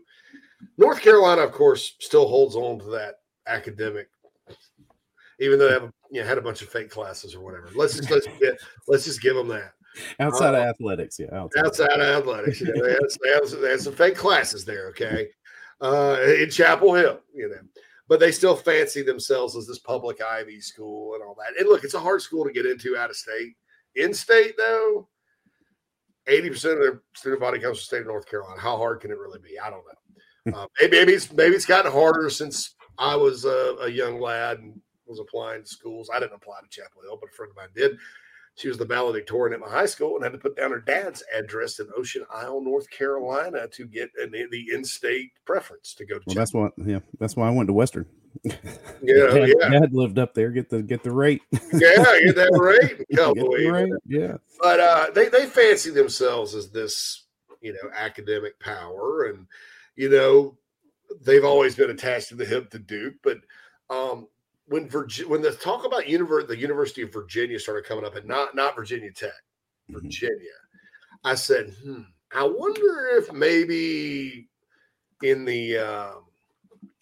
North 0.79 1.01
Carolina, 1.01 1.43
of 1.43 1.53
course, 1.53 1.97
still 2.01 2.29
holds 2.29 2.57
on 2.57 2.79
to 2.81 2.87
that 2.91 3.15
academic, 3.47 4.09
even 5.41 5.59
though 5.59 5.69
they 5.69 5.75
have 5.75 5.93
you 6.11 6.21
know, 6.21 6.27
had 6.27 6.39
a 6.39 6.43
bunch 6.43 6.63
of 6.63 6.69
fake 6.69 6.91
classes 6.91 7.35
or 7.35 7.41
whatever. 7.41 7.69
Let's 7.75 7.97
just 7.97 8.11
let's 8.11 8.27
get, 8.41 8.59
let's 8.87 9.05
just 9.05 9.21
give 9.21 9.35
them 9.35 9.49
that. 9.49 9.73
Outside 10.21 10.55
Uh, 10.55 10.59
of 10.59 10.69
athletics, 10.69 11.19
yeah. 11.19 11.33
Outside. 11.33 11.67
outside 11.67 12.01
of 12.01 12.23
athletics. 12.23 12.61
You 12.61 12.75
know, 12.75 12.85
they, 12.85 12.93
had, 12.93 13.01
they, 13.23 13.31
had, 13.31 13.63
they 13.63 13.71
had 13.71 13.81
some 13.81 13.95
fake 13.95 14.17
classes 14.17 14.65
there, 14.65 14.89
okay, 14.89 15.29
uh, 15.81 16.19
in 16.41 16.51
Chapel 16.51 16.95
Hill, 16.95 17.21
you 17.33 17.49
know, 17.49 17.57
but 18.09 18.21
they 18.21 18.33
still 18.33 18.57
fancy 18.57 19.03
themselves 19.03 19.57
as 19.57 19.67
this 19.67 19.79
public 19.79 20.23
Ivy 20.23 20.61
school 20.61 21.15
and 21.15 21.23
all 21.23 21.37
that. 21.37 21.59
And 21.59 21.69
look, 21.69 21.85
it's 21.85 21.95
a 21.95 22.01
hard 22.01 22.23
school 22.23 22.45
to 22.45 22.53
get 22.53 22.67
into 22.67 22.97
out 22.97 23.11
of 23.11 23.17
state. 23.17 23.55
In 23.97 24.13
state, 24.13 24.55
though, 24.59 25.09
80% 26.29 26.73
of 26.73 26.79
their 26.79 27.03
student 27.15 27.41
body 27.41 27.59
comes 27.59 27.79
from 27.79 27.83
the 27.83 27.85
state 27.85 28.01
of 28.01 28.07
North 28.07 28.29
Carolina. 28.29 28.61
How 28.61 28.77
hard 28.77 29.01
can 29.01 29.11
it 29.11 29.19
really 29.19 29.41
be? 29.41 29.59
I 29.59 29.71
don't 29.71 29.85
know. 29.85 30.59
Uh, 30.59 30.67
maybe, 30.81 30.99
maybe 30.99 31.13
it's 31.13 31.33
maybe 31.33 31.55
it's 31.55 31.65
gotten 31.65 31.91
harder 31.91 32.29
since 32.29 32.75
I 32.99 33.17
was 33.17 33.47
a, 33.47 33.77
a 33.81 33.89
young 33.89 34.21
lad 34.21 34.59
and 34.59 34.79
was 35.07 35.19
applying 35.19 35.63
to 35.63 35.69
schools. 35.69 36.11
I 36.15 36.21
didn't 36.21 36.35
apply 36.35 36.57
to 36.63 36.69
Chapel 36.69 37.03
Hill, 37.03 37.19
but 37.21 37.31
a 37.31 37.33
friend 37.33 37.51
of 37.51 37.57
mine 37.57 37.69
did. 37.75 37.97
She 38.57 38.69
was 38.69 38.79
the 38.79 38.85
valedictorian 38.85 39.53
at 39.53 39.61
my 39.61 39.69
high 39.69 39.87
school 39.87 40.15
and 40.15 40.23
had 40.23 40.33
to 40.33 40.39
put 40.39 40.57
down 40.57 40.71
her 40.71 40.81
dad's 40.81 41.25
address 41.37 41.81
in 41.81 41.89
Ocean 41.97 42.25
Isle, 42.33 42.61
North 42.61 42.89
Carolina, 42.89 43.67
to 43.69 43.87
get 43.87 44.11
an, 44.17 44.31
the 44.31 44.67
in-state 44.73 45.33
preference 45.45 45.93
to 45.95 46.07
go 46.07 46.19
to. 46.19 46.25
Well, 46.27 46.37
that's 46.37 46.55
what. 46.55 46.73
Yeah, 46.77 47.01
that's 47.19 47.35
why 47.35 47.49
I 47.49 47.51
went 47.51 47.69
to 47.69 47.73
Western. 47.73 48.07
Yeah, 49.03 49.27
Dad, 49.27 49.49
yeah. 49.49 49.69
Dad 49.69 49.93
lived 49.93 50.19
up 50.19 50.33
there. 50.33 50.51
Get 50.51 50.71
the 50.71 50.83
get 50.83 51.03
the 51.03 51.11
rate. 51.11 51.43
yeah, 51.53 52.05
get 52.25 52.37
that 52.37 52.59
rate. 52.59 53.07
Get 53.11 53.19
Come 53.19 53.35
the 53.35 53.71
rate. 53.71 53.93
Yeah. 54.07 54.39
But 54.61 54.81
uh, 54.81 55.07
they 55.15 55.29
they 55.29 55.45
fancy 55.45 55.91
themselves 55.91 56.55
as 56.55 56.71
this, 56.71 57.27
you 57.61 57.75
know, 57.75 57.91
academic 57.95 58.59
power, 58.61 59.25
and 59.25 59.47
you 59.97 60.09
know, 60.09 60.57
they've 61.23 61.45
always 61.45 61.75
been 61.75 61.91
attached 61.91 62.29
to 62.29 62.35
the 62.35 62.47
hip 62.47 62.71
to 62.71 62.79
Duke. 62.79 63.15
But 63.23 63.39
um, 63.91 64.27
when 64.67 64.89
Virginia, 64.89 65.31
when 65.31 65.43
the 65.43 65.53
talk 65.53 65.85
about 65.85 66.05
univer- 66.05 66.47
the 66.47 66.57
University 66.57 67.03
of 67.03 67.13
Virginia 67.13 67.59
started 67.59 67.85
coming 67.85 68.05
up, 68.05 68.17
and 68.17 68.27
not 68.27 68.55
not 68.55 68.77
Virginia 68.77 69.13
Tech, 69.13 69.33
Virginia, 69.89 70.39
I 71.25 71.35
said, 71.35 71.75
hmm, 71.83 72.03
I 72.35 72.45
wonder 72.45 73.09
if 73.17 73.33
maybe 73.33 74.49
in 75.23 75.45
the 75.45 75.79
uh, 75.79 76.13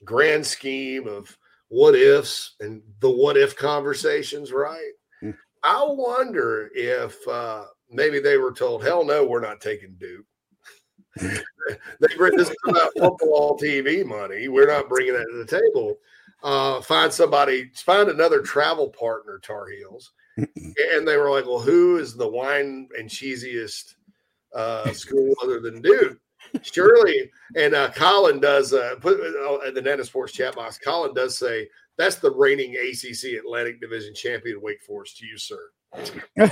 grand 0.04 0.46
scheme 0.46 1.06
of 1.06 1.36
what 1.68 1.94
ifs 1.94 2.54
and 2.60 2.82
the 3.00 3.10
what 3.10 3.36
if 3.36 3.56
conversations, 3.56 4.52
right? 4.52 4.92
Mm. 5.22 5.34
I 5.64 5.84
wonder 5.86 6.70
if 6.74 7.16
uh, 7.26 7.64
maybe 7.90 8.20
they 8.20 8.36
were 8.36 8.52
told, 8.52 8.84
hell 8.84 9.04
no, 9.04 9.24
we're 9.24 9.40
not 9.40 9.60
taking 9.60 9.96
Duke. 9.98 10.26
they 11.20 12.16
bring 12.16 12.36
this 12.36 12.50
is 12.50 12.56
about 12.66 12.92
football 12.98 13.58
TV 13.58 14.04
money. 14.04 14.48
We're 14.48 14.66
not 14.66 14.88
bringing 14.88 15.14
that 15.14 15.26
to 15.30 15.44
the 15.44 15.60
table. 15.60 15.96
Uh, 16.42 16.80
find 16.80 17.12
somebody, 17.12 17.70
find 17.74 18.08
another 18.08 18.40
travel 18.40 18.88
partner, 18.88 19.38
Tar 19.42 19.68
Heels. 19.68 20.12
and 20.36 21.06
they 21.06 21.16
were 21.16 21.30
like, 21.30 21.46
well, 21.46 21.60
who 21.60 21.98
is 21.98 22.16
the 22.16 22.28
wine 22.28 22.88
and 22.98 23.08
cheesiest 23.08 23.94
uh, 24.54 24.92
school 24.92 25.34
other 25.42 25.60
than 25.60 25.80
Duke? 25.80 26.18
Surely, 26.62 27.30
and 27.56 27.74
uh, 27.74 27.90
Colin 27.92 28.40
does 28.40 28.72
uh, 28.72 28.96
put 29.00 29.20
uh, 29.20 29.60
in 29.60 29.74
the 29.74 29.82
Nana's 29.82 30.10
Porch 30.10 30.32
chat 30.32 30.56
box. 30.56 30.78
Colin 30.78 31.14
does 31.14 31.38
say 31.38 31.68
that's 31.96 32.16
the 32.16 32.30
reigning 32.30 32.74
ACC 32.74 33.38
Atlantic 33.38 33.80
Division 33.80 34.14
champion, 34.14 34.60
Wake 34.60 34.82
Forest. 34.82 35.18
To 35.18 35.26
you, 35.26 35.38
sir. 35.38 35.70
and, 36.38 36.50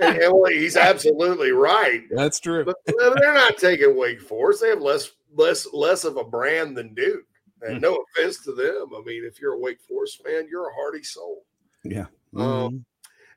and, 0.00 0.48
he's 0.48 0.76
absolutely 0.76 1.52
right. 1.52 2.02
That's 2.10 2.40
true. 2.40 2.64
But 2.64 2.76
they're 2.86 3.34
not 3.34 3.58
taking 3.58 3.96
Wake 3.96 4.20
Forest. 4.20 4.62
They 4.62 4.68
have 4.68 4.82
less 4.82 5.12
less 5.34 5.66
less 5.72 6.04
of 6.04 6.16
a 6.16 6.24
brand 6.24 6.76
than 6.76 6.94
Duke. 6.94 7.24
And 7.66 7.80
no 7.80 8.04
offense 8.16 8.42
to 8.44 8.52
them. 8.52 8.90
I 8.96 9.02
mean, 9.04 9.24
if 9.24 9.40
you're 9.40 9.54
a 9.54 9.58
Wake 9.58 9.80
Forest 9.80 10.22
fan, 10.24 10.48
you're 10.50 10.68
a 10.68 10.74
hearty 10.74 11.02
soul. 11.02 11.44
Yeah. 11.84 12.06
Um, 12.36 12.44
Mhm. 12.44 12.84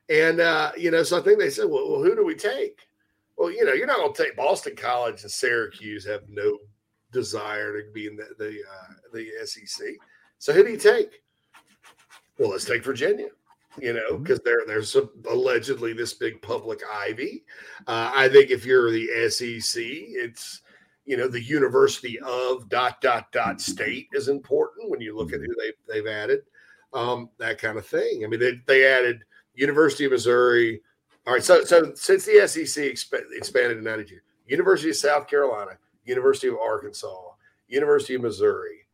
and 0.08 0.40
uh, 0.40 0.72
you 0.76 0.90
know, 0.90 1.02
so 1.02 1.18
I 1.18 1.22
think 1.22 1.38
they 1.38 1.50
said, 1.50 1.66
well, 1.66 1.90
well, 1.90 2.02
who 2.02 2.14
do 2.16 2.24
we 2.24 2.34
take? 2.34 2.88
Well, 3.36 3.50
you 3.50 3.64
know, 3.64 3.72
you're 3.72 3.86
not 3.86 3.98
going 3.98 4.12
to 4.14 4.24
take 4.24 4.36
Boston 4.36 4.74
College 4.76 5.22
and 5.22 5.30
Syracuse 5.30 6.04
have 6.06 6.28
no 6.28 6.58
desire 7.12 7.80
to 7.80 7.90
be 7.92 8.06
in 8.06 8.16
the 8.16 8.28
the, 8.38 8.62
uh, 8.68 8.92
the 9.12 9.30
SEC. 9.44 9.86
So 10.38 10.52
who 10.52 10.64
do 10.64 10.70
you 10.70 10.76
take? 10.78 11.22
Well, 12.38 12.50
let's 12.50 12.64
take 12.64 12.84
Virginia. 12.84 13.28
You 13.78 13.92
know, 13.92 14.16
because 14.16 14.40
there 14.40 14.62
there's 14.66 14.90
some, 14.90 15.10
allegedly 15.28 15.92
this 15.92 16.14
big 16.14 16.40
public 16.40 16.80
ivy. 16.90 17.44
Uh, 17.86 18.10
I 18.14 18.28
think 18.30 18.50
if 18.50 18.64
you're 18.64 18.90
the 18.90 19.28
SEC, 19.28 19.82
it's 19.82 20.62
you 21.06 21.16
know 21.16 21.28
the 21.28 21.42
University 21.42 22.18
of 22.20 22.68
dot 22.68 23.00
dot 23.00 23.30
dot 23.32 23.60
state 23.60 24.08
is 24.12 24.28
important 24.28 24.90
when 24.90 25.00
you 25.00 25.16
look 25.16 25.32
at 25.32 25.40
who 25.40 25.54
they 25.54 25.72
they've 25.88 26.06
added, 26.06 26.40
um, 26.92 27.30
that 27.38 27.58
kind 27.58 27.78
of 27.78 27.86
thing. 27.86 28.24
I 28.24 28.26
mean, 28.26 28.40
they 28.40 28.60
they 28.66 28.84
added 28.84 29.22
University 29.54 30.04
of 30.04 30.12
Missouri. 30.12 30.82
All 31.26 31.32
right, 31.32 31.42
so 31.42 31.64
so 31.64 31.92
since 31.94 32.24
the 32.24 32.46
SEC 32.46 32.84
exp- 32.84 33.32
expanded 33.32 33.78
in 33.78 33.84
'92, 33.84 34.16
University 34.46 34.90
of 34.90 34.96
South 34.96 35.28
Carolina, 35.28 35.72
University 36.04 36.48
of 36.48 36.56
Arkansas, 36.56 37.30
University 37.68 38.14
of 38.14 38.22
Missouri, 38.22 38.86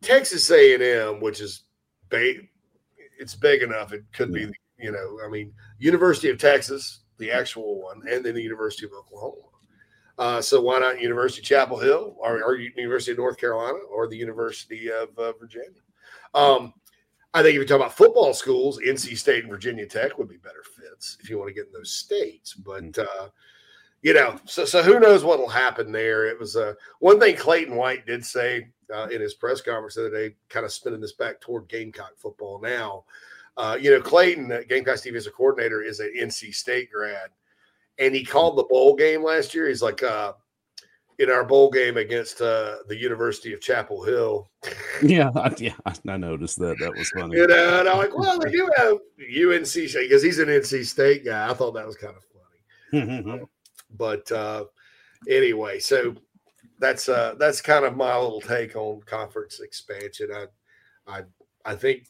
Texas 0.00 0.50
A&M, 0.50 1.20
which 1.20 1.40
is 1.40 1.64
ba- 2.08 2.34
it's 3.18 3.34
big 3.34 3.62
enough. 3.62 3.92
It 3.92 4.04
could 4.12 4.32
be, 4.32 4.48
you 4.78 4.92
know, 4.92 5.18
I 5.24 5.28
mean, 5.28 5.52
University 5.78 6.30
of 6.30 6.38
Texas, 6.38 7.00
the 7.18 7.30
actual 7.30 7.82
one, 7.82 8.02
and 8.08 8.24
then 8.24 8.34
the 8.34 8.42
University 8.42 8.86
of 8.86 8.92
Oklahoma. 8.92 9.49
Uh, 10.20 10.38
so 10.38 10.60
why 10.60 10.78
not 10.78 11.00
University 11.00 11.40
of 11.40 11.46
Chapel 11.46 11.78
Hill 11.78 12.14
or, 12.18 12.44
or 12.44 12.54
University 12.56 13.12
of 13.12 13.16
North 13.16 13.38
Carolina 13.38 13.78
or 13.90 14.06
the 14.06 14.18
University 14.18 14.90
of 14.92 15.18
uh, 15.18 15.32
Virginia? 15.40 15.80
Um, 16.34 16.74
I 17.32 17.40
think 17.40 17.50
if 17.50 17.54
you're 17.54 17.64
talking 17.64 17.82
about 17.82 17.96
football 17.96 18.34
schools, 18.34 18.78
NC 18.86 19.16
State 19.16 19.44
and 19.44 19.50
Virginia 19.50 19.86
Tech 19.86 20.18
would 20.18 20.28
be 20.28 20.36
better 20.36 20.62
fits 20.62 21.16
if 21.20 21.30
you 21.30 21.38
want 21.38 21.48
to 21.48 21.54
get 21.54 21.68
in 21.68 21.72
those 21.72 21.90
states. 21.90 22.52
But 22.52 22.98
uh, 22.98 23.30
you 24.02 24.12
know, 24.12 24.38
so 24.44 24.66
so 24.66 24.82
who 24.82 25.00
knows 25.00 25.24
what 25.24 25.38
will 25.38 25.48
happen 25.48 25.90
there? 25.90 26.26
It 26.26 26.38
was 26.38 26.54
uh, 26.54 26.74
one 26.98 27.18
thing 27.18 27.34
Clayton 27.34 27.74
White 27.74 28.04
did 28.04 28.22
say 28.22 28.68
uh, 28.94 29.08
in 29.08 29.22
his 29.22 29.32
press 29.32 29.62
conference 29.62 29.94
the 29.94 30.06
other 30.06 30.28
day, 30.28 30.34
kind 30.50 30.66
of 30.66 30.72
spinning 30.72 31.00
this 31.00 31.14
back 31.14 31.40
toward 31.40 31.66
Gamecock 31.66 32.18
football 32.18 32.60
now. 32.60 33.04
Uh, 33.56 33.78
you 33.80 33.90
know, 33.90 34.02
Clayton, 34.02 34.48
Gamecock 34.68 34.96
TV 34.96 35.16
as 35.16 35.26
a 35.26 35.30
coordinator, 35.30 35.82
is 35.82 36.00
an 36.00 36.12
NC 36.18 36.54
State 36.54 36.90
grad, 36.90 37.30
and 38.00 38.14
he 38.14 38.24
called 38.24 38.56
the 38.58 38.64
bowl 38.64 38.96
game 38.96 39.22
last 39.22 39.54
year. 39.54 39.68
He's 39.68 39.82
like, 39.82 40.02
uh, 40.02 40.32
in 41.20 41.30
our 41.30 41.44
bowl 41.44 41.70
game 41.70 41.98
against 41.98 42.40
uh, 42.40 42.78
the 42.88 42.96
University 42.96 43.52
of 43.52 43.60
Chapel 43.60 44.02
Hill, 44.02 44.50
Yeah, 45.02 45.30
I, 45.34 45.54
yeah, 45.58 45.74
I 46.06 46.16
noticed 46.16 46.58
that. 46.58 46.78
That 46.78 46.94
was 46.94 47.08
funny. 47.10 47.36
you 47.36 47.46
know, 47.46 47.80
and 47.80 47.88
I'm 47.88 47.98
like, 47.98 48.16
well, 48.16 48.38
they 48.38 48.50
do 48.50 48.70
have 48.76 48.92
UNC 49.18 49.72
because 49.72 50.22
he's 50.22 50.38
an 50.38 50.48
NC 50.48 50.84
State 50.84 51.24
guy. 51.24 51.48
I 51.48 51.54
thought 51.54 51.72
that 51.72 51.86
was 51.86 51.96
kind 51.96 52.14
of 52.16 52.24
funny. 52.92 53.40
But 53.92 54.30
uh, 54.30 54.66
anyway, 55.28 55.80
so 55.80 56.14
that's 56.78 57.08
uh, 57.08 57.34
that's 57.40 57.60
kind 57.60 57.84
of 57.84 57.96
my 57.96 58.16
little 58.16 58.40
take 58.40 58.76
on 58.76 59.00
conference 59.02 59.58
expansion. 59.58 60.28
I 60.32 60.46
I 61.08 61.22
I 61.64 61.74
think 61.74 62.06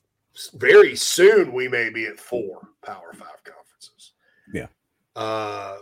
very 0.55 0.95
soon 0.95 1.55
we 1.55 1.69
may 1.69 1.89
be 1.89 2.05
at 2.05 2.21
four 2.21 2.69
Power 2.85 3.15
Five 3.15 3.43
conferences. 3.45 4.13
Yeah. 4.53 4.67
Uh, 5.21 5.77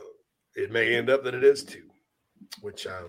it 0.57 0.73
may 0.73 0.97
end 0.97 1.09
up 1.09 1.23
that 1.23 1.35
it 1.35 1.45
is 1.45 1.63
two, 1.63 1.89
which 2.61 2.89
I 2.89 3.03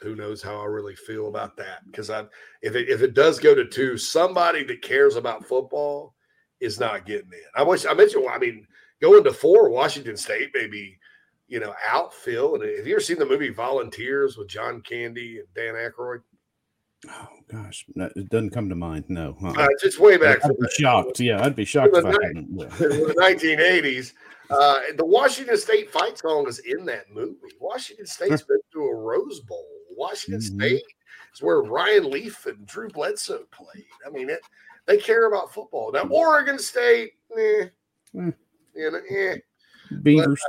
who 0.00 0.14
knows 0.14 0.40
how 0.40 0.60
I 0.60 0.66
really 0.66 0.94
feel 0.94 1.26
about 1.26 1.56
that 1.56 1.84
because 1.86 2.08
I 2.08 2.24
if 2.62 2.76
it 2.76 2.88
if 2.88 3.02
it 3.02 3.14
does 3.14 3.40
go 3.40 3.52
to 3.52 3.66
two, 3.66 3.98
somebody 3.98 4.62
that 4.62 4.82
cares 4.82 5.16
about 5.16 5.44
football 5.44 6.14
is 6.60 6.78
not 6.78 7.04
getting 7.04 7.32
in. 7.32 7.40
I 7.56 7.64
wish 7.64 7.84
I 7.84 7.94
mentioned. 7.94 8.26
I 8.30 8.38
mean, 8.38 8.64
going 9.02 9.24
to 9.24 9.32
four, 9.32 9.68
Washington 9.68 10.16
State 10.16 10.50
maybe 10.54 11.00
you 11.48 11.58
know 11.58 11.74
outfill. 11.84 12.54
And 12.54 12.62
have 12.78 12.86
you 12.86 12.94
ever 12.94 13.00
seen 13.00 13.18
the 13.18 13.26
movie 13.26 13.50
Volunteers 13.50 14.36
with 14.36 14.46
John 14.46 14.82
Candy 14.82 15.40
and 15.40 15.48
Dan 15.56 15.74
Aykroyd? 15.74 16.20
Oh 17.08 17.28
gosh, 17.50 17.84
no, 17.94 18.10
it 18.16 18.28
doesn't 18.30 18.50
come 18.50 18.68
to 18.68 18.74
mind. 18.74 19.04
No, 19.08 19.36
uh-uh. 19.42 19.52
Uh, 19.52 19.68
it's 19.82 19.98
way 19.98 20.16
back 20.16 20.44
I'd 20.44 20.58
be 20.58 20.66
shocked. 20.78 21.20
Yeah, 21.20 21.44
I'd 21.44 21.54
be 21.54 21.64
shocked 21.64 21.92
the 21.92 21.98
if 22.00 22.06
I 22.06 22.26
hadn't. 22.26 22.48
Yeah. 22.50 22.66
the 22.78 23.14
1980s. 23.18 24.12
Uh, 24.48 24.78
the 24.96 25.04
Washington 25.04 25.56
State 25.56 25.90
fight 25.90 26.18
song 26.18 26.46
is 26.48 26.60
in 26.60 26.84
that 26.86 27.10
movie. 27.12 27.36
Washington 27.60 28.06
State's 28.06 28.42
been 28.42 28.58
to 28.72 28.80
a 28.80 28.94
Rose 28.94 29.40
Bowl. 29.40 29.66
Washington 29.90 30.40
Mhm. 30.40 30.56
State 30.60 30.84
is 31.34 31.42
where 31.42 31.62
Ryan 31.62 32.10
Leaf 32.10 32.46
and 32.46 32.64
Drew 32.66 32.88
Bledsoe 32.88 33.44
played. 33.50 33.84
I 34.06 34.10
mean, 34.10 34.30
it, 34.30 34.40
they 34.86 34.98
care 34.98 35.26
about 35.26 35.52
football. 35.52 35.90
Now, 35.92 36.04
Oregon 36.04 36.58
State, 36.58 37.12
eh, 37.36 37.66
Mm. 38.14 38.34
you 38.74 38.90
know, 38.90 39.00
eh. 39.10 39.36
Beavers. 40.02 40.40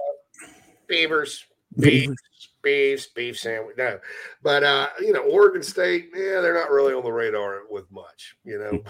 Beavers, 0.87 1.45
Beavers. 1.77 2.17
Beef, 2.61 3.13
beef 3.13 3.39
sandwich. 3.39 3.75
No, 3.77 3.99
but 4.41 4.63
uh, 4.63 4.89
you 4.99 5.13
know, 5.13 5.21
Oregon 5.21 5.63
State, 5.63 6.09
yeah, 6.13 6.41
they're 6.41 6.53
not 6.53 6.71
really 6.71 6.93
on 6.93 7.03
the 7.03 7.11
radar 7.11 7.61
with 7.69 7.89
much. 7.91 8.35
You 8.43 8.59
know, 8.59 8.83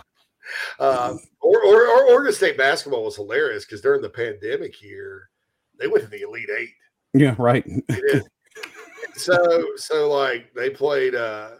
uh, 0.79 1.15
or, 1.41 1.63
or, 1.63 1.87
or 1.87 2.09
Oregon 2.11 2.33
State 2.33 2.57
basketball 2.57 3.03
was 3.03 3.15
hilarious 3.15 3.65
because 3.65 3.81
during 3.81 4.01
the 4.01 4.09
pandemic 4.09 4.81
year, 4.81 5.29
they 5.79 5.87
went 5.87 6.03
to 6.03 6.09
the 6.09 6.21
Elite 6.21 6.49
Eight. 6.57 6.73
Yeah, 7.13 7.35
right. 7.37 7.65
So, 9.15 9.65
so 9.75 10.09
like 10.09 10.53
they 10.53 10.69
played. 10.69 11.15
uh 11.15 11.51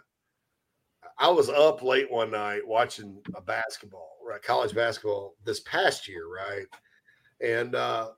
I 1.20 1.30
was 1.30 1.50
up 1.50 1.82
late 1.82 2.12
one 2.12 2.30
night 2.30 2.62
watching 2.64 3.20
a 3.36 3.42
basketball, 3.42 4.18
right? 4.24 4.42
College 4.42 4.76
basketball 4.76 5.36
this 5.44 5.62
past 5.62 6.08
year, 6.08 6.28
right? 6.28 6.68
And 7.42 7.74
uh 7.74 8.10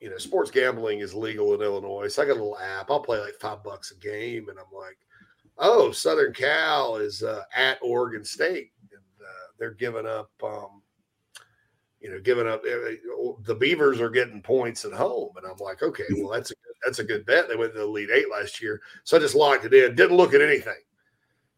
you 0.00 0.10
know, 0.10 0.18
sports 0.18 0.50
gambling 0.50 1.00
is 1.00 1.14
legal 1.14 1.54
in 1.54 1.62
Illinois. 1.62 2.08
So 2.08 2.22
I 2.22 2.26
got 2.26 2.32
a 2.32 2.42
little 2.42 2.58
app. 2.58 2.90
I'll 2.90 3.00
play 3.00 3.20
like 3.20 3.34
five 3.40 3.62
bucks 3.64 3.90
a 3.90 3.96
game, 3.96 4.48
and 4.48 4.58
I'm 4.58 4.72
like, 4.76 4.98
oh, 5.58 5.90
Southern 5.90 6.32
Cal 6.32 6.96
is 6.96 7.22
uh, 7.22 7.42
at 7.54 7.78
Oregon 7.82 8.24
State, 8.24 8.70
and 8.92 9.00
uh, 9.20 9.46
they're 9.58 9.74
giving 9.74 10.06
up. 10.06 10.30
Um, 10.42 10.82
you 12.00 12.10
know, 12.10 12.20
giving 12.20 12.46
up. 12.46 12.62
uh, 12.64 13.32
The 13.42 13.56
Beavers 13.58 14.00
are 14.00 14.10
getting 14.10 14.40
points 14.40 14.84
at 14.84 14.92
home, 14.92 15.30
and 15.36 15.44
I'm 15.44 15.56
like, 15.58 15.82
okay, 15.82 16.04
well, 16.16 16.30
that's 16.30 16.52
a 16.52 16.54
good, 16.54 16.74
that's 16.84 16.98
a 17.00 17.04
good 17.04 17.26
bet. 17.26 17.48
They 17.48 17.56
went 17.56 17.72
to 17.72 17.80
the 17.80 17.84
Elite 17.86 18.10
Eight 18.12 18.30
last 18.30 18.62
year, 18.62 18.80
so 19.02 19.16
I 19.16 19.20
just 19.20 19.34
locked 19.34 19.64
it 19.64 19.74
in. 19.74 19.96
Didn't 19.96 20.16
look 20.16 20.32
at 20.32 20.40
anything, 20.40 20.78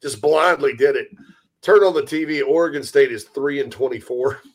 just 0.01 0.23
blindly 0.23 0.75
did 0.75 0.97
it. 0.97 1.09
Turn 1.61 1.83
on 1.83 1.93
the 1.93 2.03
TV. 2.03 2.43
Oregon 2.43 2.83
State 2.83 3.13
is 3.13 3.25
three 3.25 3.61
and 3.61 3.71
twenty 3.71 4.01
four. 4.01 4.41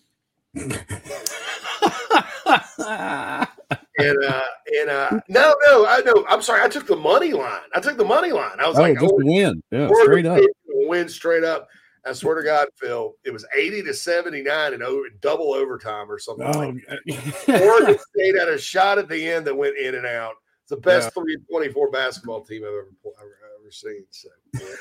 and 3.98 4.24
uh 4.24 4.42
and 4.80 4.90
uh 4.90 5.10
no 5.30 5.56
no 5.68 5.86
I 5.86 6.02
no 6.06 6.26
I'm 6.28 6.42
sorry 6.42 6.62
I 6.62 6.68
took 6.68 6.88
the 6.88 6.96
money 6.96 7.34
line. 7.34 7.62
I 7.74 7.80
took 7.80 7.98
the 7.98 8.06
money 8.06 8.32
line. 8.32 8.60
I 8.60 8.68
was 8.68 8.78
oh, 8.78 8.82
like 8.82 9.00
just 9.00 9.14
oh, 9.14 9.20
win. 9.24 9.62
Yeah, 9.72 9.90
straight 10.04 10.26
up. 10.26 10.42
Win 10.68 11.10
straight 11.10 11.44
up. 11.44 11.68
I 12.06 12.14
swear 12.14 12.36
to 12.36 12.44
God 12.44 12.68
Phil 12.76 13.14
it 13.24 13.32
was 13.32 13.46
80 13.56 13.84
to 13.84 13.94
79 13.94 14.74
and 14.74 14.84
over 14.84 15.08
double 15.22 15.54
overtime 15.54 16.12
or 16.12 16.20
something 16.20 16.46
Oh, 16.46 16.60
like 16.60 17.62
Oregon 17.62 17.98
State 18.16 18.38
had 18.38 18.50
a 18.50 18.58
shot 18.58 18.98
at 18.98 19.10
the 19.10 19.28
end 19.28 19.48
that 19.48 19.56
went 19.56 19.78
in 19.78 19.96
and 19.96 20.06
out. 20.06 20.34
It's 20.64 20.72
the 20.72 20.78
best 20.78 21.14
3 21.14 21.34
and 21.34 21.46
24 21.50 21.92
basketball 21.92 22.44
team 22.44 22.64
I've 22.64 22.70
ever, 22.70 22.88
ever, 23.20 23.38
ever 23.62 23.72
seen 23.72 24.06
so 24.10 24.30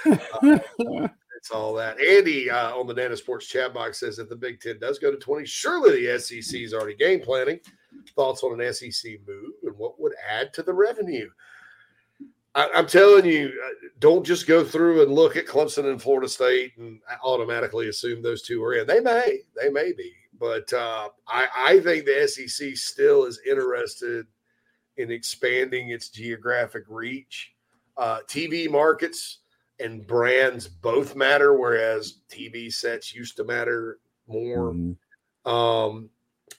uh, 0.11 1.09
That's 1.45 1.51
all 1.53 1.74
that. 1.74 2.01
Andy 2.01 2.51
uh, 2.51 2.74
on 2.74 2.86
the 2.86 2.95
Nana's 2.95 3.20
Porch 3.20 3.49
chat 3.49 3.74
box 3.74 4.01
says 4.01 4.19
if 4.19 4.28
the 4.28 4.36
Big 4.36 4.61
Ten 4.61 4.78
does 4.78 4.99
go 4.99 5.11
to 5.11 5.19
20, 5.19 5.45
surely 5.45 6.07
the 6.07 6.19
SEC 6.19 6.59
is 6.61 6.73
already 6.73 6.97
game 6.97 7.20
planning. 7.20 7.61
Thoughts 8.14 8.42
on 8.42 8.60
an 8.60 8.72
SEC 8.72 9.12
move 9.26 9.52
and 9.62 9.76
what 9.76 10.00
would 10.00 10.12
add 10.28 10.52
to 10.54 10.62
the 10.62 10.72
revenue? 10.72 11.28
I, 12.54 12.68
am 12.74 12.86
telling 12.86 13.24
you, 13.24 13.52
uh, 13.64 13.88
don't 13.98 14.24
just 14.24 14.46
go 14.46 14.64
through 14.64 15.02
and 15.02 15.12
look 15.12 15.36
at 15.36 15.46
Clemson 15.46 15.90
and 15.90 16.00
Florida 16.00 16.28
State 16.28 16.76
and 16.78 17.00
automatically 17.24 17.88
assume 17.88 18.22
those 18.22 18.42
two 18.42 18.62
are 18.62 18.74
in. 18.74 18.86
They 18.86 19.00
may, 19.00 19.40
they 19.60 19.70
may 19.70 19.92
be, 19.92 20.12
but 20.38 20.72
uh, 20.72 21.08
I, 21.26 21.48
I 21.56 21.80
think 21.80 22.04
the 22.04 22.28
SEC 22.28 22.76
still 22.76 23.24
is 23.24 23.40
interested 23.48 24.26
in 24.96 25.10
expanding 25.10 25.90
its 25.90 26.08
geographic 26.10 26.84
reach. 26.88 27.54
Uh, 27.96 28.20
TV 28.28 28.70
markets 28.70 29.38
and 29.80 30.06
brands 30.06 30.68
both 30.68 31.16
matter, 31.16 31.56
whereas 31.56 32.20
TV 32.30 32.72
sets 32.72 33.14
used 33.14 33.36
to 33.36 33.44
matter 33.44 33.98
more. 34.28 34.72
Mm-hmm. 34.72 35.50
Um, 35.50 36.10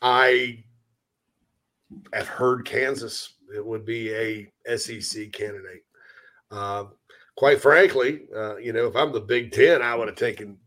I 0.02 0.64
have 2.14 2.28
heard 2.28 2.66
Kansas 2.66 3.36
it 3.54 3.66
would 3.66 3.86
be 3.86 4.14
a 4.14 4.78
SEC 4.78 5.32
candidate. 5.32 5.84
Uh, 6.52 6.86
quite 7.36 7.62
frankly, 7.62 8.22
uh, 8.36 8.58
you 8.58 8.74
know, 8.74 8.88
if 8.88 8.96
I'm 8.96 9.12
the 9.12 9.20
Big 9.20 9.52
Ten, 9.52 9.82
I 9.82 9.96
would 9.96 10.08
have 10.08 10.18
taken 10.18 10.58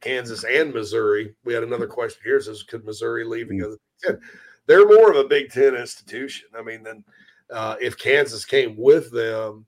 Kansas 0.00 0.44
and 0.44 0.72
Missouri. 0.72 1.34
We 1.44 1.54
had 1.54 1.62
another 1.62 1.86
question 1.86 2.20
here: 2.24 2.40
says 2.40 2.62
could 2.62 2.84
Missouri 2.84 3.24
leave 3.24 3.50
and 3.50 3.60
go 3.60 3.70
to 3.70 3.72
the 3.72 3.78
Big 4.02 4.20
Ten? 4.20 4.28
They're 4.66 4.86
more 4.86 5.10
of 5.10 5.16
a 5.16 5.28
Big 5.28 5.50
Ten 5.50 5.74
institution. 5.74 6.48
I 6.56 6.62
mean, 6.62 6.82
then 6.82 7.04
uh, 7.50 7.76
if 7.80 7.98
Kansas 7.98 8.44
came 8.44 8.76
with 8.76 9.10
them, 9.12 9.66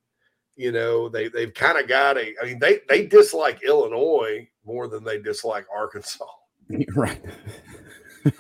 you 0.57 0.73
know, 0.73 1.09
they 1.09 1.29
they've 1.29 1.55
kind 1.55 1.79
of 1.79 1.89
got 1.89 2.17
a. 2.17 2.35
I 2.43 2.47
mean, 2.47 2.59
they 2.59 2.81
they 2.89 3.07
dislike 3.07 3.63
Illinois 3.63 4.49
more 4.65 4.89
than 4.89 5.05
they 5.05 5.19
dislike 5.19 5.67
Arkansas. 5.75 6.25
Right. 6.97 7.23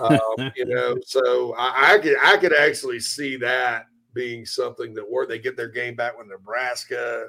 Um, 0.01 0.53
you 0.57 0.67
know, 0.67 0.97
so 1.05 1.55
I, 1.57 1.95
I 1.95 1.99
could 1.99 2.17
I 2.23 2.37
could 2.37 2.55
actually 2.55 3.01
see 3.01 3.37
that 3.39 3.87
being 4.15 4.47
something 4.47 4.95
that 4.95 5.09
where 5.09 5.27
they 5.27 5.39
get 5.39 5.57
their 5.57 5.69
game 5.69 5.95
back 5.95 6.19
with 6.19 6.29
Nebraska, 6.29 7.29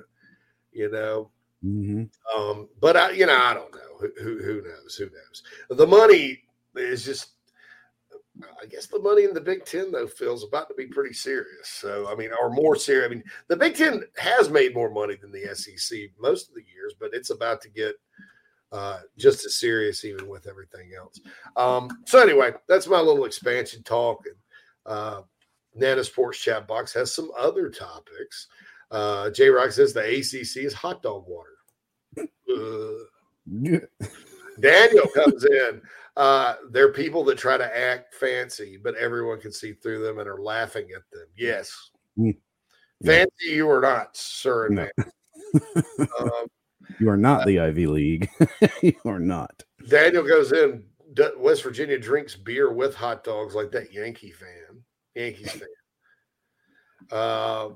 you 0.71 0.89
know. 0.89 1.31
Mm-hmm. 1.63 2.03
Um, 2.39 2.69
but 2.79 2.95
I, 2.95 3.11
you 3.11 3.25
know, 3.25 3.37
I 3.37 3.53
don't 3.53 3.73
know. 3.73 4.07
Who, 4.21 4.37
who 4.39 4.61
knows? 4.61 4.95
Who 4.95 5.05
knows? 5.05 5.43
The 5.77 5.87
money 5.87 6.41
is 6.75 7.05
just. 7.05 7.33
I 8.61 8.67
guess 8.67 8.85
the 8.85 8.99
money 8.99 9.23
in 9.23 9.33
the 9.33 9.41
Big 9.41 9.65
Ten 9.65 9.91
though 9.91 10.05
feels 10.05 10.43
about 10.43 10.67
to 10.67 10.75
be 10.75 10.85
pretty 10.85 11.13
serious. 11.13 11.47
So 11.63 12.07
I 12.07 12.13
mean, 12.13 12.29
or 12.39 12.51
more 12.51 12.75
serious. 12.75 13.07
I 13.07 13.09
mean, 13.09 13.23
the 13.47 13.55
Big 13.55 13.75
Ten 13.75 14.03
has 14.17 14.51
made 14.51 14.75
more 14.75 14.91
money 14.91 15.15
than 15.19 15.31
the 15.31 15.55
SEC 15.55 15.97
most 16.19 16.47
of 16.47 16.53
the 16.53 16.63
years, 16.71 16.93
but 16.99 17.09
it's 17.13 17.31
about 17.31 17.61
to 17.61 17.69
get 17.69 17.95
uh, 18.71 18.99
just 19.17 19.45
as 19.45 19.59
serious 19.59 20.03
even 20.05 20.27
with 20.27 20.47
everything 20.47 20.91
else. 20.97 21.19
Um, 21.55 21.89
so 22.05 22.21
anyway, 22.21 22.51
that's 22.67 22.87
my 22.87 22.99
little 22.99 23.25
expansion 23.25 23.83
talk. 23.83 24.25
And 24.25 24.35
uh, 24.85 25.21
Nana's 25.75 26.09
Porch 26.09 26.41
chat 26.41 26.67
box 26.67 26.93
has 26.93 27.13
some 27.13 27.31
other 27.37 27.69
topics. 27.69 28.47
Uh, 28.91 29.29
J 29.29 29.49
Rock 29.49 29.71
says 29.71 29.93
the 29.93 30.01
ACC 30.01 30.63
is 30.63 30.73
hot 30.73 31.01
dog 31.01 31.25
water. 31.27 31.49
Uh, 32.49 33.77
Daniel 34.59 35.07
comes 35.13 35.45
in. 35.45 35.81
Uh, 36.15 36.55
they're 36.71 36.91
people 36.91 37.23
that 37.23 37.37
try 37.37 37.57
to 37.57 37.77
act 37.77 38.15
fancy, 38.15 38.79
but 38.81 38.95
everyone 38.95 39.39
can 39.39 39.51
see 39.51 39.73
through 39.73 40.03
them 40.03 40.17
and 40.17 40.27
are 40.27 40.41
laughing 40.41 40.87
at 40.95 41.03
them. 41.11 41.27
Yes. 41.37 41.71
Mm. 42.17 42.35
Fancy 43.05 43.49
you 43.49 43.69
are 43.69 43.81
not, 43.81 44.17
sir 44.17 44.69
no. 44.69 44.87
um, 46.19 46.47
you 46.99 47.09
are 47.09 47.17
not 47.17 47.45
the 47.45 47.59
Ivy 47.59 47.87
League. 47.87 48.29
you 48.81 48.95
are 49.05 49.19
not. 49.19 49.63
Daniel 49.89 50.23
goes 50.23 50.51
in. 50.51 50.83
West 51.37 51.63
Virginia 51.63 51.97
drinks 51.97 52.35
beer 52.35 52.71
with 52.71 52.93
hot 52.93 53.23
dogs 53.23 53.55
like 53.55 53.71
that 53.71 53.91
Yankee 53.91 54.31
fan. 54.31 54.83
Yankees 55.15 55.51
fan. 55.51 55.67
Uh, 57.11 57.69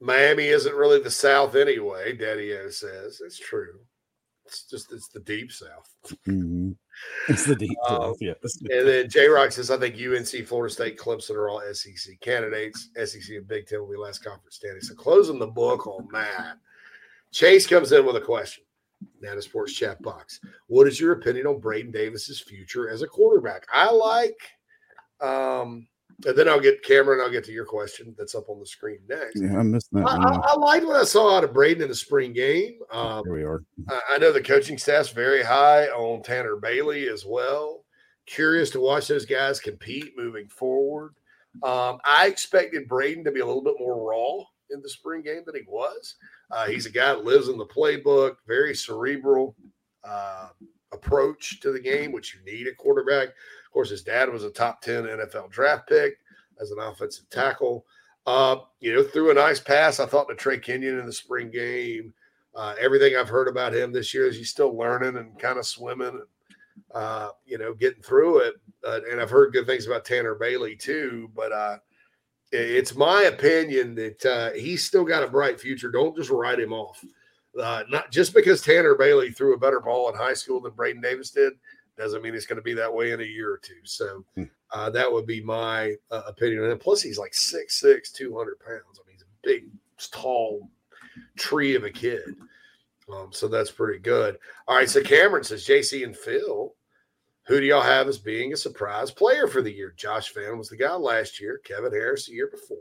Miami 0.00 0.46
isn't 0.46 0.74
really 0.74 1.00
the 1.00 1.10
South 1.10 1.56
anyway. 1.56 2.16
Daddy 2.16 2.52
O 2.52 2.68
says 2.70 3.20
it's 3.24 3.38
true. 3.38 3.80
It's 4.46 4.64
just 4.64 4.92
it's 4.92 5.08
the 5.08 5.20
deep 5.20 5.52
South. 5.52 5.94
Mm-hmm. 6.26 6.72
It's 7.28 7.44
the 7.44 7.54
deep 7.54 7.78
um, 7.88 8.00
South, 8.00 8.16
yes. 8.20 8.58
and 8.62 8.88
then 8.88 9.08
J 9.08 9.28
Rock 9.28 9.52
says, 9.52 9.70
I 9.70 9.76
think 9.76 9.94
UNC, 9.94 10.48
Florida 10.48 10.74
State, 10.74 10.98
Clemson 10.98 11.36
are 11.36 11.48
all 11.48 11.62
SEC 11.72 12.18
candidates. 12.20 12.88
SEC 12.96 13.36
and 13.36 13.46
Big 13.46 13.68
Ten 13.68 13.78
will 13.78 13.90
be 13.92 13.96
last 13.96 14.24
conference 14.24 14.56
standing. 14.56 14.80
So 14.80 14.96
closing 14.96 15.38
the 15.38 15.46
book 15.46 15.86
on 15.86 16.08
that. 16.12 16.56
Chase 17.32 17.66
comes 17.66 17.92
in 17.92 18.06
with 18.06 18.16
a 18.16 18.20
question. 18.20 18.64
Nana's 19.20 19.46
Porch 19.46 19.74
chat 19.74 20.00
box. 20.02 20.40
What 20.66 20.88
is 20.88 21.00
your 21.00 21.12
opinion 21.12 21.46
on 21.46 21.60
Braden 21.60 21.92
Davis's 21.92 22.40
future 22.40 22.88
as 22.88 23.02
a 23.02 23.06
quarterback? 23.06 23.64
I 23.72 23.90
like 23.90 24.38
um 25.20 25.86
and 26.26 26.36
then 26.36 26.48
I'll 26.48 26.60
get 26.60 26.82
Cameron. 26.82 27.20
I'll 27.20 27.30
get 27.30 27.44
to 27.44 27.52
your 27.52 27.64
question 27.64 28.14
that's 28.18 28.34
up 28.34 28.48
on 28.48 28.58
the 28.58 28.66
screen 28.66 28.98
next. 29.08 29.40
Yeah, 29.40 29.56
I 29.56 29.62
missed 29.62 29.92
that. 29.92 30.04
I, 30.04 30.16
I, 30.16 30.52
I 30.52 30.56
liked 30.56 30.84
what 30.84 30.96
I 30.96 31.04
saw 31.04 31.36
out 31.36 31.44
of 31.44 31.52
Braden 31.52 31.82
in 31.82 31.88
the 31.88 31.94
spring 31.94 32.32
game. 32.32 32.80
Um, 32.90 33.22
Here 33.24 33.34
we 33.34 33.44
are. 33.44 33.62
I, 33.88 34.00
I 34.14 34.18
know 34.18 34.32
the 34.32 34.42
coaching 34.42 34.78
staff's 34.78 35.10
very 35.10 35.44
high 35.44 35.86
on 35.86 36.22
Tanner 36.22 36.56
Bailey 36.56 37.08
as 37.08 37.24
well. 37.24 37.84
Curious 38.26 38.70
to 38.70 38.80
watch 38.80 39.06
those 39.06 39.26
guys 39.26 39.60
compete 39.60 40.12
moving 40.16 40.48
forward. 40.48 41.14
Um, 41.62 41.98
I 42.04 42.26
expected 42.26 42.88
Braden 42.88 43.24
to 43.24 43.30
be 43.30 43.40
a 43.40 43.46
little 43.46 43.62
bit 43.62 43.76
more 43.78 44.10
raw 44.10 44.44
in 44.70 44.82
the 44.82 44.88
spring 44.88 45.22
game 45.22 45.42
than 45.46 45.54
he 45.54 45.62
was. 45.68 46.16
Uh, 46.50 46.66
he's 46.66 46.86
a 46.86 46.90
guy 46.90 47.08
that 47.08 47.24
lives 47.24 47.48
in 47.48 47.58
the 47.58 47.66
playbook, 47.66 48.36
very 48.46 48.74
cerebral 48.74 49.54
uh, 50.04 50.48
approach 50.92 51.60
to 51.60 51.72
the 51.72 51.80
game, 51.80 52.12
which 52.12 52.34
you 52.34 52.40
need 52.50 52.66
at 52.66 52.76
quarterback. 52.76 53.28
Of 53.28 53.72
course, 53.72 53.90
his 53.90 54.02
dad 54.02 54.30
was 54.30 54.44
a 54.44 54.50
top 54.50 54.80
10 54.80 55.04
NFL 55.04 55.50
draft 55.50 55.88
pick 55.88 56.18
as 56.60 56.70
an 56.70 56.78
offensive 56.78 57.28
tackle. 57.30 57.84
Uh, 58.26 58.56
you 58.80 58.94
know, 58.94 59.02
threw 59.02 59.30
a 59.30 59.34
nice 59.34 59.60
pass, 59.60 60.00
I 60.00 60.06
thought, 60.06 60.28
to 60.28 60.34
Trey 60.34 60.58
Kenyon 60.58 60.98
in 60.98 61.06
the 61.06 61.12
spring 61.12 61.50
game. 61.50 62.12
Uh, 62.54 62.74
everything 62.80 63.14
I've 63.16 63.28
heard 63.28 63.48
about 63.48 63.74
him 63.74 63.92
this 63.92 64.12
year 64.12 64.26
is 64.26 64.36
he's 64.36 64.50
still 64.50 64.76
learning 64.76 65.16
and 65.16 65.38
kind 65.38 65.58
of 65.58 65.66
swimming 65.66 66.08
and, 66.08 66.22
uh, 66.94 67.30
you 67.46 67.58
know, 67.58 67.74
getting 67.74 68.02
through 68.02 68.38
it. 68.40 68.54
and 68.84 69.20
I've 69.20 69.30
heard 69.30 69.52
good 69.52 69.66
things 69.66 69.86
about 69.86 70.04
Tanner 70.04 70.34
Bailey 70.34 70.76
too. 70.76 71.30
But 71.34 71.52
uh, 71.52 71.78
it's 72.52 72.94
my 72.94 73.22
opinion 73.22 73.94
that 73.96 74.26
uh, 74.26 74.50
he's 74.52 74.84
still 74.84 75.04
got 75.04 75.22
a 75.22 75.28
bright 75.28 75.60
future. 75.60 75.90
Don't 75.90 76.16
just 76.16 76.30
write 76.30 76.60
him 76.60 76.72
off. 76.72 77.04
Uh, 77.60 77.82
not 77.88 78.10
just 78.10 78.34
because 78.34 78.62
Tanner 78.62 78.94
Bailey 78.94 79.30
threw 79.30 79.54
a 79.54 79.58
better 79.58 79.80
ball 79.80 80.08
in 80.10 80.16
high 80.16 80.34
school 80.34 80.60
than 80.60 80.72
Braden 80.72 81.02
Davis 81.02 81.30
did 81.30 81.54
doesn't 81.98 82.22
mean 82.22 82.34
it's 82.34 82.46
going 82.46 82.56
to 82.56 82.62
be 82.62 82.74
that 82.74 82.92
way 82.92 83.10
in 83.10 83.20
a 83.20 83.24
year 83.24 83.52
or 83.52 83.58
two. 83.58 83.80
So 83.82 84.24
hmm. 84.36 84.44
uh, 84.72 84.88
that 84.90 85.12
would 85.12 85.26
be 85.26 85.42
my 85.42 85.94
uh, 86.10 86.22
opinion. 86.26 86.64
And 86.64 86.80
plus, 86.80 87.02
he's 87.02 87.18
like 87.18 87.32
6'6, 87.32 88.12
200 88.12 88.60
pounds. 88.60 89.00
I 89.00 89.06
mean, 89.06 89.14
he's 89.14 89.22
a 89.22 89.26
big, 89.42 89.64
tall 90.12 90.70
tree 91.36 91.74
of 91.74 91.82
a 91.82 91.90
kid. 91.90 92.36
Um, 93.12 93.28
so 93.32 93.48
that's 93.48 93.70
pretty 93.70 93.98
good. 93.98 94.38
All 94.68 94.76
right. 94.76 94.88
So 94.88 95.02
Cameron 95.02 95.42
says, 95.42 95.66
JC 95.66 96.04
and 96.04 96.16
Phil, 96.16 96.72
who 97.48 97.60
do 97.60 97.66
y'all 97.66 97.80
have 97.80 98.06
as 98.08 98.18
being 98.18 98.52
a 98.52 98.56
surprise 98.56 99.10
player 99.10 99.48
for 99.48 99.62
the 99.62 99.72
year? 99.72 99.94
Josh 99.96 100.32
Vann 100.34 100.58
was 100.58 100.68
the 100.68 100.76
guy 100.76 100.94
last 100.94 101.40
year, 101.40 101.60
Kevin 101.64 101.90
Harris 101.90 102.26
the 102.26 102.34
year 102.34 102.48
before. 102.48 102.76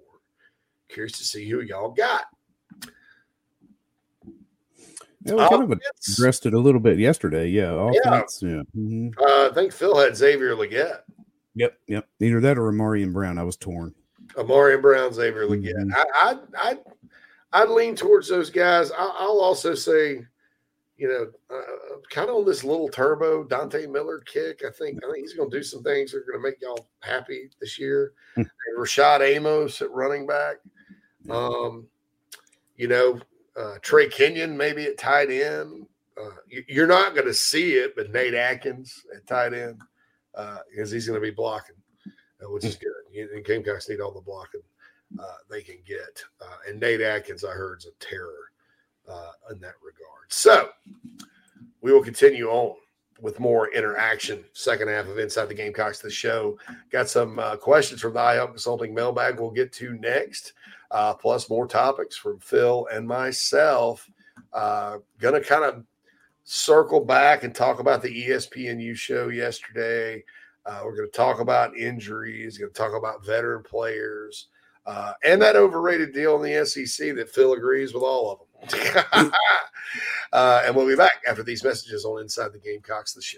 Curious 0.90 1.18
to 1.18 1.24
see 1.24 1.50
who 1.50 1.62
y'all 1.62 1.90
got. 1.90 2.26
Yeah, 5.24 5.34
we 5.34 5.48
kind 5.48 5.72
of 5.72 5.80
addressed 6.10 6.46
it 6.46 6.54
a 6.54 6.60
little 6.60 6.80
bit 6.80 7.00
yesterday. 7.00 7.48
Yeah, 7.48 7.72
offense. 7.72 8.42
Yeah, 8.42 8.50
yeah. 8.50 8.62
Mm-hmm. 8.76 9.10
Uh, 9.20 9.50
I 9.50 9.54
think 9.54 9.72
Phil 9.72 9.98
had 9.98 10.16
Xavier 10.16 10.56
Legette. 10.56 11.00
Yep, 11.56 11.78
yep. 11.88 12.08
Either 12.20 12.40
that 12.42 12.58
or 12.58 12.72
Ahmarean 12.72 13.12
Brown. 13.12 13.38
I 13.38 13.44
was 13.44 13.58
torn. 13.58 13.96
Ahmarean 14.36 14.82
Brown, 14.82 15.14
Xavier 15.14 15.48
Legette. 15.48 15.74
Mm-hmm. 15.74 15.94
I, 15.96 16.36
I, 16.62 16.72
I, 17.54 17.62
I'd 17.62 17.70
lean 17.70 17.96
towards 17.96 18.30
those 18.30 18.50
guys. 18.50 18.92
I, 18.92 19.26
will 19.26 19.42
also 19.42 19.74
say, 19.74 20.26
you 20.98 21.08
know, 21.08 21.56
uh, 21.56 21.98
kind 22.10 22.30
of 22.30 22.38
on 22.38 22.46
this 22.46 22.64
little 22.64 22.90
turbo 22.90 23.44
Dante 23.44 23.86
Miller 23.86 24.20
kick. 24.20 24.62
I 24.68 24.72
think 24.72 25.00
I 25.04 25.12
think 25.12 25.20
he's 25.20 25.34
going 25.34 25.50
to 25.52 25.58
do 25.58 25.64
some 25.64 25.84
things 25.84 26.12
that 26.12 26.20
are 26.20 26.32
going 26.32 26.40
to 26.40 26.50
make 26.50 26.62
y'all 26.62 26.88
happy 27.02 27.50
this 27.62 27.78
year. 27.78 28.14
Hmm. 28.36 28.42
and 28.42 28.78
Rashad 28.80 29.22
Amos 29.22 29.82
at 29.82 29.92
running 29.92 30.26
back. 30.26 30.56
Um, 31.30 31.88
you 32.78 32.88
know, 32.88 33.20
uh, 33.56 33.76
Trey 33.82 34.08
Kenyon 34.08 34.58
maybe 34.58 34.86
at 34.86 34.98
tight 34.98 35.30
end. 35.30 35.88
Uh, 36.20 36.32
you, 36.48 36.84
are 36.84 36.88
not 36.88 37.14
going 37.14 37.28
to 37.28 37.34
see 37.34 37.74
it, 37.74 37.96
but 37.96 38.12
Nate 38.12 38.34
Adkins 38.34 39.06
at 39.16 39.28
tight 39.28 39.54
end 39.54 39.80
because 40.34 40.92
uh, 40.92 40.94
he's 40.94 41.08
going 41.08 41.20
to 41.20 41.26
be 41.26 41.34
blocking, 41.34 41.76
uh, 42.06 42.50
which 42.50 42.66
is 42.66 42.76
good. 42.76 43.30
And 43.34 43.46
Gamecocks 43.46 43.90
need 43.90 44.00
all 44.00 44.12
the 44.12 44.22
blocking 44.22 44.62
uh, 45.20 45.36
they 45.50 45.62
can 45.62 45.78
get. 45.86 46.24
Uh, 46.42 46.58
and 46.68 46.80
Nate 46.80 47.02
Adkins, 47.02 47.44
I 47.44 47.52
heard, 47.52 47.80
is 47.80 47.86
a 47.86 48.04
terror 48.04 48.47
in 49.52 49.60
that 49.60 49.76
regard. 49.84 50.26
So 50.30 50.70
we 51.82 51.92
will 51.92 52.04
continue 52.04 52.50
on 52.50 52.76
with 53.20 53.40
more 53.40 53.74
interaction. 53.74 54.44
Second 54.54 54.90
half 54.90 55.08
of 55.08 55.18
Inside 55.18 55.46
the 55.46 55.54
Gamecocks, 55.54 56.00
the 56.00 56.10
show. 56.10 56.58
Got 56.92 57.10
some 57.10 57.42
questions 57.62 58.02
from 58.02 58.14
the 58.14 58.20
iHelp 58.20 58.50
Consulting 58.50 58.94
mailbag 58.94 59.40
we'll 59.40 59.52
get 59.52 59.72
to 59.74 59.94
next 59.94 60.54
uh, 60.92 61.14
plus 61.14 61.50
more 61.50 61.68
topics 61.68 62.16
from 62.16 62.40
Phil 62.40 62.88
and 62.92 63.08
myself. 63.08 64.10
Uh, 64.54 64.98
gonna 65.20 65.42
kind 65.42 65.64
of 65.64 65.84
circle 66.44 67.04
back 67.04 67.44
and 67.44 67.54
talk 67.54 67.80
about 67.80 68.02
the 68.02 68.28
ESPNU 68.28 68.96
show 68.96 69.30
yesterday. 69.30 70.24
Uh, 70.66 70.82
we're 70.84 70.96
going 70.96 71.10
to 71.10 71.18
talk 71.18 71.40
about 71.40 71.76
injuries. 71.78 72.58
Going 72.58 72.72
to 72.72 72.78
talk 72.78 72.94
about 72.94 73.26
veteran 73.26 73.64
players 73.64 74.48
uh, 74.88 75.14
and 75.24 75.42
that 75.42 75.58
overrated 75.58 76.14
deal 76.14 76.42
in 76.42 76.50
the 76.50 76.66
SEC 76.66 77.14
that 77.16 77.30
Phil 77.30 77.54
agrees 77.54 77.94
with 77.94 78.04
all 78.04 78.32
of 78.32 78.40
them. 78.40 78.47
uh, 80.34 80.64
and 80.66 80.76
we'll 80.76 80.88
be 80.88 80.96
back 80.96 81.22
after 81.28 81.44
these 81.44 81.64
messages 81.64 82.06
on 82.06 82.22
Inside 82.22 82.54
the 82.54 82.60
Gamecocks, 82.60 83.14
the 83.14 83.22
show. 83.22 83.38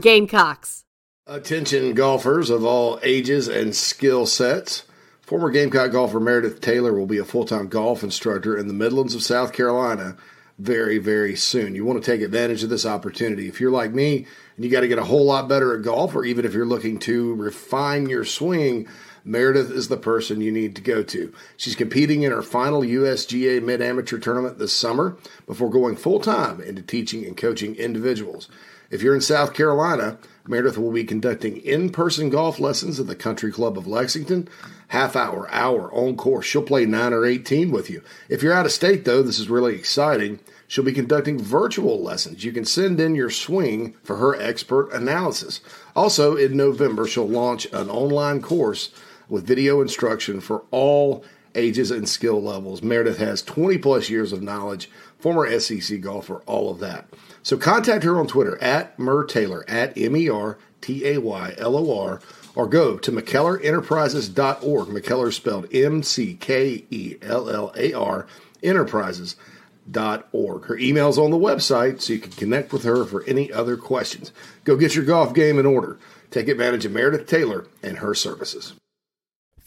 Gamecocks. 0.01 0.83
Attention 1.27 1.93
golfers 1.93 2.49
of 2.49 2.65
all 2.65 2.99
ages 3.03 3.47
and 3.47 3.75
skill 3.75 4.25
sets. 4.25 4.83
Former 5.21 5.51
Gamecock 5.51 5.91
golfer 5.91 6.19
Meredith 6.19 6.59
Taylor 6.59 6.93
will 6.93 7.05
be 7.05 7.19
a 7.19 7.23
full 7.23 7.45
time 7.45 7.67
golf 7.67 8.03
instructor 8.03 8.57
in 8.57 8.67
the 8.67 8.73
Midlands 8.73 9.15
of 9.15 9.23
South 9.23 9.53
Carolina 9.53 10.17
very, 10.59 10.97
very 10.97 11.35
soon. 11.35 11.75
You 11.75 11.85
want 11.85 12.03
to 12.03 12.11
take 12.11 12.21
advantage 12.21 12.63
of 12.63 12.69
this 12.69 12.85
opportunity. 12.85 13.47
If 13.47 13.61
you're 13.61 13.71
like 13.71 13.93
me 13.93 14.25
and 14.55 14.65
you 14.65 14.71
got 14.71 14.81
to 14.81 14.87
get 14.87 14.99
a 14.99 15.03
whole 15.03 15.25
lot 15.25 15.47
better 15.47 15.75
at 15.75 15.83
golf, 15.83 16.15
or 16.15 16.25
even 16.25 16.45
if 16.45 16.53
you're 16.53 16.65
looking 16.65 16.99
to 16.99 17.35
refine 17.35 18.09
your 18.09 18.25
swing, 18.25 18.87
Meredith 19.23 19.71
is 19.71 19.87
the 19.87 19.97
person 19.97 20.41
you 20.41 20.51
need 20.51 20.75
to 20.75 20.81
go 20.81 21.03
to. 21.03 21.33
She's 21.57 21.75
competing 21.75 22.23
in 22.23 22.31
her 22.31 22.41
final 22.41 22.81
USGA 22.81 23.61
Mid 23.63 23.81
Amateur 23.81 24.17
tournament 24.17 24.57
this 24.57 24.75
summer 24.75 25.17
before 25.45 25.69
going 25.69 25.95
full 25.95 26.19
time 26.19 26.59
into 26.61 26.81
teaching 26.81 27.25
and 27.25 27.37
coaching 27.37 27.75
individuals. 27.75 28.49
If 28.91 29.01
you're 29.01 29.15
in 29.15 29.21
South 29.21 29.53
Carolina, 29.53 30.17
Meredith 30.45 30.77
will 30.77 30.91
be 30.91 31.05
conducting 31.05 31.55
in 31.57 31.91
person 31.91 32.29
golf 32.29 32.59
lessons 32.59 32.99
at 32.99 33.07
the 33.07 33.15
Country 33.15 33.49
Club 33.49 33.77
of 33.77 33.87
Lexington, 33.87 34.49
half 34.89 35.15
hour, 35.15 35.47
hour 35.49 35.89
on 35.93 36.17
course. 36.17 36.45
She'll 36.45 36.61
play 36.61 36.85
9 36.85 37.13
or 37.13 37.25
18 37.25 37.71
with 37.71 37.89
you. 37.89 38.03
If 38.27 38.43
you're 38.43 38.51
out 38.51 38.65
of 38.65 38.73
state, 38.73 39.05
though, 39.05 39.23
this 39.23 39.39
is 39.39 39.49
really 39.49 39.75
exciting. 39.75 40.41
She'll 40.67 40.83
be 40.83 40.91
conducting 40.91 41.39
virtual 41.39 42.03
lessons. 42.03 42.43
You 42.43 42.51
can 42.51 42.65
send 42.65 42.99
in 42.99 43.15
your 43.15 43.29
swing 43.29 43.95
for 44.03 44.17
her 44.17 44.35
expert 44.35 44.91
analysis. 44.91 45.61
Also, 45.95 46.35
in 46.35 46.57
November, 46.57 47.07
she'll 47.07 47.25
launch 47.25 47.67
an 47.71 47.89
online 47.89 48.41
course 48.41 48.91
with 49.29 49.47
video 49.47 49.79
instruction 49.79 50.41
for 50.41 50.63
all 50.69 51.23
ages 51.55 51.91
and 51.91 52.09
skill 52.09 52.41
levels. 52.41 52.83
Meredith 52.83 53.19
has 53.19 53.41
20 53.41 53.77
plus 53.77 54.09
years 54.09 54.33
of 54.33 54.41
knowledge, 54.41 54.89
former 55.17 55.59
SEC 55.59 56.01
golfer, 56.01 56.41
all 56.45 56.69
of 56.69 56.79
that. 56.79 57.07
So 57.43 57.57
contact 57.57 58.03
her 58.03 58.19
on 58.19 58.27
Twitter 58.27 58.61
at 58.61 58.99
Mer 58.99 59.23
Taylor, 59.23 59.65
at 59.67 59.97
M 59.97 60.15
E 60.15 60.29
R 60.29 60.59
T 60.81 61.07
A 61.07 61.17
Y 61.19 61.55
L 61.57 61.75
O 61.75 61.99
R, 61.99 62.21
or 62.55 62.67
go 62.67 62.97
to 62.97 63.11
McKellarEnterprises.org. 63.11 64.87
McKellar 64.89 65.33
spelled 65.33 65.73
M 65.73 66.03
C 66.03 66.35
K 66.35 66.85
E 66.89 67.17
L 67.21 67.49
L 67.49 67.73
A 67.75 67.93
R, 67.93 68.27
Enterprises.org. 68.61 70.65
Her 70.65 70.77
email's 70.77 71.17
on 71.17 71.31
the 71.31 71.37
website, 71.37 72.01
so 72.01 72.13
you 72.13 72.19
can 72.19 72.33
connect 72.33 72.71
with 72.71 72.83
her 72.83 73.05
for 73.05 73.23
any 73.23 73.51
other 73.51 73.77
questions. 73.77 74.31
Go 74.63 74.75
get 74.75 74.93
your 74.95 75.05
golf 75.05 75.33
game 75.33 75.57
in 75.57 75.65
order. 75.65 75.97
Take 76.29 76.47
advantage 76.47 76.85
of 76.85 76.91
Meredith 76.91 77.25
Taylor 77.27 77.65
and 77.81 77.97
her 77.97 78.13
services. 78.13 78.73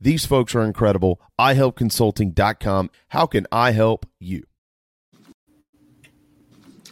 These 0.00 0.26
folks 0.26 0.54
are 0.54 0.62
incredible. 0.62 1.20
iHelpConsulting.com. 1.40 2.90
How 3.08 3.26
can 3.26 3.46
I 3.50 3.72
help 3.72 4.06
you? 4.18 4.44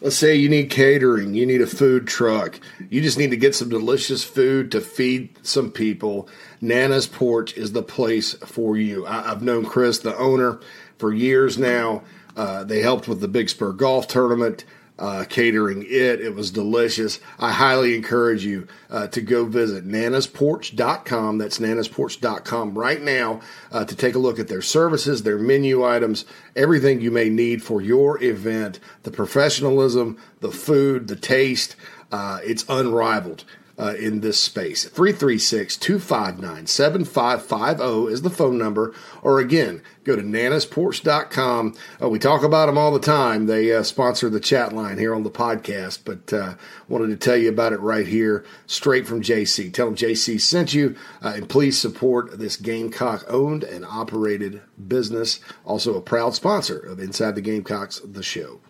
Let's 0.03 0.17
say 0.17 0.35
you 0.35 0.51
need 0.51 0.69
catering, 0.69 1.35
you 1.35 1.47
need 1.47 1.63
a 1.63 1.67
food 1.67 2.07
truck, 2.07 2.61
you 2.91 3.01
just 3.01 3.17
need 3.17 3.31
to 3.31 3.37
get 3.37 3.55
some 3.55 3.71
delicious 3.71 4.23
food 4.23 4.71
to 4.73 4.83
feed 4.83 5.35
some 5.43 5.71
people. 5.71 6.29
Nana's 6.61 7.07
Porch 7.07 7.57
is 7.57 7.73
the 7.73 7.83
place 7.83 8.35
for 8.35 8.77
you. 8.77 9.07
I, 9.07 9.23
have 9.23 9.43
known 9.43 9.65
Chris, 9.65 9.99
the 9.99 10.15
owner, 10.19 10.61
for 10.99 11.15
years 11.15 11.57
now. 11.57 12.03
Uh, 12.37 12.63
they 12.63 12.83
helped 12.83 13.09
with 13.09 13.21
the 13.21 13.29
Big 13.29 13.49
Spur 13.49 13.73
Golf 13.73 14.07
Tournament 14.07 14.67
uh, 14.99 15.25
catering 15.29 15.83
it. 15.83 16.21
It 16.21 16.35
was 16.35 16.51
delicious. 16.51 17.21
I 17.39 17.53
highly 17.53 17.95
encourage 17.95 18.45
you 18.45 18.67
uh, 18.91 19.09
to 19.09 19.21
go 19.21 19.45
visit 19.45 19.87
nanasporch.com. 19.87 21.39
That's 21.39 21.59
nanasporch.com 21.59 22.79
right 22.79 23.03
now 23.03 23.41
uh, 23.71 23.85
to 23.85 23.97
take 23.97 24.15
a 24.15 24.19
look 24.19 24.39
at 24.39 24.49
their 24.49 24.63
services, 24.63 25.23
their 25.23 25.39
menu 25.39 25.85
items, 25.85 26.25
everything 26.55 27.01
you 27.01 27.11
may 27.11 27.29
need 27.29 27.63
for 27.63 27.81
your 27.81 28.23
event, 28.23 28.81
the 29.03 29.11
professionalism, 29.11 30.19
the 30.41 30.53
food, 30.53 31.09
the 31.09 31.17
taste. 31.17 31.77
Uh, 32.13 32.39
it's 32.45 32.65
unrivaled. 32.69 33.45
Uh, 33.79 33.95
in 33.99 34.21
this 34.21 34.41
space. 34.41 34.85
336 34.85 35.77
259 35.77 36.67
7550 36.67 38.11
is 38.11 38.23
the 38.23 38.31
phone 38.31 38.57
number. 38.57 38.95
Or 39.21 39.39
again, 39.39 39.83
go 40.03 40.17
to 40.17 40.23
nanasporch.com. 40.23 41.75
Uh, 42.01 42.09
we 42.09 42.19
talk 42.19 42.43
about 42.43 42.67
them 42.67 42.79
all 42.79 42.91
the 42.91 42.99
time. 42.99 43.45
They 43.45 43.75
uh, 43.75 43.83
sponsor 43.83 44.31
the 44.31 44.41
chat 44.41 44.73
line 44.73 44.97
here 44.97 45.15
on 45.15 45.25
the 45.25 45.31
podcast, 45.31 46.01
but 46.07 46.33
uh, 46.33 46.55
wanted 46.89 47.09
to 47.09 47.17
tell 47.17 47.37
you 47.37 47.51
about 47.51 47.75
it 47.75 47.81
right 47.81 48.07
here, 48.07 48.47
straight 48.67 49.07
from 49.07 49.21
JC. 49.21 49.71
Tell 49.71 49.87
them 49.87 49.97
JC 49.97 50.41
sent 50.41 50.73
you, 50.73 50.97
uh, 51.21 51.35
and 51.37 51.47
please 51.47 51.79
support 51.79 52.39
this 52.39 52.57
Gamecock 52.57 53.27
owned 53.29 53.63
and 53.63 53.85
operated 53.85 54.63
business. 54.89 55.41
Also, 55.67 55.97
a 55.97 56.01
proud 56.01 56.35
sponsor 56.35 56.79
of 56.79 56.99
Inside 56.99 57.35
the 57.35 57.43
Gamecocks, 57.43 58.01
the 58.01 58.23
show. 58.23 58.61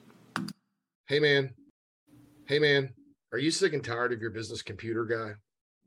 Hey, 1.07 1.21
man. 1.21 1.55
Hey, 2.49 2.59
man. 2.59 2.96
Are 3.37 3.39
you 3.39 3.51
sick 3.51 3.75
and 3.75 3.85
tired 3.85 4.15
of 4.15 4.23
your 4.23 4.31
business 4.31 4.63
computer 4.63 5.05
guy? 5.05 5.33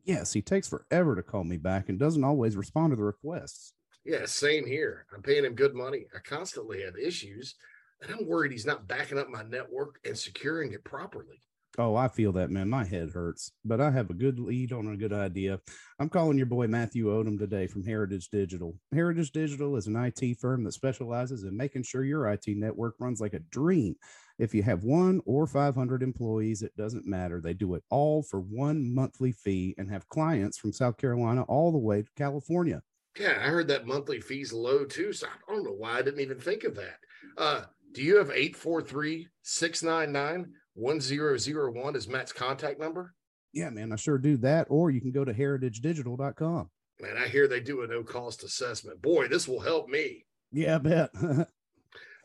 Yes, 0.03 0.33
he 0.33 0.39
takes 0.39 0.69
forever 0.69 1.15
to 1.15 1.23
call 1.23 1.43
me 1.43 1.57
back 1.57 1.89
and 1.89 1.97
doesn't 1.97 2.23
always 2.23 2.55
respond 2.55 2.91
to 2.91 2.95
the 2.95 3.03
requests. 3.03 3.73
Yeah, 4.05 4.27
same 4.27 4.67
here. 4.67 5.07
I'm 5.11 5.23
paying 5.23 5.45
him 5.45 5.55
good 5.55 5.73
money. 5.73 6.05
I 6.15 6.19
constantly 6.19 6.83
have 6.83 6.93
issues, 6.95 7.55
and 8.03 8.11
I'm 8.11 8.27
worried 8.27 8.51
he's 8.51 8.67
not 8.67 8.87
backing 8.87 9.17
up 9.17 9.29
my 9.29 9.41
network 9.41 9.95
and 10.05 10.15
securing 10.15 10.73
it 10.73 10.83
properly. 10.83 11.41
Oh, 11.79 11.95
I 11.95 12.07
feel 12.07 12.31
that, 12.33 12.51
man. 12.51 12.69
My 12.69 12.85
head 12.85 13.09
hurts, 13.15 13.51
but 13.65 13.81
I 13.81 13.89
have 13.89 14.11
a 14.11 14.13
good 14.13 14.39
lead 14.39 14.71
on 14.71 14.87
a 14.87 14.97
good 14.97 15.13
idea. 15.13 15.59
I'm 15.99 16.09
calling 16.09 16.37
your 16.37 16.45
boy 16.45 16.67
Matthew 16.67 17.07
Odom 17.07 17.39
today 17.39 17.65
from 17.65 17.83
Heritage 17.83 18.29
Digital. 18.29 18.75
Heritage 18.93 19.31
Digital 19.31 19.75
is 19.75 19.87
an 19.87 19.95
IT 19.95 20.37
firm 20.39 20.63
that 20.65 20.73
specializes 20.73 21.45
in 21.45 21.57
making 21.57 21.81
sure 21.81 22.03
your 22.03 22.27
IT 22.27 22.45
network 22.47 22.93
runs 22.99 23.19
like 23.19 23.33
a 23.33 23.39
dream. 23.39 23.95
If 24.39 24.55
you 24.55 24.63
have 24.63 24.85
one 24.85 25.21
or 25.25 25.45
500 25.45 26.01
employees, 26.01 26.61
it 26.61 26.75
doesn't 26.77 27.05
matter. 27.05 27.41
They 27.41 27.53
do 27.53 27.75
it 27.75 27.83
all 27.89 28.23
for 28.23 28.39
one 28.39 28.93
monthly 28.95 29.33
fee 29.33 29.75
and 29.77 29.91
have 29.91 30.07
clients 30.07 30.57
from 30.57 30.71
South 30.71 30.97
Carolina 30.97 31.43
all 31.43 31.73
the 31.73 31.77
way 31.77 32.01
to 32.01 32.09
California. 32.15 32.81
Yeah, 33.19 33.37
I 33.37 33.49
heard 33.49 33.67
that 33.67 33.85
monthly 33.85 34.21
fee's 34.21 34.53
low 34.53 34.85
too. 34.85 35.11
So 35.11 35.27
I 35.27 35.51
don't 35.53 35.65
know 35.65 35.73
why 35.73 35.97
I 35.97 36.01
didn't 36.01 36.21
even 36.21 36.39
think 36.39 36.63
of 36.63 36.75
that. 36.75 36.99
Uh, 37.37 37.63
do 37.91 38.01
you 38.01 38.15
have 38.17 38.29
843 38.29 39.27
699 39.41 40.53
1001 40.73 41.95
as 41.97 42.07
Matt's 42.07 42.31
contact 42.31 42.79
number? 42.79 43.13
Yeah, 43.51 43.69
man, 43.71 43.91
I 43.91 43.97
sure 43.97 44.17
do 44.17 44.37
that. 44.37 44.67
Or 44.69 44.89
you 44.89 45.01
can 45.01 45.11
go 45.11 45.25
to 45.25 45.33
heritagedigital.com. 45.33 46.69
Man, 47.01 47.17
I 47.17 47.27
hear 47.27 47.47
they 47.47 47.59
do 47.59 47.81
a 47.81 47.87
no 47.87 48.03
cost 48.03 48.43
assessment. 48.43 49.01
Boy, 49.01 49.27
this 49.27 49.49
will 49.49 49.59
help 49.59 49.89
me. 49.89 50.25
Yeah, 50.51 50.75
I 50.75 50.77
bet. 50.77 51.09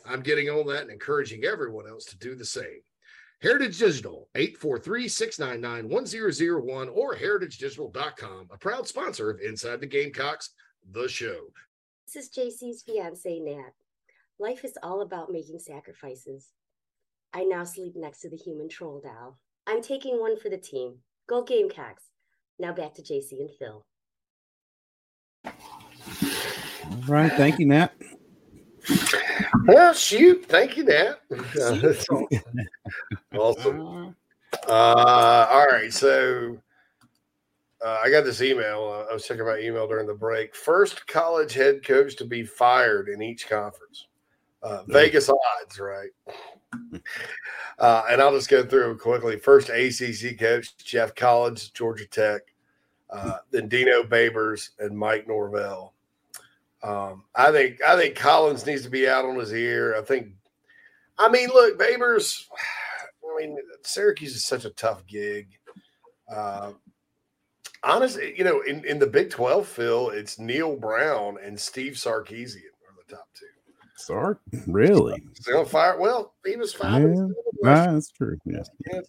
I'm 0.07 0.23
getting 0.23 0.51
on 0.51 0.67
that 0.69 0.83
and 0.83 0.91
encouraging 0.91 1.45
everyone 1.45 1.89
else 1.89 2.05
to 2.07 2.19
do 2.19 2.35
the 2.35 2.45
same. 2.45 2.81
Heritage 3.41 3.79
Digital, 3.79 4.29
843-699-1001 4.37 6.95
or 6.95 7.17
heritagedigital.com, 7.17 8.49
a 8.51 8.59
proud 8.59 8.89
sponsor 8.89 9.31
of 9.31 9.41
Inside 9.41 9.81
the 9.81 9.87
Gamecocks, 9.87 10.51
the 10.93 11.09
show. 11.09 11.47
This 12.07 12.17
is 12.25 12.31
JC's 12.31 12.83
fiance, 12.83 13.41
Nat. 13.41 13.73
Life 14.39 14.65
is 14.65 14.79
all 14.83 15.03
about 15.03 15.31
making 15.31 15.59
sacrifices. 15.59 16.49
I 17.33 17.45
now 17.45 17.65
sleep 17.65 17.95
next 17.97 18.21
to 18.21 18.31
the 18.31 18.37
human 18.37 18.69
troll 18.69 19.01
doll. 19.03 19.39
I'm 19.67 19.83
taking 19.83 20.21
one 20.21 20.39
for 20.39 20.49
the 20.49 20.59
team. 20.59 20.99
Go 21.29 21.43
Gamecocks. 21.43 22.05
Now 22.59 22.73
back 22.73 22.95
to 22.95 23.03
JC 23.03 23.41
and 23.41 23.51
Phil. 23.59 23.85
All 25.45 25.53
right. 27.09 27.33
Thank 27.33 27.59
you, 27.59 27.67
Nat. 27.67 27.93
Well, 29.67 29.93
shoot. 29.93 30.47
Thank 30.47 30.77
you, 30.77 30.85
Nat. 30.85 31.21
awesome. 33.35 34.15
Uh, 34.69 35.47
all 35.51 35.67
right. 35.67 35.93
So 35.93 36.59
uh, 37.85 37.99
I 38.03 38.11
got 38.11 38.25
this 38.25 38.43
email. 38.43 38.85
Uh, 38.85 39.11
I 39.11 39.15
was 39.15 39.27
checking 39.27 39.45
my 39.45 39.59
email 39.59 39.87
during 39.87 40.07
the 40.07 40.15
break. 40.15 40.55
First 40.55 41.07
college 41.07 41.53
head 41.53 41.85
coach 41.85 42.17
to 42.17 42.25
be 42.25 42.45
fired 42.45 43.09
in 43.09 43.23
each 43.23 43.49
conference. 43.49 44.07
Uh, 44.63 44.83
Vegas 44.89 45.29
odds, 45.29 45.79
right? 45.79 46.11
Uh, 47.79 48.05
and 48.09 48.21
I'll 48.21 48.33
just 48.33 48.49
go 48.49 48.65
through 48.65 48.87
them 48.87 48.99
quickly. 48.99 49.37
First 49.37 49.69
ACC 49.69 50.39
coach, 50.39 50.77
Geoff 50.77 51.15
Collins, 51.17 51.71
Georgia 51.71 52.07
Tech. 52.07 52.43
Uh, 53.11 53.39
then 53.51 53.69
Dino 53.69 54.05
Babers 54.05 54.71
and 54.79 54.97
Mike 54.97 55.27
Norvell. 55.27 55.94
Um, 56.85 57.25
I 57.35 57.51
think 57.51 57.83
I 57.83 57.97
think 57.97 58.15
Collins 58.15 58.67
needs 58.67 58.83
to 58.83 58.91
be 58.91 59.09
out 59.09 59.25
on 59.25 59.39
his 59.39 59.53
ear. 59.53 59.97
I 59.97 60.03
think. 60.03 60.29
I 61.19 61.29
mean, 61.29 61.49
look, 61.49 61.79
Babers. 61.79 62.45
I 63.25 63.41
mean, 63.41 63.57
Syracuse 63.83 64.37
is 64.37 64.45
such 64.45 64.65
a 64.65 64.71
tough 64.71 65.05
gig. 65.07 65.49
Uh, 66.33 66.73
honestly, 67.83 68.35
you 68.37 68.45
know, 68.45 68.61
in, 68.61 68.85
in 68.85 68.99
the 68.99 69.07
Big 69.07 69.31
Twelve, 69.31 69.67
Phil, 69.67 70.11
it's 70.11 70.39
Neal 70.39 70.77
Brown 70.77 71.39
and 71.43 71.59
Steve 71.59 71.95
Sarkisian 71.95 72.59
are 72.87 72.95
the 73.09 73.17
top 73.17 73.29
two. 73.35 73.47
Sark, 73.97 74.41
really? 74.67 75.23
Still 75.35 75.65
fire. 75.65 75.99
Well, 75.99 76.35
he 76.45 76.57
was 76.57 76.75
five. 76.75 77.03
Yeah, 77.03 77.27
ah, 77.65 77.93
that's 77.93 78.11
true. 78.11 78.37
Yeah. 78.45 78.63
Yes. 78.93 79.07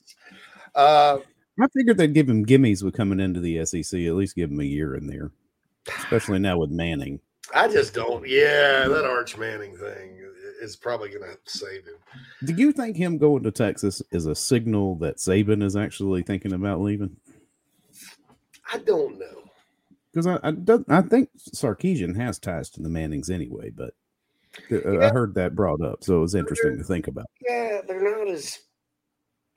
Uh, 0.73 1.17
I 1.59 1.67
figured 1.67 1.97
they'd 1.97 2.13
give 2.13 2.29
him 2.29 2.45
gimmies 2.45 2.83
with 2.83 2.95
coming 2.95 3.19
into 3.19 3.39
the 3.39 3.65
SEC. 3.65 3.99
At 4.01 4.15
least 4.15 4.35
give 4.35 4.51
him 4.51 4.59
a 4.59 4.65
year 4.65 4.95
in 4.95 5.07
there, 5.07 5.31
especially 5.87 6.39
now 6.39 6.57
with 6.57 6.69
Manning. 6.69 7.19
I 7.53 7.67
just 7.67 7.93
don't. 7.93 8.27
Yeah, 8.27 8.87
that 8.87 9.05
Arch 9.05 9.37
Manning 9.37 9.77
thing 9.77 10.19
is 10.61 10.75
probably 10.75 11.09
going 11.09 11.21
to 11.21 11.37
save 11.45 11.85
him. 11.85 11.95
Do 12.43 12.53
you 12.53 12.71
think 12.71 12.97
him 12.97 13.17
going 13.17 13.43
to 13.43 13.51
Texas 13.51 14.01
is 14.11 14.25
a 14.25 14.35
signal 14.35 14.95
that 14.95 15.17
Saban 15.17 15.63
is 15.63 15.75
actually 15.75 16.23
thinking 16.23 16.53
about 16.53 16.81
leaving? 16.81 17.15
I 18.71 18.79
don't 18.79 19.19
know 19.19 19.45
because 20.15 20.27
I 20.27 20.39
I, 20.43 20.97
I, 20.97 21.01
think 21.01 21.29
Sarkisian 21.53 22.15
has 22.15 22.39
ties 22.39 22.69
to 22.71 22.81
the 22.81 22.89
Mannings 22.89 23.29
anyway, 23.29 23.69
but 23.69 23.93
uh, 24.71 24.99
I 24.99 25.09
heard 25.09 25.35
that 25.35 25.55
brought 25.55 25.81
up, 25.81 26.03
so 26.03 26.17
it 26.17 26.21
was 26.21 26.35
interesting 26.35 26.77
to 26.77 26.83
think 26.83 27.07
about. 27.07 27.25
Yeah, 27.47 27.81
they're 27.85 28.01
not 28.01 28.29
as 28.29 28.59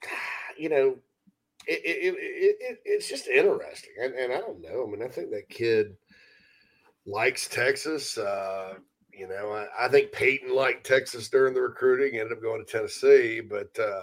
you 0.57 0.69
know. 0.69 0.97
It, 1.67 1.81
it, 1.85 2.15
it, 2.17 2.57
it 2.59 2.79
it's 2.83 3.07
just 3.07 3.27
interesting, 3.27 3.91
and, 4.01 4.13
and 4.15 4.33
I 4.33 4.39
don't 4.39 4.61
know. 4.61 4.85
I 4.87 4.91
mean, 4.91 5.03
I 5.03 5.07
think 5.07 5.29
that 5.31 5.49
kid 5.49 5.95
likes 7.09 7.47
Texas. 7.47 8.17
Uh, 8.17 8.75
you 9.11 9.27
know, 9.27 9.51
I, 9.51 9.85
I, 9.85 9.89
think 9.89 10.11
Peyton 10.11 10.55
liked 10.55 10.85
Texas 10.85 11.27
during 11.29 11.53
the 11.53 11.61
recruiting, 11.61 12.19
ended 12.19 12.37
up 12.37 12.41
going 12.41 12.63
to 12.63 12.71
Tennessee, 12.71 13.41
but 13.41 13.69
uh, 13.77 14.01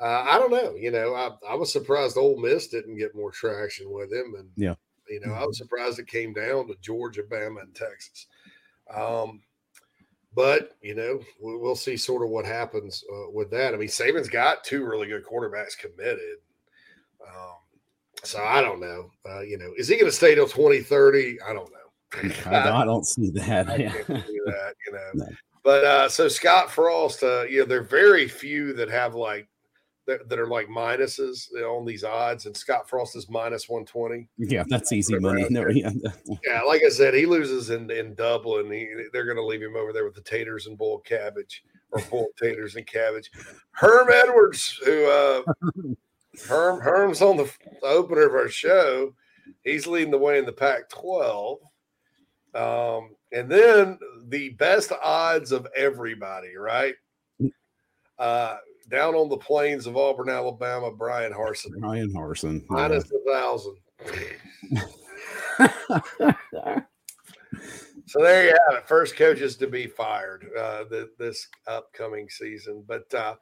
uh, 0.00 0.24
I 0.28 0.38
don't 0.38 0.50
know. 0.50 0.74
You 0.74 0.90
know, 0.90 1.14
I, 1.14 1.30
I 1.48 1.54
was 1.54 1.72
surprised 1.72 2.18
Ole 2.18 2.40
Miss 2.40 2.68
didn't 2.68 2.98
get 2.98 3.14
more 3.14 3.30
traction 3.30 3.90
with 3.90 4.12
him, 4.12 4.34
and 4.38 4.48
yeah, 4.56 4.74
you 5.08 5.20
know, 5.20 5.32
I 5.32 5.44
was 5.44 5.56
surprised 5.56 5.98
it 5.98 6.06
came 6.06 6.32
down 6.32 6.68
to 6.68 6.74
Georgia, 6.82 7.22
Bama, 7.22 7.62
and 7.62 7.74
Texas. 7.74 8.26
Um, 8.94 9.40
but 10.34 10.76
you 10.82 10.94
know, 10.94 11.20
we'll 11.40 11.74
see 11.74 11.96
sort 11.96 12.22
of 12.22 12.28
what 12.28 12.44
happens 12.44 13.02
uh, 13.12 13.30
with 13.32 13.50
that. 13.50 13.74
I 13.74 13.76
mean, 13.76 13.88
Saban's 13.88 14.28
got 14.28 14.62
two 14.62 14.84
really 14.84 15.08
good 15.08 15.24
quarterbacks 15.24 15.76
committed. 15.78 16.36
Um, 17.26 17.56
so 18.24 18.42
I 18.42 18.60
don't 18.60 18.80
know. 18.80 19.10
Uh, 19.28 19.40
you 19.40 19.58
know, 19.58 19.72
is 19.76 19.88
he 19.88 19.96
going 19.96 20.10
to 20.10 20.16
stay 20.16 20.34
till 20.34 20.48
twenty 20.48 20.80
thirty? 20.80 21.38
I 21.40 21.52
don't 21.52 21.72
know. 21.72 21.77
I, 22.46 22.70
I 22.70 22.84
don't 22.84 23.06
see 23.06 23.30
that. 23.30 23.68
I 23.68 23.76
yeah. 23.76 23.92
that, 24.08 24.74
you 24.86 24.92
know. 24.92 25.10
No. 25.14 25.26
But 25.62 25.84
uh, 25.84 26.08
so 26.08 26.28
Scott 26.28 26.70
Frost, 26.70 27.22
uh, 27.22 27.42
you 27.42 27.60
know, 27.60 27.66
there 27.66 27.80
are 27.80 27.84
very 27.84 28.28
few 28.28 28.72
that 28.74 28.88
have 28.88 29.14
like 29.14 29.48
that, 30.06 30.28
that 30.28 30.38
are 30.38 30.46
like 30.46 30.66
minuses 30.68 31.52
on 31.52 31.84
these 31.84 32.02
odds, 32.02 32.46
and 32.46 32.56
Scott 32.56 32.88
Frost 32.88 33.14
is 33.14 33.28
minus 33.28 33.68
one 33.68 33.84
twenty. 33.84 34.28
Yeah, 34.38 34.64
that's 34.68 34.92
easy 34.92 35.18
money. 35.18 35.46
No, 35.50 35.68
yeah. 35.68 35.90
yeah, 36.44 36.62
like 36.62 36.82
I 36.84 36.88
said, 36.88 37.14
he 37.14 37.26
loses 37.26 37.70
in 37.70 37.90
in 37.90 38.14
Dublin. 38.14 38.72
He, 38.72 38.88
they're 39.12 39.26
going 39.26 39.36
to 39.36 39.44
leave 39.44 39.62
him 39.62 39.76
over 39.76 39.92
there 39.92 40.04
with 40.04 40.14
the 40.14 40.22
taters 40.22 40.66
and 40.66 40.78
boiled 40.78 41.04
cabbage, 41.04 41.62
or 41.92 42.00
boiled 42.10 42.28
taters 42.40 42.76
and 42.76 42.86
cabbage. 42.86 43.30
Herm 43.72 44.08
Edwards, 44.10 44.80
who 44.84 45.04
uh, 45.04 45.42
Herm 46.48 46.80
Herm's 46.80 47.20
on 47.20 47.36
the 47.36 47.52
opener 47.82 48.26
of 48.26 48.34
our 48.34 48.48
show. 48.48 49.14
He's 49.64 49.86
leading 49.86 50.10
the 50.10 50.18
way 50.18 50.38
in 50.38 50.46
the 50.46 50.52
Pac-12. 50.52 51.58
Um, 52.54 53.14
and 53.32 53.50
then 53.50 53.98
the 54.28 54.50
best 54.50 54.92
odds 55.02 55.52
of 55.52 55.66
everybody, 55.76 56.56
right? 56.56 56.94
Uh, 58.18 58.56
down 58.90 59.14
on 59.14 59.28
the 59.28 59.36
plains 59.36 59.86
of 59.86 59.96
Auburn, 59.96 60.30
Alabama, 60.30 60.90
Bryan 60.90 61.32
Harsin. 61.32 61.78
Bryan 61.78 62.12
Harsin. 62.12 62.64
Minus 62.68 63.10
a 63.12 63.18
thousand. 63.30 63.76
so 68.06 68.20
there 68.20 68.44
you 68.46 68.56
have 68.68 68.78
it. 68.78 68.88
First 68.88 69.16
coaches 69.16 69.56
to 69.56 69.66
be 69.66 69.86
fired 69.86 70.48
uh, 70.58 70.84
the, 70.84 71.10
this 71.18 71.48
upcoming 71.66 72.28
season. 72.28 72.84
But 72.86 73.12
uh, 73.14 73.34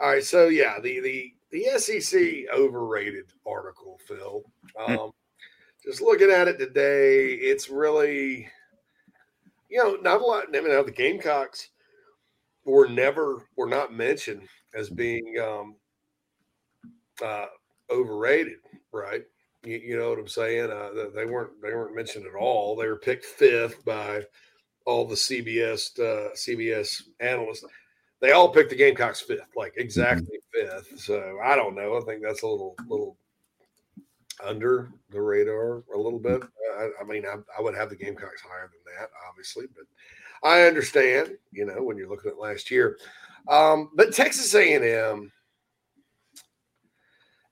all 0.00 0.10
right, 0.10 0.24
so 0.24 0.48
yeah, 0.48 0.80
the 0.80 1.00
the 1.00 1.34
the 1.50 1.78
SEC 1.78 2.46
overrated 2.54 3.32
article, 3.46 4.00
Phil. 4.06 4.42
Um, 4.86 5.12
just 5.86 6.02
looking 6.02 6.30
at 6.30 6.48
it 6.48 6.58
today, 6.58 7.32
it's 7.32 7.70
really, 7.70 8.48
you 9.68 9.78
know, 9.78 9.96
not 10.02 10.20
a 10.20 10.24
lot. 10.24 10.44
I 10.48 10.60
mean, 10.60 10.84
the 10.84 10.90
Gamecocks 10.90 11.68
were 12.64 12.88
never 12.88 13.46
were 13.56 13.68
not 13.68 13.94
mentioned 13.94 14.42
as 14.74 14.90
being 14.90 15.36
um, 15.40 15.76
uh, 17.24 17.46
overrated, 17.90 18.58
right? 18.92 19.22
You, 19.64 19.76
you, 19.78 19.96
know 19.98 20.10
what 20.10 20.18
I'm 20.18 20.28
saying? 20.28 20.70
Uh, 20.70 20.90
they 21.14 21.24
weren't 21.24 21.62
they 21.62 21.72
weren't 21.72 21.94
mentioned 21.94 22.26
at 22.26 22.38
all. 22.38 22.76
They 22.76 22.88
were 22.88 22.98
picked 22.98 23.24
fifth 23.24 23.84
by 23.84 24.24
all 24.84 25.06
the 25.06 25.14
CBS 25.14 25.98
uh, 26.00 26.34
CBS 26.34 27.02
analysts. 27.20 27.64
They 28.20 28.32
all 28.32 28.48
picked 28.48 28.70
the 28.70 28.76
Gamecocks 28.76 29.20
fifth, 29.20 29.50
like 29.54 29.74
exactly 29.76 30.38
fifth. 30.52 30.98
So 30.98 31.38
I 31.44 31.54
don't 31.54 31.76
know. 31.76 31.96
I 31.96 32.00
think 32.00 32.22
that's 32.22 32.42
a 32.42 32.48
little 32.48 32.74
little 32.88 33.16
under 34.44 34.90
the 35.10 35.20
radar 35.20 35.82
a 35.94 35.98
little 35.98 36.18
bit. 36.18 36.42
I, 36.78 36.90
I 37.00 37.04
mean, 37.04 37.24
I, 37.26 37.36
I, 37.56 37.62
would 37.62 37.74
have 37.74 37.88
the 37.88 37.96
Gamecocks 37.96 38.42
higher 38.42 38.70
than 38.70 38.94
that, 38.98 39.08
obviously, 39.28 39.66
but 39.74 39.84
I 40.48 40.62
understand. 40.62 41.36
You 41.52 41.66
know, 41.66 41.82
when 41.82 41.96
you're 41.96 42.08
looking 42.08 42.30
at 42.30 42.38
last 42.38 42.70
year, 42.70 42.98
um, 43.48 43.90
but 43.94 44.12
Texas 44.12 44.54
A&M, 44.54 45.32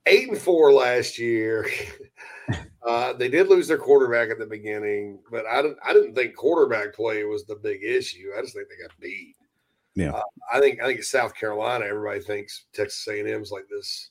eight 0.06 0.28
and 0.28 0.38
four 0.38 0.72
last 0.72 1.18
year. 1.18 1.68
Uh, 2.86 3.14
they 3.14 3.28
did 3.28 3.48
lose 3.48 3.66
their 3.66 3.78
quarterback 3.78 4.28
at 4.28 4.38
the 4.38 4.44
beginning, 4.44 5.18
but 5.30 5.46
I 5.46 5.62
didn't. 5.62 5.78
I 5.82 5.94
didn't 5.94 6.14
think 6.14 6.36
quarterback 6.36 6.94
play 6.94 7.24
was 7.24 7.46
the 7.46 7.56
big 7.56 7.82
issue. 7.82 8.30
I 8.36 8.42
just 8.42 8.54
think 8.54 8.68
they 8.68 8.82
got 8.82 9.00
beat. 9.00 9.36
Yeah, 9.94 10.10
uh, 10.10 10.22
I 10.52 10.60
think. 10.60 10.82
I 10.82 10.86
think 10.86 10.98
it's 10.98 11.10
South 11.10 11.34
Carolina. 11.34 11.86
Everybody 11.86 12.20
thinks 12.20 12.66
Texas 12.74 13.08
A&M's 13.08 13.50
like 13.50 13.64
this 13.70 14.10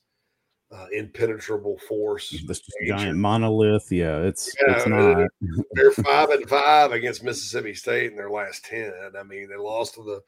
uh, 0.74 0.88
impenetrable 0.92 1.78
force. 1.88 2.30
This 2.48 2.62
giant 2.88 3.18
monolith. 3.18 3.92
Yeah, 3.92 4.20
it's 4.20 4.54
yeah, 4.62 4.76
it's 4.76 4.88
not. 4.88 5.28
they're 5.72 5.92
five 6.04 6.30
and 6.30 6.50
five 6.50 6.92
against 6.92 7.24
Mississippi 7.24 7.74
State 7.74 8.12
in 8.12 8.18
their 8.18 8.32
last 8.32 8.66
ten. 8.66 8.92
I 9.18 9.24
mean, 9.24 9.50
they 9.50 9.58
lost 9.58 9.96
to 9.96 10.04
the 10.04 10.22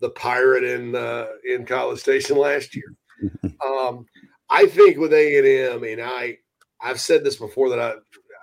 the 0.00 0.10
pirate 0.10 0.64
in 0.64 0.94
uh, 0.94 1.26
in 1.44 1.66
College 1.66 2.00
Station 2.00 2.36
last 2.36 2.76
year. 2.76 2.94
um, 3.64 4.06
I 4.48 4.66
think 4.66 4.98
with 4.98 5.12
A 5.12 5.38
and 5.38 5.46
M, 5.46 5.84
and 5.84 6.00
I 6.00 6.38
I've 6.80 7.00
said 7.00 7.24
this 7.24 7.36
before 7.36 7.68
that 7.70 7.80
I 7.80 7.94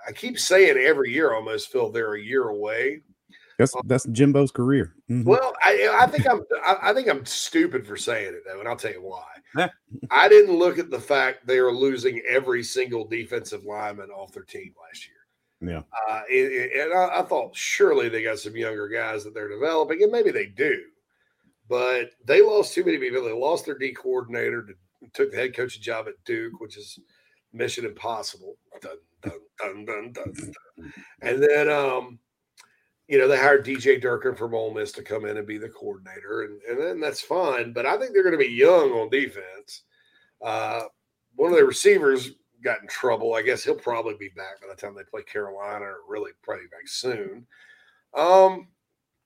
I 0.06 0.12
keep 0.12 0.38
saying 0.38 0.76
every 0.76 1.12
year 1.12 1.32
I 1.32 1.36
almost 1.36 1.72
feel 1.72 1.90
they're 1.90 2.14
a 2.14 2.22
year 2.22 2.48
away. 2.48 3.00
That's 3.58 3.74
that's 3.84 4.06
Jimbo's 4.06 4.52
career. 4.52 4.94
Mm-hmm. 5.10 5.28
Well, 5.28 5.52
I, 5.64 5.98
I 6.00 6.06
think 6.06 6.28
I'm 6.28 6.42
I, 6.64 6.76
I, 6.90 6.94
think 6.94 7.08
I'm 7.08 7.26
stupid 7.26 7.84
for 7.84 7.96
saying 7.96 8.34
it 8.34 8.42
though, 8.46 8.60
and 8.60 8.68
I'll 8.68 8.76
tell 8.76 8.92
you 8.92 9.02
why. 9.02 9.68
I 10.12 10.28
didn't 10.28 10.56
look 10.56 10.78
at 10.78 10.90
the 10.90 11.00
fact 11.00 11.44
they 11.44 11.58
are 11.58 11.72
losing 11.72 12.22
every 12.28 12.62
single 12.62 13.04
defensive 13.04 13.64
lineman 13.64 14.10
off 14.10 14.32
their 14.32 14.44
team 14.44 14.72
last 14.80 15.08
year. 15.08 15.72
Yeah, 15.72 15.82
uh, 16.08 16.20
and, 16.30 16.52
and 16.52 16.92
I, 16.92 17.18
I, 17.18 17.22
thought 17.22 17.56
surely 17.56 18.08
they 18.08 18.22
got 18.22 18.38
some 18.38 18.56
younger 18.56 18.86
guys 18.86 19.24
that 19.24 19.34
they're 19.34 19.48
developing, 19.48 20.04
and 20.04 20.12
maybe 20.12 20.30
they 20.30 20.46
do, 20.46 20.80
but 21.68 22.10
they 22.24 22.42
lost 22.42 22.74
too 22.74 22.84
many 22.84 22.98
people. 22.98 23.24
They 23.24 23.32
lost 23.32 23.66
their 23.66 23.76
D 23.76 23.92
coordinator, 23.92 24.66
to, 24.66 24.74
took 25.14 25.32
the 25.32 25.36
head 25.36 25.56
coaching 25.56 25.82
job 25.82 26.06
at 26.06 26.14
Duke, 26.24 26.60
which 26.60 26.76
is 26.76 27.00
mission 27.52 27.84
impossible. 27.84 28.56
Dun, 28.80 29.32
dun, 29.60 29.84
dun, 29.84 30.12
dun, 30.12 30.52
and 31.22 31.42
then 31.42 31.68
um 31.68 32.20
you 33.08 33.18
know, 33.18 33.26
they 33.26 33.38
hired 33.38 33.64
DJ 33.64 34.00
Durkin 34.00 34.34
from 34.34 34.54
Ole 34.54 34.74
Miss 34.74 34.92
to 34.92 35.02
come 35.02 35.24
in 35.24 35.38
and 35.38 35.46
be 35.46 35.56
the 35.56 35.70
coordinator, 35.70 36.42
and, 36.42 36.60
and 36.68 36.78
then 36.78 37.00
that's 37.00 37.22
fine. 37.22 37.72
But 37.72 37.86
I 37.86 37.96
think 37.96 38.12
they're 38.12 38.22
going 38.22 38.38
to 38.38 38.38
be 38.38 38.52
young 38.52 38.92
on 38.92 39.08
defense. 39.08 39.82
Uh, 40.44 40.82
one 41.34 41.50
of 41.50 41.58
the 41.58 41.64
receivers 41.64 42.32
got 42.62 42.82
in 42.82 42.88
trouble. 42.88 43.34
I 43.34 43.42
guess 43.42 43.64
he'll 43.64 43.74
probably 43.74 44.14
be 44.18 44.28
back 44.36 44.60
by 44.60 44.68
the 44.68 44.80
time 44.80 44.94
they 44.94 45.04
play 45.04 45.22
Carolina, 45.22 45.86
or 45.86 45.96
really 46.06 46.32
probably 46.42 46.66
back 46.66 46.86
soon. 46.86 47.46
Um, 48.14 48.68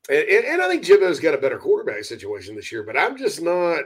and, 0.09 0.29
and 0.29 0.63
I 0.63 0.69
think 0.69 0.85
Jimbo's 0.85 1.21
got 1.21 1.35
a 1.35 1.39
better 1.39 1.59
quarterback 1.59 2.05
situation 2.05 2.55
this 2.55 2.71
year, 2.71 2.85
but 2.85 2.97
I'm 2.97 3.19
just 3.19 3.43
not. 3.43 3.85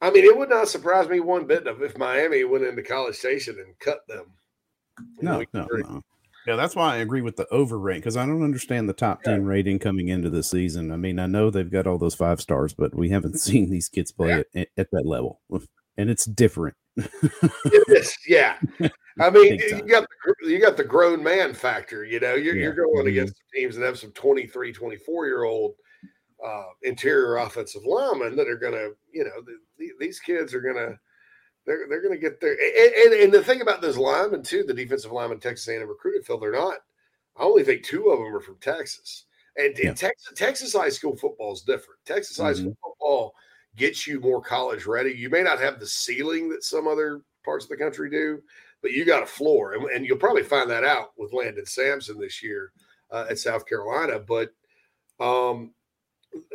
I 0.00 0.10
mean, 0.10 0.24
it 0.24 0.36
would 0.36 0.50
not 0.50 0.68
surprise 0.68 1.08
me 1.08 1.20
one 1.20 1.46
bit 1.46 1.66
if 1.66 1.98
Miami 1.98 2.44
went 2.44 2.64
into 2.64 2.82
College 2.82 3.16
Station 3.16 3.56
and 3.58 3.76
cut 3.78 4.06
them. 4.06 4.26
No, 5.20 5.42
no, 5.52 5.66
no. 5.72 6.02
Yeah, 6.46 6.54
that's 6.56 6.76
why 6.76 6.94
I 6.94 6.98
agree 6.98 7.22
with 7.22 7.36
the 7.36 7.48
over 7.52 7.78
rate 7.78 7.96
because 7.98 8.16
I 8.16 8.24
don't 8.24 8.42
understand 8.44 8.88
the 8.88 8.92
top 8.92 9.22
10 9.24 9.44
rating 9.44 9.80
coming 9.80 10.08
into 10.08 10.30
the 10.30 10.42
season. 10.44 10.92
I 10.92 10.96
mean, 10.96 11.18
I 11.18 11.26
know 11.26 11.50
they've 11.50 11.70
got 11.70 11.86
all 11.88 11.98
those 11.98 12.14
five 12.14 12.40
stars, 12.40 12.72
but 12.72 12.94
we 12.94 13.08
haven't 13.08 13.40
seen 13.40 13.68
these 13.68 13.88
kids 13.88 14.12
play 14.12 14.28
Yeah. 14.54 14.60
at, 14.62 14.68
at 14.76 14.90
that 14.92 15.06
level. 15.06 15.40
And 15.98 16.10
it's 16.10 16.26
different. 16.26 16.76
It 16.98 17.84
is, 17.88 18.14
yeah. 18.28 18.58
I 19.18 19.30
mean, 19.30 19.58
you 19.58 19.82
got 19.88 20.04
the, 20.42 20.50
you 20.50 20.60
got 20.60 20.76
the 20.76 20.84
grown 20.84 21.22
man 21.22 21.54
factor. 21.54 22.04
You 22.04 22.20
know, 22.20 22.34
you're, 22.34 22.54
you're 22.54 22.72
Yeah. 22.72 22.76
going 22.92 23.06
Mhm. 23.06 23.08
against 23.08 23.42
teams 23.54 23.76
that 23.76 23.86
have 23.86 23.98
some 23.98 24.12
23, 24.12 24.74
24 24.74 25.24
year 25.26 25.44
old 25.44 25.72
uh, 26.46 26.64
interior 26.82 27.38
offensive 27.38 27.80
linemen 27.86 28.36
that 28.36 28.46
are 28.46 28.58
going 28.58 28.74
to, 28.74 28.90
you 29.10 29.24
know, 29.24 29.40
the, 29.46 29.56
the, 29.78 29.90
these 29.98 30.20
kids 30.20 30.52
are 30.52 30.60
going 30.60 30.76
to, 30.76 30.98
they're, 31.66 31.86
they're 31.88 32.02
going 32.02 32.14
to 32.14 32.20
get 32.20 32.40
there. 32.40 32.52
And, 32.52 33.12
and, 33.12 33.22
and 33.24 33.32
the 33.34 33.42
thing 33.42 33.60
about 33.60 33.80
those 33.80 33.98
linemen, 33.98 34.42
too, 34.42 34.62
the 34.62 34.74
defensive 34.74 35.12
linemen 35.12 35.40
Texas 35.40 35.68
A&M 35.68 35.88
recruited, 35.88 36.24
Phil, 36.24 36.38
they're 36.38 36.52
not. 36.52 36.78
I 37.38 37.42
only 37.42 37.64
think 37.64 37.82
two 37.82 38.08
of 38.08 38.18
them 38.18 38.34
are 38.34 38.40
from 38.40 38.56
Texas. 38.60 39.24
And, 39.56 39.74
and 39.74 39.78
Yeah. 39.78 39.94
Texas, 39.94 40.32
Texas 40.36 40.72
high 40.72 40.88
school 40.88 41.16
football 41.16 41.52
is 41.52 41.62
different. 41.62 42.00
Texas 42.04 42.38
high 42.38 42.52
school 42.52 42.76
football 42.82 43.34
gets 43.76 44.06
you 44.06 44.20
more 44.20 44.40
college 44.40 44.86
ready. 44.86 45.10
You 45.10 45.28
may 45.28 45.42
not 45.42 45.60
have 45.60 45.80
the 45.80 45.86
ceiling 45.86 46.48
that 46.50 46.64
some 46.64 46.86
other 46.86 47.20
parts 47.44 47.64
of 47.64 47.68
the 47.68 47.76
country 47.76 48.08
do, 48.08 48.40
but 48.80 48.92
you 48.92 49.04
got 49.04 49.22
a 49.22 49.26
floor. 49.26 49.74
And, 49.74 49.84
and 49.90 50.06
you'll 50.06 50.16
probably 50.18 50.44
find 50.44 50.70
that 50.70 50.84
out 50.84 51.10
with 51.18 51.32
Landon 51.32 51.66
Sampson 51.66 52.18
this 52.18 52.42
year 52.42 52.72
uh, 53.10 53.26
at 53.28 53.38
South 53.38 53.66
Carolina. 53.66 54.18
But, 54.18 54.50
um, 55.20 55.72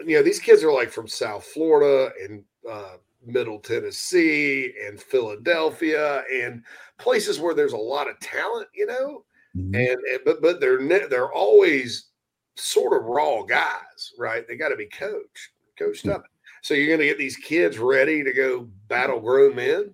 you 0.05 0.15
know, 0.15 0.23
these 0.23 0.39
kids 0.39 0.63
are 0.63 0.73
like 0.73 0.89
from 0.89 1.07
South 1.07 1.43
Florida 1.45 2.11
and 2.23 2.43
uh, 2.69 2.97
Middle 3.25 3.59
Tennessee 3.59 4.73
and 4.85 5.01
Philadelphia 5.01 6.23
and 6.33 6.63
places 6.97 7.39
where 7.39 7.53
there's 7.53 7.73
a 7.73 7.77
lot 7.77 8.09
of 8.09 8.19
talent, 8.19 8.67
you 8.73 8.85
know, 8.85 9.23
Mm-hmm. 9.57 9.75
and, 9.75 9.99
and 10.11 10.19
but 10.23 10.41
but 10.41 10.61
they're 10.61 10.79
ne- 10.79 11.07
they're 11.07 11.31
always 11.31 12.07
sort 12.55 12.97
of 12.97 13.05
raw 13.05 13.43
guys, 13.43 14.13
right? 14.17 14.47
They 14.47 14.55
got 14.55 14.69
to 14.69 14.77
be 14.77 14.85
coached, 14.87 15.49
coached 15.77 16.07
up. 16.07 16.23
So 16.61 16.73
you're 16.73 16.87
going 16.87 16.99
to 16.99 17.05
get 17.05 17.17
these 17.17 17.35
kids 17.37 17.77
ready 17.77 18.23
to 18.23 18.31
go 18.33 18.69
battle 18.87 19.19
grown 19.19 19.55
men. 19.55 19.93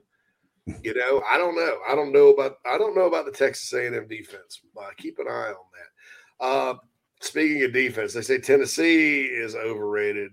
You 0.83 0.93
know, 0.93 1.23
I 1.27 1.37
don't 1.37 1.55
know. 1.55 1.77
I 1.89 1.95
don't 1.95 2.11
know 2.11 2.27
about 2.29 2.57
I 2.71 2.77
don't 2.77 2.95
know 2.95 3.07
about 3.07 3.25
the 3.25 3.31
Texas 3.31 3.73
A&M 3.73 4.07
defense. 4.07 4.61
Uh, 4.79 4.89
keep 4.97 5.17
an 5.17 5.27
eye 5.27 5.53
on 5.53 5.65
that. 5.73 6.45
Uh, 6.45 6.73
speaking 7.21 7.63
of 7.63 7.73
defense, 7.73 8.13
they 8.13 8.21
say 8.21 8.37
Tennessee 8.37 9.21
is 9.23 9.55
overrated. 9.55 10.31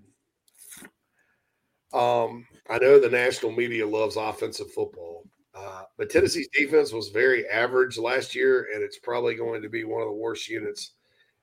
Um, 1.94 2.46
I 2.68 2.78
know 2.78 2.98
the 2.98 3.10
national 3.10 3.52
media 3.52 3.86
loves 3.86 4.16
offensive 4.16 4.72
football, 4.72 5.24
uh, 5.54 5.82
but 5.98 6.10
Tennessee's 6.10 6.48
defense 6.52 6.92
was 6.92 7.08
very 7.10 7.46
average 7.48 7.98
last 7.98 8.34
year, 8.34 8.68
and 8.74 8.82
it's 8.82 8.98
probably 8.98 9.34
going 9.34 9.62
to 9.62 9.68
be 9.68 9.84
one 9.84 10.00
of 10.02 10.08
the 10.08 10.14
worst 10.14 10.48
units 10.48 10.92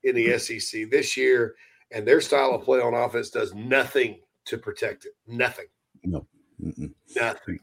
in 0.03 0.15
the 0.15 0.37
SEC 0.37 0.89
this 0.89 1.15
year. 1.15 1.55
And 1.91 2.07
their 2.07 2.21
style 2.21 2.55
of 2.55 2.63
play 2.63 2.79
on 2.79 2.93
offense 2.93 3.29
does 3.29 3.53
nothing 3.53 4.19
to 4.45 4.57
protect 4.57 5.05
it. 5.05 5.11
Nothing. 5.27 5.65
No. 6.03 6.25
Mm-mm. 6.63 6.91
Nothing. 7.15 7.59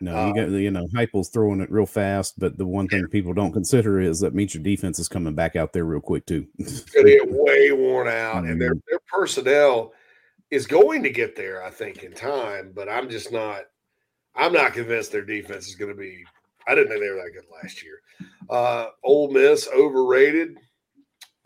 No, 0.00 0.26
you 0.26 0.34
got 0.34 0.50
you 0.50 0.70
know 0.70 0.86
Heupel's 0.88 1.30
throwing 1.30 1.60
it 1.60 1.70
real 1.70 1.86
fast, 1.86 2.38
but 2.38 2.58
the 2.58 2.66
one 2.66 2.88
thing 2.88 3.06
people 3.08 3.32
don't 3.32 3.52
consider 3.52 4.00
is 4.00 4.20
that 4.20 4.34
means 4.34 4.54
your 4.54 4.62
defense 4.62 4.98
is 4.98 5.08
coming 5.08 5.34
back 5.34 5.56
out 5.56 5.72
there 5.72 5.84
real 5.84 6.00
quick 6.00 6.26
too. 6.26 6.46
To 6.58 7.04
get 7.04 7.30
way 7.30 7.72
worn 7.72 8.08
out, 8.08 8.44
and 8.44 8.60
their 8.60 8.74
Mhm. 8.74 8.82
their 8.88 8.98
personnel 9.06 9.94
is 10.54 10.66
going 10.66 11.02
to 11.02 11.10
get 11.10 11.34
there, 11.34 11.64
I 11.64 11.70
think, 11.70 12.04
in 12.04 12.12
time. 12.12 12.72
But 12.74 12.88
I'm 12.88 13.10
just 13.10 13.32
not. 13.32 13.62
I'm 14.36 14.52
not 14.52 14.72
convinced 14.72 15.12
their 15.12 15.24
defense 15.24 15.68
is 15.68 15.74
going 15.74 15.90
to 15.90 15.96
be. 15.96 16.24
I 16.66 16.74
didn't 16.74 16.88
think 16.88 17.00
they 17.00 17.10
were 17.10 17.16
that 17.16 17.32
good 17.34 17.44
last 17.62 17.82
year. 17.82 18.00
Uh, 18.48 18.86
Ole 19.02 19.30
Miss 19.30 19.68
overrated, 19.74 20.56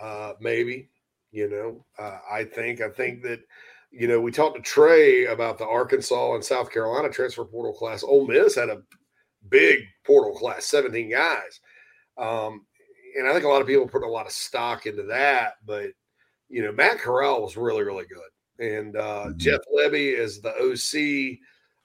uh, 0.00 0.34
maybe. 0.40 0.90
You 1.32 1.48
know, 1.50 1.84
uh, 1.98 2.18
I 2.30 2.44
think. 2.44 2.80
I 2.80 2.90
think 2.90 3.22
that. 3.22 3.40
You 3.90 4.06
know, 4.06 4.20
we 4.20 4.30
talked 4.30 4.54
to 4.54 4.60
Trey 4.60 5.24
about 5.24 5.56
the 5.56 5.66
Arkansas 5.66 6.34
and 6.34 6.44
South 6.44 6.70
Carolina 6.70 7.08
transfer 7.08 7.46
portal 7.46 7.72
class. 7.72 8.02
Ole 8.02 8.26
Miss 8.26 8.54
had 8.54 8.68
a 8.68 8.82
big 9.48 9.78
portal 10.04 10.34
class, 10.34 10.66
17 10.66 11.10
guys. 11.10 11.60
Um, 12.18 12.66
and 13.16 13.26
I 13.26 13.32
think 13.32 13.46
a 13.46 13.48
lot 13.48 13.62
of 13.62 13.66
people 13.66 13.88
put 13.88 14.02
a 14.02 14.06
lot 14.06 14.26
of 14.26 14.32
stock 14.32 14.84
into 14.84 15.04
that. 15.04 15.54
But 15.64 15.92
you 16.48 16.62
know, 16.62 16.72
Matt 16.72 16.98
Corral 16.98 17.42
was 17.42 17.56
really, 17.56 17.82
really 17.82 18.06
good, 18.06 18.18
and 18.58 18.96
uh, 18.96 19.30
Jeff 19.36 19.60
Lebby 19.74 20.16
is 20.18 20.40
the 20.40 20.50
OC. 20.50 21.38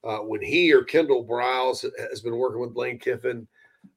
Uh, 0.04 0.24
when 0.24 0.42
he 0.42 0.74
or 0.74 0.84
Kendall 0.84 1.24
Browse 1.24 1.86
has 2.12 2.22
been 2.22 2.36
working 2.36 2.60
with 2.60 2.76
Lane 2.76 3.00
Kiffin, 3.00 3.48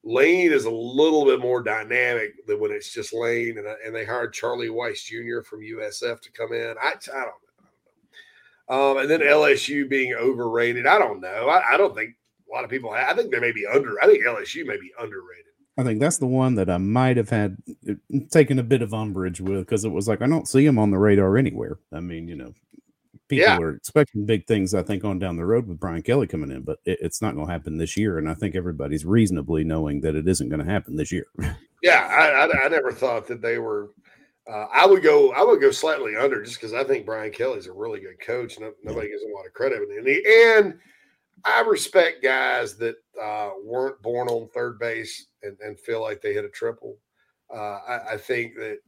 Lane 0.03 0.51
is 0.51 0.65
a 0.65 0.71
little 0.71 1.25
bit 1.25 1.39
more 1.39 1.61
dynamic 1.61 2.45
than 2.47 2.59
when 2.59 2.71
it's 2.71 2.93
just 2.93 3.13
Lane. 3.13 3.57
And, 3.57 3.67
and 3.85 3.93
they 3.93 4.05
hired 4.05 4.33
Charlie 4.33 4.69
Weis 4.69 5.03
Jr. 5.03 5.41
from 5.41 5.61
USF 5.61 6.21
to 6.21 6.31
come 6.31 6.53
in. 6.53 6.75
I, 6.81 6.93
I 6.93 6.93
don't 6.93 7.25
know. 7.25 7.31
Um, 8.69 8.97
and 8.97 9.09
then 9.09 9.21
LSU 9.21 9.89
being 9.89 10.13
overrated. 10.13 10.87
I 10.87 10.99
don't 10.99 11.21
know. 11.21 11.49
I, 11.49 11.73
I 11.73 11.77
don't 11.77 11.95
think 11.95 12.15
a 12.49 12.53
lot 12.53 12.63
of 12.63 12.69
people. 12.69 12.91
I 12.91 13.13
think 13.13 13.31
they 13.31 13.39
may 13.39 13.51
be 13.51 13.65
under. 13.65 14.01
I 14.01 14.07
think 14.07 14.23
LSU 14.23 14.65
may 14.65 14.77
be 14.77 14.91
underrated. 14.99 15.45
I 15.77 15.83
think 15.83 15.99
that's 15.99 16.17
the 16.17 16.27
one 16.27 16.55
that 16.55 16.69
I 16.69 16.77
might 16.77 17.17
have 17.17 17.29
had 17.29 17.57
uh, 17.87 17.93
taken 18.31 18.57
a 18.59 18.63
bit 18.63 18.81
of 18.81 18.93
umbrage 18.93 19.39
with 19.39 19.59
because 19.59 19.85
it 19.85 19.91
was 19.91 20.07
like 20.07 20.21
I 20.21 20.27
don't 20.27 20.47
see 20.47 20.65
him 20.65 20.79
on 20.79 20.89
the 20.91 20.97
radar 20.97 21.37
anywhere. 21.37 21.77
I 21.93 21.99
mean, 21.99 22.27
you 22.27 22.35
know, 22.35 22.53
people 23.27 23.45
Yeah. 23.47 23.57
are 23.57 23.75
expecting 23.75 24.25
big 24.25 24.45
things. 24.47 24.73
I 24.73 24.83
think 24.83 25.03
on 25.03 25.19
down 25.19 25.37
the 25.37 25.45
road 25.45 25.67
with 25.67 25.79
Brian 25.79 26.01
Kelly 26.01 26.27
coming 26.27 26.51
in, 26.51 26.61
but 26.61 26.79
it, 26.85 26.99
it's 27.01 27.21
not 27.21 27.35
going 27.35 27.47
to 27.47 27.51
happen 27.51 27.77
this 27.77 27.97
year. 27.97 28.17
And 28.17 28.29
I 28.29 28.33
think 28.33 28.55
everybody's 28.55 29.05
reasonably 29.05 29.63
knowing 29.63 30.01
that 30.01 30.15
it 30.15 30.27
isn't 30.27 30.49
going 30.49 30.63
to 30.65 30.71
happen 30.71 30.95
this 30.95 31.11
year. 31.11 31.25
Yeah, 31.83 32.07
I, 32.09 32.47
I, 32.47 32.65
I 32.65 32.67
never 32.69 32.91
thought 32.91 33.27
that 33.27 33.39
they 33.39 33.59
were. 33.59 33.91
Uh, 34.51 34.65
I 34.73 34.87
would 34.87 35.03
go. 35.03 35.31
I 35.33 35.43
would 35.43 35.61
go 35.61 35.69
slightly 35.69 36.15
under 36.15 36.41
just 36.43 36.59
because 36.59 36.73
I 36.73 36.83
think 36.83 37.05
Brian 37.05 37.31
Kelly's 37.31 37.67
a 37.67 37.71
really 37.71 37.99
good 37.99 38.19
coach. 38.19 38.59
No, 38.59 38.73
nobody 38.83 39.09
gives 39.09 39.21
him 39.21 39.29
a 39.31 39.35
lot 39.35 39.45
of 39.45 39.53
credit, 39.53 39.81
and 39.87 40.07
he, 40.07 40.23
and 40.57 40.79
I 41.45 41.61
respect 41.61 42.23
guys 42.23 42.77
that 42.77 42.95
uh, 43.23 43.51
weren't 43.63 44.01
born 44.01 44.27
on 44.27 44.49
third 44.49 44.79
base 44.79 45.27
and, 45.43 45.55
and 45.63 45.79
feel 45.79 46.01
like 46.01 46.19
they 46.19 46.33
hit 46.33 46.45
a 46.45 46.49
triple. 46.49 46.97
Uh, 47.53 47.77
I, 47.87 48.13
I 48.13 48.17
think 48.17 48.55
that 48.55 48.79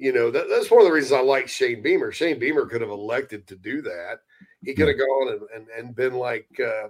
you 0.00 0.12
know 0.12 0.30
that, 0.30 0.48
that's 0.48 0.70
one 0.70 0.80
of 0.80 0.86
the 0.86 0.92
reasons 0.92 1.12
I 1.12 1.22
like 1.22 1.46
Shane 1.46 1.82
Beamer. 1.82 2.10
Shane 2.10 2.38
Beamer 2.38 2.64
could 2.66 2.80
have 2.80 2.90
elected 2.90 3.46
to 3.48 3.56
do 3.56 3.82
that. 3.82 4.20
He 4.64 4.74
could 4.74 4.88
have 4.88 4.98
gone 4.98 5.28
and, 5.28 5.42
and, 5.54 5.68
and 5.68 5.94
been 5.94 6.14
like 6.14 6.48
uh, 6.58 6.88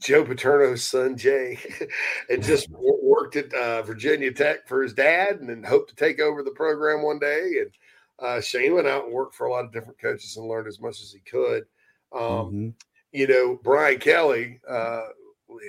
Joe 0.00 0.24
Paterno's 0.24 0.84
son 0.84 1.16
Jay, 1.16 1.58
and 2.28 2.42
just 2.42 2.68
wo- 2.70 2.98
worked 3.02 3.36
at 3.36 3.52
uh, 3.54 3.82
Virginia 3.82 4.30
Tech 4.30 4.68
for 4.68 4.82
his 4.82 4.92
dad, 4.92 5.40
and 5.40 5.48
then 5.48 5.62
hoped 5.62 5.88
to 5.88 5.96
take 5.96 6.20
over 6.20 6.42
the 6.42 6.50
program 6.50 7.02
one 7.02 7.18
day. 7.18 7.52
And 7.62 7.70
uh, 8.18 8.40
Shane 8.42 8.74
went 8.74 8.86
out 8.86 9.04
and 9.04 9.12
worked 9.14 9.34
for 9.34 9.46
a 9.46 9.50
lot 9.50 9.64
of 9.64 9.72
different 9.72 9.98
coaches 9.98 10.36
and 10.36 10.46
learned 10.46 10.68
as 10.68 10.80
much 10.80 11.00
as 11.02 11.12
he 11.12 11.20
could. 11.20 11.64
Um, 12.12 12.20
Mhm. 12.20 12.74
You 13.12 13.26
know, 13.28 13.60
Brian 13.62 14.00
Kelly, 14.00 14.60
uh, 14.68 15.02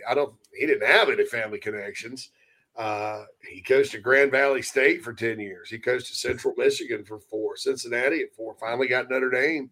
I 0.09 0.15
don't, 0.15 0.33
he 0.57 0.65
didn't 0.65 0.87
have 0.87 1.09
any 1.09 1.25
family 1.25 1.59
connections. 1.59 2.31
Uh, 2.77 3.23
he 3.49 3.61
coached 3.61 3.95
at 3.95 4.01
Grand 4.01 4.31
Valley 4.31 4.61
State 4.61 5.01
for 5.01 5.13
10 5.13 5.39
years. 5.39 5.69
He 5.69 5.79
coached 5.79 6.11
at 6.11 6.17
Central 6.17 6.53
Michigan 6.57 7.05
for 7.05 7.19
four, 7.19 7.55
Cincinnati 7.55 8.21
at 8.21 8.33
four, 8.33 8.55
finally 8.59 8.87
got 8.87 9.09
Notre 9.09 9.29
Dame. 9.29 9.69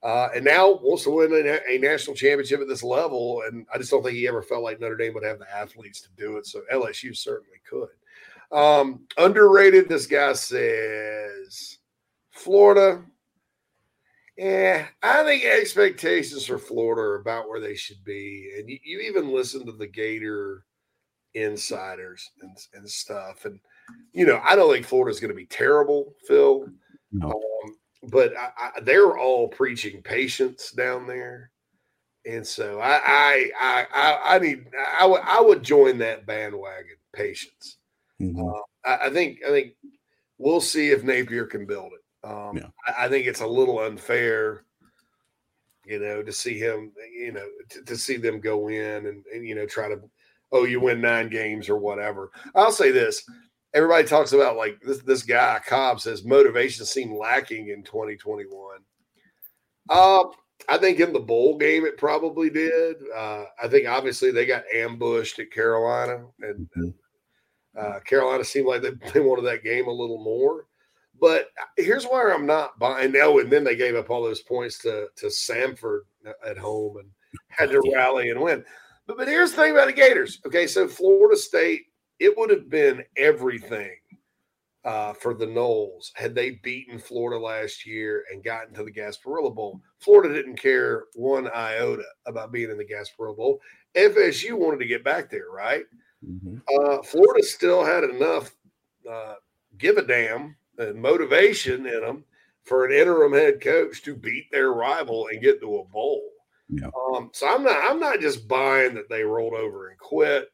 Uh, 0.00 0.28
and 0.32 0.44
now 0.44 0.74
wants 0.74 1.02
to 1.02 1.10
win 1.10 1.32
a, 1.32 1.58
a 1.68 1.78
national 1.78 2.14
championship 2.14 2.60
at 2.60 2.68
this 2.68 2.84
level. 2.84 3.42
And 3.46 3.66
I 3.74 3.78
just 3.78 3.90
don't 3.90 4.04
think 4.04 4.14
he 4.14 4.28
ever 4.28 4.42
felt 4.42 4.62
like 4.62 4.80
Notre 4.80 4.96
Dame 4.96 5.14
would 5.14 5.24
have 5.24 5.40
the 5.40 5.52
athletes 5.52 6.00
to 6.02 6.08
do 6.16 6.36
it. 6.36 6.46
So 6.46 6.62
LSU 6.72 7.16
certainly 7.16 7.58
could. 7.68 7.88
Um, 8.56 9.00
underrated, 9.16 9.88
this 9.88 10.06
guy 10.06 10.32
says 10.34 11.78
Florida. 12.30 13.02
Yeah, 14.36 14.86
I 15.02 15.24
think 15.24 15.44
expectations 15.44 16.46
for 16.46 16.58
Florida 16.58 17.02
are 17.02 17.16
about 17.16 17.48
where 17.48 17.60
they 17.60 17.74
should 17.74 18.04
be. 18.04 18.52
And 18.56 18.70
you, 18.70 18.78
you 18.84 19.00
even 19.00 19.32
listen 19.34 19.66
to 19.66 19.72
the 19.72 19.88
Gator 19.88 20.64
insiders 21.42 22.30
and, 22.42 22.56
and 22.74 22.88
stuff. 22.88 23.44
And, 23.44 23.60
you 24.12 24.26
know, 24.26 24.40
I 24.44 24.56
don't 24.56 24.72
think 24.72 24.86
Florida's 24.86 25.20
going 25.20 25.30
to 25.30 25.36
be 25.36 25.46
terrible, 25.46 26.14
Phil. 26.26 26.68
No. 27.12 27.28
Um, 27.28 27.76
but 28.10 28.36
I, 28.36 28.50
I, 28.76 28.80
they're 28.80 29.18
all 29.18 29.48
preaching 29.48 30.02
patience 30.02 30.70
down 30.72 31.06
there. 31.06 31.50
And 32.26 32.46
so 32.46 32.80
I, 32.80 33.00
I, 33.04 33.50
I, 33.60 33.86
I, 33.94 34.34
I 34.34 34.38
need, 34.38 34.66
I 34.98 35.06
would, 35.06 35.22
I 35.24 35.40
would 35.40 35.62
join 35.62 35.98
that 35.98 36.26
bandwagon, 36.26 36.96
patience. 37.12 37.78
Mhm. 38.20 38.38
Uh, 38.38 38.62
I, 38.84 39.06
I 39.06 39.10
think, 39.10 39.38
I 39.46 39.50
think 39.50 39.72
we'll 40.36 40.60
see 40.60 40.90
if 40.90 41.02
Napier 41.04 41.46
can 41.46 41.66
build 41.66 41.92
it. 41.92 42.28
Um, 42.28 42.56
Yeah. 42.56 42.68
I, 42.86 43.06
I 43.06 43.08
think 43.08 43.26
it's 43.26 43.40
a 43.40 43.46
little 43.46 43.78
unfair, 43.78 44.64
you 45.86 45.98
know, 45.98 46.22
to 46.22 46.32
see 46.32 46.58
him, 46.58 46.92
you 47.12 47.32
know, 47.32 47.46
to, 47.70 47.82
to 47.82 47.96
see 47.96 48.16
them 48.18 48.40
go 48.40 48.68
in 48.68 49.06
and, 49.06 49.24
and, 49.32 49.46
you 49.46 49.54
know, 49.54 49.66
try 49.66 49.88
to. 49.88 49.98
Oh, 50.52 50.64
you 50.64 50.80
win 50.80 51.00
nine 51.00 51.28
games 51.28 51.68
or 51.68 51.76
whatever. 51.76 52.30
I'll 52.54 52.72
say 52.72 52.90
this. 52.90 53.24
Everybody 53.74 54.06
talks 54.06 54.32
about 54.32 54.56
like 54.56 54.80
this 54.80 54.98
this 55.02 55.22
guy, 55.22 55.60
Cobb 55.66 56.00
says 56.00 56.24
motivation 56.24 56.84
seemed 56.86 57.16
lacking 57.16 57.68
in 57.68 57.82
2021. 57.82 58.78
Uh, 59.90 60.24
I 60.68 60.78
think 60.78 61.00
in 61.00 61.12
the 61.12 61.20
bowl 61.20 61.56
game 61.58 61.84
it 61.84 61.98
probably 61.98 62.50
did. 62.50 62.96
Uh, 63.14 63.44
I 63.62 63.68
think 63.68 63.86
obviously 63.86 64.30
they 64.30 64.46
got 64.46 64.64
ambushed 64.74 65.38
at 65.38 65.50
Carolina, 65.50 66.24
and, 66.40 66.68
and 66.76 66.94
uh, 67.78 68.00
Carolina 68.00 68.44
seemed 68.44 68.66
like 68.66 68.82
they, 68.82 68.92
they 69.12 69.20
wanted 69.20 69.42
that 69.42 69.64
game 69.64 69.86
a 69.86 69.92
little 69.92 70.22
more. 70.22 70.66
But 71.20 71.48
here's 71.76 72.04
where 72.04 72.32
I'm 72.32 72.46
not 72.46 72.78
buying. 72.78 73.12
now. 73.12 73.38
and 73.38 73.50
then 73.50 73.64
they 73.64 73.76
gave 73.76 73.96
up 73.96 74.10
all 74.10 74.22
those 74.22 74.42
points 74.42 74.78
to 74.78 75.08
to 75.16 75.26
Samford 75.26 76.00
at 76.46 76.56
home 76.58 76.96
and 76.98 77.08
had 77.48 77.70
to 77.70 77.82
rally 77.94 78.30
and 78.30 78.40
win. 78.40 78.64
But, 79.08 79.16
but 79.16 79.26
here's 79.26 79.50
the 79.50 79.56
thing 79.56 79.72
about 79.72 79.86
the 79.86 79.92
Gators. 79.94 80.40
Okay, 80.46 80.68
so 80.68 80.86
Florida 80.86 81.36
State, 81.36 81.86
it 82.20 82.36
would 82.36 82.50
have 82.50 82.68
been 82.68 83.02
everything 83.16 83.96
uh, 84.84 85.14
for 85.14 85.34
the 85.34 85.46
Noles 85.46 86.12
had 86.14 86.34
they 86.34 86.50
beaten 86.62 86.98
Florida 86.98 87.42
last 87.42 87.86
year 87.86 88.24
and 88.30 88.44
gotten 88.44 88.74
to 88.74 88.84
the 88.84 88.92
Gasparilla 88.92 89.52
Bowl. 89.52 89.80
Florida 89.98 90.32
didn't 90.32 90.60
care 90.60 91.04
one 91.14 91.48
iota 91.48 92.04
about 92.26 92.52
being 92.52 92.70
in 92.70 92.76
the 92.76 92.84
Gasparilla 92.84 93.36
Bowl. 93.36 93.60
FSU 93.96 94.52
wanted 94.52 94.78
to 94.78 94.86
get 94.86 95.02
back 95.02 95.30
there, 95.30 95.50
right? 95.50 95.84
Mm-hmm. 96.24 96.58
Uh, 96.78 97.02
Florida 97.02 97.42
still 97.44 97.84
had 97.84 98.04
enough 98.04 98.54
uh, 99.10 99.34
give 99.78 99.96
a 99.96 100.02
damn 100.02 100.54
and 100.76 101.00
motivation 101.00 101.86
in 101.86 102.00
them 102.00 102.24
for 102.62 102.84
an 102.84 102.92
interim 102.92 103.32
head 103.32 103.60
coach 103.60 104.02
to 104.02 104.14
beat 104.14 104.50
their 104.52 104.72
rival 104.72 105.28
and 105.28 105.42
get 105.42 105.60
to 105.60 105.78
a 105.78 105.84
bowl. 105.84 106.22
Yeah. 106.68 106.90
Um, 107.14 107.30
so 107.32 107.48
I'm 107.48 107.64
not 107.64 107.78
I'm 107.82 107.98
not 107.98 108.20
just 108.20 108.46
buying 108.46 108.94
that 108.94 109.08
they 109.08 109.22
rolled 109.22 109.54
over 109.54 109.88
and 109.88 109.98
quit 109.98 110.50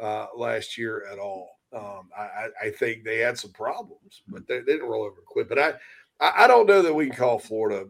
uh, 0.00 0.26
last 0.36 0.78
year 0.78 1.04
at 1.10 1.18
all. 1.18 1.58
Um, 1.72 2.08
I, 2.16 2.48
I, 2.62 2.70
think 2.70 3.04
they 3.04 3.18
had 3.18 3.36
some 3.36 3.52
problems, 3.52 4.22
but 4.26 4.46
they, 4.48 4.60
they, 4.60 4.72
didn't 4.72 4.88
roll 4.88 5.02
over 5.02 5.16
and 5.18 5.26
quit. 5.26 5.50
But 5.50 5.58
I, 5.58 5.74
I, 6.18 6.46
don't 6.46 6.66
know 6.66 6.80
that 6.80 6.94
we 6.94 7.08
can 7.08 7.14
call 7.14 7.38
Florida 7.38 7.88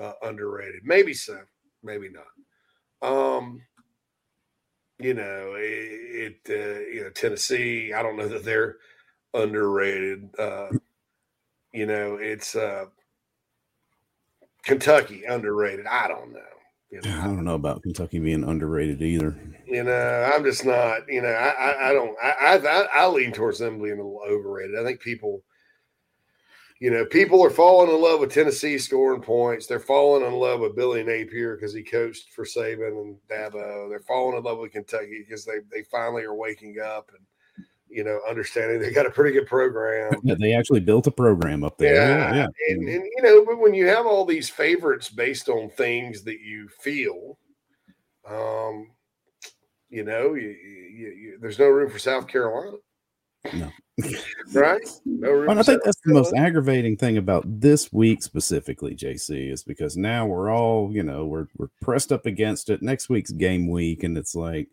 uh, 0.00 0.12
underrated. 0.22 0.80
Maybe 0.84 1.12
so, 1.12 1.38
maybe 1.82 2.08
not. 2.08 3.06
Um, 3.06 3.60
you 4.98 5.12
know, 5.12 5.54
it, 5.56 6.38
it 6.46 6.48
uh, 6.48 6.80
you 6.88 7.02
know 7.02 7.10
Tennessee. 7.10 7.92
I 7.92 8.02
don't 8.02 8.16
know 8.16 8.28
that 8.28 8.44
they're 8.44 8.76
underrated. 9.34 10.30
Uh, 10.38 10.68
you 11.72 11.84
know, 11.84 12.14
it's 12.14 12.54
uh, 12.56 12.86
Kentucky 14.62 15.24
underrated. 15.24 15.86
I 15.86 16.08
don't 16.08 16.32
know. 16.32 16.40
You 16.90 17.00
know? 17.02 17.20
I 17.20 17.24
don't 17.26 17.44
know 17.44 17.54
about 17.54 17.82
Kentucky 17.82 18.18
being 18.18 18.42
underrated 18.42 19.00
either. 19.00 19.38
You 19.64 19.84
know, 19.84 20.32
I'm 20.34 20.42
just 20.42 20.64
not. 20.64 21.02
You 21.08 21.22
know, 21.22 21.28
I 21.28 21.50
I, 21.50 21.90
I 21.90 21.92
don't. 21.92 22.16
I, 22.20 22.56
I 22.56 23.02
I 23.02 23.06
lean 23.06 23.32
towards 23.32 23.60
them 23.60 23.78
being 23.80 23.92
a 23.92 23.96
little 23.96 24.22
overrated. 24.28 24.76
I 24.78 24.84
think 24.84 25.00
people. 25.00 25.42
You 26.80 26.90
know, 26.90 27.04
people 27.04 27.44
are 27.44 27.50
falling 27.50 27.94
in 27.94 28.00
love 28.00 28.20
with 28.20 28.32
Tennessee 28.32 28.78
scoring 28.78 29.20
points. 29.20 29.66
They're 29.66 29.78
falling 29.78 30.26
in 30.26 30.32
love 30.32 30.60
with 30.60 30.74
Billy 30.74 31.02
Napier 31.02 31.54
because 31.54 31.74
he 31.74 31.82
coached 31.82 32.32
for 32.32 32.46
Saban 32.46 32.98
and 33.02 33.16
Dabo. 33.30 33.90
They're 33.90 34.00
falling 34.00 34.38
in 34.38 34.44
love 34.44 34.58
with 34.58 34.72
Kentucky 34.72 35.22
because 35.24 35.44
they 35.44 35.58
they 35.70 35.82
finally 35.84 36.22
are 36.22 36.34
waking 36.34 36.76
up 36.82 37.10
and 37.16 37.24
you 37.90 38.04
know, 38.04 38.20
understanding 38.28 38.80
they 38.80 38.92
got 38.92 39.06
a 39.06 39.10
pretty 39.10 39.32
good 39.32 39.46
program. 39.46 40.12
Yeah, 40.22 40.36
they 40.38 40.52
actually 40.54 40.80
built 40.80 41.06
a 41.06 41.10
program 41.10 41.64
up 41.64 41.76
there. 41.76 41.94
Yeah, 41.94 42.34
yeah. 42.34 42.46
And, 42.68 42.88
and, 42.88 43.04
you 43.04 43.22
know, 43.22 43.44
but 43.44 43.58
when 43.58 43.74
you 43.74 43.86
have 43.88 44.06
all 44.06 44.24
these 44.24 44.48
favorites 44.48 45.08
based 45.08 45.48
on 45.48 45.70
things 45.70 46.22
that 46.22 46.40
you 46.40 46.68
feel, 46.80 47.38
um, 48.28 48.90
you 49.88 50.04
know, 50.04 50.34
you, 50.34 50.48
you, 50.48 51.08
you, 51.08 51.38
there's 51.40 51.58
no 51.58 51.66
room 51.66 51.90
for 51.90 51.98
South 51.98 52.28
Carolina. 52.28 52.76
No. 53.52 53.70
right? 54.52 54.80
No 55.04 55.30
room. 55.30 55.50
I 55.50 55.62
think 55.62 55.82
that's 55.84 56.00
the 56.04 56.12
most 56.12 56.32
aggravating 56.34 56.96
thing 56.96 57.16
about 57.16 57.44
this 57.60 57.92
week 57.92 58.22
specifically, 58.22 58.94
JC, 58.94 59.50
is 59.50 59.64
because 59.64 59.96
now 59.96 60.26
we're 60.26 60.50
all, 60.50 60.90
you 60.92 61.02
know, 61.02 61.26
we're 61.26 61.48
we're 61.56 61.70
pressed 61.80 62.12
up 62.12 62.26
against 62.26 62.70
it. 62.70 62.82
Next 62.82 63.08
week's 63.08 63.32
game 63.32 63.68
week, 63.68 64.04
and 64.04 64.16
it's 64.16 64.34
like 64.34 64.68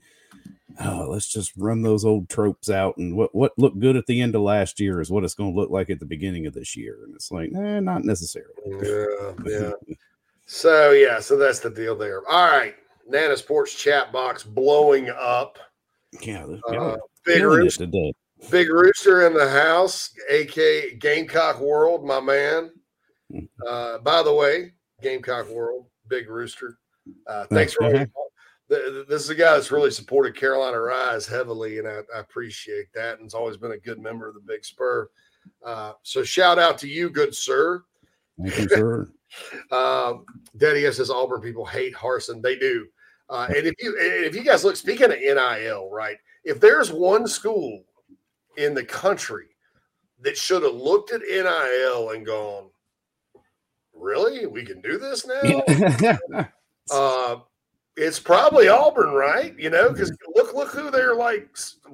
oh, 0.83 1.07
let's 1.09 1.27
just 1.27 1.53
run 1.57 1.81
those 1.81 2.05
old 2.05 2.29
tropes 2.29 2.69
out. 2.69 2.97
And 2.97 3.15
what, 3.15 3.33
what 3.33 3.57
looked 3.57 3.79
good 3.79 3.95
at 3.95 4.05
the 4.05 4.21
end 4.21 4.35
of 4.35 4.41
last 4.41 4.79
year 4.79 5.01
is 5.01 5.09
what 5.09 5.23
it's 5.23 5.33
going 5.33 5.53
to 5.53 5.59
look 5.59 5.69
like 5.69 5.89
at 5.89 5.99
the 5.99 6.05
beginning 6.05 6.45
of 6.45 6.53
this 6.53 6.75
year. 6.75 6.99
And 7.03 7.15
it's 7.15 7.31
like, 7.31 7.51
eh, 7.55 7.79
not 7.79 8.03
necessarily. 8.03 8.53
Yeah. 8.65 9.33
Yeah. 9.45 9.71
so, 10.45 10.91
yeah. 10.91 11.19
So 11.19 11.37
that's 11.37 11.59
the 11.59 11.69
deal 11.69 11.95
there. 11.95 12.27
All 12.29 12.47
right. 12.47 12.75
Nana's 13.07 13.41
Porch 13.41 13.77
chat 13.77 14.11
box 14.11 14.43
blowing 14.43 15.09
up. 15.09 15.57
Yeah. 16.21 16.45
Uh, 16.67 16.97
big, 17.25 17.43
rooster, 17.43 17.85
today. 17.85 18.13
big 18.49 18.69
Rooster 18.69 19.27
in 19.27 19.33
the 19.33 19.49
house, 19.49 20.11
AK 20.29 20.99
Gamecock 20.99 21.59
World, 21.59 22.05
my 22.05 22.19
man. 22.19 22.71
Hmm. 23.31 23.39
Uh, 23.65 23.97
by 23.99 24.23
the 24.23 24.33
way, 24.33 24.73
Gamecock 25.01 25.49
World, 25.49 25.85
Big 26.07 26.29
Rooster. 26.29 26.77
Uh, 27.27 27.45
thanks 27.45 27.73
for 27.73 27.85
uh-huh 27.85 28.05
this 28.69 29.23
is 29.23 29.29
a 29.29 29.35
guy 29.35 29.53
that's 29.53 29.71
really 29.71 29.91
supported 29.91 30.35
Carolina 30.35 30.79
Rise 30.79 31.25
heavily, 31.25 31.79
and 31.79 31.87
I, 31.87 32.01
I 32.15 32.19
appreciate 32.19 32.91
that. 32.93 33.15
And 33.15 33.23
has 33.23 33.33
always 33.33 33.57
been 33.57 33.71
a 33.71 33.77
good 33.77 33.99
member 33.99 34.27
of 34.27 34.33
the 34.33 34.41
Big 34.41 34.65
Spur. 34.65 35.09
Uh, 35.65 35.93
so 36.03 36.23
shout 36.23 36.59
out 36.59 36.77
to 36.79 36.87
you, 36.87 37.09
good 37.09 37.33
sir. 37.33 37.83
Thank 38.39 38.57
you, 38.57 38.69
sir. 38.69 39.09
uh, 39.71 40.13
Daddy 40.57 40.91
says 40.91 41.09
Auburn 41.09 41.41
people 41.41 41.65
hate 41.65 41.95
Harsin. 41.95 42.41
They 42.41 42.57
do. 42.57 42.87
Uh, 43.29 43.47
and 43.49 43.67
if 43.67 43.73
you 43.79 43.95
if 43.99 44.35
you 44.35 44.43
guys 44.43 44.63
look, 44.63 44.75
speaking 44.75 45.11
of 45.11 45.19
NIL, 45.19 45.89
right? 45.91 46.17
If 46.43 46.59
there's 46.59 46.91
one 46.91 47.27
school 47.27 47.83
in 48.57 48.73
the 48.73 48.85
country 48.85 49.47
that 50.21 50.37
should 50.37 50.63
have 50.63 50.75
looked 50.75 51.11
at 51.11 51.21
NIL 51.21 52.11
and 52.11 52.25
gone, 52.25 52.69
"Really, 53.93 54.45
we 54.45 54.63
can 54.63 54.81
do 54.81 54.97
this 54.97 55.27
now." 55.27 56.47
uh, 56.91 57.37
it's 57.97 58.19
probably 58.19 58.67
Auburn, 58.67 59.09
right? 59.09 59.57
You 59.57 59.71
know, 59.71 59.91
because 59.91 60.15
look, 60.35 60.53
look 60.53 60.69
who 60.69 60.91
their 60.91 61.15
like 61.15 61.49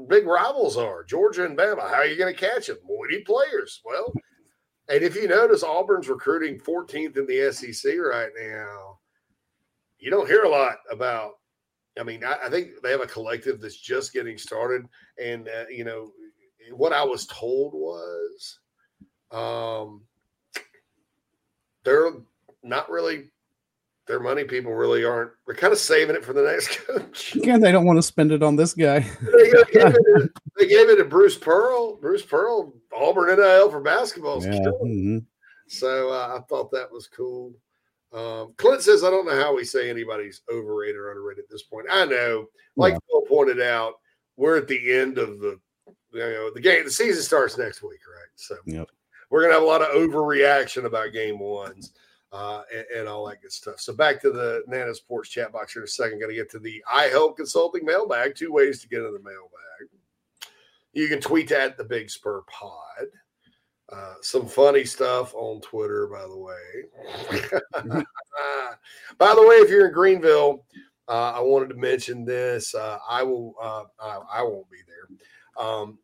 big 0.10 0.28
rivals 0.28 0.76
are: 0.76 1.06
Georgia 1.06 1.46
and 1.46 1.58
Bama. 1.58 1.90
How 1.90 1.96
are 1.96 2.06
you 2.06 2.18
going 2.18 2.34
to 2.34 2.40
catch 2.40 2.68
them? 2.68 2.78
we 2.88 3.16
need 3.16 3.24
players. 3.24 3.82
Well, 3.86 4.14
and 4.90 5.02
if 5.02 5.16
you 5.16 5.30
notice, 5.30 5.64
Auburn's 5.64 6.10
recruiting 6.10 6.60
14th 6.60 7.18
in 7.18 7.26
the 7.26 7.52
SEC 7.54 7.94
right 7.98 8.32
now. 8.38 9.00
You 9.98 10.12
don't 10.12 10.28
hear 10.28 10.44
a 10.44 10.50
lot 10.50 10.76
about. 10.92 11.32
I 11.98 12.04
mean, 12.04 12.24
I, 12.26 12.36
I 12.46 12.50
think 12.50 12.82
they 12.84 12.92
have 12.92 13.02
a 13.02 13.08
collective 13.08 13.62
that's 13.62 13.80
just 13.80 14.12
getting 14.12 14.38
started, 14.38 14.86
and 15.24 15.48
uh, 15.48 15.66
you 15.70 15.86
know, 15.86 16.12
what 16.74 16.92
I 16.92 17.04
was 17.04 17.28
told 17.28 17.74
was, 17.74 18.60
um, 19.32 20.02
they're 21.86 22.12
not 22.62 22.90
really 22.90 23.32
their 24.08 24.20
money 24.20 24.44
people 24.44 24.74
really 24.74 25.06
aren't. 25.06 25.32
They're 25.46 25.56
kind 25.56 25.74
of 25.74 25.80
saving 25.80 26.16
it 26.16 26.26
for 26.26 26.34
the 26.34 26.44
next 26.44 26.80
coach. 26.88 27.36
Again, 27.36 27.62
they 27.62 27.72
don't 27.72 27.86
want 27.86 27.98
to 27.98 28.04
spend 28.04 28.32
it 28.32 28.44
on 28.44 28.56
this 28.56 28.74
guy. 28.74 29.00
they, 29.00 29.52
gave 29.52 29.96
it, 29.96 30.32
they, 30.58 30.68
gave 30.68 30.90
it, 30.90 30.98
to 30.98 31.06
Bruce 31.06 31.38
Pearl. 31.38 31.96
Bruce 31.98 32.24
Pearl, 32.24 32.74
Auburn 32.96 33.36
NIL 33.38 33.72
for 33.72 33.82
basketball. 33.82 34.44
Yeah. 34.44 34.60
Mm-hmm. 34.60 35.20
So 35.68 36.10
uh, 36.12 36.38
I 36.38 36.42
thought 36.50 36.72
that 36.72 36.92
was 36.92 37.08
cool. 37.08 37.54
Um, 38.12 38.54
Clint 38.58 38.82
says, 38.82 39.04
I 39.04 39.10
don't 39.10 39.26
know 39.26 39.42
how 39.42 39.56
we 39.56 39.64
say 39.64 39.90
anybody's 39.90 40.42
overrated 40.52 40.98
or 40.98 41.12
underrated 41.12 41.46
at 41.46 41.50
this 41.50 41.64
point. 41.64 41.88
I 41.90 42.06
know, 42.06 42.46
like 42.76 42.94
yeah. 42.94 43.00
Phil 43.10 43.22
pointed 43.28 43.60
out, 43.60 43.94
we're 44.38 44.58
at 44.58 44.68
the 44.68 44.94
end 44.94 45.18
of 45.18 45.40
the 45.40 45.60
you 46.12 46.20
know 46.20 46.52
the 46.54 46.62
game. 46.62 46.84
The 46.84 46.92
season 46.92 47.24
starts 47.24 47.58
next 47.58 47.82
week, 47.82 48.02
right? 48.08 48.30
So 48.36 48.56
yep. 48.66 48.88
we're 49.32 49.42
gonna 49.42 49.54
have 49.54 49.64
a 49.64 49.66
lot 49.66 49.82
of 49.82 49.88
overreaction 49.96 50.86
about 50.86 51.14
game 51.14 51.40
ones 51.40 51.94
uh, 52.34 52.64
and, 52.76 52.85
and, 52.97 53.07
all 53.07 53.27
that 53.27 53.41
good 53.43 53.51
stuff. 53.51 53.80
So 53.80 53.93
back 53.93 54.19
to 54.22 54.31
the 54.31 54.64
Nana's 54.68 54.99
Porch 54.99 55.30
chat 55.30 55.53
box 55.53 55.73
here 55.73 55.84
in 55.84 55.85
a 55.85 55.88
second. 55.88 56.19
Going 56.19 56.31
to 56.31 56.35
get 56.35 56.49
to 56.51 56.60
the 56.60 56.84
iHelp 56.91 57.38
Consulting 57.38 57.85
mailbag. 57.85 58.35
Two 58.35 58.51
ways 58.51 58.81
to 58.81 58.88
get 58.88 59.03
in 59.03 59.14
the 59.14 59.19
mailbag. 59.19 59.89
You 60.93 61.07
can 61.07 61.22
tweet 61.22 61.51
at 61.51 61.77
the 61.77 61.84
Big 61.84 62.10
Spur 62.10 62.41
Pod. 62.47 63.05
Uh, 63.91 64.15
some 64.22 64.47
funny 64.47 64.84
stuff 64.84 65.35
on 65.35 65.61
Twitter, 65.61 66.07
by 66.07 66.23
the 66.23 66.38
way. 66.38 66.84
by 69.19 69.35
the 69.35 69.47
way, 69.47 69.55
if 69.57 69.69
you're 69.69 69.88
in 69.88 69.93
Greenville, 69.93 70.65
uh, 71.07 71.34
I 71.35 71.39
wanted 71.39 71.69
to 71.69 71.76
mention 71.76 72.26
this. 72.26 72.73
Uh, 72.73 72.97
I 73.07 73.22
will. 73.22 73.53
Uh, 73.61 73.84
I, 73.99 74.39
I, 74.39 74.41
won't 74.41 74.69
be 74.72 74.77
there. 74.88 75.64
Um, 75.64 75.99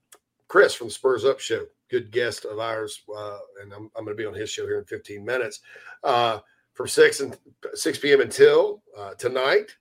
Chris 0.48 0.76
from 0.76 0.92
Spurs 0.92 1.26
Up 1.26 1.40
Show 1.40 1.66
good 1.90 2.12
guest 2.12 2.46
of 2.46 2.60
ours, 2.60 3.02
uh, 3.16 3.38
and 3.62 3.74
I'm, 3.74 3.90
I'm 3.96 4.06
going 4.06 4.16
to 4.16 4.22
be 4.22 4.26
on 4.26 4.34
his 4.34 4.50
show 4.50 4.66
here 4.66 4.80
in 4.80 4.86
15 4.86 5.26
minutes 5.26 5.62
uh, 6.04 6.40
from 6.74 6.88
six 6.88 7.20
and 7.20 7.38
6 7.74 7.98
p.m. 8.00 8.22
until 8.22 8.82
uh, 8.98 9.14
tonight, 9.16 9.76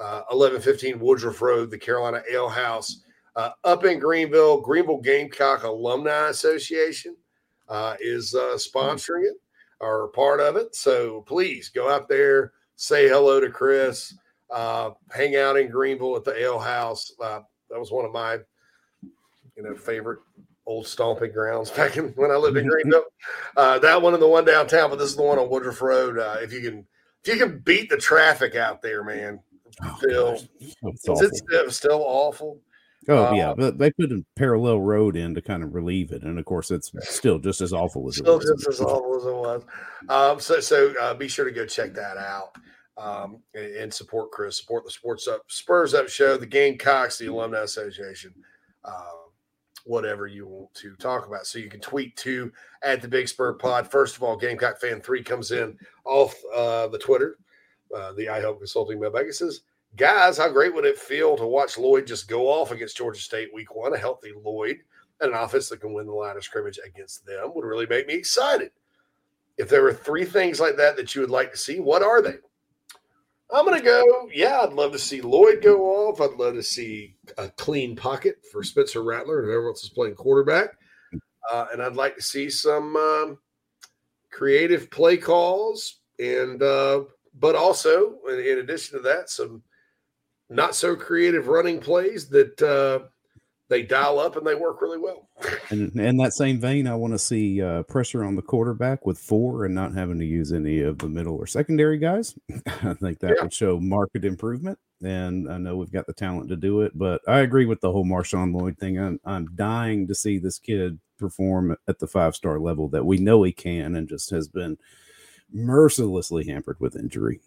11:15 0.00 0.94
uh, 0.94 0.98
Woodruff 0.98 1.42
Road, 1.42 1.70
the 1.70 1.78
Carolina 1.78 2.22
Ale 2.30 2.48
House, 2.48 3.02
uh, 3.36 3.50
up 3.64 3.84
in 3.84 3.98
Greenville. 3.98 4.60
Greenville 4.60 5.00
Gamecock 5.00 5.64
Alumni 5.64 6.28
Association 6.28 7.16
uh, 7.68 7.96
is 8.00 8.34
sponsoring 8.34 9.24
it 9.24 9.36
or 9.80 10.08
part 10.08 10.40
of 10.40 10.56
it. 10.56 10.74
So 10.74 11.22
please 11.22 11.68
go 11.68 11.90
out 11.90 12.08
there, 12.08 12.52
say 12.76 13.08
hello 13.08 13.40
to 13.40 13.50
Chris, 13.50 14.14
hang 14.50 15.36
out 15.36 15.56
in 15.56 15.70
Greenville 15.70 16.16
at 16.16 16.24
the 16.24 16.38
Ale 16.40 16.58
House. 16.58 17.12
that 17.18 17.44
was 17.70 17.90
one 17.90 18.04
of 18.04 18.12
my, 18.12 18.38
you 19.56 19.62
know, 19.62 19.74
favorite 19.74 20.20
old 20.66 20.86
stomping 20.86 21.32
grounds 21.32 21.70
back 21.70 21.96
in 21.96 22.08
when 22.16 22.30
I 22.30 22.36
lived 22.36 22.56
in 22.56 22.66
Greenville. 22.68 23.04
Uh, 23.56 23.78
that 23.80 24.00
one 24.00 24.14
and 24.14 24.22
the 24.22 24.28
one 24.28 24.44
downtown, 24.44 24.90
but 24.90 24.98
this 24.98 25.10
is 25.10 25.16
the 25.16 25.22
one 25.22 25.38
on 25.38 25.48
Woodruff 25.50 25.82
Road. 25.82 26.18
Uh, 26.18 26.36
if 26.40 26.52
you 26.52 26.60
can, 26.60 26.86
if 27.24 27.28
you 27.34 27.36
can 27.46 27.58
beat 27.60 27.90
the 27.90 27.96
traffic 27.96 28.54
out 28.56 28.80
there, 28.82 29.04
man, 29.04 29.40
Oh, 29.82 30.36
it's 30.82 31.08
is 31.08 31.20
it 31.20 31.34
still, 31.34 31.70
still 31.70 32.02
awful? 32.06 32.60
Oh 33.08 33.26
Uh, 33.26 33.32
yeah, 33.34 33.54
but 33.56 33.76
they 33.76 33.90
put 33.90 34.12
a 34.12 34.24
parallel 34.36 34.80
road 34.80 35.16
in 35.16 35.34
to 35.34 35.42
kind 35.42 35.62
of 35.64 35.74
relieve 35.74 36.12
it, 36.12 36.22
and 36.22 36.38
of 36.38 36.44
course 36.44 36.70
it's 36.70 36.92
still 37.00 37.38
just 37.40 37.60
as 37.60 37.72
awful 37.72 38.06
as 38.08 38.14
it 38.16 38.20
Still 38.20 38.38
was. 38.38 38.46
just 38.56 38.68
as 38.68 38.80
awful 38.80 39.16
as 39.16 39.24
it 39.26 39.34
was. 39.34 39.62
Um, 40.08 40.38
so 40.40 40.60
so 40.60 40.94
uh, 41.00 41.12
be 41.14 41.26
sure 41.28 41.44
to 41.44 41.50
go 41.50 41.66
check 41.66 41.92
that 41.94 42.16
out 42.16 42.54
um, 42.96 43.38
and, 43.54 43.66
and 43.76 43.92
support 43.92 44.30
Chris, 44.30 44.56
support 44.58 44.84
the 44.84 44.90
Sports 44.92 45.26
Up 45.28 45.42
Spurs 45.48 45.92
Up 45.92 46.08
Show, 46.08 46.36
the 46.36 46.46
Gamecocks, 46.46 47.18
the 47.18 47.26
Alumni 47.26 47.58
Association, 47.62 48.32
uh, 48.84 49.10
whatever 49.84 50.26
you 50.26 50.46
want 50.46 50.74
to 50.74 50.96
talk 50.96 51.26
about. 51.26 51.46
So 51.46 51.58
you 51.58 51.68
can 51.68 51.80
tweet 51.80 52.16
to 52.18 52.52
at 52.82 53.00
the 53.00 53.08
Big 53.08 53.28
Spur 53.28 53.54
Pod. 53.54 53.90
First 53.90 54.16
of 54.16 54.22
all, 54.22 54.36
Gamecock 54.36 54.80
Fan 54.80 55.00
Three 55.00 55.22
comes 55.22 55.50
in 55.50 55.78
off 56.04 56.34
uh, 56.54 56.88
the 56.88 56.98
Twitter, 56.98 57.38
uh, 57.94 58.12
the 58.12 58.26
iHelp 58.26 58.58
Consulting 58.58 59.00
mailbag. 59.00 59.26
It 59.26 59.34
says, 59.34 59.60
"Guys, 59.96 60.38
how 60.38 60.48
great 60.48 60.74
would 60.74 60.84
it 60.84 60.98
feel 60.98 61.36
to 61.36 61.46
watch 61.46 61.78
Lloyd 61.78 62.06
just 62.06 62.28
go 62.28 62.48
off 62.48 62.72
against 62.72 62.96
Georgia 62.96 63.20
State 63.20 63.54
Week 63.54 63.74
One? 63.74 63.94
A 63.94 63.98
healthy 63.98 64.32
Lloyd." 64.42 64.78
and 65.20 65.32
an 65.32 65.38
offense 65.38 65.68
that 65.68 65.80
can 65.80 65.92
win 65.92 66.06
the 66.06 66.12
line 66.12 66.36
of 66.36 66.44
scrimmage 66.44 66.78
against 66.84 67.24
them 67.26 67.52
would 67.54 67.64
really 67.64 67.86
make 67.86 68.06
me 68.06 68.14
excited. 68.14 68.70
If 69.56 69.68
there 69.68 69.82
were 69.82 69.94
three 69.94 70.24
things 70.24 70.60
like 70.60 70.76
that 70.76 70.96
that 70.96 71.14
you 71.14 71.20
would 71.20 71.30
like 71.30 71.52
to 71.52 71.58
see, 71.58 71.78
what 71.78 72.02
are 72.02 72.20
they? 72.20 72.34
I'm 73.52 73.64
going 73.64 73.78
to 73.78 73.84
go, 73.84 74.28
yeah, 74.32 74.60
I'd 74.60 74.72
love 74.72 74.92
to 74.92 74.98
see 74.98 75.20
Lloyd 75.20 75.62
go 75.62 75.82
off. 75.82 76.20
I'd 76.20 76.36
love 76.38 76.54
to 76.54 76.62
see 76.62 77.13
a 77.38 77.48
clean 77.50 77.96
pocket 77.96 78.36
for 78.50 78.62
Spencer 78.62 79.02
Rattler 79.02 79.40
and 79.40 79.48
whoever 79.48 79.68
else 79.68 79.84
is 79.84 79.90
playing 79.90 80.14
quarterback. 80.14 80.78
Uh, 81.52 81.66
and 81.72 81.82
I'd 81.82 81.94
like 81.94 82.16
to 82.16 82.22
see 82.22 82.48
some 82.48 82.96
um, 82.96 83.38
creative 84.30 84.90
play 84.90 85.16
calls. 85.16 86.00
And, 86.18 86.62
uh, 86.62 87.04
but 87.38 87.54
also, 87.54 88.18
in, 88.28 88.38
in 88.38 88.58
addition 88.58 88.98
to 88.98 89.02
that, 89.04 89.28
some 89.30 89.62
not 90.48 90.74
so 90.74 90.94
creative 90.94 91.48
running 91.48 91.80
plays 91.80 92.28
that 92.28 92.62
uh, 92.62 93.08
they 93.74 93.82
dial 93.82 94.20
up 94.20 94.36
and 94.36 94.46
they 94.46 94.54
work 94.54 94.80
really 94.80 94.98
well. 94.98 95.28
And 95.70 95.98
in 95.98 96.16
that 96.18 96.32
same 96.34 96.60
vein, 96.60 96.86
I 96.86 96.94
want 96.94 97.14
to 97.14 97.18
see 97.18 97.60
uh, 97.60 97.82
pressure 97.84 98.22
on 98.22 98.36
the 98.36 98.42
quarterback 98.42 99.04
with 99.04 99.18
four 99.18 99.64
and 99.64 99.74
not 99.74 99.94
having 99.94 100.18
to 100.20 100.24
use 100.24 100.52
any 100.52 100.80
of 100.80 100.98
the 100.98 101.08
middle 101.08 101.34
or 101.36 101.46
secondary 101.48 101.98
guys. 101.98 102.36
I 102.66 102.94
think 102.94 103.18
that 103.20 103.34
Yeah. 103.36 103.42
would 103.42 103.52
show 103.52 103.80
market 103.80 104.24
improvement. 104.24 104.78
And 105.02 105.50
I 105.50 105.58
know 105.58 105.76
we've 105.76 105.90
got 105.90 106.06
the 106.06 106.12
talent 106.12 106.48
to 106.50 106.56
do 106.56 106.82
it, 106.82 106.92
but 106.96 107.20
I 107.26 107.40
agree 107.40 107.66
with 107.66 107.80
the 107.80 107.90
whole 107.90 108.04
Marshawn 108.04 108.54
Lloyd 108.54 108.78
thing. 108.78 108.98
I'm, 109.00 109.18
I'm 109.24 109.46
dying 109.56 110.06
to 110.06 110.14
see 110.14 110.38
this 110.38 110.58
kid 110.60 111.00
perform 111.18 111.76
at 111.88 111.98
the 111.98 112.06
five 112.06 112.36
star 112.36 112.60
level 112.60 112.88
that 112.90 113.04
we 113.06 113.16
know 113.18 113.42
he 113.42 113.52
can 113.52 113.96
and 113.96 114.08
just 114.08 114.30
has 114.30 114.46
been 114.46 114.78
mercilessly 115.52 116.46
hampered 116.46 116.78
with 116.78 116.94
injury. 116.96 117.40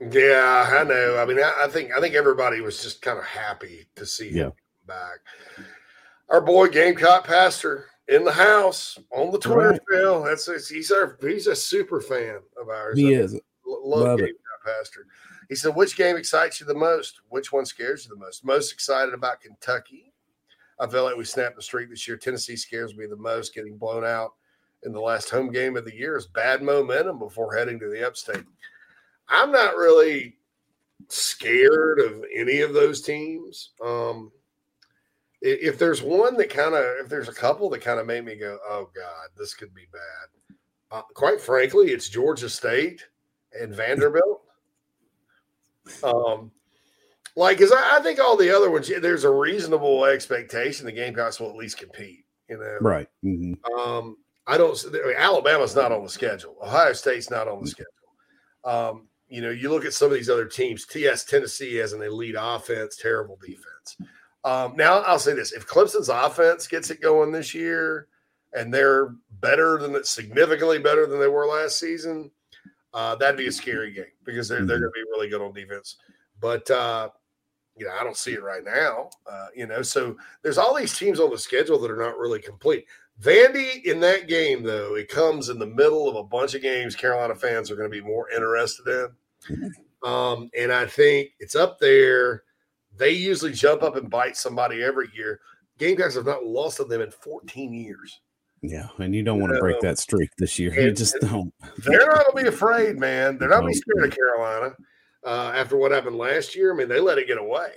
Yeah, 0.00 0.78
I 0.80 0.84
know. 0.84 1.16
I 1.18 1.24
mean, 1.24 1.38
I, 1.40 1.64
I 1.64 1.68
think 1.68 1.90
I 1.92 2.00
think 2.00 2.14
everybody 2.14 2.60
was 2.60 2.82
just 2.82 3.02
kind 3.02 3.18
of 3.18 3.24
happy 3.24 3.86
to 3.96 4.06
see 4.06 4.28
him 4.28 4.36
Yeah. 4.36 4.44
come 4.44 4.52
back. 4.88 5.18
Our 6.28 6.40
boy 6.40 6.68
Gamecock 6.68 7.24
Pastor 7.26 7.86
in 8.08 8.24
the 8.24 8.32
house 8.32 8.98
on 9.12 9.30
the 9.30 9.38
Twitter, 9.38 9.70
Right. 9.70 9.80
Phil. 9.90 10.22
That's 10.24 10.68
he's 10.68 10.90
our 10.90 11.16
he's 11.20 11.46
a 11.46 11.54
super 11.54 12.00
fan 12.00 12.38
of 12.60 12.68
ours. 12.68 12.98
He 12.98 13.14
I 13.14 13.20
is. 13.20 13.34
Lo- 13.64 13.80
Love, 13.84 14.02
Love 14.08 14.20
it. 14.20 14.22
Gamecock 14.26 14.64
Pastor. 14.64 15.06
He 15.48 15.54
said, 15.54 15.74
"Which 15.76 15.96
game 15.96 16.16
excites 16.16 16.60
you 16.60 16.66
the 16.66 16.74
most? 16.74 17.20
Which 17.28 17.52
one 17.52 17.64
scares 17.64 18.04
you 18.04 18.10
the 18.10 18.20
most? 18.20 18.44
Most 18.44 18.72
excited 18.72 19.14
about 19.14 19.40
Kentucky. 19.40 20.12
I 20.80 20.86
feel 20.86 21.04
like 21.04 21.16
we 21.16 21.24
snapped 21.24 21.56
the 21.56 21.62
streak 21.62 21.90
this 21.90 22.06
year. 22.06 22.16
Tennessee 22.16 22.56
scares 22.56 22.94
me 22.96 23.06
the 23.06 23.16
most. 23.16 23.54
Getting 23.54 23.76
blown 23.78 24.04
out 24.04 24.34
in 24.84 24.92
the 24.92 25.00
last 25.00 25.30
home 25.30 25.50
game 25.50 25.76
of 25.76 25.84
the 25.84 25.94
year 25.94 26.16
is 26.16 26.26
bad 26.26 26.62
momentum 26.62 27.18
before 27.18 27.54
heading 27.54 27.80
to 27.80 27.88
the 27.88 28.06
Upstate. 28.06 28.44
I'm 29.28 29.50
not 29.50 29.76
really 29.76 30.36
scared 31.08 32.00
of 32.00 32.24
any 32.34 32.60
of 32.60 32.74
those 32.74 33.02
teams. 33.02 33.70
Um, 33.84 34.30
if 35.40 35.78
there's 35.78 36.02
one 36.02 36.36
that 36.36 36.50
kind 36.50 36.74
of, 36.74 36.84
if 37.00 37.08
there's 37.08 37.28
a 37.28 37.34
couple 37.34 37.70
that 37.70 37.80
kind 37.80 38.00
of 38.00 38.06
made 38.06 38.24
me 38.24 38.36
go, 38.36 38.58
"Oh 38.68 38.90
God, 38.94 39.28
this 39.36 39.54
could 39.54 39.74
be 39.74 39.86
bad." 39.92 40.56
Uh, 40.90 41.02
quite 41.14 41.40
frankly, 41.40 41.90
it's 41.90 42.08
Georgia 42.08 42.48
State 42.48 43.06
and 43.58 43.74
Vanderbilt. 43.74 44.42
Um, 46.02 46.50
like, 47.36 47.58
because 47.58 47.72
I, 47.72 47.98
I 47.98 48.02
think 48.02 48.18
all 48.18 48.36
the 48.36 48.54
other 48.54 48.70
ones, 48.70 48.90
there's 49.00 49.24
a 49.24 49.30
reasonable 49.30 50.04
expectation 50.06 50.86
the 50.86 50.92
Gamecocks 50.92 51.38
will 51.38 51.50
at 51.50 51.56
least 51.56 51.78
compete. 51.78 52.24
You 52.48 52.58
know, 52.58 52.78
Right. 52.80 53.08
hmm 53.22 53.54
um, 53.78 54.16
I 54.46 54.56
don't. 54.56 54.82
I 54.86 55.06
mean, 55.06 55.14
Alabama's 55.16 55.76
not 55.76 55.92
on 55.92 56.02
the 56.02 56.08
schedule. 56.08 56.56
Ohio 56.62 56.94
State's 56.94 57.30
not 57.30 57.48
on 57.48 57.60
the 57.62 57.68
schedule. 57.68 57.92
Um, 58.64 59.08
you 59.28 59.42
know, 59.42 59.50
you 59.50 59.68
look 59.70 59.84
at 59.84 59.92
some 59.92 60.06
of 60.06 60.14
these 60.14 60.30
other 60.30 60.46
teams. 60.46 60.86
TS 60.86 61.24
Tennessee 61.24 61.76
has 61.76 61.92
an 61.92 62.02
elite 62.02 62.34
offense, 62.38 62.96
terrible 62.96 63.38
defense. 63.40 63.98
Um, 64.44 64.76
now 64.76 65.00
I'll 65.00 65.18
say 65.18 65.34
this: 65.34 65.52
if 65.52 65.66
Clemson's 65.66 66.08
offense 66.08 66.66
gets 66.66 66.90
it 66.90 67.00
going 67.00 67.32
this 67.32 67.54
year, 67.54 68.08
and 68.54 68.72
they're 68.72 69.14
better 69.40 69.78
than 69.78 70.02
significantly 70.04 70.78
better 70.78 71.06
than 71.06 71.20
they 71.20 71.28
were 71.28 71.46
last 71.46 71.78
season, 71.78 72.30
uh, 72.94 73.14
that'd 73.16 73.36
be 73.36 73.48
a 73.48 73.52
scary 73.52 73.92
game 73.92 74.06
because 74.24 74.48
they're 74.48 74.64
they're 74.64 74.80
going 74.80 74.92
to 74.92 74.94
be 74.94 75.10
really 75.10 75.28
good 75.28 75.42
on 75.42 75.52
defense. 75.52 75.96
But 76.40 76.70
uh, 76.70 77.10
you 77.76 77.86
know, 77.86 77.92
I 77.98 78.04
don't 78.04 78.16
see 78.16 78.32
it 78.32 78.42
right 78.42 78.64
now. 78.64 79.10
Uh, 79.30 79.46
you 79.54 79.66
know, 79.66 79.82
so 79.82 80.16
there's 80.42 80.58
all 80.58 80.74
these 80.74 80.96
teams 80.96 81.20
on 81.20 81.30
the 81.30 81.38
schedule 81.38 81.78
that 81.80 81.90
are 81.90 81.96
not 81.96 82.18
really 82.18 82.40
complete. 82.40 82.86
Vandy 83.20 83.84
in 83.84 83.98
that 84.00 84.28
game, 84.28 84.62
though, 84.62 84.94
it 84.94 85.08
comes 85.08 85.48
in 85.48 85.58
the 85.58 85.66
middle 85.66 86.08
of 86.08 86.16
a 86.16 86.22
bunch 86.22 86.54
of 86.54 86.62
games 86.62 86.94
Carolina 86.94 87.34
fans 87.34 87.70
are 87.70 87.76
going 87.76 87.90
to 87.90 88.02
be 88.02 88.06
more 88.06 88.30
interested 88.30 88.86
in. 88.86 89.74
Um, 90.04 90.50
and 90.56 90.72
I 90.72 90.86
think 90.86 91.30
it's 91.40 91.56
up 91.56 91.78
there. 91.80 92.44
They 92.98 93.10
usually 93.10 93.52
jump 93.52 93.82
up 93.82 93.96
and 93.96 94.10
bite 94.10 94.36
somebody 94.36 94.82
every 94.82 95.08
year. 95.14 95.40
Gamecocks 95.78 96.14
have 96.16 96.26
not 96.26 96.44
lost 96.44 96.78
to 96.78 96.84
them 96.84 97.00
in 97.00 97.10
14 97.10 97.72
years. 97.72 98.20
Yeah. 98.62 98.88
And 98.98 99.14
you 99.14 99.22
don't 99.22 99.40
want 99.40 99.52
to 99.54 99.60
break 99.60 99.76
No. 99.82 99.88
that 99.88 99.98
streak 99.98 100.30
this 100.36 100.58
year. 100.58 100.74
You 100.78 100.92
just 100.92 101.14
don't. 101.20 101.54
They're 101.84 102.06
not 102.06 102.26
going 102.26 102.36
to 102.36 102.42
be 102.42 102.48
afraid, 102.48 102.98
man. 102.98 103.38
They're 103.38 103.48
not 103.48 103.60
going 103.60 103.72
to 103.72 103.78
be 103.78 103.80
scared 103.92 104.12
of 104.12 104.16
Carolina 104.16 104.74
uh, 105.24 105.52
after 105.54 105.76
what 105.76 105.92
happened 105.92 106.16
last 106.16 106.56
year. 106.56 106.72
I 106.74 106.76
mean, 106.76 106.88
they 106.88 106.98
let 107.00 107.18
it 107.18 107.28
get 107.28 107.38
away. 107.38 107.70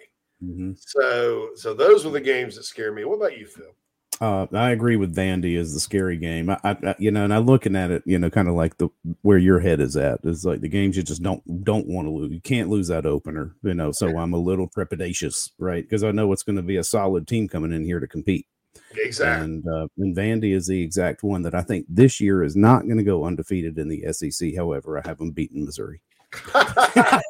Mhm. 0.44 0.76
So, 0.80 1.50
so 1.56 1.76
those 1.76 2.04
were 2.04 2.12
the 2.12 2.20
games 2.20 2.56
that 2.56 2.64
scare 2.64 2.92
me. 2.92 3.06
What 3.06 3.18
about 3.18 3.38
you, 3.38 3.46
Phil? 3.46 3.76
Uh, 4.22 4.46
I 4.54 4.70
agree 4.70 4.98
with 4.98 5.16
Vandy 5.16 5.58
as 5.58 5.74
the 5.74 5.80
scary 5.80 6.16
game. 6.16 6.52
I, 6.52 6.60
I, 6.64 6.96
you 7.00 7.10
know, 7.10 7.24
and 7.24 7.34
I'm 7.34 7.48
looking 7.48 7.76
at 7.76 7.90
it, 7.90 8.04
you 8.06 8.20
know, 8.20 8.30
kind 8.30 8.48
of 8.48 8.54
like 8.54 8.78
the 8.78 8.90
where 9.24 9.40
your 9.40 9.60
head 9.60 9.82
is 9.82 9.98
at 9.98 10.20
is 10.24 10.46
like 10.46 10.62
the 10.62 10.70
games 10.70 10.96
you 10.96 11.02
just 11.02 11.24
don't 11.24 11.64
don't 11.64 11.88
want 11.88 12.06
to 12.06 12.12
lose. 12.12 12.32
You 12.32 12.40
can't 12.40 12.70
lose 12.70 12.88
that 12.90 13.08
opener, 13.08 13.56
you 13.64 13.74
know. 13.74 13.92
So 13.92 14.16
I'm 14.20 14.34
a 14.34 14.38
little 14.38 14.70
trepidatious, 14.70 15.50
right? 15.58 15.84
Because 15.84 16.04
I 16.04 16.12
know 16.12 16.32
it's 16.32 16.44
going 16.44 16.58
to 16.58 16.62
be 16.62 16.78
a 16.78 16.84
solid 16.84 17.28
team 17.28 17.48
coming 17.48 17.74
in 17.74 17.84
here 17.84 18.00
to 18.00 18.08
compete. 18.08 18.46
Exactly. 18.96 19.44
And 19.44 19.68
uh, 19.68 19.88
and 19.98 20.16
Vandy 20.16 20.54
is 20.54 20.68
the 20.68 20.84
exact 20.84 21.24
one 21.24 21.42
that 21.42 21.56
I 21.56 21.62
think 21.62 21.88
this 21.90 22.22
year 22.22 22.44
is 22.44 22.56
not 22.56 22.84
going 22.84 22.98
to 22.98 23.04
go 23.04 23.26
undefeated 23.26 23.80
in 23.80 23.88
the 23.88 24.14
SEC. 24.14 24.56
However, 24.56 25.00
I 25.00 25.08
have 25.08 25.18
them 25.18 25.32
beaten 25.32 25.66
Missouri. 25.66 26.02
Of 26.34 27.22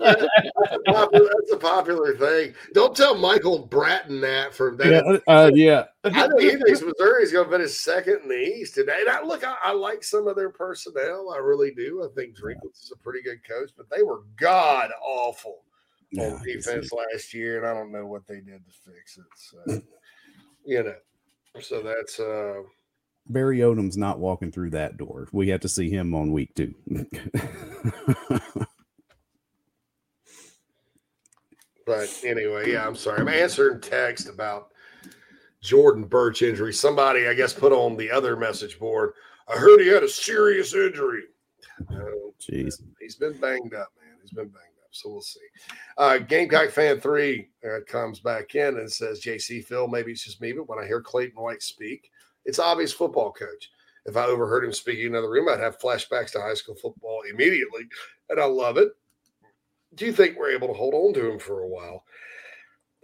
that's, 0.00 0.22
a 0.72 0.78
popular, 0.86 1.30
that's 1.34 1.52
a 1.52 1.56
popular 1.56 2.16
thing. 2.16 2.54
Don't 2.74 2.96
tell 2.96 3.16
Michael 3.16 3.66
Bratton 3.66 4.20
that 4.22 4.54
for 4.54 4.74
that. 4.76 5.22
uh, 5.28 5.50
yeah. 5.54 5.84
I 6.04 6.28
think 6.28 6.40
he 6.40 6.50
thinks 6.50 6.82
Missouri's 6.82 7.32
going 7.32 7.48
to 7.48 7.56
finish 7.58 7.72
second 7.72 8.20
in 8.22 8.28
the 8.28 8.34
East 8.34 8.74
today. 8.74 8.98
And 9.00 9.08
I, 9.08 9.22
look, 9.22 9.44
I, 9.44 9.56
I 9.62 9.72
like 9.72 10.02
some 10.02 10.26
of 10.26 10.36
their 10.36 10.50
personnel. 10.50 11.32
I 11.34 11.38
really 11.38 11.72
do. 11.72 12.02
I 12.04 12.08
think 12.14 12.36
Drinkwitz 12.36 12.84
is 12.84 12.92
a 12.92 12.98
pretty 13.02 13.22
good 13.22 13.40
coach, 13.48 13.70
but 13.76 13.88
they 13.90 14.02
were 14.02 14.22
god 14.36 14.90
awful 15.02 15.62
Yeah, 16.10 16.34
on 16.34 16.42
defense 16.42 16.90
last 16.92 17.32
year, 17.32 17.58
and 17.58 17.66
I 17.66 17.72
don't 17.72 17.92
know 17.92 18.06
what 18.06 18.26
they 18.26 18.40
did 18.40 18.62
to 18.66 18.72
fix 18.92 19.16
it. 19.16 19.24
So, 19.34 19.82
you 20.64 20.82
know, 20.82 20.96
so 21.60 21.82
that's 21.82 22.20
uh 22.20 22.62
Barry 23.28 23.58
Odom's 23.58 23.96
not 23.96 24.18
walking 24.18 24.50
through 24.50 24.70
that 24.70 24.96
door. 24.96 25.28
We 25.32 25.48
have 25.48 25.60
to 25.60 25.68
see 25.68 25.90
him 25.90 26.14
on 26.14 26.32
week 26.32 26.54
two. 26.54 26.74
But 31.86 32.22
anyway, 32.24 32.72
yeah, 32.72 32.86
I'm 32.86 32.96
sorry. 32.96 33.20
I'm 33.20 33.28
answering 33.28 33.80
text 33.80 34.28
about 34.28 34.68
Jordan 35.60 36.04
Burch 36.04 36.42
injury. 36.42 36.72
Somebody, 36.72 37.28
I 37.28 37.34
guess, 37.34 37.52
put 37.52 37.72
on 37.72 37.96
the 37.96 38.10
other 38.10 38.36
message 38.36 38.78
board. 38.78 39.12
I 39.48 39.58
heard 39.58 39.80
he 39.80 39.88
had 39.88 40.02
a 40.02 40.08
serious 40.08 40.74
injury. 40.74 41.24
Uh, 41.90 41.94
Jeez. 42.40 42.82
he's 43.00 43.16
been 43.16 43.38
banged 43.38 43.74
up, 43.74 43.92
man. 44.00 44.16
He's 44.20 44.30
been 44.30 44.48
banged 44.48 44.56
up. 44.56 44.88
So 44.90 45.10
we'll 45.10 45.22
see. 45.22 45.40
Uh, 45.96 46.18
Gamecock 46.18 46.70
fan 46.70 47.00
three 47.00 47.48
uh, 47.64 47.78
comes 47.86 48.20
back 48.20 48.54
in 48.54 48.78
and 48.78 48.90
says, 48.90 49.20
JC 49.22 49.64
Phil, 49.64 49.88
maybe 49.88 50.12
it's 50.12 50.24
just 50.24 50.40
me, 50.40 50.52
but 50.52 50.68
when 50.68 50.78
I 50.78 50.86
hear 50.86 51.00
Clayton 51.00 51.40
White 51.40 51.62
speak, 51.62 52.10
it's 52.44 52.58
obvious 52.58 52.92
football 52.92 53.32
coach. 53.32 53.70
If 54.04 54.16
I 54.16 54.24
overheard 54.24 54.64
him 54.64 54.72
speaking 54.72 55.06
in 55.06 55.12
another 55.12 55.30
room, 55.30 55.48
I'd 55.48 55.60
have 55.60 55.78
flashbacks 55.78 56.32
to 56.32 56.40
high 56.40 56.54
school 56.54 56.74
football 56.74 57.22
immediately. 57.30 57.82
And 58.28 58.40
I 58.40 58.44
love 58.46 58.76
it 58.76 58.92
do 59.94 60.06
you 60.06 60.12
think 60.12 60.36
we're 60.36 60.50
able 60.50 60.68
to 60.68 60.74
hold 60.74 60.94
on 60.94 61.12
to 61.14 61.30
him 61.30 61.38
for 61.38 61.60
a 61.60 61.68
while? 61.68 62.04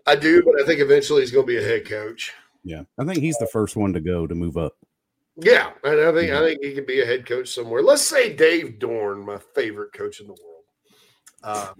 I 0.06 0.16
do, 0.16 0.42
but 0.42 0.60
I 0.60 0.64
think 0.64 0.80
eventually 0.80 1.20
he's 1.20 1.30
going 1.30 1.46
to 1.46 1.52
be 1.52 1.58
a 1.58 1.62
head 1.62 1.86
coach. 1.86 2.32
Yeah, 2.64 2.82
I 2.98 3.04
think 3.04 3.18
he's 3.18 3.36
the 3.38 3.46
first 3.46 3.76
one 3.76 3.92
to 3.92 4.00
go 4.00 4.26
to 4.26 4.34
move 4.34 4.56
up. 4.56 4.76
Yeah, 5.36 5.70
and 5.84 6.00
I 6.00 6.12
think 6.12 6.32
I 6.32 6.40
think 6.40 6.62
he 6.62 6.74
could 6.74 6.86
be 6.86 7.00
a 7.00 7.06
head 7.06 7.24
coach 7.24 7.48
somewhere. 7.54 7.82
Let's 7.82 8.02
say 8.02 8.34
Dave 8.34 8.78
Doeren, 8.80 9.24
my 9.24 9.38
favorite 9.54 9.92
coach 9.92 10.20
in 10.20 10.26
the 10.26 10.32
world. 10.32 10.64
Uh, 11.44 11.72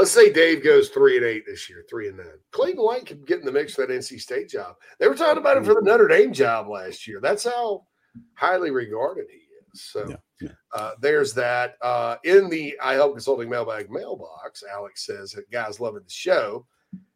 let's 0.00 0.12
say 0.12 0.32
Dave 0.32 0.64
goes 0.64 0.88
three 0.88 1.18
and 1.18 1.26
eight 1.26 1.44
this 1.46 1.68
year, 1.68 1.84
three 1.88 2.08
and 2.08 2.16
nine. 2.16 2.26
Clayton 2.52 2.82
White 2.82 3.04
could 3.04 3.26
get 3.26 3.38
in 3.38 3.44
the 3.44 3.52
mix 3.52 3.74
for 3.74 3.86
that 3.86 3.92
NC 3.92 4.18
State 4.18 4.48
job. 4.48 4.76
They 4.98 5.06
were 5.06 5.14
talking 5.14 5.36
about 5.36 5.58
him 5.58 5.64
for 5.64 5.74
the 5.74 5.82
Notre 5.82 6.08
Dame 6.08 6.32
job 6.32 6.68
last 6.68 7.06
year. 7.06 7.20
That's 7.20 7.44
how 7.44 7.86
highly 8.32 8.70
regarded 8.70 9.26
he 9.30 9.36
is. 9.36 9.82
So 9.82 10.08
Yeah, 10.08 10.16
yeah. 10.40 10.48
uh, 10.74 10.92
there's 11.02 11.34
that. 11.34 11.74
Uh, 11.82 12.16
in 12.24 12.48
the 12.48 12.78
iHelp 12.82 13.12
Consulting 13.12 13.50
mailbag 13.50 13.90
mailbox, 13.90 14.64
Alex 14.72 15.04
says, 15.04 15.32
that 15.32 15.50
"Guys, 15.50 15.80
loving 15.80 16.02
the 16.02 16.10
show. 16.10 16.66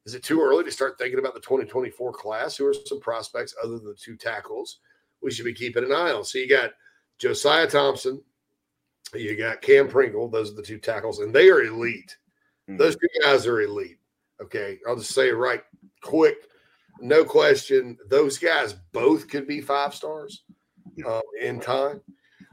Is 0.04 0.14
it 0.14 0.22
too 0.22 0.42
early 0.42 0.62
to 0.64 0.70
start 0.70 0.98
thinking 0.98 1.18
about 1.18 1.32
the 1.32 1.40
2024 1.40 2.12
class? 2.12 2.54
Who 2.58 2.66
are 2.66 2.74
some 2.84 3.00
prospects 3.00 3.54
other 3.64 3.78
than 3.78 3.86
the 3.86 3.94
two 3.94 4.16
tackles 4.16 4.80
we 5.22 5.30
should 5.30 5.46
be 5.46 5.54
keeping 5.54 5.84
an 5.84 5.92
eye 5.92 6.12
on?" 6.12 6.22
So 6.22 6.36
you 6.36 6.50
got 6.50 6.72
Josiah 7.16 7.66
Thompson, 7.66 8.22
you 9.14 9.38
got 9.38 9.62
Cam 9.62 9.88
Pringle. 9.88 10.28
Those 10.28 10.52
are 10.52 10.56
the 10.56 10.62
two 10.62 10.78
tackles, 10.78 11.20
and 11.20 11.34
they 11.34 11.48
are 11.48 11.62
elite. 11.62 12.14
Those 12.68 12.96
two 12.96 13.08
guys 13.22 13.46
are 13.46 13.60
elite. 13.60 13.98
Okay, 14.42 14.78
I'll 14.86 14.96
just 14.96 15.14
say 15.14 15.30
right 15.30 15.62
quick, 16.02 16.48
no 17.00 17.24
question. 17.24 17.98
Those 18.08 18.38
guys 18.38 18.74
both 18.92 19.28
could 19.28 19.46
be 19.46 19.60
five 19.60 19.94
stars 19.94 20.44
uh, 21.06 21.20
in 21.40 21.60
time. 21.60 22.00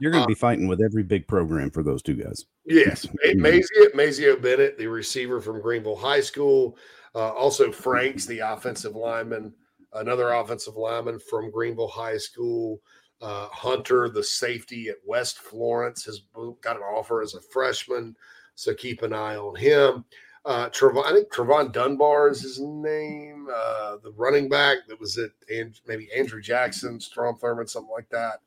You're 0.00 0.10
going 0.10 0.24
to 0.24 0.28
be 0.28 0.34
fighting 0.34 0.66
with 0.66 0.80
every 0.82 1.04
big 1.04 1.28
program 1.28 1.70
for 1.70 1.82
those 1.82 2.02
two 2.02 2.14
guys. 2.14 2.44
Yes. 2.66 3.06
Mazeo, 3.36 3.94
Mazeo 3.94 4.40
Bennett, 4.40 4.76
the 4.76 4.88
receiver 4.88 5.40
from 5.40 5.60
Greenville 5.60 5.96
High 5.96 6.20
School. 6.20 6.76
Uh, 7.14 7.28
also, 7.28 7.70
Franks, 7.70 8.26
the 8.26 8.40
offensive 8.40 8.96
lineman, 8.96 9.52
another 9.92 10.32
offensive 10.32 10.76
lineman 10.76 11.20
from 11.20 11.50
Greenville 11.50 11.88
High 11.88 12.16
School. 12.16 12.80
Uh, 13.20 13.46
Hunter, 13.52 14.08
the 14.08 14.24
safety 14.24 14.88
at 14.88 14.96
West 15.06 15.38
Florence, 15.38 16.04
has 16.04 16.22
got 16.60 16.76
an 16.76 16.82
offer 16.82 17.22
as 17.22 17.34
a 17.34 17.40
freshman, 17.40 18.16
so 18.54 18.74
keep 18.74 19.02
an 19.02 19.12
eye 19.12 19.36
on 19.36 19.56
him. 19.56 20.04
Uh, 20.44 20.68
Trevon, 20.70 21.04
I 21.04 21.12
think 21.12 21.32
Trevon 21.32 21.72
Dunbar 21.72 22.30
is 22.30 22.42
his 22.42 22.60
name. 22.60 23.48
Uh, 23.52 23.96
the 24.02 24.12
running 24.16 24.48
back 24.48 24.78
that 24.88 24.98
was 24.98 25.16
at 25.18 25.30
and 25.48 25.78
maybe 25.86 26.08
Andrew 26.16 26.42
Jackson, 26.42 26.98
Strom 26.98 27.36
Thurmond, 27.36 27.70
something 27.70 27.92
like 27.92 28.08
that. 28.10 28.40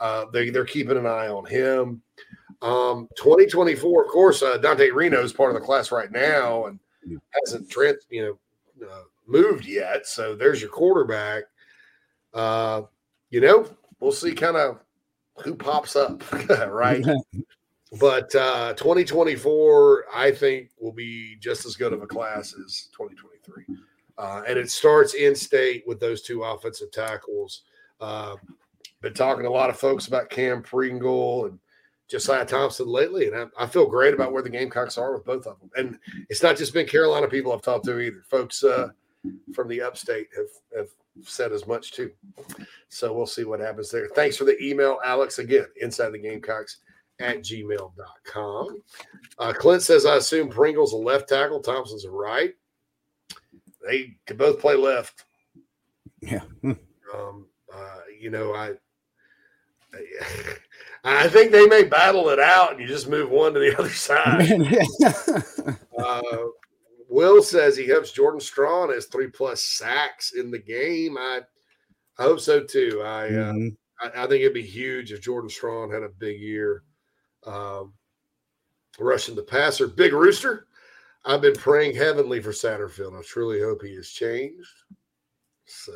Uh, 0.00 0.26
they 0.32 0.50
they're 0.50 0.64
keeping 0.64 0.96
an 0.96 1.06
eye 1.06 1.28
on 1.28 1.46
him. 1.46 2.02
Um, 2.60 3.08
2024, 3.16 4.04
of 4.04 4.10
course, 4.10 4.42
uh, 4.42 4.58
Dante 4.58 4.90
Reno 4.90 5.22
is 5.22 5.32
part 5.32 5.50
of 5.50 5.60
the 5.60 5.64
class 5.64 5.90
right 5.90 6.10
now 6.10 6.66
and 6.66 6.78
hasn't 7.30 7.70
trans, 7.70 8.04
you 8.10 8.38
know, 8.80 8.86
uh, 8.86 9.02
moved 9.26 9.64
yet. 9.64 10.06
So 10.06 10.34
there's 10.34 10.60
your 10.60 10.70
quarterback. 10.70 11.44
Uh, 12.34 12.82
you 13.30 13.40
know, 13.40 13.66
we'll 14.00 14.12
see 14.12 14.32
kind 14.32 14.56
of 14.56 14.80
who 15.42 15.54
pops 15.54 15.96
up, 15.96 16.22
right? 16.68 17.04
but 18.00 18.34
uh, 18.34 18.74
2024, 18.74 20.04
I 20.14 20.30
think, 20.30 20.70
will 20.80 20.92
be 20.92 21.36
just 21.40 21.64
as 21.64 21.76
good 21.76 21.92
of 21.92 22.02
a 22.02 22.06
class 22.06 22.54
as 22.64 22.88
2023. 22.92 23.64
Uh, 24.18 24.42
and 24.46 24.58
it 24.58 24.70
starts 24.70 25.14
in 25.14 25.34
state 25.34 25.84
with 25.86 26.00
those 26.00 26.22
two 26.22 26.42
offensive 26.42 26.90
tackles. 26.90 27.62
Uh, 28.00 28.36
been 29.00 29.14
talking 29.14 29.44
to 29.44 29.48
a 29.48 29.50
lot 29.50 29.70
of 29.70 29.78
folks 29.78 30.08
about 30.08 30.28
Cam 30.28 30.62
Pringle 30.62 31.46
and 31.46 31.58
Josiah 32.08 32.44
Thompson 32.44 32.88
lately, 32.88 33.26
and 33.26 33.36
I, 33.36 33.64
I 33.64 33.66
feel 33.66 33.86
great 33.86 34.14
about 34.14 34.32
where 34.32 34.42
the 34.42 34.50
Gamecocks 34.50 34.98
are 34.98 35.14
with 35.14 35.24
both 35.24 35.46
of 35.46 35.60
them. 35.60 35.70
And 35.76 35.98
it's 36.28 36.42
not 36.42 36.56
just 36.56 36.74
been 36.74 36.86
Carolina 36.86 37.28
people 37.28 37.52
I've 37.52 37.62
talked 37.62 37.84
to 37.84 38.00
either. 38.00 38.24
Folks 38.28 38.64
uh, 38.64 38.88
from 39.54 39.68
the 39.68 39.82
upstate 39.82 40.28
have, 40.36 40.48
have 40.76 40.88
said 41.22 41.52
as 41.52 41.66
much 41.66 41.92
too. 41.92 42.10
So 42.88 43.12
we'll 43.12 43.26
see 43.26 43.44
what 43.44 43.60
happens 43.60 43.90
there. 43.90 44.08
Thanks 44.14 44.36
for 44.36 44.44
the 44.44 44.60
email, 44.62 44.98
Alex. 45.04 45.38
Again, 45.38 45.66
inside 45.80 46.10
the 46.10 46.18
Gamecocks 46.18 46.78
at 47.20 47.38
gmail.com. 47.38 48.82
Uh, 49.38 49.52
Clint 49.52 49.82
says, 49.82 50.06
I 50.06 50.16
assume 50.16 50.48
Pringle's 50.48 50.92
a 50.92 50.96
left 50.96 51.28
tackle, 51.28 51.60
Thompson's 51.60 52.04
a 52.04 52.10
right. 52.10 52.54
They 53.86 54.16
could 54.26 54.38
both 54.38 54.60
play 54.60 54.74
left. 54.76 55.24
Yeah. 56.20 56.42
Um, 57.14 57.46
uh, 57.74 58.00
you 58.20 58.28
know, 58.28 58.52
I 58.54 58.72
I 61.04 61.26
think 61.28 61.52
they 61.52 61.66
may 61.66 61.84
battle 61.84 62.28
it 62.28 62.38
out 62.38 62.72
and 62.72 62.80
you 62.80 62.86
just 62.86 63.08
move 63.08 63.30
one 63.30 63.54
to 63.54 63.60
the 63.60 63.74
other 63.78 63.88
side. 63.88 64.50
uh, 65.98 66.20
Will 67.08 67.42
says 67.42 67.78
he 67.78 67.88
hopes 67.88 68.12
Jordan 68.12 68.40
Strachan 68.40 68.90
has 68.92 69.06
three 69.06 69.28
plus 69.28 69.62
sacks 69.62 70.32
in 70.32 70.50
the 70.50 70.58
game. 70.58 71.16
I, 71.16 71.40
I 72.18 72.24
hope 72.24 72.40
so 72.40 72.62
too. 72.62 73.00
I, 73.02 73.28
uh, 73.28 73.52
Mhm. 73.54 73.76
I 74.02 74.08
I 74.24 74.26
think 74.26 74.42
it'd 74.42 74.52
be 74.52 74.62
huge 74.62 75.10
if 75.10 75.22
Jordan 75.22 75.48
Strachan 75.48 75.90
had 75.90 76.02
a 76.02 76.10
big 76.10 76.38
year. 76.40 76.82
Um, 77.46 77.92
rushing 78.98 79.34
the 79.34 79.42
passer, 79.42 79.86
Big 79.86 80.12
Rooster. 80.12 80.66
I've 81.24 81.42
been 81.42 81.54
praying 81.54 81.94
heavenly 81.94 82.40
for 82.40 82.50
Satterfield. 82.50 83.18
I 83.18 83.22
truly 83.22 83.60
hope 83.60 83.82
he 83.82 83.94
has 83.96 84.08
changed. 84.08 84.68
So, 85.66 85.92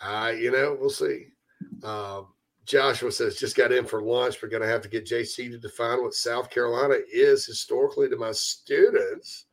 uh, 0.00 0.32
you 0.38 0.50
know, 0.50 0.76
we'll 0.78 0.90
see. 0.90 1.28
Um, 1.82 2.28
Joshua 2.66 3.12
says, 3.12 3.36
just 3.36 3.56
got 3.56 3.72
in 3.72 3.86
for 3.86 4.02
lunch. 4.02 4.42
We're 4.42 4.48
going 4.48 4.62
to 4.62 4.68
have 4.68 4.82
to 4.82 4.88
get 4.88 5.06
JC 5.06 5.50
to 5.50 5.58
define 5.58 6.02
what 6.02 6.14
South 6.14 6.50
Carolina 6.50 6.96
is 7.12 7.46
historically 7.46 8.08
to 8.08 8.16
my 8.16 8.32
students. 8.32 9.46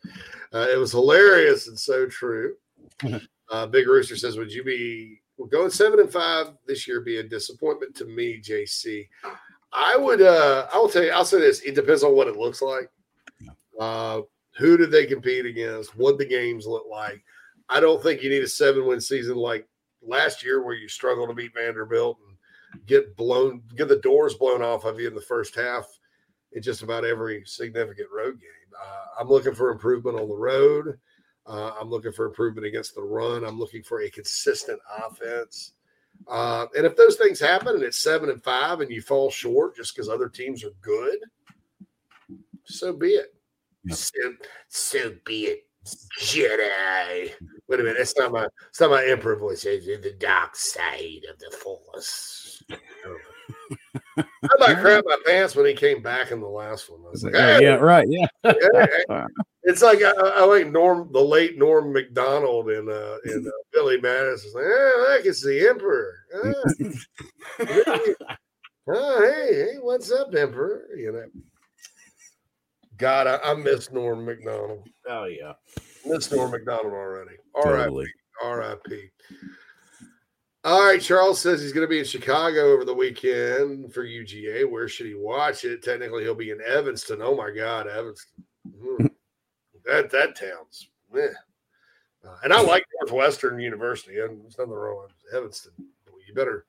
Uh, 0.52 0.68
it 0.74 0.78
was 0.78 0.92
hilarious 0.92 1.68
and 1.68 1.80
so 1.80 2.08
true. 2.08 2.56
Uh, 3.52 3.68
Big 3.68 3.88
Rooster 3.88 4.16
says, 4.16 4.36
would 4.36 4.52
you 4.52 4.64
be, 4.64 5.22
well, 5.38 5.48
going 5.48 5.70
seven 5.70 6.00
and 6.00 6.12
five 6.12 6.48
this 6.66 6.88
year 6.88 7.02
be 7.02 7.18
a 7.18 7.24
disappointment 7.24 7.94
to 7.96 8.06
me, 8.06 8.42
JC? 8.42 9.08
I 9.74 9.98
would, 9.98 10.22
uh, 10.22 10.68
I 10.74 10.78
will 10.78 10.90
tell 10.90 11.04
you, 11.04 11.12
I'll 11.12 11.26
say 11.26 11.40
this. 11.40 11.62
It 11.62 11.76
depends 11.76 12.04
on 12.04 12.16
what 12.16 12.28
it 12.28 12.38
looks 12.38 12.62
like. 12.62 12.90
Uh, 13.80 14.22
who 14.58 14.78
did 14.78 14.92
they 14.92 15.06
compete 15.06 15.46
against? 15.46 15.98
What 15.98 16.18
the 16.18 16.26
games 16.26 16.68
look 16.68 16.86
like? 16.90 17.24
I 17.70 17.80
don't 17.80 18.02
think 18.02 18.22
you 18.22 18.30
need 18.30 18.44
a 18.44 18.48
seven 18.48 18.86
win 18.86 19.02
season 19.02 19.36
like 19.36 19.68
last 20.02 20.44
year 20.44 20.64
where 20.64 20.76
you 20.76 20.88
struggle 20.88 21.28
to 21.28 21.34
beat 21.34 21.54
Vanderbilt 21.56 22.20
and 22.28 22.38
get 22.86 23.16
blown, 23.16 23.64
get 23.76 23.88
the 23.88 23.98
doors 23.98 24.36
blown 24.36 24.62
off 24.62 24.86
of 24.86 25.00
you 25.00 25.08
in 25.08 25.16
the 25.16 25.22
first 25.22 25.56
half 25.56 25.88
in 26.52 26.62
just 26.62 26.84
about 26.84 27.06
every 27.06 27.44
significant 27.46 28.10
road 28.16 28.40
game. 28.40 28.50
Uh, 28.80 29.22
I'm 29.22 29.28
looking 29.28 29.56
for 29.56 29.72
improvement 29.72 30.20
on 30.20 30.30
the 30.30 30.36
road. 30.36 31.00
Uh, 31.46 31.72
I'm 31.80 31.90
looking 31.90 32.12
for 32.12 32.26
improvement 32.26 32.68
against 32.68 32.96
the 32.96 33.02
run. 33.02 33.44
I'm 33.44 33.60
looking 33.60 33.84
for 33.84 34.02
a 34.02 34.10
consistent 34.10 34.80
offense. 35.04 35.74
Uh, 36.28 36.68
and 36.76 36.86
if 36.86 36.96
those 36.96 37.16
things 37.16 37.40
happen 37.40 37.76
and 37.76 37.84
it's 37.84 38.00
seven 38.00 38.30
and 38.30 38.44
five 38.44 38.82
and 38.82 38.92
you 38.92 39.02
fall 39.02 39.30
short 39.30 39.76
just 39.76 39.96
because 39.96 40.10
other 40.10 40.30
teams 40.30 40.64
are 40.64 40.72
good, 40.82 41.18
so 42.66 42.94
be 42.94 43.10
it. 43.10 43.34
So, 43.90 44.34
so 44.70 45.14
be 45.26 45.46
it. 45.46 45.68
Jedi. 46.20 47.32
Wait 47.68 47.80
a 47.80 47.84
minute, 47.84 47.98
that's 47.98 48.18
not 48.18 48.32
my 48.32 48.48
it's 48.70 48.80
not 48.80 48.92
my 48.92 49.06
emperor 49.06 49.36
voice. 49.36 49.66
It's 49.66 49.86
the 49.86 50.16
dark 50.18 50.56
side 50.56 51.26
of 51.30 51.38
the 51.40 51.52
force. 51.58 52.64
I 54.18 54.26
about 54.56 54.82
crap 54.82 55.04
my 55.06 55.18
pants 55.26 55.56
when 55.56 55.66
he 55.66 55.74
came 55.74 56.02
back 56.02 56.32
in 56.32 56.40
the 56.40 56.48
last 56.48 56.90
one. 56.90 57.02
I 57.06 57.10
was 57.10 57.24
like, 57.24 57.34
Yeah, 57.34 57.58
"Hey." 57.58 57.64
yeah, 57.64 57.76
right. 57.76 58.08
Yeah. 58.10 58.28
Yeah, 59.10 59.28
It's 59.66 59.82
like 59.82 60.04
I, 60.04 60.12
I 60.12 60.44
like 60.44 60.68
Norm, 60.68 61.10
the 61.14 61.22
late 61.22 61.58
Norm 61.58 61.94
Macdonald 61.94 62.70
in 62.70 62.90
uh, 62.90 63.18
in 63.26 63.48
uh, 63.48 63.52
Billy 63.74 64.00
Madison. 64.02 64.52
Like, 64.54 64.66
oh, 64.66 65.16
look, 65.16 65.26
it's 65.26 65.42
the 65.42 65.68
Emperor. 65.70 66.14
Oh, 68.90 69.22
hey, 69.22 69.56
hey, 69.56 69.76
what's 69.80 70.12
up, 70.12 70.36
Emperor? 70.36 70.90
You 70.98 71.14
know. 71.14 71.26
God, 72.98 73.28
I, 73.28 73.40
I 73.44 73.54
miss 73.54 73.92
Norm 73.92 74.26
Macdonald. 74.26 74.86
Oh 75.08 75.26
yeah, 75.26 75.54
miss 76.06 76.30
Norm 76.32 76.52
Macdonald 76.52 76.94
already. 76.94 77.38
R.I.P. 77.56 77.84
Totally. 77.84 78.08
R.I.P. 78.44 79.10
All 80.66 80.86
right, 80.86 81.02
Charles 81.02 81.42
says 81.42 81.62
he's 81.62 81.74
going 81.74 81.86
to 81.86 81.90
be 81.90 82.00
in 82.00 82.06
Chicago 82.06 82.72
over 82.72 82.86
the 82.86 82.94
weekend 82.94 83.94
for 83.94 84.06
UGA. 84.06 84.70
Where 84.70 84.88
should 84.88 85.08
he 85.08 85.14
watch 85.14 85.66
it? 85.66 85.84
Technically, 85.84 86.24
he'll 86.24 86.36
be 86.36 86.52
in 86.52 86.62
Evanston. 86.62 87.22
Oh 87.22 87.36
my 87.36 87.52
God, 87.52 87.88
Evanston. 87.88 88.46
Hmm. 88.82 89.08
that 89.86 90.10
that 90.12 90.38
town's 90.38 90.88
meh. 91.12 91.28
Uh, 92.26 92.38
and 92.46 92.54
I 92.54 92.62
like 92.62 92.86
Northwestern 93.02 93.60
University, 93.60 94.20
and 94.20 94.42
there's 94.42 94.58
nothing 94.58 94.74
wrong 94.74 95.04
with 95.04 95.36
Evanston. 95.36 95.74
You 96.26 96.34
better 96.34 96.66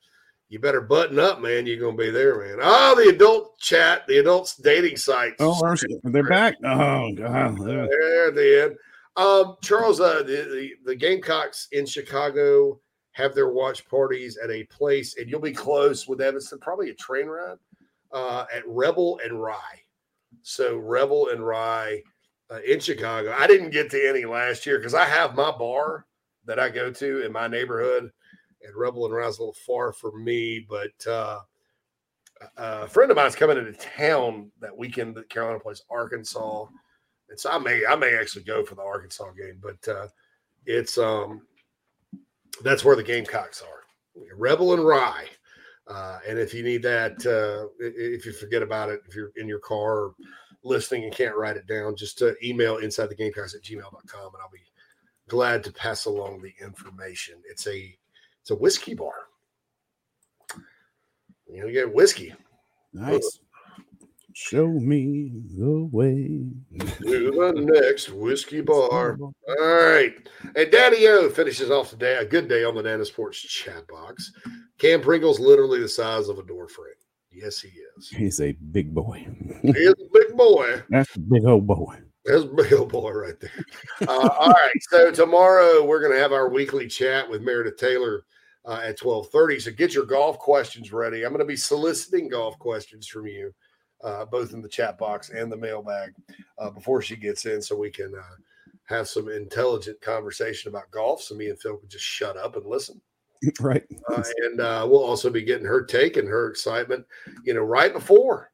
you 0.49 0.59
better 0.59 0.81
button 0.81 1.21
up, 1.21 1.41
man. 1.41 1.65
You're 1.65 1.79
going 1.79 1.97
to 1.97 2.03
be 2.03 2.11
there, 2.11 2.39
man. 2.39 2.59
Oh, 2.61 2.95
the 2.97 3.15
adult 3.15 3.59
chat, 3.59 4.07
the 4.09 4.19
adults 4.19 4.57
dating 4.57 4.97
sites. 4.97 5.37
Oh, 5.39 5.65
are 5.65 5.77
they're 6.03 6.29
back. 6.29 6.57
Oh 6.65 7.13
god. 7.15 7.59
Yeah. 7.61 7.87
There 7.89 8.29
at 8.29 8.35
the 8.35 8.65
end. 8.65 8.77
Um, 9.17 9.57
Charles, 9.63 10.01
uh, 10.01 10.25
the, 10.25 10.25
the 10.25 10.71
the 10.85 10.97
Gamecocks 10.97 11.69
in 11.71 11.87
Chicago 11.87 12.81
have 13.15 13.35
their 13.35 13.49
watch 13.49 13.89
parties 13.89 14.37
at 14.37 14.51
a 14.51 14.65
place, 14.65 15.17
and 15.17 15.31
you'll 15.31 15.41
be 15.41 15.53
close 15.53 16.07
with 16.07 16.21
Evanston, 16.21 16.59
probably 16.59 16.91
a 16.91 16.95
train 16.95 17.27
ride 17.27 17.59
uh, 18.13 18.45
at 18.53 18.67
Rebel 18.67 19.21
and 19.25 19.41
Rye. 19.41 19.81
So 20.43 20.77
Rebel 20.77 21.29
and 21.31 21.47
Rye 21.47 22.03
uh, 22.51 22.59
in 22.67 22.81
Chicago. 22.81 23.35
I 23.39 23.47
didn't 23.47 23.71
get 23.71 23.89
to 23.93 24.09
any 24.09 24.25
last 24.25 24.67
year 24.67 24.79
because 24.79 24.95
I 24.95 25.05
have 25.05 25.37
my 25.37 25.53
bar 25.53 26.07
that 26.45 26.59
I 26.59 26.69
go 26.69 26.91
to 26.91 27.25
in 27.25 27.33
my 27.33 27.47
neighborhood, 27.47 28.11
and 28.63 28.77
Rebel 28.77 29.07
and 29.07 29.15
Rye 29.15 29.29
is 29.29 29.39
a 29.39 29.43
little 29.43 29.57
far 29.65 29.93
for 29.93 30.19
me. 30.19 30.67
But 30.69 31.07
uh, 31.07 31.39
a 32.57 32.89
friend 32.89 33.13
of 33.13 33.17
mine's 33.17 33.37
coming 33.37 33.59
into 33.59 33.73
town 33.75 34.51
that 34.61 34.77
weekend 34.77 35.15
that 35.15 35.31
Carolina 35.31 35.61
plays 35.61 35.83
Arkansas, 35.89 36.67
and 37.31 37.39
so 37.39 37.51
I 37.51 37.59
may 37.59 37.87
I 37.89 37.95
may 37.95 38.17
actually 38.17 38.45
go 38.45 38.65
for 38.65 38.75
the 38.75 38.83
Arkansas 38.83 39.31
game. 39.31 39.61
But 39.63 39.89
uh, 39.89 40.09
it's 40.67 40.99
um 40.99 41.43
that's 42.63 42.85
where 42.85 42.97
the 42.97 43.03
Gamecocks 43.03 43.63
are, 43.63 43.83
Rebel 44.37 44.75
and 44.75 44.87
Rye. 44.87 45.27
Uh, 45.87 46.19
and 46.27 46.39
if 46.39 46.55
you 46.55 46.63
need 46.63 46.83
that, 46.83 47.13
uh, 47.27 47.69
if 47.79 48.25
you 48.25 48.33
forget 48.33 48.63
about 48.63 48.89
it, 48.89 49.01
if 49.07 49.15
you're 49.15 49.33
in 49.37 49.47
your 49.47 49.59
car 49.59 50.13
listening 50.63 51.05
and 51.05 51.13
can't 51.13 51.37
write 51.37 51.57
it 51.57 51.67
down, 51.67 51.95
just 51.95 52.23
uh, 52.23 52.33
email 52.43 52.79
inside 52.79 53.09
the 53.09 53.15
gamecocks 53.15 53.55
at 53.55 53.63
gmail.com 53.63 53.95
and 53.95 54.43
I'll 54.43 54.51
be 54.51 54.61
glad 55.29 55.63
to 55.65 55.73
pass 55.73 56.07
along 56.07 56.43
the 56.43 56.53
information. 56.65 57.35
It's 57.49 57.67
a 57.67 57.95
it's 58.41 58.51
a 58.51 58.57
whiskey 58.57 58.95
bar. 58.95 59.15
You 61.47 61.61
know, 61.61 61.67
you 61.67 61.73
get 61.73 61.95
whiskey. 61.95 62.35
Nice. 62.93 63.41
Show 64.37 64.67
me 64.67 65.31
the 65.57 65.89
way 65.93 66.43
to 66.73 67.31
the 67.31 67.71
next 67.73 68.11
whiskey 68.11 68.63
bar. 68.63 69.17
All 69.21 69.35
right. 69.49 70.13
And 70.57 70.73
Daddy 70.73 71.07
O 71.07 71.31
finishes 71.31 71.71
off 71.71 71.91
today. 71.91 72.17
A 72.17 72.25
good 72.25 72.49
day 72.49 72.65
on 72.65 72.75
the 72.75 72.83
Nana's 72.83 73.13
Porch 73.13 73.47
chat 73.49 73.87
box. 73.87 74.33
Cam 74.79 75.01
Pringle's 75.01 75.39
literally 75.39 75.79
the 75.79 75.89
size 75.89 76.29
of 76.29 76.41
a 76.41 76.43
door 76.43 76.67
frame. 76.67 76.95
Yes, 77.31 77.61
he 77.61 77.69
is. 77.97 78.09
He's 78.09 78.41
a 78.41 78.51
big 78.73 78.93
boy. 78.93 79.25
he 79.63 79.71
is 79.71 79.95
a 79.95 80.09
big 80.13 80.37
boy. 80.37 80.83
That's 80.91 81.15
a 81.15 81.21
big 81.21 81.45
old 81.45 81.69
boy. 81.69 81.97
That's 82.25 82.43
a 82.43 82.49
big 82.49 82.73
old 82.73 82.91
boy 82.91 83.13
right 83.13 83.39
there. 83.39 83.65
Uh, 84.09 84.31
all 84.37 84.51
right. 84.51 84.83
So 84.91 85.13
tomorrow 85.13 85.85
we're 85.85 86.01
going 86.01 86.13
to 86.13 86.21
have 86.21 86.33
our 86.33 86.49
weekly 86.49 86.89
chat 86.89 87.31
with 87.31 87.41
Meredith 87.41 87.77
Taylor 87.77 88.25
uh, 88.65 88.81
at 88.83 89.01
1230. 89.01 89.61
So 89.61 89.71
get 89.71 89.95
your 89.95 90.07
golf 90.07 90.41
questions 90.41 90.93
ready. 90.93 91.23
I'm 91.23 91.31
going 91.31 91.39
to 91.39 91.45
be 91.45 91.55
soliciting 91.55 92.29
golf 92.29 92.59
questions 92.59 93.07
from 93.07 93.29
you 93.29 93.55
uh, 94.05 94.25
both 94.27 94.53
in 94.53 94.61
the 94.61 94.69
chat 94.69 94.99
box 94.99 95.31
and 95.31 95.51
the 95.51 95.57
mailbag 95.57 96.15
uh, 96.59 96.71
before 96.71 97.03
she 97.03 97.17
gets 97.17 97.47
in, 97.47 97.61
so 97.61 97.77
we 97.77 97.91
can 97.91 98.15
uh, 98.15 98.37
have 98.85 99.09
some 99.09 99.29
intelligent 99.31 100.01
conversation 100.01 100.69
about 100.69 100.91
golf. 100.91 101.23
So 101.23 101.35
me 101.35 101.49
and 101.49 101.59
Phil 101.59 101.79
can 101.79 101.89
just 101.89 102.05
shut 102.05 102.37
up 102.37 102.57
and 102.57 102.67
listen. 102.67 103.01
Right. 103.61 103.85
Uh, 104.09 104.23
and 104.39 104.61
uh, 104.61 104.87
we'll 104.89 105.05
also 105.05 105.29
be 105.29 105.43
getting 105.43 105.67
her 105.67 105.85
take 105.85 106.17
and 106.17 106.27
her 106.27 106.49
excitement, 106.49 107.05
you 107.45 107.53
know, 107.53 107.61
right 107.61 107.93
before 107.93 108.51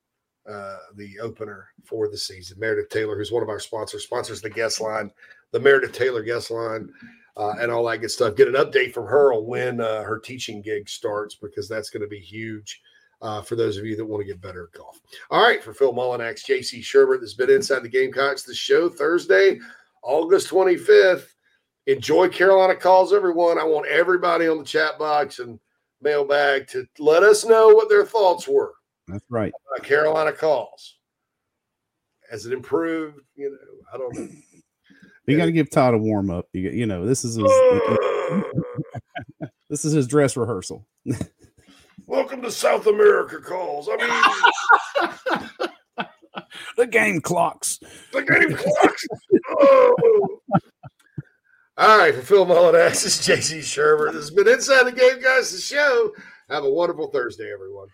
uh, 0.51 0.79
the 0.97 1.21
opener 1.21 1.69
for 1.85 2.09
the 2.09 2.19
season. 2.19 2.59
Meredith 2.59 2.89
Taylor, 2.89 3.17
who's 3.17 3.31
one 3.31 3.45
of 3.45 3.49
our 3.49 3.61
sponsors, 3.61 4.03
sponsors 4.03 4.41
the 4.41 4.51
guest 4.51 4.81
line, 4.81 5.13
the 5.53 5.61
Meredith 5.61 5.93
Taylor 5.93 6.25
guest 6.25 6.51
line. 6.51 6.93
Uh, 7.37 7.55
and 7.61 7.71
all 7.71 7.85
that 7.87 7.99
good 7.99 8.11
stuff. 8.11 8.35
Get 8.35 8.49
an 8.49 8.55
update 8.55 8.93
from 8.93 9.07
her 9.07 9.33
on 9.33 9.47
when 9.47 9.81
uh, 9.81 10.03
her 10.03 10.19
teaching 10.19 10.61
gig 10.61 10.89
starts 10.89 11.37
because 11.37 11.69
that's 11.69 11.89
going 11.89 12.03
to 12.03 12.09
be 12.09 12.19
huge 12.19 12.83
uh, 13.23 13.43
for 13.43 13.57
those 13.57 13.77
of 13.77 13.85
you 13.85 13.97
that 13.97 14.05
want 14.05 14.21
to 14.21 14.27
get 14.27 14.41
better 14.41 14.65
at 14.65 14.79
golf. 14.79 15.01
All 15.31 15.43
right, 15.43 15.63
for 15.63 15.75
Phil 15.75 15.93
Mullinax, 15.93 16.45
JC 16.45 16.81
Shurburtt, 16.81 17.21
this 17.21 17.31
has 17.31 17.35
been 17.35 17.51
Inside 17.51 17.83
the 17.83 17.89
Gamecocks, 17.89 18.43
the 18.43 18.55
show 18.55 18.89
Thursday, 18.89 19.59
August 20.03 20.49
25th. 20.49 21.27
Enjoy 21.87 22.29
Carolina 22.29 22.77
calls, 22.77 23.13
everyone. 23.13 23.59
I 23.59 23.65
want 23.65 23.87
everybody 23.87 24.49
on 24.49 24.59
the 24.59 24.65
chat 24.65 24.99
box 24.99 25.39
and 25.39 25.59
mailbag 26.01 26.67
to 26.69 26.87
let 26.99 27.23
us 27.23 27.45
know 27.45 27.69
what 27.69 27.89
their 27.89 28.05
thoughts 28.05 28.47
were. 28.47 28.73
That's 29.09 29.25
right. 29.29 29.53
Carolina 29.83 30.33
calls. 30.33 30.97
Has 32.31 32.47
it 32.47 32.53
improved? 32.53 33.21
You 33.35 33.51
know, 33.51 33.57
I 33.93 33.99
don't 33.99 34.17
know. 34.17 34.29
You 35.27 35.37
got 35.37 35.47
to 35.47 35.53
give 35.53 35.71
Todd 35.71 35.95
a 35.95 35.99
warm 35.99 36.31
up. 36.31 36.49
You, 36.53 36.71
you 36.71 36.87
know, 36.87 37.05
this 37.05 37.25
is 37.25 37.37
his, 37.37 37.45
this 39.69 39.85
is 39.85 39.93
his 39.93 40.07
dress 40.07 40.37
rehearsal. 40.37 40.87
Welcome 42.11 42.43
to 42.43 42.51
South 42.51 42.89
America 42.89 43.39
calls. 43.39 43.89
I 43.89 43.97
mean, 43.97 45.69
the 46.77 46.89
game 46.89 47.20
clocks. 47.20 47.78
The 48.12 48.23
game 48.23 48.57
clocks. 48.57 49.07
oh. 49.61 50.41
All 51.78 51.99
right, 51.99 52.12
for 52.12 52.23
Phil 52.23 52.47
Mullinax, 52.47 53.05
this 53.05 53.28
is 53.28 53.28
JC 53.28 53.61
Shurburtt. 53.61 54.15
This 54.15 54.23
has 54.23 54.32
been 54.32 54.49
Inside 54.49 54.87
the 54.87 54.93
Game, 54.93 55.23
guys. 55.23 55.53
The 55.53 55.61
show. 55.61 56.11
Have 56.49 56.65
a 56.65 56.70
wonderful 56.70 57.12
Thursday, 57.12 57.49
everyone. 57.53 57.87